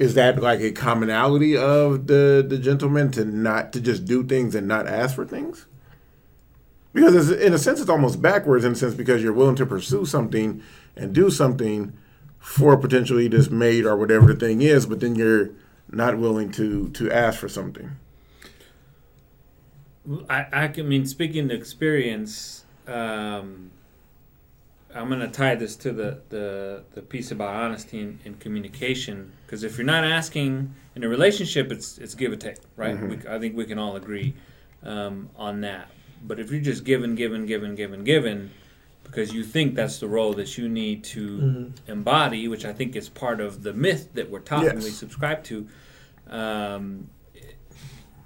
Is 0.01 0.15
that 0.15 0.43
like 0.43 0.61
a 0.61 0.73
commonality 0.73 1.57
of 1.57 2.09
the 2.09 2.45
the 2.47 2.59
gentleman 2.59 3.13
to 3.13 3.25
not 3.25 3.73
to 3.75 3.81
just 3.81 4.05
do 4.05 4.25
things 4.25 4.57
and 4.57 4.67
not 4.67 4.89
ask 4.89 5.15
for 5.15 5.25
things? 5.25 5.67
because 6.93 7.31
in 7.31 7.53
a 7.53 7.59
sense 7.59 7.81
it's 7.81 7.91
almost 7.91 8.21
backwards 8.21 8.65
in 8.65 8.73
a 8.73 8.75
sense 8.75 8.95
because 8.95 9.23
you're 9.23 9.33
willing 9.33 9.57
to 9.57 9.67
pursue 9.67 10.05
something 10.05 10.63
and 10.97 11.15
do 11.15 11.31
something 11.31 11.97
for 12.39 12.77
potentially 12.77 13.29
this 13.29 13.51
mate 13.51 13.85
or 13.85 13.97
whatever 13.97 14.33
the 14.33 14.35
thing 14.35 14.63
is, 14.63 14.87
but 14.87 15.01
then 15.01 15.15
you're 15.15 15.51
not 15.91 16.19
willing 16.19 16.51
to 16.53 16.89
to 16.91 17.11
ask 17.11 17.39
for 17.39 17.49
something. 17.49 17.91
I, 20.29 20.47
I 20.53 20.83
mean, 20.83 21.07
speaking 21.07 21.51
experience, 21.51 22.65
um, 22.89 23.71
I'm 24.95 25.09
going 25.09 25.21
to 25.21 25.29
tie 25.29 25.55
this 25.55 25.77
to 25.77 25.93
the, 25.93 26.21
the, 26.31 26.83
the 26.95 27.03
piece 27.03 27.31
about 27.31 27.55
honesty 27.55 28.01
and, 28.01 28.19
and 28.25 28.41
communication. 28.41 29.33
Because 29.47 29.63
if 29.63 29.79
you're 29.79 29.87
not 29.87 30.05
asking 30.05 30.75
in 30.97 31.05
a 31.05 31.09
relationship, 31.09 31.71
it's 31.71 31.99
it's 31.99 32.15
give 32.15 32.33
or 32.33 32.37
take, 32.37 32.57
right? 32.77 32.97
Mm-hmm. 32.97 33.09
We, 33.09 33.29
I 33.29 33.39
think 33.39 33.57
we 33.57 33.65
can 33.65 33.79
all 33.79 33.97
agree 33.97 34.35
um, 34.83 35.31
on 35.37 35.61
that. 35.61 35.91
But 36.27 36.41
if 36.41 36.51
you're 36.51 36.61
just 36.61 36.85
giving, 36.85 37.15
giving, 37.15 37.47
giving, 37.47 37.75
giving, 37.75 38.05
giving, 38.05 38.51
because 39.05 39.33
you 39.33 39.43
think 39.45 39.75
that's 39.75 39.99
the 39.99 40.09
role 40.09 40.33
that 40.35 40.59
you 40.59 40.69
need 40.69 41.05
to 41.05 41.39
mm-hmm. 41.39 41.91
embody, 41.91 42.49
which 42.49 42.65
I 42.65 42.73
think 42.73 42.97
is 42.97 43.09
part 43.09 43.41
of 43.41 43.63
the 43.63 43.73
myth 43.73 44.11
that 44.15 44.31
we're 44.31 44.41
taught 44.41 44.65
yes. 44.65 44.73
and 44.73 44.83
we 44.83 44.91
subscribe 44.91 45.43
to, 45.45 45.67
um, 46.29 47.09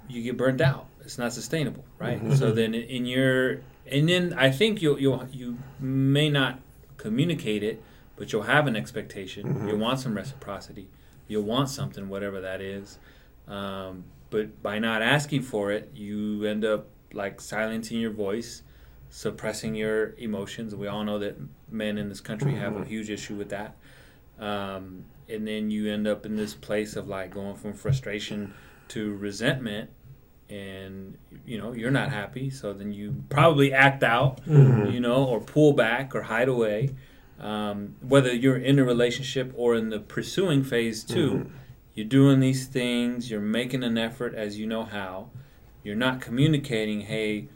you 0.07 0.21
get 0.21 0.37
burned 0.37 0.61
out. 0.61 0.87
It's 1.01 1.17
not 1.17 1.33
sustainable, 1.33 1.85
right? 1.99 2.17
Mm-hmm. 2.17 2.35
So 2.35 2.51
then 2.51 2.73
in 2.73 3.05
your 3.05 3.61
and 3.89 4.09
then 4.09 4.33
I 4.33 4.51
think 4.51 4.81
you'll 4.81 4.99
you 4.99 5.27
you 5.31 5.57
may 5.79 6.29
not 6.29 6.59
communicate 6.97 7.63
it, 7.63 7.81
but 8.15 8.31
you'll 8.31 8.43
have 8.43 8.67
an 8.67 8.75
expectation. 8.75 9.47
Mm-hmm. 9.47 9.67
You'll 9.67 9.77
want 9.77 9.99
some 9.99 10.15
reciprocity. 10.15 10.89
You'll 11.27 11.43
want 11.43 11.69
something, 11.69 12.09
whatever 12.09 12.41
that 12.41 12.61
is. 12.61 12.99
Um, 13.47 14.05
but 14.29 14.61
by 14.61 14.79
not 14.79 15.01
asking 15.01 15.43
for 15.43 15.71
it, 15.71 15.91
you 15.95 16.43
end 16.45 16.65
up 16.65 16.87
like 17.13 17.39
silencing 17.39 17.99
your 17.99 18.11
voice, 18.11 18.63
suppressing 19.09 19.75
your 19.75 20.13
emotions. 20.17 20.75
We 20.75 20.87
all 20.87 21.03
know 21.03 21.19
that 21.19 21.37
men 21.69 21.97
in 21.97 22.09
this 22.09 22.21
country 22.21 22.51
mm-hmm. 22.51 22.61
have 22.61 22.75
a 22.75 22.79
mm-hmm. 22.79 22.89
huge 22.89 23.09
issue 23.09 23.35
with 23.35 23.49
that. 23.49 23.75
Um, 24.39 25.05
and 25.29 25.47
then 25.47 25.71
you 25.71 25.91
end 25.91 26.07
up 26.07 26.25
in 26.25 26.35
this 26.35 26.53
place 26.53 26.95
of 26.95 27.07
like 27.07 27.31
going 27.31 27.55
from 27.55 27.73
frustration 27.73 28.53
to 28.89 29.15
resentment 29.15 29.89
and 30.49 31.17
you 31.45 31.57
know 31.57 31.73
you're 31.73 31.91
not 31.91 32.11
happy 32.11 32.49
so 32.49 32.71
then 32.71 32.91
you 32.91 33.23
probably 33.29 33.73
act 33.73 34.03
out 34.03 34.45
mm-hmm. 34.45 34.91
you 34.91 34.99
know 34.99 35.25
or 35.25 35.39
pull 35.39 35.73
back 35.73 36.13
or 36.15 36.21
hide 36.21 36.47
away 36.47 36.89
um, 37.39 37.95
whether 37.99 38.33
you're 38.33 38.57
in 38.57 38.77
a 38.79 38.83
relationship 38.83 39.51
or 39.55 39.75
in 39.75 39.89
the 39.89 39.99
pursuing 39.99 40.63
phase 40.63 41.03
too 41.03 41.31
mm-hmm. 41.31 41.55
you're 41.95 42.05
doing 42.05 42.39
these 42.39 42.67
things 42.67 43.31
you're 43.31 43.41
making 43.41 43.83
an 43.83 43.97
effort 43.97 44.35
as 44.35 44.59
you 44.59 44.67
know 44.67 44.83
how 44.85 45.29
you're 45.85 45.95
not 45.95 46.19
communicating, 46.19 47.01
hey, 47.01 47.47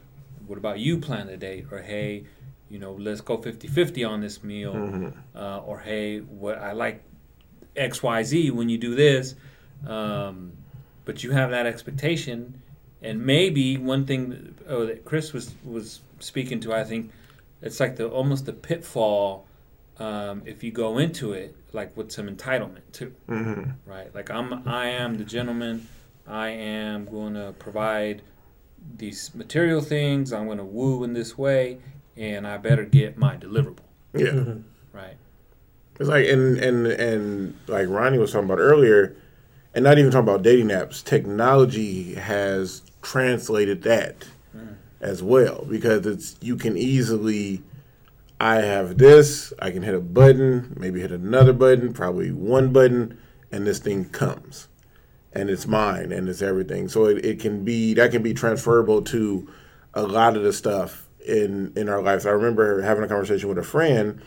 what 0.46 0.56
about 0.56 0.78
you 0.78 0.98
plan 0.98 1.28
a 1.28 1.36
date? 1.36 1.66
Or 1.72 1.82
hey, 1.82 2.24
you 2.70 2.78
know, 2.78 2.92
let's 2.92 3.20
go 3.20 3.36
50-50 3.36 4.08
on 4.08 4.20
this 4.20 4.42
meal. 4.44 4.72
Mm-hmm. 4.72 5.36
Uh, 5.36 5.58
or 5.58 5.80
hey, 5.80 6.20
what 6.20 6.56
I 6.56 6.72
like 6.72 7.02
XYZ 7.76 8.52
when 8.52 8.68
you 8.68 8.78
do 8.78 8.94
this. 8.94 9.34
Um, 9.84 10.52
but 11.04 11.24
you 11.24 11.32
have 11.32 11.50
that 11.50 11.66
expectation. 11.66 12.59
And 13.02 13.24
maybe 13.24 13.76
one 13.78 14.04
thing 14.04 14.54
oh, 14.68 14.86
that 14.86 15.04
Chris 15.04 15.32
was, 15.32 15.54
was 15.64 16.00
speaking 16.18 16.60
to, 16.60 16.74
I 16.74 16.84
think, 16.84 17.10
it's 17.62 17.80
like 17.80 17.96
the 17.96 18.08
almost 18.08 18.46
the 18.46 18.52
pitfall 18.52 19.46
um, 19.98 20.42
if 20.46 20.64
you 20.64 20.72
go 20.72 20.98
into 20.98 21.32
it 21.32 21.54
like 21.72 21.96
with 21.96 22.10
some 22.10 22.28
entitlement 22.28 22.80
too, 22.92 23.14
mm-hmm. 23.28 23.70
right? 23.84 24.12
Like 24.14 24.30
I'm, 24.30 24.66
I 24.66 24.88
am 24.88 25.18
the 25.18 25.24
gentleman. 25.24 25.86
I 26.26 26.48
am 26.48 27.04
going 27.04 27.34
to 27.34 27.54
provide 27.58 28.22
these 28.96 29.34
material 29.34 29.80
things. 29.80 30.32
I'm 30.32 30.46
going 30.46 30.58
to 30.58 30.64
woo 30.64 31.04
in 31.04 31.12
this 31.12 31.36
way, 31.36 31.78
and 32.16 32.46
I 32.46 32.56
better 32.56 32.84
get 32.84 33.18
my 33.18 33.36
deliverable. 33.36 33.80
Yeah. 34.14 34.26
Mm-hmm. 34.28 34.60
Right. 34.96 35.16
It's 35.98 36.08
like 36.08 36.26
and 36.28 36.56
and 36.58 36.86
and 36.86 37.58
like 37.68 37.88
Ronnie 37.88 38.18
was 38.18 38.32
talking 38.32 38.46
about 38.46 38.58
earlier, 38.58 39.16
and 39.74 39.84
not 39.84 39.98
even 39.98 40.10
talking 40.10 40.28
about 40.28 40.42
dating 40.42 40.68
apps. 40.68 41.04
Technology 41.04 42.14
has 42.14 42.82
translated 43.02 43.82
that 43.82 44.26
mm. 44.56 44.76
as 45.00 45.22
well 45.22 45.66
because 45.68 46.06
it's 46.06 46.36
you 46.40 46.56
can 46.56 46.76
easily. 46.76 47.62
I 48.42 48.62
have 48.62 48.96
this. 48.96 49.52
I 49.58 49.70
can 49.70 49.82
hit 49.82 49.94
a 49.94 50.00
button, 50.00 50.74
maybe 50.80 51.00
hit 51.00 51.12
another 51.12 51.52
button, 51.52 51.92
probably 51.92 52.32
one 52.32 52.72
button, 52.72 53.18
and 53.52 53.66
this 53.66 53.78
thing 53.80 54.06
comes 54.06 54.68
and 55.32 55.48
it's 55.48 55.66
mine 55.66 56.12
and 56.12 56.28
it's 56.28 56.42
everything. 56.42 56.88
So 56.88 57.06
it, 57.06 57.24
it 57.24 57.40
can 57.40 57.64
be 57.64 57.94
that 57.94 58.10
can 58.10 58.22
be 58.22 58.34
transferable 58.34 59.02
to 59.02 59.48
a 59.94 60.02
lot 60.02 60.36
of 60.36 60.42
the 60.42 60.52
stuff 60.52 61.08
in 61.26 61.72
in 61.76 61.88
our 61.88 62.02
lives. 62.02 62.26
I 62.26 62.30
remember 62.30 62.82
having 62.82 63.04
a 63.04 63.08
conversation 63.08 63.48
with 63.48 63.58
a 63.58 63.62
friend 63.62 64.20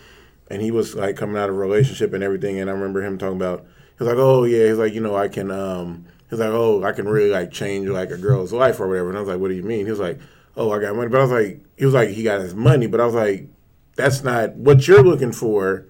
and 0.49 0.61
he 0.61 0.71
was 0.71 0.95
like 0.95 1.15
coming 1.15 1.37
out 1.37 1.49
of 1.49 1.55
a 1.55 1.59
relationship 1.59 2.13
and 2.13 2.23
everything 2.23 2.59
and 2.59 2.69
I 2.69 2.73
remember 2.73 3.03
him 3.03 3.17
talking 3.17 3.37
about 3.37 3.65
he 3.97 4.03
was 4.03 4.07
like, 4.07 4.17
Oh 4.17 4.43
yeah, 4.43 4.67
he's 4.67 4.77
like, 4.77 4.93
you 4.93 5.01
know, 5.01 5.15
I 5.15 5.27
can 5.27 5.51
um 5.51 6.05
he's 6.33 6.39
like, 6.39 6.49
Oh, 6.49 6.83
I 6.83 6.91
can 6.91 7.07
really 7.07 7.29
like 7.29 7.51
change 7.51 7.87
like 7.87 8.11
a 8.11 8.17
girl's 8.17 8.53
life 8.53 8.79
or 8.79 8.87
whatever 8.87 9.09
and 9.09 9.17
I 9.17 9.21
was 9.21 9.29
like, 9.29 9.39
What 9.39 9.49
do 9.49 9.55
you 9.55 9.63
mean? 9.63 9.85
He 9.85 9.91
was 9.91 9.99
like, 9.99 10.19
Oh, 10.55 10.71
I 10.71 10.79
got 10.79 10.95
money 10.95 11.09
but 11.09 11.19
I 11.19 11.23
was 11.23 11.31
like 11.31 11.65
he 11.77 11.85
was 11.85 11.93
like 11.93 12.09
he 12.09 12.23
got 12.23 12.41
his 12.41 12.55
money, 12.55 12.87
but 12.87 12.99
I 12.99 13.05
was 13.05 13.15
like, 13.15 13.47
That's 13.95 14.23
not 14.23 14.55
what 14.55 14.87
you're 14.87 15.03
looking 15.03 15.31
for 15.31 15.85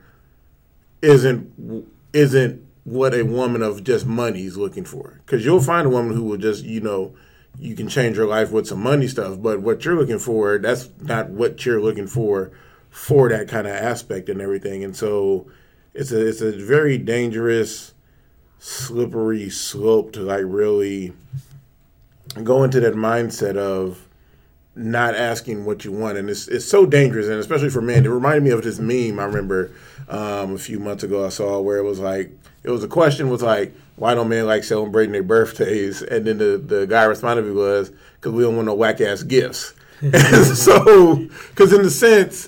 isn't 1.02 1.86
isn't 2.14 2.66
what 2.84 3.14
a 3.14 3.24
woman 3.24 3.62
of 3.62 3.84
just 3.84 4.06
money 4.06 4.44
is 4.44 4.58
looking 4.58 4.86
for. 4.86 5.22
Because 5.26 5.46
you'll 5.46 5.62
find 5.62 5.88
a 5.88 5.89
woman 5.89 6.16
who 6.16 6.24
will 6.24 6.38
just, 6.38 6.64
you 6.64 6.82
know, 6.82 7.16
you 7.58 7.76
can 7.76 7.88
change 7.88 8.18
her 8.18 8.26
life 8.26 8.52
with 8.52 8.68
some 8.68 8.82
money 8.82 9.08
stuff, 9.08 9.41
but 9.41 9.62
what 9.62 9.86
you're 9.86 9.96
looking 9.96 10.20
for, 10.20 10.58
that's 10.58 10.89
not 11.00 11.30
what 11.30 11.66
you're 11.66 11.82
looking 11.82 12.08
for 12.08 12.52
for 12.89 13.30
that 13.30 13.48
kind 13.48 13.68
of 13.68 13.74
aspect 13.74 14.30
and 14.30 14.41
everything. 14.41 14.84
And 14.84 14.96
so 14.96 15.48
it's 15.94 16.12
a 16.12 16.28
it's 16.28 16.41
a 16.41 16.52
very 16.52 16.98
dangerous, 16.98 17.93
slippery 18.64 19.49
slope 19.49 20.14
to 20.14 20.22
like 20.22 20.43
really 20.45 21.11
go 22.45 22.64
into 22.64 22.80
that 22.80 22.93
mindset 22.93 23.57
of 23.57 24.07
not 24.74 25.16
asking 25.16 25.66
what 25.66 25.84
you 25.84 25.91
want, 25.91 26.18
and 26.18 26.30
it's 26.30 26.47
it's 26.47 26.64
so 26.64 26.86
dangerous, 26.86 27.28
and 27.28 27.36
especially 27.36 27.70
for 27.70 27.82
men. 27.82 28.05
It 28.05 28.09
reminded 28.09 28.41
me 28.41 28.51
of 28.51 28.64
this 28.64 28.80
meme 28.80 29.20
I 29.20 29.26
remember 29.26 29.72
um, 30.07 30.55
a 30.55 30.57
few 30.57 30.80
months 30.80 31.03
ago 31.03 31.26
I 31.26 31.30
saw 31.30 31.59
where 31.59 31.78
it 31.78 31.84
was 31.84 31.99
like 31.99 32.32
it 32.64 32.72
was 32.72 32.86
a 32.86 32.88
question 32.88 33.30
was 33.30 33.43
like 33.43 33.76
why 33.97 34.16
don't 34.16 34.30
men 34.30 34.45
like 34.45 34.64
celebrating 34.64 35.11
their 35.11 35.24
birthdays, 35.24 36.01
and 36.01 36.26
then 36.26 36.38
the 36.38 36.57
the 36.57 36.88
guy 36.88 37.03
responded 37.03 37.43
to 37.43 37.53
was 37.53 37.91
because 38.16 38.32
we 38.32 38.43
don't 38.43 38.55
want 38.55 38.68
no 38.68 38.76
whack 38.76 39.01
ass 39.01 39.24
gifts. 39.24 39.74
so 40.55 41.16
because 41.49 41.74
in 41.74 41.84
the 41.84 41.91
sense 41.91 42.47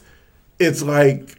it's 0.59 0.81
like 0.81 1.34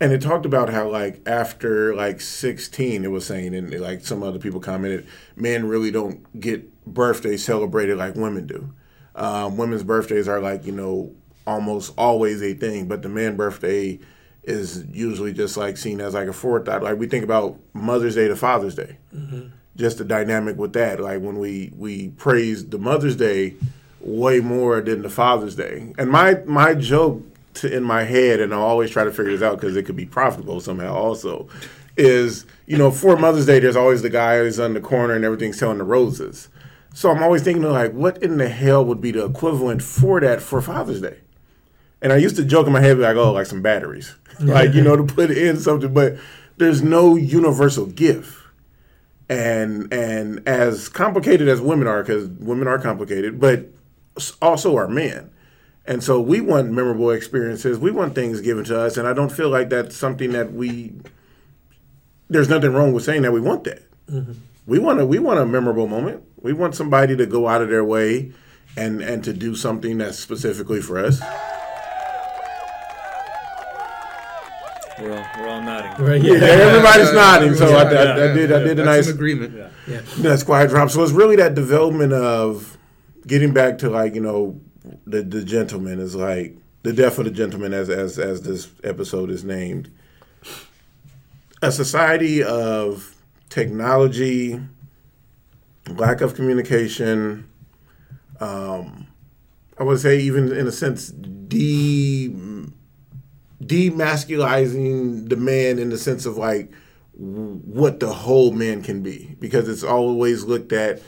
and 0.00 0.12
it 0.12 0.22
talked 0.22 0.46
about 0.46 0.70
how 0.70 0.88
like 0.88 1.20
after 1.26 1.94
like 1.94 2.20
16 2.20 3.04
it 3.04 3.08
was 3.08 3.26
saying 3.26 3.54
and 3.54 3.72
like 3.80 4.04
some 4.04 4.22
other 4.22 4.38
people 4.38 4.60
commented 4.60 5.06
men 5.36 5.68
really 5.68 5.90
don't 5.90 6.40
get 6.40 6.84
birthdays 6.86 7.44
celebrated 7.44 7.98
like 7.98 8.14
women 8.16 8.46
do. 8.46 8.72
Um, 9.14 9.56
women's 9.56 9.82
birthdays 9.82 10.28
are 10.28 10.40
like 10.40 10.64
you 10.64 10.72
know 10.72 11.14
almost 11.46 11.92
always 11.98 12.42
a 12.42 12.54
thing 12.54 12.88
but 12.88 13.02
the 13.02 13.08
man 13.08 13.36
birthday 13.36 13.98
is 14.42 14.84
usually 14.90 15.32
just 15.32 15.56
like 15.56 15.76
seen 15.76 16.00
as 16.00 16.14
like 16.14 16.28
a 16.28 16.32
forethought. 16.32 16.82
Like 16.82 16.98
we 16.98 17.06
think 17.06 17.24
about 17.24 17.58
mother's 17.74 18.14
day 18.14 18.28
to 18.28 18.36
father's 18.36 18.74
day. 18.74 18.96
Just 19.76 19.98
the 19.98 20.04
dynamic 20.04 20.56
with 20.56 20.72
that. 20.72 21.00
Like 21.00 21.20
when 21.20 21.38
we 21.38 21.72
we 21.76 22.08
praise 22.10 22.66
the 22.66 22.78
mother's 22.78 23.16
day 23.16 23.54
way 24.00 24.40
more 24.40 24.80
than 24.80 25.02
the 25.02 25.10
father's 25.10 25.56
day. 25.56 25.92
And 25.98 26.10
my 26.10 26.42
my 26.46 26.74
joke 26.74 27.22
to, 27.54 27.74
in 27.74 27.82
my 27.82 28.04
head, 28.04 28.40
and 28.40 28.54
I 28.54 28.56
always 28.56 28.90
try 28.90 29.04
to 29.04 29.10
figure 29.10 29.32
this 29.32 29.42
out 29.42 29.60
because 29.60 29.76
it 29.76 29.84
could 29.84 29.96
be 29.96 30.06
profitable 30.06 30.60
somehow. 30.60 30.94
Also, 30.94 31.48
is 31.96 32.46
you 32.66 32.76
know 32.76 32.90
for 32.90 33.16
Mother's 33.16 33.46
Day, 33.46 33.58
there's 33.58 33.76
always 33.76 34.02
the 34.02 34.10
guy 34.10 34.38
who's 34.38 34.60
on 34.60 34.74
the 34.74 34.80
corner 34.80 35.14
and 35.14 35.24
everything's 35.24 35.58
selling 35.58 35.78
the 35.78 35.84
roses. 35.84 36.48
So 36.92 37.10
I'm 37.10 37.22
always 37.22 37.42
thinking 37.42 37.62
like, 37.62 37.92
what 37.92 38.22
in 38.22 38.38
the 38.38 38.48
hell 38.48 38.84
would 38.84 39.00
be 39.00 39.12
the 39.12 39.24
equivalent 39.24 39.82
for 39.82 40.20
that 40.20 40.42
for 40.42 40.60
Father's 40.60 41.00
Day? 41.00 41.18
And 42.02 42.12
I 42.12 42.16
used 42.16 42.36
to 42.36 42.44
joke 42.44 42.66
in 42.66 42.72
my 42.72 42.80
head 42.80 42.98
like, 42.98 43.16
oh, 43.16 43.32
like 43.32 43.46
some 43.46 43.62
batteries, 43.62 44.14
like 44.40 44.74
you 44.74 44.82
know, 44.82 44.96
to 44.96 45.04
put 45.04 45.30
in 45.30 45.58
something. 45.58 45.92
But 45.92 46.16
there's 46.56 46.82
no 46.82 47.16
universal 47.16 47.86
gift. 47.86 48.36
And 49.28 49.92
and 49.92 50.46
as 50.48 50.88
complicated 50.88 51.48
as 51.48 51.60
women 51.60 51.86
are, 51.86 52.02
because 52.02 52.26
women 52.26 52.66
are 52.66 52.78
complicated, 52.78 53.38
but 53.38 53.66
also 54.42 54.76
are 54.76 54.88
men. 54.88 55.30
And 55.86 56.04
so 56.04 56.20
we 56.20 56.40
want 56.40 56.70
memorable 56.70 57.10
experiences. 57.10 57.78
We 57.78 57.90
want 57.90 58.14
things 58.14 58.40
given 58.40 58.64
to 58.64 58.78
us, 58.80 58.96
and 58.96 59.08
I 59.08 59.12
don't 59.12 59.32
feel 59.32 59.48
like 59.48 59.70
that's 59.70 59.96
something 59.96 60.32
that 60.32 60.52
we. 60.52 60.92
There's 62.28 62.48
nothing 62.48 62.72
wrong 62.72 62.92
with 62.92 63.02
saying 63.04 63.22
that 63.22 63.32
we 63.32 63.40
want 63.40 63.64
that. 63.64 63.82
We 64.66 64.78
want 64.78 65.00
a 65.00 65.06
we 65.06 65.18
want 65.18 65.40
a 65.40 65.46
memorable 65.46 65.86
moment. 65.88 66.22
We 66.40 66.52
want 66.52 66.74
somebody 66.74 67.16
to 67.16 67.26
go 67.26 67.48
out 67.48 67.62
of 67.62 67.70
their 67.70 67.84
way, 67.84 68.32
and 68.76 69.00
and 69.00 69.24
to 69.24 69.32
do 69.32 69.54
something 69.56 69.98
that's 69.98 70.18
specifically 70.18 70.80
for 70.80 70.98
us. 70.98 71.20
We're 75.00 75.16
all, 75.16 75.26
we're 75.38 75.48
all 75.48 75.62
nodding. 75.62 76.04
Right, 76.04 76.22
Yeah, 76.22 76.34
yeah. 76.34 76.44
everybody's 76.44 77.12
nodding. 77.14 77.54
So 77.54 77.74
I, 77.74 77.82
I, 77.84 77.92
Yeah, 77.92 78.12
I 78.12 78.34
did 78.34 78.52
I 78.52 78.58
did 78.58 78.78
a 78.78 78.84
That's 78.84 78.86
nice 78.86 79.06
an 79.08 79.14
agreement. 79.14 79.70
Yeah. 79.88 80.00
That's 80.18 80.42
quiet 80.42 80.68
drop. 80.68 80.90
So 80.90 81.02
it's 81.02 81.12
really 81.12 81.36
that 81.36 81.54
development 81.54 82.12
of 82.12 82.76
getting 83.26 83.52
back 83.54 83.78
to 83.78 83.88
like 83.88 84.14
you 84.14 84.20
know 84.20 84.60
the 85.10 85.22
the 85.22 85.44
gentleman 85.44 85.98
is 85.98 86.14
like 86.14 86.56
the 86.82 86.92
death 86.92 87.18
of 87.18 87.24
the 87.24 87.30
gentleman 87.30 87.72
as 87.72 87.90
as 87.90 88.18
as 88.18 88.42
this 88.42 88.68
episode 88.84 89.30
is 89.30 89.44
named. 89.44 89.90
A 91.62 91.70
society 91.70 92.42
of 92.42 93.14
technology, 93.50 94.60
lack 95.90 96.20
of 96.20 96.34
communication. 96.34 97.46
Um, 98.40 99.06
I 99.78 99.82
would 99.82 100.00
say 100.00 100.20
even 100.20 100.52
in 100.52 100.66
a 100.66 100.72
sense 100.72 101.08
de 101.08 102.28
demasculizing 103.62 105.28
the 105.28 105.36
man 105.36 105.78
in 105.78 105.90
the 105.90 105.98
sense 105.98 106.24
of 106.24 106.38
like 106.38 106.72
what 107.12 108.00
the 108.00 108.12
whole 108.12 108.52
man 108.52 108.82
can 108.82 109.02
be 109.02 109.36
because 109.38 109.68
it's 109.68 109.82
always 109.82 110.44
looked 110.44 110.72
at 110.72 111.02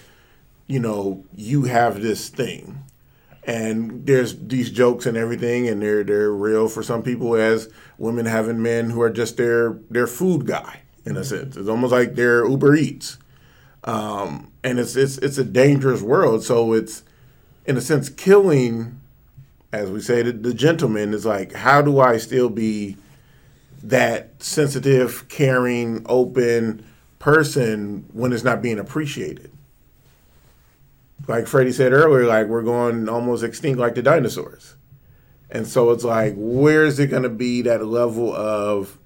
you 0.67 0.79
know 0.79 1.25
you 1.35 1.63
have 1.65 2.03
this 2.03 2.29
thing 2.29 2.79
and 3.45 4.07
there's 4.07 4.39
these 4.39 4.71
jokes 4.71 5.07
and 5.07 5.17
everything 5.17 5.69
and 5.69 5.83
they're 5.83 6.05
they're 6.05 6.31
real 6.33 6.69
for 6.69 6.83
some 6.83 7.03
people 7.03 7.35
as 7.35 7.69
women 7.99 8.27
having 8.27 8.63
men 8.63 8.91
who 8.91 9.01
are 9.01 9.11
just 9.11 9.37
their 9.37 9.79
their 9.91 10.07
food 10.07 10.47
guy 10.47 10.81
in 11.05 11.17
a 11.17 11.25
sense. 11.25 11.57
It's 11.57 11.69
almost 11.69 11.93
like 11.93 12.15
they're 12.15 12.47
uber 12.47 12.77
eats. 12.77 13.19
Um, 13.85 14.53
and 14.63 14.79
it's 14.79 14.95
it's 14.97 15.19
it's 15.19 15.39
a 15.39 15.45
dangerous 15.45 16.03
world. 16.03 16.45
So 16.45 16.73
it's 16.73 17.03
in 17.67 17.77
a 17.77 17.81
sense 17.81 18.09
killing 18.09 19.01
as 19.73 19.91
we 19.91 20.01
say 20.01 20.23
the, 20.23 20.33
the 20.33 20.55
gentleman 20.55 21.15
is 21.15 21.25
like 21.25 21.53
how 21.53 21.81
do 21.81 21.99
i 21.99 22.19
still 22.19 22.51
be 22.51 22.97
that 23.83 24.43
sensitive, 24.43 25.29
caring, 25.29 26.05
open 26.09 26.85
person 27.19 28.05
when 28.13 28.33
it's 28.33 28.45
not 28.45 28.63
being 28.63 28.79
appreciated. 28.79 29.52
Like 31.29 31.47
Freddie 31.47 31.73
said 31.73 31.93
earlier, 31.93 32.27
like 32.27 32.49
we're 32.49 32.63
going 32.63 33.09
almost 33.09 33.45
extinct 33.45 33.79
like 33.79 33.95
the 33.95 34.03
dinosaurs. 34.03 34.77
And 35.51 35.67
so 35.67 35.91
it's 35.91 36.05
like, 36.05 36.35
where 36.37 36.85
is 36.85 36.99
it 36.99 37.09
going 37.09 37.25
to 37.25 37.29
be 37.29 37.63
that 37.63 37.85
level 37.85 38.35
of 38.35 38.99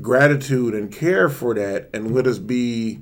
gratitude 0.00 0.74
and 0.74 0.92
care 0.92 1.28
for 1.28 1.54
that? 1.54 1.90
And 1.92 2.12
would 2.12 2.26
us 2.26 2.38
be 2.38 3.00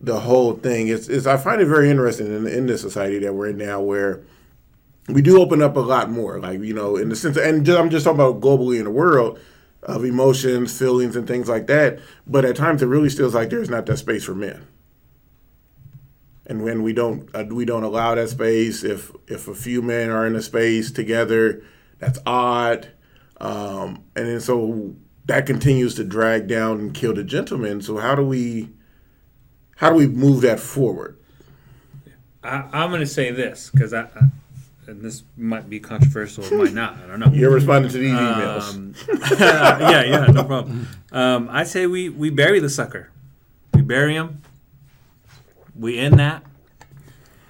the 0.00 0.20
whole 0.20 0.54
thing? 0.54 0.88
It's, 0.88 1.08
it's 1.08 1.26
I 1.26 1.36
find 1.36 1.60
it 1.60 1.66
very 1.66 1.88
interesting 1.88 2.26
in, 2.26 2.46
in 2.46 2.66
this 2.66 2.80
society 2.80 3.20
that 3.20 3.32
we're 3.32 3.50
in 3.50 3.58
now 3.58 3.80
where 3.80 4.22
we 5.08 5.22
do 5.22 5.40
open 5.40 5.62
up 5.62 5.76
a 5.76 5.80
lot 5.80 6.10
more, 6.10 6.40
like, 6.40 6.60
you 6.60 6.74
know, 6.74 6.96
in 6.96 7.08
the 7.08 7.16
sense, 7.16 7.36
and 7.36 7.64
just, 7.64 7.78
I'm 7.78 7.90
just 7.90 8.04
talking 8.04 8.20
about 8.20 8.40
globally 8.40 8.78
in 8.78 8.84
the 8.84 8.90
world 8.90 9.38
of 9.84 10.04
emotions, 10.04 10.76
feelings, 10.76 11.14
and 11.14 11.28
things 11.28 11.48
like 11.48 11.68
that. 11.68 12.00
But 12.26 12.44
at 12.44 12.56
times, 12.56 12.82
it 12.82 12.86
really 12.86 13.08
feels 13.08 13.34
like 13.34 13.50
there's 13.50 13.70
not 13.70 13.86
that 13.86 13.98
space 13.98 14.24
for 14.24 14.34
men. 14.34 14.66
And 16.46 16.62
when 16.62 16.82
we 16.82 16.92
don't, 16.92 17.28
uh, 17.34 17.44
we 17.48 17.64
don't 17.64 17.82
allow 17.82 18.14
that 18.14 18.28
space. 18.28 18.84
If 18.84 19.12
if 19.26 19.48
a 19.48 19.54
few 19.54 19.82
men 19.82 20.10
are 20.10 20.26
in 20.26 20.36
a 20.36 20.42
space 20.42 20.90
together, 20.92 21.62
that's 21.98 22.18
odd. 22.24 22.88
Um, 23.38 24.04
and 24.14 24.26
then 24.26 24.40
so 24.40 24.94
that 25.26 25.46
continues 25.46 25.94
to 25.96 26.04
drag 26.04 26.46
down 26.46 26.78
and 26.78 26.94
kill 26.94 27.12
the 27.14 27.24
gentleman. 27.24 27.82
So 27.82 27.98
how 27.98 28.14
do 28.14 28.22
we, 28.22 28.70
how 29.76 29.90
do 29.90 29.96
we 29.96 30.06
move 30.06 30.42
that 30.42 30.60
forward? 30.60 31.18
I, 32.42 32.64
I'm 32.72 32.90
going 32.90 33.00
to 33.00 33.06
say 33.06 33.32
this 33.32 33.70
because 33.70 33.92
I, 33.92 34.02
I, 34.02 34.28
and 34.86 35.02
this 35.02 35.24
might 35.36 35.68
be 35.68 35.80
controversial, 35.80 36.44
it 36.44 36.52
might 36.52 36.72
not. 36.72 36.96
I 37.02 37.08
don't 37.08 37.18
know. 37.18 37.32
You're 37.32 37.50
responding 37.50 37.90
to 37.90 37.98
these 37.98 38.12
emails. 38.12 38.74
Um, 38.74 38.94
yeah, 39.40 40.04
yeah, 40.04 40.26
no 40.26 40.44
problem. 40.44 40.88
Um, 41.10 41.48
I 41.50 41.64
say 41.64 41.88
we, 41.88 42.08
we 42.08 42.30
bury 42.30 42.60
the 42.60 42.70
sucker. 42.70 43.10
We 43.74 43.82
bury 43.82 44.14
him. 44.14 44.42
We 45.78 45.98
end 45.98 46.18
that, 46.18 46.42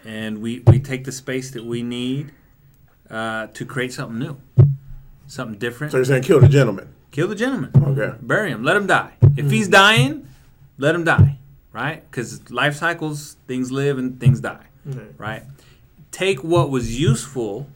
and 0.04 0.40
we, 0.42 0.60
we 0.66 0.80
take 0.80 1.04
the 1.04 1.12
space 1.12 1.50
that 1.52 1.64
we 1.64 1.82
need 1.82 2.32
uh, 3.10 3.48
to 3.48 3.64
create 3.64 3.92
something 3.92 4.18
new, 4.18 4.36
something 5.26 5.58
different. 5.58 5.92
so 5.92 5.98
you're 5.98 6.04
saying 6.04 6.22
kill 6.22 6.40
the 6.40 6.48
gentleman? 6.48 6.92
Kill 7.10 7.28
the 7.28 7.34
gentleman. 7.34 7.70
Okay. 7.74 8.16
Bury 8.20 8.50
him. 8.50 8.62
Let 8.62 8.76
him 8.76 8.86
die. 8.86 9.12
If 9.36 9.46
hmm. 9.46 9.50
he's 9.50 9.68
dying, 9.68 10.28
let 10.78 10.94
him 10.94 11.04
die. 11.04 11.38
Right? 11.72 12.08
Because 12.10 12.50
life 12.50 12.74
cycles, 12.74 13.36
things 13.46 13.70
live 13.70 13.98
and 13.98 14.18
things 14.18 14.40
die. 14.40 14.66
Right. 14.84 15.14
Right? 15.16 15.42
Take 16.10 16.42
what 16.42 16.70
was 16.70 16.98
useful, 16.98 17.68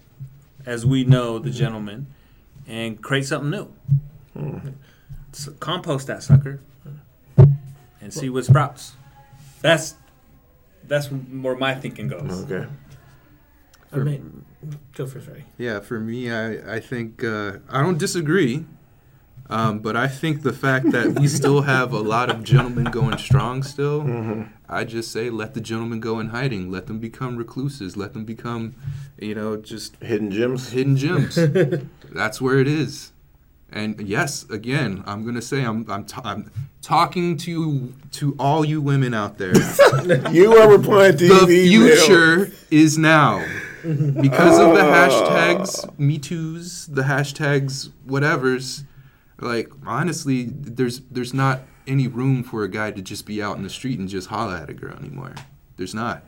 as 0.66 0.84
we 0.84 1.04
know 1.04 1.38
the 1.38 1.50
hmm. 1.50 1.56
gentleman, 1.56 2.06
and 2.66 3.00
create 3.00 3.26
something 3.26 3.50
new. 3.50 3.72
Hmm. 4.32 4.68
So 5.32 5.52
compost 5.52 6.06
that 6.08 6.22
sucker 6.22 6.60
and 8.00 8.12
see 8.12 8.28
what 8.28 8.44
sprouts. 8.44 8.94
That's 9.60 9.94
that's 10.90 11.06
where 11.06 11.56
my 11.56 11.74
thinking 11.74 12.08
goes. 12.08 12.44
Okay. 12.50 12.66
I 13.92 13.96
mean, 13.98 14.44
go 14.94 15.06
for 15.06 15.20
Freddie. 15.20 15.44
Yeah, 15.56 15.80
for 15.80 15.98
me, 15.98 16.30
I, 16.30 16.76
I 16.76 16.80
think 16.80 17.24
uh, 17.24 17.58
I 17.68 17.80
don't 17.82 17.98
disagree, 17.98 18.64
um, 19.48 19.78
but 19.80 19.96
I 19.96 20.06
think 20.06 20.42
the 20.42 20.52
fact 20.52 20.90
that 20.92 21.18
we 21.18 21.26
still 21.26 21.62
have 21.62 21.92
a 21.92 21.98
lot 21.98 22.30
of 22.30 22.44
gentlemen 22.44 22.84
going 22.84 23.18
strong 23.18 23.62
still, 23.64 24.46
I 24.68 24.84
just 24.84 25.10
say 25.10 25.28
let 25.30 25.54
the 25.54 25.60
gentlemen 25.60 25.98
go 25.98 26.20
in 26.20 26.28
hiding, 26.28 26.70
let 26.70 26.86
them 26.86 26.98
become 27.00 27.36
recluses, 27.36 27.96
let 27.96 28.12
them 28.12 28.24
become, 28.24 28.76
you 29.18 29.34
know, 29.34 29.56
just 29.56 29.96
Hidden 29.96 30.30
gems. 30.30 30.70
hidden 30.70 30.96
gems. 30.96 31.34
That's 32.12 32.40
where 32.40 32.58
it 32.60 32.68
is. 32.68 33.12
And 33.72 34.00
yes, 34.00 34.44
again, 34.50 35.02
I'm 35.06 35.24
gonna 35.24 35.42
say 35.42 35.64
I'm 35.64 35.88
I'm, 35.88 36.04
t- 36.04 36.20
I'm 36.24 36.50
talking 36.82 37.36
to 37.38 37.92
to 38.12 38.34
all 38.38 38.64
you 38.64 38.80
women 38.80 39.14
out 39.14 39.38
there. 39.38 39.54
You 40.30 40.56
are 40.56 40.70
replying 40.70 41.16
to 41.18 41.28
the 41.28 41.46
future 41.46 42.52
is 42.70 42.98
now. 42.98 43.44
Because 43.82 44.58
of 44.58 44.74
the 44.74 44.80
oh. 44.86 44.92
hashtags 44.92 45.98
me 45.98 46.18
too's 46.18 46.86
the 46.86 47.02
hashtags 47.02 47.90
whatevers 48.06 48.84
like 49.38 49.70
honestly 49.86 50.44
there's 50.44 51.00
there's 51.10 51.32
not 51.32 51.60
any 51.86 52.06
room 52.06 52.42
for 52.42 52.62
a 52.62 52.68
guy 52.68 52.90
to 52.90 53.02
just 53.02 53.26
be 53.26 53.42
out 53.42 53.56
in 53.56 53.62
the 53.62 53.70
street 53.70 53.98
and 53.98 54.08
just 54.08 54.28
holla 54.28 54.60
at 54.60 54.68
a 54.68 54.74
girl 54.74 54.96
anymore. 54.96 55.34
There's 55.76 55.94
not. 55.94 56.24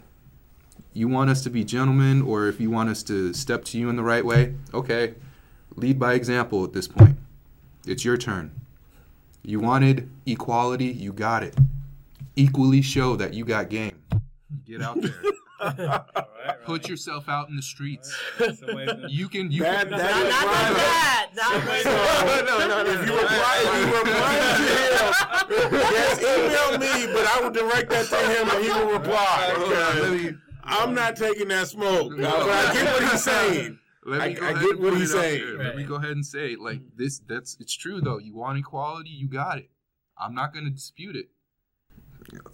You 0.93 1.09
want 1.09 1.31
us 1.31 1.43
to 1.43 1.51
be 1.51 1.65
gentlemen 1.65 2.23
or 2.23 2.49
if 2.49 2.61
you 2.61 2.71
want 2.71 2.89
us 2.89 3.03
to 3.05 3.33
step 3.33 3.65
to 3.67 3.79
you 3.79 3.89
in 3.89 3.97
the 3.97 4.03
right 4.03 4.25
way 4.25 4.55
okay. 4.73 5.15
Lead 5.75 5.99
by 5.99 6.13
example 6.13 6.65
at 6.65 6.73
this 6.73 6.87
point 6.87 7.17
it's 7.87 8.05
your 8.05 8.17
turn 8.17 8.51
you 9.43 9.59
wanted 9.61 10.09
equality 10.27 10.87
you 10.87 11.13
got 11.13 11.43
it 11.43 11.55
equally 12.37 12.81
show 12.83 13.17
that 13.17 13.35
you 13.35 13.45
got 13.45 13.69
game 13.69 13.99
Get 14.67 14.83
out 14.83 15.01
there. 15.01 15.15
All 15.61 15.73
right, 16.47 16.63
Put 16.65 16.87
yourself 16.89 17.27
out 17.29 17.49
in 17.49 17.57
the 17.57 17.63
streets. 17.63 18.15
right. 18.39 18.55
So 18.57 18.67
wait 18.77 18.89
a 18.89 18.97
minute. 18.97 19.11
You 19.11 19.29
can. 19.29 19.51
You 19.51 19.63
That- 19.63 19.89
can. 19.89 19.97
that 19.99 20.11
Not, 20.13 20.27
is 20.27 20.31
not 20.35 20.45
right. 20.45 20.75
that. 20.75 21.31
Not 21.35 21.67
right. 21.67 21.85
no, 22.47 22.69
no, 22.69 22.83
no, 22.85 22.91
If 22.91 23.07
you 23.09 23.15
reply, 23.19 23.55
if 23.65 23.87
you 23.89 23.99
reply 23.99 24.35
to 24.59 25.63
him, 25.63 25.73
yes, 25.73 26.19
email 26.21 26.79
me, 26.79 27.13
but 27.15 27.27
I 27.27 27.41
will 27.41 27.51
direct 27.51 27.91
that 27.91 28.07
to 28.07 28.17
him 28.17 28.51
and 28.51 28.63
he 28.65 28.71
will 28.71 28.93
reply. 28.99 29.53
Hold 29.57 29.73
on, 29.73 30.13
let 30.13 30.21
Okay. 30.21 30.37
I'm 30.65 30.95
not 30.95 31.17
taking 31.17 31.49
that 31.49 31.69
smoke. 31.69 32.13
No. 32.13 32.31
But 32.31 32.51
I 32.51 32.73
get 32.75 32.93
what 32.93 33.11
he's 33.11 33.23
saying. 33.25 33.79
Let 34.05 34.19
me 34.19 34.25
I- 34.25 34.33
go 34.41 34.47
I 34.47 34.51
ahead 34.51 34.63
get 34.63 34.71
and 34.73 34.81
what 34.81 34.91
put 34.93 34.99
he's 35.01 35.11
it 35.11 35.19
saying. 35.19 35.57
there. 35.57 35.65
Let 35.65 35.77
me 35.77 35.85
go 35.85 35.95
ahead 35.95 36.11
and 36.13 36.25
say. 36.27 36.57
Like 36.57 36.81
this, 36.97 37.21
that's 37.21 37.57
it's 37.61 37.75
true 37.75 38.01
though. 38.01 38.19
You 38.19 38.35
want 38.35 38.59
equality, 38.59 39.11
you 39.11 39.29
got 39.29 39.59
it. 39.59 39.71
I'm 40.19 40.35
not 40.35 40.53
going 40.53 40.65
to 40.67 40.71
dispute 40.71 41.17
it. 41.17 41.29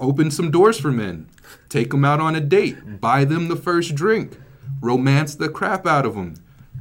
Open 0.00 0.30
some 0.30 0.50
doors 0.50 0.78
for 0.80 0.90
men. 0.90 1.28
Take 1.68 1.90
them 1.90 2.04
out 2.04 2.20
on 2.20 2.34
a 2.34 2.40
date. 2.40 3.00
Buy 3.00 3.24
them 3.24 3.48
the 3.48 3.56
first 3.56 3.94
drink. 3.94 4.38
Romance 4.80 5.34
the 5.34 5.48
crap 5.48 5.86
out 5.86 6.06
of 6.06 6.14
them. 6.14 6.34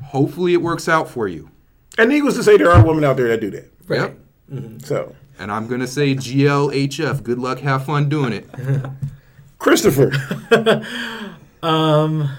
Hopefully, 0.06 0.54
it 0.54 0.62
works 0.62 0.88
out 0.88 1.10
for 1.10 1.28
you. 1.28 1.50
And 1.98 2.10
needless 2.10 2.36
to 2.36 2.44
say, 2.44 2.58
there 2.58 2.72
are 2.72 2.86
women 2.86 3.04
out 3.04 3.18
there 3.18 3.28
that 3.30 3.42
do 3.42 3.50
that. 3.52 3.72
Yep. 3.90 4.20
So, 4.86 5.16
And 5.40 5.52
I'm 5.52 5.68
gonna 5.68 5.88
say 5.88 6.14
GLHF. 6.16 7.24
Good 7.24 7.40
luck. 7.40 7.60
Have 7.60 7.86
fun 7.86 8.08
doing 8.08 8.32
it. 8.34 8.48
Christopher, 9.60 10.12
Um, 11.64 12.30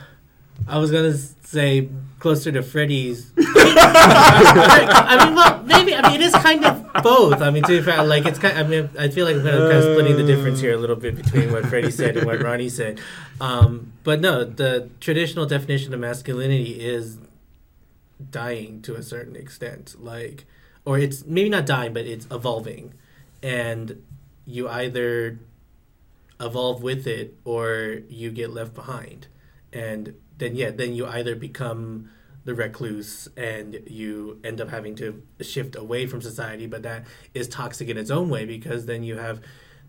I 0.66 0.78
was 0.78 0.90
gonna 0.90 1.12
say 1.14 1.88
closer 2.18 2.52
to 2.52 2.62
Freddie's. 2.62 3.32
I 3.38 5.24
mean, 5.24 5.34
well, 5.34 5.62
maybe. 5.64 5.94
I 5.94 6.08
mean, 6.08 6.20
it 6.20 6.24
is 6.24 6.32
kind 6.34 6.64
of 6.64 7.02
both. 7.02 7.40
I 7.40 7.50
mean, 7.50 7.62
to 7.64 7.68
be 7.68 7.82
fair, 7.82 8.02
like 8.04 8.26
it's 8.26 8.38
kind. 8.38 8.58
Of, 8.58 8.66
I 8.66 8.68
mean, 8.68 8.90
I 8.98 9.08
feel 9.08 9.24
like 9.26 9.36
I'm 9.36 9.42
kind 9.42 9.54
of, 9.54 9.70
kind 9.70 9.78
of 9.78 9.84
splitting 9.84 10.16
the 10.16 10.24
difference 10.24 10.60
here 10.60 10.74
a 10.74 10.76
little 10.76 10.96
bit 10.96 11.16
between 11.16 11.52
what 11.52 11.66
Freddie 11.66 11.90
said 11.90 12.16
and 12.16 12.26
what 12.26 12.40
Ronnie 12.40 12.68
said. 12.68 13.00
Um, 13.40 13.92
but 14.04 14.20
no, 14.20 14.44
the 14.44 14.90
traditional 15.00 15.46
definition 15.46 15.94
of 15.94 16.00
masculinity 16.00 16.80
is 16.80 17.18
dying 18.30 18.82
to 18.82 18.94
a 18.94 19.02
certain 19.02 19.36
extent. 19.36 19.94
Like, 19.98 20.44
or 20.84 20.98
it's 20.98 21.24
maybe 21.24 21.48
not 21.48 21.66
dying, 21.66 21.92
but 21.92 22.06
it's 22.06 22.26
evolving, 22.30 22.94
and 23.42 24.02
you 24.46 24.68
either 24.68 25.38
evolve 26.40 26.82
with 26.82 27.06
it 27.06 27.36
or 27.44 28.00
you 28.08 28.30
get 28.30 28.50
left 28.50 28.72
behind 28.72 29.26
and 29.72 30.14
then 30.38 30.56
yeah 30.56 30.70
then 30.70 30.94
you 30.94 31.06
either 31.06 31.34
become 31.34 32.08
the 32.44 32.54
recluse 32.54 33.28
and 33.36 33.78
you 33.86 34.40
end 34.42 34.60
up 34.60 34.70
having 34.70 34.94
to 34.94 35.22
shift 35.40 35.76
away 35.76 36.06
from 36.06 36.22
society 36.22 36.66
but 36.66 36.82
that 36.82 37.04
is 37.34 37.46
toxic 37.46 37.88
in 37.88 37.98
its 37.98 38.10
own 38.10 38.30
way 38.30 38.44
because 38.44 38.86
then 38.86 39.02
you 39.02 39.16
have 39.16 39.40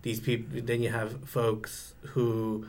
these 0.02 0.20
people 0.20 0.60
then 0.64 0.82
you 0.82 0.90
have 0.90 1.28
folks 1.28 1.94
who 2.14 2.66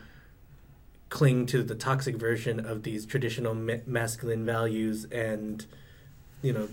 cling 1.09 1.44
to 1.44 1.62
the 1.62 1.74
toxic 1.74 2.16
version 2.16 2.65
of 2.65 2.85
these 2.85 3.05
traditional 3.05 3.55
ma- 3.55 3.82
masculine 3.85 4.44
values 4.44 5.05
and 5.07 5.66
you 6.40 6.52
know 6.52 6.69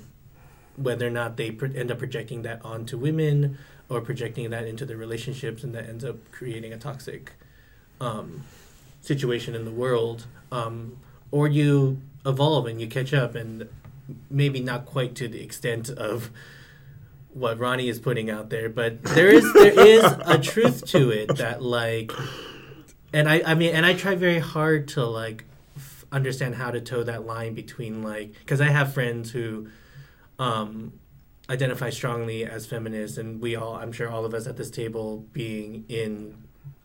whether 0.76 1.08
or 1.08 1.12
not 1.12 1.38
they 1.38 1.50
end 1.76 1.90
up 1.90 1.98
projecting 1.98 2.44
that 2.44 2.64
onto 2.64 2.98
women 2.98 3.58
or 3.90 4.00
projecting 4.00 4.50
that 4.52 4.68
into 4.68 4.86
their 4.86 4.98
relationships 4.98 5.64
and 5.64 5.74
that 5.74 5.90
ends 5.90 6.06
up 6.06 6.18
creating 6.32 6.72
a 6.72 6.78
toxic 6.78 7.34
um, 8.00 8.44
situation 9.02 9.56
in 9.56 9.66
the 9.66 9.72
world 9.72 10.28
um, 10.52 10.98
or 11.32 11.48
you 11.48 12.02
evolve 12.26 12.66
and 12.68 12.80
you 12.82 12.88
catch 12.88 13.14
up 13.14 13.36
and 13.36 13.68
maybe 14.30 14.60
not 14.60 14.86
quite 14.86 15.16
to 15.16 15.28
the 15.28 15.42
extent 15.42 15.90
of 15.90 16.30
what 17.34 17.60
Ronnie 17.60 17.90
is 17.90 18.00
putting 18.00 18.30
out 18.30 18.50
there 18.50 18.70
but 18.70 19.04
there 19.04 19.28
is 19.28 19.52
there 19.54 19.80
is 19.88 20.04
a 20.26 20.38
truth 20.38 20.86
to 20.88 21.10
it 21.12 21.38
that 21.38 21.62
like 21.62 22.12
and 23.14 23.30
I 23.30 23.42
I 23.46 23.54
mean 23.54 23.76
and 23.76 23.86
I 23.86 23.94
try 23.94 24.16
very 24.16 24.40
hard 24.40 24.88
to 24.90 25.06
like 25.06 25.46
f- 25.76 26.06
understand 26.12 26.56
how 26.56 26.72
to 26.72 26.82
toe 26.82 27.04
that 27.04 27.26
line 27.26 27.54
between 27.54 28.02
like 28.02 28.34
because 28.40 28.62
I 28.62 28.70
have 28.70 28.94
friends 28.94 29.32
who 29.32 29.68
um 30.40 30.94
identify 31.50 31.90
strongly 31.90 32.46
as 32.46 32.66
feminists 32.66 33.18
and 33.18 33.42
we 33.42 33.56
all 33.56 33.76
i'm 33.76 33.92
sure 33.92 34.10
all 34.10 34.26
of 34.26 34.34
us 34.34 34.48
at 34.48 34.58
this 34.58 34.70
table 34.70 35.26
being 35.32 35.86
in 35.88 36.36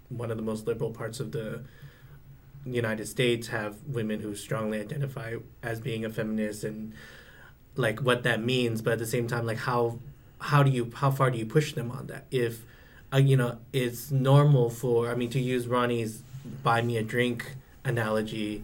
one 0.09 0.31
of 0.31 0.37
the 0.37 0.43
most 0.43 0.67
liberal 0.67 0.91
parts 0.91 1.19
of 1.21 1.33
the 1.33 1.65
united 2.65 3.07
states 3.07 3.49
have 3.49 3.77
women 3.87 4.21
who 4.21 4.35
strongly 4.35 4.81
identify 4.81 5.35
as 5.63 5.81
being 5.81 6.05
a 6.05 6.11
feminist 6.11 6.65
and 6.65 6.93
like 7.77 8.01
what 8.01 8.23
that 8.23 8.43
means 8.43 8.83
but 8.83 8.95
at 8.95 8.99
the 8.99 9.07
same 9.07 9.27
time 9.27 9.47
like 9.47 9.59
how 9.59 9.99
how 10.41 10.63
do 10.63 10.71
you 10.71 10.91
how 10.95 11.11
far 11.11 11.31
do 11.31 11.39
you 11.39 11.47
push 11.47 11.73
them 11.73 11.91
on 11.91 12.07
that 12.07 12.25
if 12.31 12.63
uh, 13.13 13.17
you 13.17 13.37
know 13.37 13.59
it's 13.73 14.11
normal 14.11 14.71
for 14.71 15.11
i 15.11 15.15
mean 15.15 15.31
to 15.31 15.41
use 15.41 15.67
ronnie's 15.67 16.23
buy 16.63 16.83
me 16.83 16.97
a 16.97 17.03
drink 17.03 17.55
analogy 17.85 18.63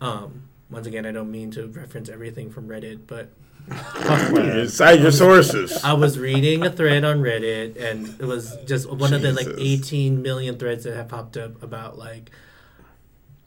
um 0.00 0.42
once 0.70 0.86
again 0.86 1.06
i 1.06 1.12
don't 1.12 1.30
mean 1.30 1.50
to 1.50 1.66
reference 1.68 2.08
everything 2.08 2.50
from 2.50 2.68
reddit 2.68 3.00
but 3.06 3.30
cite 4.68 5.00
your 5.00 5.10
sources. 5.10 5.84
I 5.84 5.92
was 5.92 6.18
reading 6.18 6.64
a 6.64 6.70
thread 6.70 7.04
on 7.04 7.18
Reddit, 7.18 7.76
and 7.78 8.08
it 8.18 8.24
was 8.24 8.56
just 8.64 8.90
one 8.90 9.12
of 9.12 9.20
the 9.20 9.32
like 9.32 9.48
18 9.58 10.22
million 10.22 10.56
threads 10.56 10.84
that 10.84 10.96
have 10.96 11.08
popped 11.08 11.36
up 11.36 11.62
about 11.62 11.98
like 11.98 12.30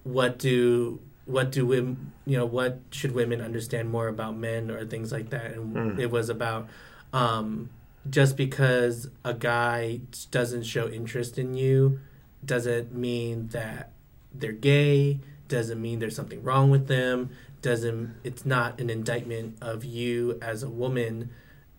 what 0.04 0.38
do 0.40 1.00
what 1.26 1.52
do 1.52 1.66
women 1.66 2.12
you 2.26 2.38
know 2.38 2.46
what 2.46 2.80
should 2.92 3.14
women 3.14 3.42
understand 3.42 3.90
more 3.90 4.08
about 4.08 4.36
men 4.36 4.70
or 4.72 4.86
things 4.86 5.12
like 5.12 5.30
that, 5.30 5.52
and 5.52 5.76
Mm. 5.76 6.00
it 6.00 6.12
was 6.12 6.30
about 6.30 6.68
um, 7.14 7.70
just 8.10 8.36
because 8.38 9.10
a 9.24 9.34
guy 9.34 10.02
doesn't 10.32 10.64
show 10.64 10.88
interest 10.90 11.38
in 11.38 11.54
you 11.54 12.00
doesn't 12.46 12.94
mean 12.94 13.48
that 13.50 13.92
they're 14.34 14.52
gay 14.52 15.20
doesn't 15.48 15.82
mean 15.82 16.00
there's 16.00 16.16
something 16.16 16.42
wrong 16.42 16.72
with 16.72 16.88
them 16.88 17.30
doesn't 17.62 18.16
it's 18.24 18.46
not 18.46 18.80
an 18.80 18.90
indictment 18.90 19.56
of 19.62 19.84
you 19.86 20.40
as 20.42 20.64
a 20.64 20.70
woman 20.70 21.30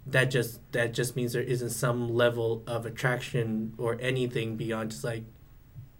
that 0.07 0.27
just 0.31 0.61
that 0.73 0.93
just 0.95 1.17
means 1.17 1.33
there 1.33 1.43
isn't 1.43 1.71
some 1.71 2.15
level 2.15 2.63
of 2.67 2.87
attraction 2.87 3.73
or 3.79 3.97
anything 4.01 4.57
beyond 4.57 4.91
just 4.93 5.03
like 5.03 5.25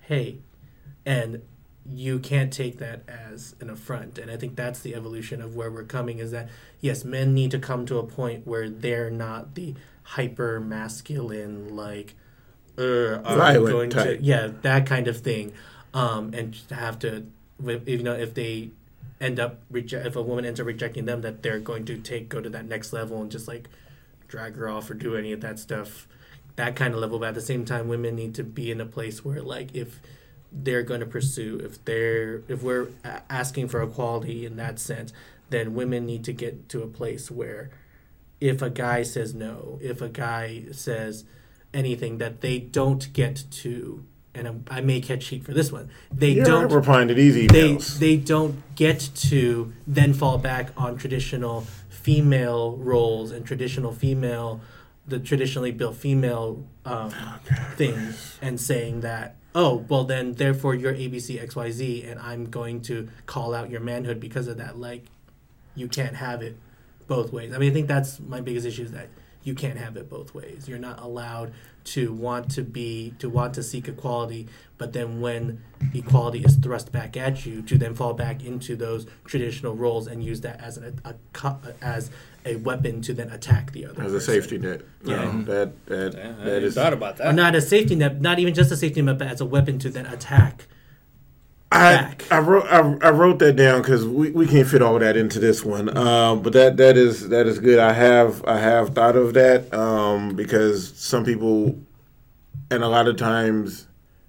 hey 0.01 0.39
and 1.05 1.41
you 1.91 2.19
can't 2.21 2.53
take 2.53 2.79
that 2.79 3.03
as 3.09 3.55
an 3.61 3.69
affront. 3.69 4.19
And 4.19 4.31
i 4.31 4.37
think 4.37 4.55
that's 4.57 4.81
the 4.81 4.95
evolution 4.95 5.43
of 5.43 5.57
where 5.57 5.71
we're 5.71 5.83
coming 5.85 6.19
is 6.19 6.31
that 6.31 6.49
yes 6.81 7.05
men 7.05 7.35
need 7.35 7.51
to 7.51 7.59
come 7.59 7.87
to 7.87 7.99
a 7.99 8.05
point 8.05 8.47
where 8.47 8.69
they're 8.69 9.11
not 9.11 9.55
the 9.55 9.75
hyper 10.05 10.61
masculine 10.61 11.75
like 11.77 12.15
uh, 12.79 13.21
I'm 13.25 13.65
going 13.65 13.91
type. 13.91 14.19
to 14.19 14.23
yeah 14.23 14.51
that 14.63 14.87
kind 14.87 15.09
of 15.09 15.19
thing. 15.21 15.53
Um 15.93 16.33
and 16.35 16.57
have 16.71 16.99
to 17.01 17.27
if- 17.65 17.89
you 17.89 18.03
know 18.03 18.15
if 18.15 18.33
they 18.35 18.71
end 19.21 19.39
up 19.39 19.61
reject 19.71 20.07
if 20.07 20.17
a 20.17 20.23
woman 20.23 20.45
ends 20.45 20.59
up 20.61 20.67
rejecting 20.67 21.05
them 21.05 21.21
that 21.21 21.43
they're 21.43 21.61
going 21.61 21.85
to 21.87 21.99
take 21.99 22.29
go 22.29 22.41
to 22.41 22.49
that 22.51 22.67
next 22.67 22.93
level 22.93 23.21
and 23.21 23.31
just 23.31 23.47
like 23.47 23.69
drag 24.29 24.57
her 24.57 24.69
off 24.69 24.91
or 24.91 24.95
do 24.95 25.17
any 25.17 25.33
of 25.33 25.41
that 25.43 25.59
stuff 25.59 26.09
that 26.57 26.77
kind 26.77 26.93
of 26.95 27.01
level. 27.01 27.19
But 27.19 27.29
at 27.31 27.35
the 27.35 27.41
same 27.41 27.65
time 27.65 27.89
women 27.89 28.15
need 28.15 28.35
to 28.37 28.45
be 28.45 28.71
in 28.71 28.81
a 28.81 28.87
place 28.87 29.25
where 29.25 29.43
like 29.43 29.75
if 29.75 30.01
they're 30.53 30.83
going 30.83 31.01
to 31.01 31.07
pursue 31.07 31.61
if 31.65 31.83
they're 31.85 32.43
if 32.49 32.63
we're 32.63 32.89
asking 33.31 33.69
for 33.69 33.83
equality 33.83 34.45
in 34.45 34.57
that 34.57 34.79
sense 34.79 35.13
then 35.51 35.75
women 35.75 36.07
need 36.07 36.25
to 36.25 36.33
get 36.33 36.69
to 36.69 36.83
a 36.83 36.87
place 36.87 37.31
where 37.31 37.71
if 38.41 38.61
a 38.61 38.71
guy 38.71 39.03
says 39.03 39.35
no 39.35 39.79
if 39.83 40.01
a 40.03 40.09
guy 40.09 40.65
says 40.73 41.25
anything 41.73 42.19
that 42.19 42.41
they 42.43 42.59
don't 42.59 43.13
get 43.13 43.45
to 43.51 44.05
and 44.35 44.47
I'm, 44.47 44.65
i 44.71 44.81
may 44.81 45.01
catch 45.01 45.27
heat 45.29 45.45
for 45.45 45.53
this 45.53 45.73
one 45.73 45.89
they 46.13 46.31
You're 46.33 46.45
don't 46.45 46.73
replying 46.73 47.09
to 47.09 47.15
these 47.15 47.35
they 47.35 47.47
emails. 47.75 47.99
they 47.99 48.17
don't 48.17 48.63
get 48.75 49.11
to 49.15 49.73
then 49.87 50.13
fall 50.13 50.39
back 50.39 50.71
on 50.77 50.97
traditional 50.97 51.67
female 51.89 52.77
roles 52.77 53.31
and 53.31 53.47
traditional 53.47 53.93
female 53.93 54.61
the 55.07 55.19
traditionally 55.19 55.73
built 55.73 55.97
female 55.97 56.65
um, 56.85 57.11
thing 57.77 58.15
and 58.41 58.61
saying 58.61 59.01
that 59.01 59.37
oh 59.55 59.85
well 59.89 60.05
then 60.05 60.33
therefore 60.35 60.75
you're 60.75 60.95
abc 60.95 61.39
xyz 61.49 62.11
and 62.11 62.19
i'm 62.21 62.47
going 62.47 62.81
to 62.81 63.09
call 63.27 63.55
out 63.55 63.71
your 63.71 63.81
manhood 63.81 64.21
because 64.21 64.49
of 64.49 64.57
that. 64.59 64.79
Like 64.79 65.05
you 65.75 65.89
can't 65.89 66.17
have 66.17 66.43
it 66.43 66.57
both 67.07 67.33
ways. 67.33 67.53
I 67.53 67.59
mean 67.59 67.71
i 67.71 67.75
think 67.75 67.89
that's 67.89 68.21
my 68.21 68.41
biggest 68.41 68.67
issue 68.67 68.85
is 68.85 68.93
that 68.93 69.09
you 69.45 69.55
can't 69.55 69.77
have 69.79 69.97
it 69.97 70.09
both 70.09 70.35
ways. 70.35 70.69
You're 70.69 70.79
not 70.79 71.01
allowed 71.01 71.53
to 71.85 72.13
want 72.13 72.51
to 72.53 72.63
be 72.63 73.13
to 73.19 73.29
want 73.29 73.55
to 73.55 73.63
seek 73.63 73.89
equality 73.89 74.47
but 74.79 74.93
then 74.93 75.21
when 75.21 75.63
equality 75.95 76.41
is 76.45 76.57
thrust 76.57 76.93
back 76.93 77.17
at 77.17 77.45
you 77.45 77.63
to 77.63 77.77
then 77.77 77.95
fall 77.95 78.15
back 78.15 78.45
into 78.45 78.77
those 78.77 79.07
traditional 79.25 79.75
roles 79.75 80.07
and 80.07 80.23
use 80.23 80.41
that 80.43 80.61
as 80.61 80.77
an, 80.77 81.01
a, 81.05 81.15
co- 81.33 81.59
as 81.81 82.11
a 82.45 82.57
weapon 82.57 83.01
to 83.03 83.15
then 83.15 83.31
attack 83.31 83.73
the 83.73 83.87
other 83.87 84.03
as 84.03 84.13
a 84.13 84.21
safety 84.21 84.59
net. 84.59 84.83
Yeah. 85.05 85.17
No, 85.33 85.43
that 85.45 85.87
that 85.87 86.15
Yeah, 86.15 86.21
I 86.21 86.33
that 86.33 86.39
hadn't 86.47 86.65
is. 86.65 86.75
thought 86.75 86.93
about 86.93 87.17
that. 87.19 87.27
or 87.29 87.33
not 87.33 87.55
a 87.55 87.61
safety 87.61 87.95
net 87.95 88.21
not 88.21 88.39
even 88.39 88.53
just 88.55 88.71
a 88.73 88.77
safety 88.77 89.01
net 89.03 89.19
but 89.19 89.29
as 89.29 89.41
a 89.41 89.45
weapon 89.47 89.79
to 89.81 89.91
then 89.91 90.07
attack 90.07 90.67
I, 91.71 91.95
back. 91.97 92.25
I 92.31 92.39
wrote 92.39 92.67
I, 92.67 92.81
I 93.07 93.11
wrote 93.11 93.39
that 93.39 93.57
down 93.57 93.81
because 93.81 94.05
we, 94.07 94.31
we 94.31 94.47
can't 94.47 94.69
fit 94.69 94.83
all 94.83 94.99
that 94.99 95.17
into 95.17 95.39
this 95.39 95.65
one. 95.65 95.97
Um, 95.97 96.43
but 96.43 96.53
that 96.53 96.77
that 96.77 96.97
is 96.99 97.29
that 97.31 97.47
is 97.47 97.59
good. 97.59 97.79
I 97.79 97.93
have 97.95 98.45
I 98.45 98.59
have 98.59 98.91
thought 98.95 99.17
of 99.17 99.33
that 99.35 99.73
um, 99.73 100.35
because 100.37 100.93
some 100.99 101.25
people, 101.25 101.79
and 102.71 102.83
a 102.85 102.89
lot 102.89 103.09
of 103.09 103.17
times, 103.17 103.89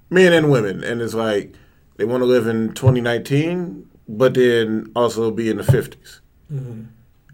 men 0.09 0.31
and 0.31 0.49
women, 0.51 0.83
and 0.85 1.01
it's 1.01 1.13
like 1.13 1.53
They 1.97 2.05
want 2.05 2.21
to 2.21 2.25
live 2.25 2.47
in 2.47 2.73
2019, 2.75 3.89
but 4.07 4.35
then 4.35 4.89
also 4.95 5.29
be 5.29 5.49
in 5.49 5.57
the 5.57 5.63
50s. 5.63 6.21
Mhm. 6.51 6.87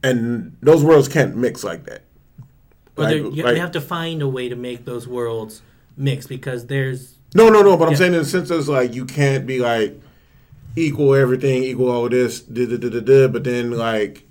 And 0.03 0.55
those 0.61 0.84
worlds 0.84 1.07
can't 1.07 1.35
mix 1.35 1.63
like 1.63 1.85
that. 1.85 2.03
But 2.95 3.03
Like- 3.03 3.15
you, 3.15 3.43
like- 3.43 3.53
they 3.55 3.59
have 3.59 3.71
to 3.73 3.81
find 3.81 4.21
a 4.21 4.27
way 4.27 4.49
to 4.49 4.55
make 4.55 4.85
those 4.85 5.07
worlds 5.07 5.61
mix 5.97 6.27
because 6.27 6.65
there's 6.67 7.15
No, 7.35 7.49
no, 7.49 7.61
no. 7.61 7.77
But 7.77 7.89
I'm 7.89 7.95
saying 7.95 8.13
in 8.13 8.19
the 8.19 8.26
sense 8.26 8.49
of 8.49 8.67
like 8.67 8.93
you 8.95 9.05
can't 9.05 9.45
be 9.45 9.59
like 9.59 9.99
equal 10.76 11.13
everything, 11.15 11.63
equal 11.63 11.89
all 11.91 12.09
this, 12.09 12.39
da 12.39 12.65
da 12.65 12.77
da 12.77 12.89
da 12.89 12.99
da. 13.01 13.27
But 13.27 13.43
then 13.43 13.71
like, 13.71 14.23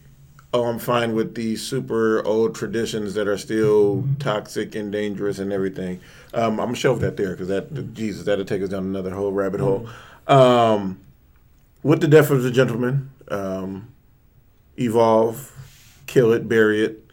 oh, 0.53 0.65
I'm 0.65 0.78
fine 0.78 1.15
with 1.15 1.35
these 1.35 1.62
super 1.62 2.24
old 2.27 2.55
traditions 2.55 3.15
that 3.15 3.28
are 3.28 3.36
still 3.39 4.05
toxic 4.19 4.74
and 4.74 4.90
dangerous 4.90 5.39
and 5.39 5.53
everything. 5.53 6.01
Um, 6.35 6.53
I'm 6.59 6.66
gonna 6.69 6.77
shelve 6.77 7.01
that 7.01 7.16
there 7.16 7.31
because 7.32 7.49
that 7.49 7.95
Jesus 7.95 8.24
that'll 8.24 8.45
take 8.45 8.62
us 8.62 8.70
down 8.70 8.85
another 8.85 9.11
whole 9.15 9.31
rabbit 9.32 9.61
hole. 9.61 9.86
Um, 10.27 10.99
with 11.82 12.01
the 12.01 12.09
death 12.09 12.31
of 12.31 12.43
the 12.43 12.51
gentleman, 12.51 13.11
um, 13.28 13.89
evolve, 14.77 15.53
kill 16.09 16.32
it, 16.32 16.48
bury 16.48 16.85
it, 16.85 17.05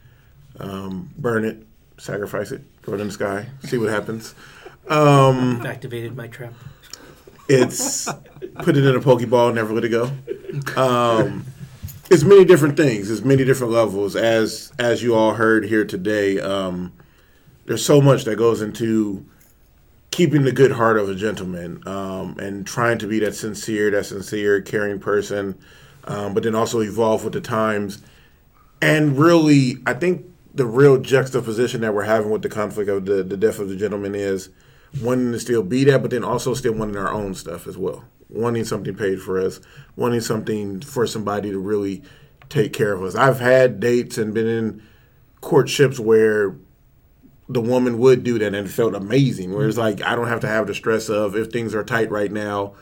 um, 0.60 1.12
burn 1.18 1.46
it, 1.46 1.64
sacrifice 2.00 2.52
it, 2.52 2.64
throw 2.82 2.96
it 2.96 3.02
in 3.02 3.08
the 3.08 3.14
sky, 3.14 3.46
see 3.66 3.78
what 3.78 3.90
happens. 3.90 4.34
Um, 4.88 5.64
activated 5.66 6.16
my 6.16 6.28
trap. 6.28 6.54
it's 7.48 8.12
put 8.64 8.76
it 8.76 8.86
in 8.86 8.96
a 8.96 9.00
pokeball, 9.00 9.54
never 9.54 9.74
let 9.74 9.84
it 9.84 9.90
go. 9.90 10.12
Um, 10.76 11.46
it's 12.10 12.24
many 12.24 12.46
different 12.46 12.78
things. 12.78 13.12
It's 13.12 13.22
many 13.22 13.44
different 13.44 13.74
levels. 13.74 14.16
As 14.16 14.72
as 14.80 15.04
you 15.04 15.16
all 15.16 15.34
heard 15.34 15.66
here 15.66 15.86
today, 15.86 16.40
um, 16.40 16.94
there's 17.66 17.86
so 17.86 18.02
much 18.02 18.26
that 18.26 18.38
goes 18.38 18.62
into 18.62 19.26
keeping 20.12 20.44
the 20.44 20.52
good 20.52 20.72
heart 20.72 20.98
of 20.98 21.10
a 21.10 21.16
gentleman 21.16 21.86
um, 21.88 22.38
and 22.40 22.66
trying 22.66 22.98
to 23.00 23.08
be 23.08 23.20
that 23.20 23.36
sincere, 23.36 23.92
that 23.92 24.06
sincere, 24.06 24.62
caring 24.62 25.00
person, 25.00 25.58
um, 26.06 26.34
but 26.34 26.44
then 26.44 26.56
also 26.56 26.80
evolve 26.80 27.24
with 27.24 27.34
the 27.34 27.42
times. 27.42 28.02
And 28.86 29.18
really, 29.18 29.80
I 29.88 29.96
think 29.96 30.28
the 30.54 30.68
real 30.68 31.00
juxtaposition 31.00 31.82
that 31.82 31.96
we're 31.96 32.04
having 32.04 32.30
with 32.30 32.44
the 32.44 32.50
conflict 32.50 32.88
of 32.88 33.08
the, 33.08 33.24
the 33.24 33.36
death 33.36 33.58
of 33.58 33.68
the 33.68 33.76
gentleman 33.76 34.14
is 34.14 34.50
wanting 35.02 35.32
to 35.32 35.40
still 35.40 35.64
be 35.64 35.86
that, 35.86 36.04
but 36.04 36.12
then 36.12 36.24
also 36.24 36.54
still 36.54 36.74
wanting 36.74 36.96
our 36.96 37.12
own 37.12 37.34
stuff 37.34 37.66
as 37.66 37.80
well. 37.80 38.06
Wanting 38.30 38.64
something 38.64 38.96
paid 38.96 39.20
for 39.20 39.42
us, 39.42 39.60
wanting 39.96 40.22
something 40.22 40.82
for 40.82 41.08
somebody 41.08 41.50
to 41.50 41.58
really 41.58 42.04
take 42.50 42.74
care 42.74 42.94
of 42.94 43.02
us. 43.02 43.16
I've 43.16 43.40
had 43.40 43.80
dates 43.80 44.20
and 44.20 44.36
been 44.36 44.46
in 44.46 44.84
courtships 45.42 46.00
where 46.00 46.56
the 47.50 47.62
woman 47.62 47.98
would 47.98 48.24
do 48.24 48.38
that 48.38 48.54
and 48.54 48.68
it 48.68 48.72
felt 48.72 48.94
amazing. 48.94 49.52
Where 49.56 49.68
it's 49.68 49.80
like 49.80 50.04
I 50.04 50.16
don't 50.16 50.28
have 50.28 50.42
to 50.42 50.48
have 50.48 50.68
the 50.68 50.76
stress 50.76 51.10
of 51.10 51.36
if 51.36 51.52
things 51.52 51.74
are 51.74 51.84
tight 51.84 52.12
right 52.12 52.32
now, 52.32 52.76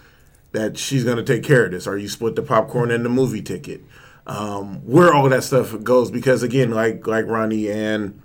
that 0.51 0.77
she's 0.77 1.05
gonna 1.05 1.23
take 1.23 1.43
care 1.43 1.63
of 1.65 1.71
this, 1.71 1.87
or 1.87 1.97
you 1.97 2.09
split 2.09 2.35
the 2.35 2.43
popcorn 2.43 2.91
and 2.91 3.05
the 3.05 3.09
movie 3.09 3.41
ticket. 3.41 3.81
Um, 4.25 4.77
where 4.85 5.13
all 5.13 5.27
that 5.29 5.43
stuff 5.43 5.83
goes 5.83 6.09
because 6.09 6.43
again, 6.43 6.71
like 6.71 7.05
like 7.05 7.25
Ronnie 7.25 7.69
and 7.69 8.21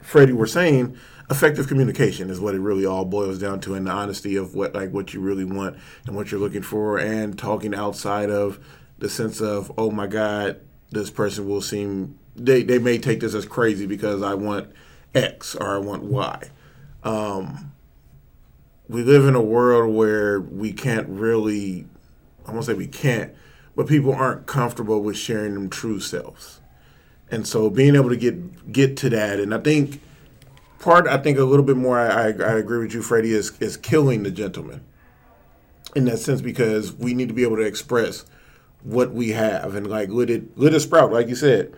Freddie 0.00 0.32
were 0.32 0.46
saying, 0.46 0.96
effective 1.30 1.68
communication 1.68 2.30
is 2.30 2.40
what 2.40 2.54
it 2.54 2.60
really 2.60 2.86
all 2.86 3.04
boils 3.04 3.38
down 3.38 3.60
to, 3.60 3.74
and 3.74 3.86
the 3.86 3.90
honesty 3.90 4.36
of 4.36 4.54
what 4.54 4.74
like 4.74 4.90
what 4.90 5.12
you 5.12 5.20
really 5.20 5.44
want 5.44 5.76
and 6.06 6.16
what 6.16 6.30
you're 6.30 6.40
looking 6.40 6.62
for, 6.62 6.98
and 6.98 7.38
talking 7.38 7.74
outside 7.74 8.30
of 8.30 8.58
the 8.98 9.08
sense 9.08 9.40
of 9.40 9.70
oh 9.76 9.90
my 9.90 10.06
god, 10.06 10.60
this 10.90 11.10
person 11.10 11.46
will 11.46 11.60
seem 11.60 12.18
they 12.36 12.62
they 12.62 12.78
may 12.78 12.98
take 12.98 13.20
this 13.20 13.34
as 13.34 13.44
crazy 13.44 13.86
because 13.86 14.22
I 14.22 14.34
want 14.34 14.72
X 15.14 15.54
or 15.54 15.74
I 15.74 15.78
want 15.78 16.04
Y. 16.04 16.50
Um, 17.02 17.72
we 18.88 19.02
live 19.02 19.26
in 19.26 19.34
a 19.34 19.42
world 19.42 19.94
where 19.94 20.40
we 20.40 20.72
can't 20.72 21.08
really, 21.08 21.86
I 22.46 22.52
won't 22.52 22.64
say 22.64 22.74
we 22.74 22.86
can't, 22.86 23.32
but 23.74 23.86
people 23.86 24.12
aren't 24.12 24.46
comfortable 24.46 25.00
with 25.00 25.16
sharing 25.16 25.54
them 25.54 25.70
true 25.70 26.00
selves. 26.00 26.60
And 27.30 27.46
so 27.46 27.70
being 27.70 27.94
able 27.94 28.10
to 28.10 28.16
get 28.16 28.72
get 28.72 28.96
to 28.98 29.10
that, 29.10 29.40
and 29.40 29.54
I 29.54 29.58
think 29.58 30.00
part, 30.78 31.06
I 31.06 31.16
think 31.16 31.38
a 31.38 31.44
little 31.44 31.64
bit 31.64 31.76
more, 31.76 31.98
I, 31.98 32.08
I, 32.08 32.26
I 32.26 32.58
agree 32.58 32.78
with 32.78 32.92
you, 32.92 33.02
Freddie, 33.02 33.32
is, 33.32 33.56
is 33.60 33.76
killing 33.76 34.24
the 34.24 34.30
gentleman 34.30 34.84
in 35.94 36.04
that 36.06 36.18
sense 36.18 36.42
because 36.42 36.92
we 36.92 37.14
need 37.14 37.28
to 37.28 37.34
be 37.34 37.44
able 37.44 37.56
to 37.56 37.62
express 37.62 38.26
what 38.82 39.12
we 39.12 39.30
have 39.30 39.74
and 39.74 39.86
like 39.86 40.08
let 40.10 40.28
it 40.28 40.58
let 40.58 40.74
it 40.74 40.80
sprout, 40.80 41.12
like 41.12 41.28
you 41.28 41.36
said. 41.36 41.74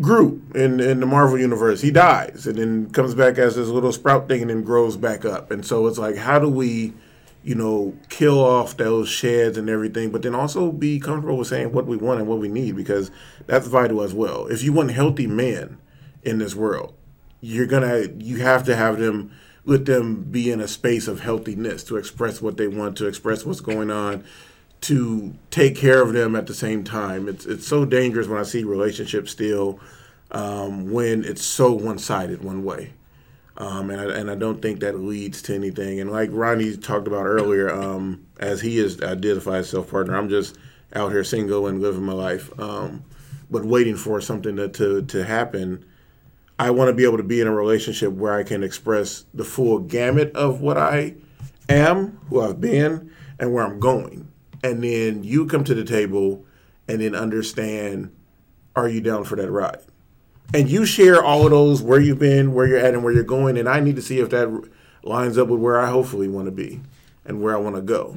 Groot 0.00 0.42
in 0.54 0.80
in 0.80 1.00
the 1.00 1.06
Marvel 1.06 1.38
universe, 1.38 1.82
he 1.82 1.90
dies 1.90 2.46
and 2.46 2.58
then 2.58 2.90
comes 2.90 3.14
back 3.14 3.38
as 3.38 3.56
this 3.56 3.68
little 3.68 3.92
sprout 3.92 4.28
thing 4.28 4.40
and 4.40 4.50
then 4.50 4.62
grows 4.62 4.96
back 4.96 5.24
up. 5.24 5.50
And 5.50 5.64
so 5.66 5.86
it's 5.86 5.98
like, 5.98 6.16
how 6.16 6.38
do 6.38 6.48
we, 6.48 6.94
you 7.44 7.54
know, 7.54 7.94
kill 8.08 8.38
off 8.38 8.76
those 8.76 9.08
sheds 9.08 9.58
and 9.58 9.68
everything, 9.68 10.10
but 10.10 10.22
then 10.22 10.34
also 10.34 10.70
be 10.70 11.00
comfortable 11.00 11.38
with 11.38 11.48
saying 11.48 11.72
what 11.72 11.86
we 11.86 11.96
want 11.96 12.20
and 12.20 12.28
what 12.28 12.38
we 12.38 12.48
need 12.48 12.76
because 12.76 13.10
that's 13.46 13.66
vital 13.66 14.00
as 14.02 14.14
well. 14.14 14.46
If 14.46 14.62
you 14.62 14.72
want 14.72 14.92
healthy 14.92 15.26
men 15.26 15.78
in 16.22 16.38
this 16.38 16.54
world, 16.54 16.94
you're 17.40 17.66
gonna 17.66 18.06
you 18.18 18.38
have 18.38 18.64
to 18.64 18.76
have 18.76 18.98
them 18.98 19.32
let 19.64 19.84
them 19.84 20.24
be 20.24 20.50
in 20.50 20.60
a 20.60 20.68
space 20.68 21.06
of 21.06 21.20
healthiness 21.20 21.84
to 21.84 21.96
express 21.96 22.42
what 22.42 22.56
they 22.56 22.68
want 22.68 22.96
to 22.96 23.06
express 23.06 23.44
what's 23.44 23.60
going 23.60 23.90
on 23.90 24.24
to 24.80 25.34
take 25.50 25.76
care 25.76 26.02
of 26.02 26.12
them 26.12 26.34
at 26.34 26.46
the 26.46 26.54
same 26.54 26.82
time 26.82 27.28
it's 27.28 27.44
it's 27.44 27.66
so 27.66 27.84
dangerous 27.84 28.26
when 28.26 28.38
i 28.38 28.42
see 28.42 28.64
relationships 28.64 29.30
still 29.30 29.78
um, 30.30 30.90
when 30.90 31.24
it's 31.24 31.44
so 31.44 31.72
one-sided 31.72 32.42
one 32.42 32.64
way 32.64 32.92
um, 33.58 33.90
and, 33.90 34.00
I, 34.00 34.04
and 34.18 34.30
I 34.30 34.34
don't 34.34 34.62
think 34.62 34.80
that 34.80 34.98
leads 34.98 35.42
to 35.42 35.54
anything 35.54 36.00
and 36.00 36.10
like 36.10 36.30
ronnie 36.32 36.76
talked 36.76 37.06
about 37.06 37.26
earlier 37.26 37.70
um, 37.70 38.26
as 38.40 38.60
he 38.60 38.78
is 38.78 39.00
identified 39.02 39.60
as 39.60 39.70
self-partner 39.70 40.16
i'm 40.16 40.28
just 40.28 40.56
out 40.94 41.12
here 41.12 41.24
single 41.24 41.66
and 41.66 41.80
living 41.80 42.02
my 42.02 42.12
life 42.12 42.50
um, 42.60 43.04
but 43.50 43.64
waiting 43.64 43.96
for 43.96 44.20
something 44.20 44.56
to, 44.56 44.68
to, 44.68 45.02
to 45.02 45.24
happen 45.24 45.84
I 46.62 46.70
want 46.70 46.90
to 46.90 46.94
be 46.94 47.02
able 47.02 47.16
to 47.16 47.24
be 47.24 47.40
in 47.40 47.48
a 47.48 47.52
relationship 47.52 48.12
where 48.12 48.34
I 48.34 48.44
can 48.44 48.62
express 48.62 49.24
the 49.34 49.44
full 49.44 49.80
gamut 49.80 50.32
of 50.36 50.60
what 50.60 50.78
I 50.78 51.14
am, 51.68 52.20
who 52.28 52.40
I've 52.40 52.60
been, 52.60 53.10
and 53.40 53.52
where 53.52 53.64
I'm 53.64 53.80
going. 53.80 54.28
And 54.62 54.84
then 54.84 55.24
you 55.24 55.46
come 55.46 55.64
to 55.64 55.74
the 55.74 55.84
table 55.84 56.44
and 56.86 57.00
then 57.00 57.16
understand 57.16 58.14
are 58.76 58.88
you 58.88 59.00
down 59.00 59.24
for 59.24 59.34
that 59.36 59.50
ride? 59.50 59.80
And 60.54 60.68
you 60.68 60.84
share 60.84 61.22
all 61.22 61.44
of 61.44 61.50
those 61.50 61.82
where 61.82 62.00
you've 62.00 62.18
been, 62.18 62.52
where 62.52 62.66
you're 62.66 62.78
at, 62.78 62.94
and 62.94 63.02
where 63.02 63.12
you're 63.12 63.22
going. 63.22 63.56
And 63.56 63.68
I 63.68 63.80
need 63.80 63.96
to 63.96 64.02
see 64.02 64.18
if 64.20 64.30
that 64.30 64.68
lines 65.02 65.38
up 65.38 65.48
with 65.48 65.60
where 65.60 65.80
I 65.80 65.88
hopefully 65.88 66.28
want 66.28 66.46
to 66.46 66.52
be 66.52 66.80
and 67.24 67.40
where 67.40 67.54
I 67.54 67.58
want 67.58 67.76
to 67.76 67.82
go. 67.82 68.16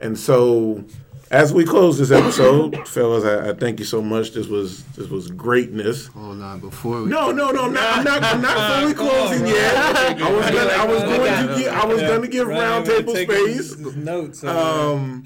And 0.00 0.18
so 0.18 0.84
as 1.30 1.52
we 1.52 1.64
close 1.64 1.98
this 1.98 2.10
episode, 2.10 2.86
fellas, 2.88 3.24
I, 3.24 3.50
I 3.50 3.54
thank 3.54 3.78
you 3.78 3.84
so 3.84 4.02
much. 4.02 4.32
This 4.32 4.46
was 4.46 4.84
this 4.96 5.08
was 5.08 5.30
greatness. 5.30 6.06
Hold 6.08 6.42
on, 6.42 6.60
before 6.60 7.02
we 7.02 7.08
No, 7.08 7.30
no, 7.30 7.50
no, 7.50 7.64
I'm 7.64 7.72
not, 7.72 7.98
I'm 7.98 8.04
not, 8.04 8.22
I'm 8.22 8.42
not 8.42 8.80
fully 8.80 8.94
closing 8.94 9.46
yet. 9.46 9.76
I 10.20 10.30
was 10.30 10.50
gonna, 10.50 10.70
I 10.70 10.86
was 10.86 11.02
going 11.02 11.48
to 11.48 11.56
give, 11.58 11.72
I 11.72 11.84
was 11.86 12.00
going 12.02 12.22
to 12.22 12.28
give 12.28 12.48
roundtable 12.48 13.22
space. 13.22 13.76
Notes. 13.96 14.44
Um, 14.44 15.24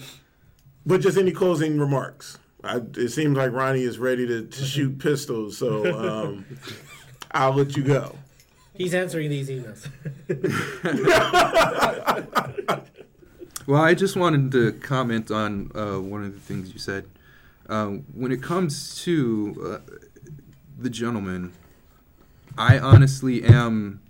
but 0.86 1.00
just 1.00 1.18
any 1.18 1.32
closing 1.32 1.78
remarks? 1.78 2.38
I, 2.64 2.80
it 2.96 3.10
seems 3.10 3.36
like 3.36 3.52
Ronnie 3.52 3.82
is 3.82 3.98
ready 3.98 4.26
to, 4.26 4.46
to 4.46 4.64
shoot 4.64 4.98
pistols, 4.98 5.56
so 5.56 5.98
um, 5.98 6.44
I'll 7.30 7.54
let 7.54 7.76
you 7.76 7.84
go. 7.84 8.16
He's 8.74 8.94
answering 8.94 9.30
these 9.30 9.48
emails. 9.48 9.88
Well, 13.68 13.82
I 13.82 13.92
just 13.92 14.16
wanted 14.16 14.50
to 14.52 14.72
comment 14.80 15.30
on 15.30 15.70
uh, 15.74 16.00
one 16.00 16.24
of 16.24 16.32
the 16.32 16.40
things 16.40 16.72
you 16.72 16.78
said. 16.78 17.04
Um, 17.68 18.06
when 18.14 18.32
it 18.32 18.42
comes 18.42 19.02
to 19.02 19.54
uh, 19.62 19.94
the 20.78 20.88
gentleman, 20.88 21.52
I 22.56 22.78
honestly 22.78 23.44
am 23.44 24.00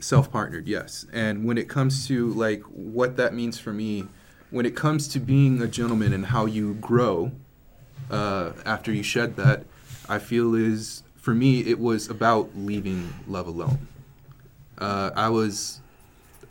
self-partnered, 0.00 0.66
yes. 0.66 1.06
And 1.12 1.44
when 1.44 1.56
it 1.56 1.68
comes 1.68 2.08
to 2.08 2.30
like 2.30 2.62
what 2.62 3.16
that 3.16 3.32
means 3.32 3.60
for 3.60 3.72
me, 3.72 4.08
when 4.50 4.66
it 4.66 4.74
comes 4.74 5.06
to 5.06 5.20
being 5.20 5.62
a 5.62 5.68
gentleman 5.68 6.12
and 6.12 6.26
how 6.26 6.46
you 6.46 6.74
grow 6.74 7.30
uh, 8.10 8.52
after 8.64 8.92
you 8.92 9.02
shed 9.02 9.36
that, 9.36 9.64
I 10.08 10.18
feel 10.18 10.54
is 10.54 11.02
for 11.16 11.34
me 11.34 11.60
it 11.60 11.78
was 11.78 12.08
about 12.10 12.50
leaving 12.56 13.12
love 13.26 13.46
alone. 13.46 13.88
Uh, 14.76 15.10
I 15.14 15.28
was 15.28 15.80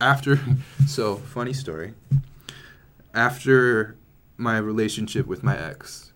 after 0.01 0.39
so 0.87 1.15
funny 1.15 1.53
story 1.53 1.93
after 3.13 3.95
my 4.37 4.57
relationship 4.57 5.27
with 5.27 5.43
my 5.43 5.57
ex 5.57 6.11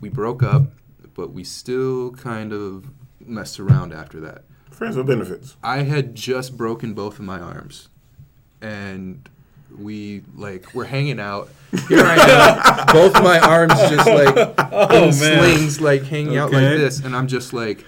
we 0.00 0.08
broke 0.08 0.42
up 0.42 0.70
but 1.14 1.32
we 1.32 1.42
still 1.44 2.12
kind 2.12 2.52
of 2.52 2.86
messed 3.20 3.58
around 3.60 3.92
after 3.92 4.20
that 4.20 4.44
Friends 4.70 4.96
with 4.96 5.06
benefits. 5.06 5.56
i 5.62 5.82
had 5.82 6.14
just 6.14 6.56
broken 6.56 6.94
both 6.94 7.18
of 7.18 7.24
my 7.24 7.38
arms 7.40 7.88
and 8.62 9.28
we 9.78 10.22
like 10.34 10.74
we're 10.74 10.84
hanging 10.84 11.20
out 11.20 11.48
here 11.88 12.02
i 12.04 12.16
am 12.16 12.86
both 12.92 13.14
my 13.14 13.38
arms 13.38 13.74
just 13.88 14.06
like 14.06 14.36
in 14.92 15.12
slings 15.12 15.80
like 15.80 16.02
hanging 16.04 16.36
out 16.36 16.50
like 16.52 16.62
this 16.78 17.00
and 17.00 17.16
i'm 17.16 17.26
just 17.28 17.52
like 17.52 17.84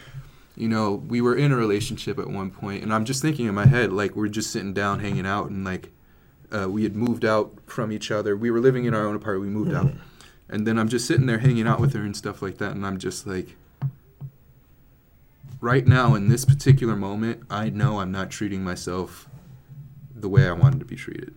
you 0.56 0.68
know 0.68 0.94
we 1.08 1.20
were 1.20 1.34
in 1.34 1.50
a 1.52 1.56
relationship 1.56 2.18
at 2.18 2.28
one 2.28 2.50
point 2.50 2.82
and 2.82 2.92
i'm 2.94 3.04
just 3.04 3.20
thinking 3.22 3.46
in 3.46 3.54
my 3.54 3.66
head 3.66 3.92
like 3.92 4.14
we're 4.14 4.28
just 4.28 4.50
sitting 4.50 4.72
down 4.72 5.00
hanging 5.00 5.26
out 5.26 5.50
and 5.50 5.64
like 5.64 5.90
Uh, 6.52 6.68
we 6.68 6.82
had 6.82 6.94
moved 6.94 7.24
out 7.24 7.48
from 7.66 7.90
each 7.90 8.10
other. 8.10 8.36
We 8.36 8.50
were 8.50 8.60
living 8.60 8.84
in 8.84 8.92
our 8.92 9.06
own 9.06 9.16
apartment. 9.16 9.48
We 9.48 9.58
moved 9.58 9.72
out, 9.72 9.90
and 10.50 10.66
then 10.66 10.78
I'm 10.78 10.86
just 10.88 11.06
sitting 11.06 11.24
there 11.24 11.38
hanging 11.38 11.66
out 11.66 11.80
with 11.80 11.94
her 11.94 12.04
and 12.04 12.14
stuff 12.14 12.42
like 12.42 12.58
that, 12.58 12.72
and 12.76 12.84
I'm 12.84 12.98
just 12.98 13.26
like, 13.26 13.56
right 15.62 15.86
now 15.86 16.14
in 16.14 16.28
this 16.28 16.44
particular 16.44 16.94
moment, 16.94 17.42
I 17.48 17.70
know 17.70 18.00
I'm 18.00 18.12
not 18.12 18.30
treating 18.30 18.62
myself 18.62 19.28
the 20.14 20.28
way 20.28 20.46
I 20.46 20.52
wanted 20.52 20.78
to 20.80 20.84
be 20.84 20.94
treated. 20.96 21.34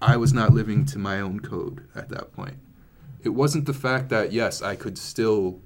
I 0.00 0.16
was 0.16 0.32
not 0.32 0.52
living 0.52 0.84
to 0.86 0.98
my 0.98 1.20
own 1.20 1.40
code 1.40 1.86
at 1.94 2.08
that 2.08 2.32
point. 2.32 2.56
It 3.22 3.30
wasn't 3.30 3.66
the 3.66 3.74
fact 3.74 4.08
that 4.08 4.32
yes, 4.32 4.62
I 4.62 4.76
could 4.76 4.96
still 4.96 5.60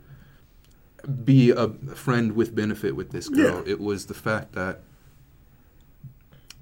be 1.24 1.50
a 1.50 1.68
friend 1.94 2.32
with 2.32 2.54
benefit 2.54 2.96
with 2.96 3.10
this 3.10 3.28
girl. 3.28 3.62
Yeah. 3.64 3.72
It 3.72 3.80
was 3.80 4.06
the 4.06 4.14
fact 4.14 4.52
that 4.52 4.80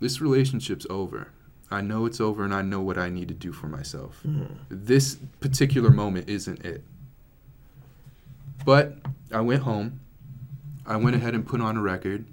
this 0.00 0.20
relationship's 0.20 0.86
over. 0.90 1.28
I 1.70 1.80
know 1.80 2.04
it's 2.04 2.20
over 2.20 2.44
and 2.44 2.52
I 2.52 2.60
know 2.60 2.80
what 2.80 2.98
I 2.98 3.08
need 3.08 3.28
to 3.28 3.34
do 3.34 3.52
for 3.52 3.68
myself. 3.68 4.20
Hmm. 4.22 4.44
This 4.68 5.16
particular 5.40 5.90
moment 5.90 6.28
isn't 6.28 6.64
it. 6.64 6.82
But 8.64 8.98
I 9.32 9.40
went 9.40 9.62
home. 9.62 10.00
I 10.84 10.96
went 10.96 11.16
ahead 11.16 11.34
and 11.34 11.46
put 11.46 11.60
on 11.60 11.76
a 11.76 11.80
record. 11.80 12.26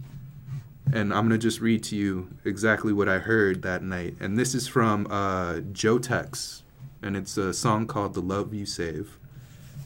And 0.91 1.13
I'm 1.13 1.27
going 1.27 1.29
to 1.29 1.37
just 1.37 1.61
read 1.61 1.83
to 1.83 1.95
you 1.95 2.29
exactly 2.45 2.91
what 2.93 3.07
I 3.07 3.19
heard 3.19 3.61
that 3.61 3.83
night. 3.83 4.15
And 4.19 4.37
this 4.37 4.55
is 4.55 4.67
from 4.67 5.05
uh, 5.11 5.59
Joe 5.71 5.99
Tex. 5.99 6.63
And 7.03 7.15
it's 7.15 7.37
a 7.37 7.53
song 7.53 7.85
called 7.85 8.15
The 8.15 8.21
Love 8.21 8.53
You 8.53 8.65
Save. 8.65 9.17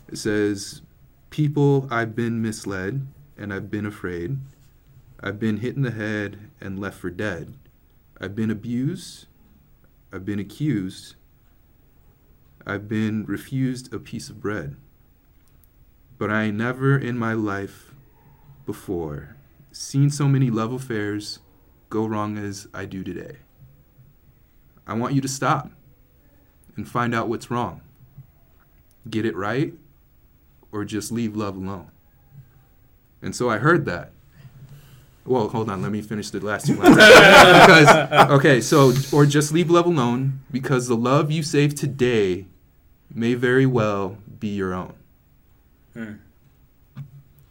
It 0.08 0.18
says, 0.18 0.82
People, 1.30 1.88
I've 1.92 2.16
been 2.16 2.42
misled 2.42 3.06
and 3.38 3.54
I've 3.54 3.70
been 3.70 3.86
afraid. 3.86 4.38
I've 5.20 5.40
been 5.40 5.58
hit 5.58 5.76
in 5.76 5.82
the 5.82 5.92
head 5.92 6.50
and 6.62 6.80
left 6.80 7.00
for 7.00 7.10
dead. 7.10 7.54
I've 8.22 8.36
been 8.36 8.52
abused. 8.52 9.26
I've 10.12 10.26
been 10.26 10.40
accused. 10.40 11.16
I've 12.66 12.88
been 12.88 13.26
refused 13.26 13.94
a 13.94 14.00
piece 14.00 14.30
of 14.30 14.40
bread. 14.40 14.78
But 16.18 16.32
I 16.32 16.44
ain't 16.44 16.58
never 16.58 16.98
in 16.98 17.18
my 17.18 17.34
life 17.34 17.92
before 18.66 19.36
seen 19.74 20.10
so 20.10 20.28
many 20.28 20.50
love 20.50 20.72
affairs 20.72 21.40
go 21.90 22.06
wrong 22.06 22.38
as 22.38 22.68
I 22.74 22.86
do 22.86 23.04
today. 23.04 23.38
I 24.88 24.94
want 24.94 25.14
you 25.14 25.22
to 25.22 25.28
stop 25.28 25.72
and 26.76 26.88
find 26.88 27.14
out 27.14 27.28
what's 27.28 27.52
wrong. 27.52 27.82
Get 29.10 29.26
it 29.26 29.36
right 29.36 29.74
or 30.72 30.86
just 30.86 31.12
leave 31.12 31.36
love 31.36 31.56
alone. 31.56 31.90
And 33.22 33.36
so 33.36 33.50
I 33.50 33.58
heard 33.58 33.86
that. 33.86 34.12
Well, 35.26 35.48
hold 35.48 35.70
on, 35.70 35.82
let 35.82 35.92
me 35.92 36.02
finish 36.02 36.30
the 36.30 36.40
last 36.42 36.68
two 36.68 36.76
lines. 36.76 36.96
because, 36.96 38.30
okay, 38.32 38.60
so, 38.60 38.94
or 39.14 39.26
just 39.26 39.54
leave 39.54 39.70
love 39.70 39.86
alone 39.86 40.42
because 40.52 40.88
the 40.88 40.98
love 40.98 41.32
you 41.32 41.42
save 41.42 41.76
today 41.76 42.46
may 43.14 43.34
very 43.34 43.66
well 43.66 44.18
be 44.40 44.50
your 44.50 44.74
own. 44.74 44.94
Hmm. 45.94 46.14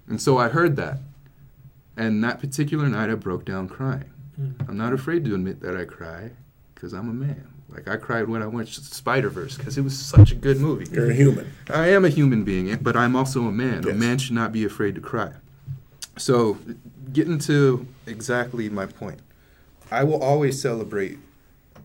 And 0.06 0.20
so 0.20 0.36
I 0.36 0.48
heard 0.48 0.76
that. 0.76 0.98
And 1.96 2.22
that 2.24 2.40
particular 2.40 2.88
night, 2.88 3.10
I 3.10 3.14
broke 3.14 3.44
down 3.44 3.68
crying. 3.68 4.10
Mm. 4.40 4.68
I'm 4.68 4.76
not 4.76 4.92
afraid 4.92 5.24
to 5.24 5.34
admit 5.34 5.60
that 5.60 5.76
I 5.76 5.84
cry 5.84 6.30
because 6.74 6.92
I'm 6.92 7.08
a 7.08 7.12
man. 7.12 7.48
Like, 7.68 7.88
I 7.88 7.96
cried 7.96 8.28
when 8.28 8.42
I 8.42 8.46
watched 8.46 8.82
Spider 8.82 9.30
Verse 9.30 9.56
because 9.56 9.78
it 9.78 9.82
was 9.82 9.98
such 9.98 10.30
a 10.32 10.34
good 10.34 10.58
movie. 10.58 10.86
You're 10.92 11.10
a 11.10 11.14
human. 11.14 11.52
I 11.70 11.88
am 11.88 12.04
a 12.04 12.10
human 12.10 12.44
being, 12.44 12.70
eh, 12.70 12.76
but 12.80 12.96
I'm 12.96 13.16
also 13.16 13.44
a 13.44 13.52
man. 13.52 13.88
A 13.88 13.94
man 13.94 14.18
should 14.18 14.34
not 14.34 14.52
be 14.52 14.64
afraid 14.64 14.94
to 14.96 15.00
cry. 15.00 15.32
So, 16.18 16.58
getting 17.12 17.38
to 17.40 17.86
exactly 18.06 18.68
my 18.68 18.84
point, 18.84 19.20
I 19.90 20.04
will 20.04 20.22
always 20.22 20.60
celebrate 20.60 21.18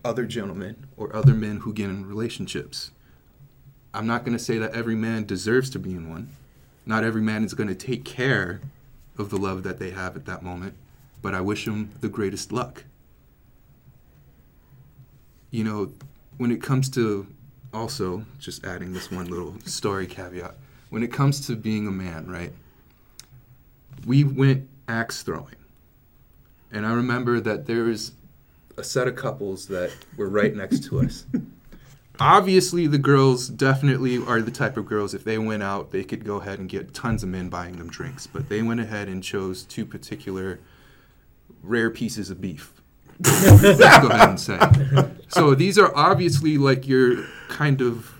other 0.04 0.24
gentlemen 0.24 0.76
or 0.96 1.14
other 1.14 1.32
men 1.32 1.58
who 1.58 1.72
get 1.72 1.88
in 1.88 2.06
relationships. 2.06 2.90
I'm 3.94 4.06
not 4.06 4.24
going 4.24 4.36
to 4.36 4.42
say 4.42 4.58
that 4.58 4.74
every 4.74 4.94
man 4.94 5.24
deserves 5.24 5.70
to 5.70 5.78
be 5.78 5.92
in 5.92 6.10
one. 6.10 6.30
Not 6.84 7.04
every 7.04 7.22
man 7.22 7.44
is 7.44 7.54
going 7.54 7.68
to 7.68 7.74
take 7.74 8.04
care 8.04 8.60
of 9.18 9.30
the 9.30 9.36
love 9.36 9.62
that 9.64 9.78
they 9.78 9.90
have 9.90 10.16
at 10.16 10.24
that 10.26 10.42
moment, 10.42 10.74
but 11.20 11.34
I 11.34 11.40
wish 11.40 11.64
them 11.64 11.90
the 12.00 12.08
greatest 12.08 12.52
luck. 12.52 12.84
You 15.50 15.64
know, 15.64 15.92
when 16.36 16.50
it 16.52 16.62
comes 16.62 16.88
to 16.90 17.26
also 17.72 18.24
just 18.38 18.64
adding 18.64 18.92
this 18.92 19.10
one 19.10 19.26
little 19.26 19.54
story 19.64 20.06
caveat 20.06 20.54
when 20.90 21.02
it 21.02 21.12
comes 21.12 21.46
to 21.46 21.54
being 21.54 21.86
a 21.86 21.90
man 21.90 22.26
right 22.26 22.52
we 24.06 24.24
went 24.24 24.66
axe 24.88 25.22
throwing 25.22 25.54
and 26.72 26.86
i 26.86 26.92
remember 26.92 27.40
that 27.40 27.66
there 27.66 27.84
was 27.84 28.12
a 28.78 28.84
set 28.84 29.06
of 29.06 29.16
couples 29.16 29.66
that 29.66 29.90
were 30.16 30.28
right 30.28 30.54
next 30.54 30.84
to 30.84 31.00
us 31.00 31.26
obviously 32.20 32.86
the 32.86 32.98
girls 32.98 33.48
definitely 33.48 34.18
are 34.24 34.40
the 34.40 34.50
type 34.50 34.76
of 34.76 34.86
girls 34.86 35.14
if 35.14 35.24
they 35.24 35.38
went 35.38 35.62
out 35.62 35.90
they 35.90 36.04
could 36.04 36.24
go 36.24 36.36
ahead 36.36 36.58
and 36.58 36.68
get 36.68 36.92
tons 36.92 37.22
of 37.22 37.28
men 37.28 37.48
buying 37.48 37.76
them 37.76 37.88
drinks 37.88 38.26
but 38.26 38.48
they 38.48 38.62
went 38.62 38.80
ahead 38.80 39.08
and 39.08 39.22
chose 39.22 39.64
two 39.64 39.86
particular 39.86 40.58
rare 41.62 41.90
pieces 41.90 42.30
of 42.30 42.40
beef 42.40 42.72
let's 43.20 43.78
go 43.78 44.08
ahead 44.08 44.28
and 44.28 44.40
say 44.40 44.58
so 45.28 45.54
these 45.54 45.78
are 45.78 45.94
obviously 45.96 46.56
like 46.56 46.86
your 46.86 47.24
kind 47.48 47.80
of 47.80 48.14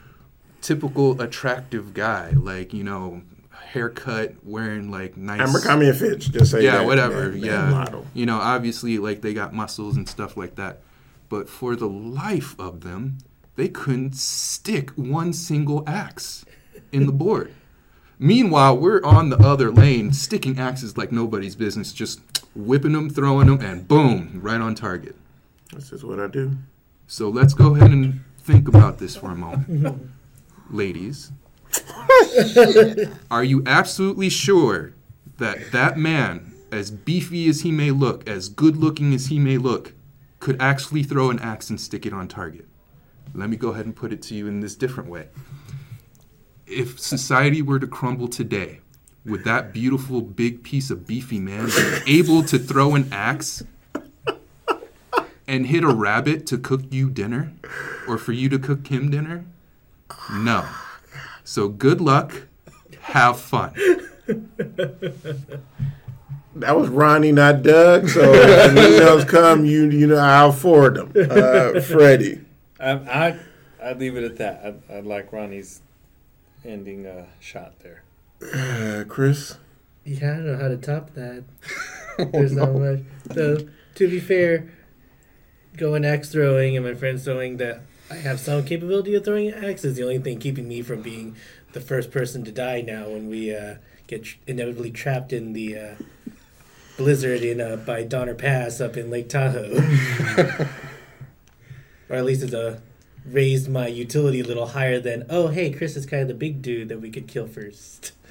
typical 0.61 1.21
attractive 1.21 1.95
guy, 1.95 2.31
like 2.31 2.73
you 2.73 2.85
know, 2.85 3.23
haircut, 3.51 4.35
wearing 4.45 4.91
like 4.91 5.17
nice. 5.17 5.41
Abercrombie 5.41 5.89
and 5.89 5.99
Fitch, 5.99 6.31
just 6.31 6.51
say 6.51 6.63
yeah, 6.65 6.79
that, 6.79 6.87
whatever. 6.87 7.31
man, 7.31 7.39
yeah, 7.39 7.71
model. 7.71 8.07
you 8.15 8.27
know, 8.27 8.39
obviously 8.39 8.99
like 8.99 9.23
they 9.23 9.35
got 9.35 9.53
muscles 9.53 9.97
and 9.97 10.09
stuff 10.09 10.37
like 10.37 10.57
that, 10.57 10.81
but 11.29 11.49
for 11.49 11.77
the 11.77 11.89
life 11.89 12.59
of 12.59 12.83
them, 12.83 13.19
they 13.59 13.69
couldn't 13.69 14.15
stick 14.15 14.91
one 14.91 15.33
single 15.33 15.83
axe 15.85 16.45
in 16.93 17.07
the 17.07 17.13
board. 17.13 17.53
Meanwhile, 18.17 18.79
we're 18.79 19.05
on 19.05 19.31
the 19.31 19.37
other 19.37 19.73
lane, 19.73 20.13
sticking 20.13 20.61
axes 20.61 20.97
like 20.97 21.11
nobody's 21.11 21.57
business, 21.57 21.93
just 21.93 22.21
whipping 22.55 22.93
them, 22.93 23.11
throwing 23.11 23.49
them, 23.49 23.61
and 23.61 23.89
boom, 23.89 24.39
right 24.41 24.61
on 24.61 24.77
target. 24.77 25.17
This 25.75 25.91
is 25.91 26.05
what 26.05 26.21
I 26.21 26.29
do. 26.29 26.53
So 27.09 27.29
let's 27.29 27.53
go 27.53 27.75
ahead 27.75 27.91
and 27.91 28.21
think 28.39 28.69
about 28.69 28.99
this 28.99 29.17
for 29.17 29.33
a 29.33 29.35
moment. 29.35 30.09
Ladies, 30.71 31.33
are 33.29 33.43
you 33.43 33.65
absolutely 33.67 34.29
sure 34.29 34.93
that 35.39 35.73
that 35.73 35.99
man, 35.99 36.55
as 36.71 36.93
beefy 36.93 37.49
as 37.49 37.63
he 37.63 37.73
may 37.73 37.91
look, 37.91 38.29
as 38.29 38.49
good 38.49 38.77
looking 38.77 39.13
as 39.15 39.27
he 39.27 39.41
may 39.41 39.59
look, 39.59 39.95
could 40.39 40.63
actually 40.63 41.03
throw 41.03 41.29
an 41.31 41.41
axe 41.41 41.71
and 41.71 41.81
stick 41.81 42.07
it 42.07 42.13
on 42.13 42.29
target? 42.29 42.68
Let 43.35 43.51
me 43.51 43.57
go 43.57 43.71
ahead 43.71 43.87
and 43.87 43.95
put 43.95 44.13
it 44.13 44.23
to 44.23 44.35
you 44.35 44.47
in 44.47 44.61
this 44.61 44.75
different 44.75 45.09
way. 45.09 45.29
If 46.67 46.99
society 46.99 47.63
were 47.63 47.79
to 47.79 47.87
crumble 47.87 48.29
today, 48.29 48.81
would 49.25 49.45
that 49.45 49.73
beautiful 49.73 50.21
big 50.21 50.63
piece 50.63 50.91
of 50.91 51.07
beefy 51.07 51.39
man 51.39 51.67
be 51.67 52.19
able 52.19 52.43
to 52.45 52.59
throw 52.59 52.95
an 52.95 53.09
axe 53.13 53.63
and 55.47 55.67
hit 55.67 55.85
a 55.85 55.89
rabbit 55.89 56.47
to 56.47 56.59
cook 56.59 56.83
you 56.91 57.11
dinner 57.11 57.53
or 58.07 58.19
for 58.19 58.33
you 58.33 58.49
to 58.49 58.59
cook 58.59 58.89
him 58.89 59.11
dinner? 59.11 59.45
No. 60.33 60.67
So 61.45 61.69
good 61.69 62.01
luck. 62.01 62.47
Have 63.01 63.41
fun. 63.41 63.73
That 66.55 66.77
was 66.77 66.89
Ronnie, 66.89 67.33
not 67.33 67.63
Doug. 67.63 68.09
So 68.09 68.31
when 68.33 68.75
emails 68.75 69.27
come, 69.29 69.65
you 69.65 69.89
you 69.91 70.07
know 70.07 70.17
I'll 70.17 70.53
forward 70.53 70.97
them. 70.97 71.13
Uh, 71.31 71.81
Freddie. 71.81 72.41
I, 72.81 72.91
I, 72.91 73.39
I'd 73.83 73.99
leave 73.99 74.17
it 74.17 74.25
at 74.25 74.37
that. 74.37 74.65
I'd, 74.65 74.97
I'd 74.99 75.07
like 75.07 75.33
Ronnie's 75.33 75.83
ending 76.65 77.07
uh, 77.07 77.27
shot 77.41 77.81
there. 77.81 78.03
Uh, 78.43 79.05
Chris. 79.09 79.57
Yeah, 80.05 80.33
I 80.33 80.37
don't 80.37 80.47
know 80.47 80.57
how 80.57 80.69
to 80.69 80.77
top 80.77 81.15
that. 81.15 81.45
There's 82.33 82.53
not 82.53 82.75
much. 82.75 83.01
So, 83.35 83.69
to 83.97 84.09
be 84.09 84.21
fair, 84.21 84.71
going 85.77 86.05
axe 86.05 86.31
throwing 86.31 86.77
and 86.77 86.85
my 86.85 86.95
friends 86.95 87.25
throwing 87.25 87.57
that 87.59 87.83
I 88.11 88.15
have 88.15 88.41
some 88.41 88.65
capability 88.65 89.15
of 89.15 89.25
throwing 89.25 89.49
an 89.49 89.65
axe 89.65 89.85
is 89.85 89.97
the 89.97 90.03
only 90.03 90.19
thing 90.19 90.39
keeping 90.39 90.67
me 90.67 90.83
from 90.83 91.03
being 91.03 91.37
the 91.73 91.81
first 91.81 92.11
person 92.11 92.45
to 92.45 92.53
die 92.53 92.81
now 92.81 93.09
when 93.11 93.29
we 93.29 93.55
uh, 93.55 93.77
get 94.07 94.25
tr- 94.25 94.37
inevitably 94.47 94.91
trapped 94.91 95.33
in 95.33 95.53
the 95.53 95.77
uh, 95.77 95.95
blizzard 96.97 97.43
in 97.43 97.61
uh, 97.61 97.77
by 97.77 98.03
Donner 98.03 98.35
Pass 98.35 98.81
up 98.81 98.97
in 98.97 99.11
Lake 99.11 99.29
Tahoe. 99.29 99.79
or 102.09 102.17
at 102.17 102.25
least 102.25 102.43
it's 102.43 102.53
a 102.53 102.81
raised 103.27 103.69
my 103.69 103.87
utility 103.87 104.41
a 104.41 104.45
little 104.45 104.69
higher 104.69 104.99
than 104.99 105.27
oh 105.29 105.49
hey 105.49 105.71
Chris 105.71 105.97
is 105.97 106.07
kind 106.07 106.23
of 106.23 106.29
the 106.29 106.35
big 106.35 106.63
dude 106.63 106.89
that 106.89 107.01
we 107.01 107.11
could 107.11 107.29
kill 107.29 107.47
first. 107.47 108.13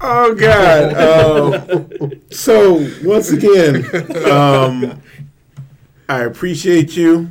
Oh 0.00 0.34
God. 0.34 0.94
Uh, 0.94 2.10
so 2.30 2.86
once 3.02 3.30
again, 3.30 3.84
um, 4.30 5.00
I 6.08 6.20
appreciate 6.20 6.96
you 6.96 7.30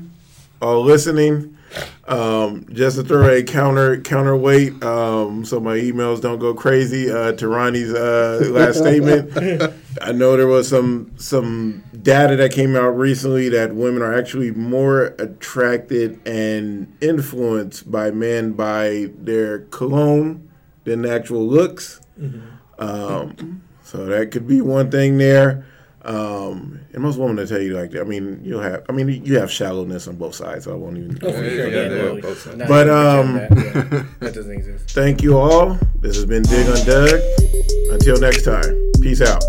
all 0.61 0.81
listening. 0.81 1.57
Um, 2.07 2.65
just 2.73 2.97
to 2.97 3.03
throw 3.03 3.29
a 3.29 3.43
counter 3.43 4.01
counterweight, 4.01 4.83
um, 4.83 5.45
so 5.45 5.59
my 5.61 5.77
emails 5.77 6.19
don't 6.19 6.39
go 6.39 6.53
crazy. 6.53 7.09
Uh, 7.09 7.31
to 7.33 7.47
Ronnie's 7.47 7.93
uh, 7.93 8.49
last 8.51 8.77
statement, 8.79 9.33
I 10.01 10.11
know 10.11 10.37
there 10.37 10.47
was 10.47 10.67
some 10.69 11.11
some 11.17 11.83
data 12.01 12.35
that 12.37 12.51
came 12.51 12.75
out 12.75 12.89
recently 12.89 13.49
that 13.49 13.75
women 13.75 14.01
are 14.01 14.17
actually 14.17 14.51
more 14.51 15.07
attracted 15.19 16.19
and 16.27 16.95
influenced 17.01 17.91
by 17.91 18.11
men 18.11 18.53
by 18.53 19.09
their 19.17 19.59
cologne 19.65 20.49
than 20.85 21.05
actual 21.05 21.45
looks. 21.47 21.99
Um, 22.79 23.61
so 23.83 24.05
that 24.05 24.31
could 24.31 24.47
be 24.47 24.61
one 24.61 24.89
thing 24.91 25.17
there. 25.17 25.65
Um, 26.03 26.79
and 26.93 27.03
most 27.03 27.17
women 27.19 27.35
will 27.35 27.45
tell 27.45 27.61
you 27.61 27.77
like 27.77 27.91
that. 27.91 28.01
I 28.01 28.03
mean, 28.05 28.39
you'll 28.43 28.61
have. 28.61 28.83
I 28.89 28.91
mean, 28.91 29.23
you 29.23 29.37
have 29.37 29.51
shallowness 29.51 30.07
on 30.07 30.15
both 30.15 30.33
sides. 30.33 30.65
So 30.65 30.71
I 30.71 30.75
won't 30.75 30.97
even. 30.97 31.19
Oh, 31.21 31.31
for 31.31 31.43
Yeah, 31.43 31.49
sure. 31.49 31.67
yeah, 31.67 32.13
Yeah, 32.15 32.21
both 32.21 32.39
sides. 32.39 32.57
not 32.57 32.67
But, 32.67 32.89
um, 32.89 33.33
that, 33.35 33.51
yeah, 33.51 34.03
that 34.19 34.33
doesn't 34.33 34.51
exist. 34.51 34.89
Thank 34.91 35.21
you 35.21 35.37
all. 35.37 35.77
This 35.99 36.15
has 36.15 36.25
been 36.25 36.41
Dig 36.43 36.67
on 36.67 36.83
Doug. 36.87 37.19
Until 37.91 38.17
next 38.19 38.45
time, 38.45 38.91
peace 39.01 39.21
out. 39.21 39.43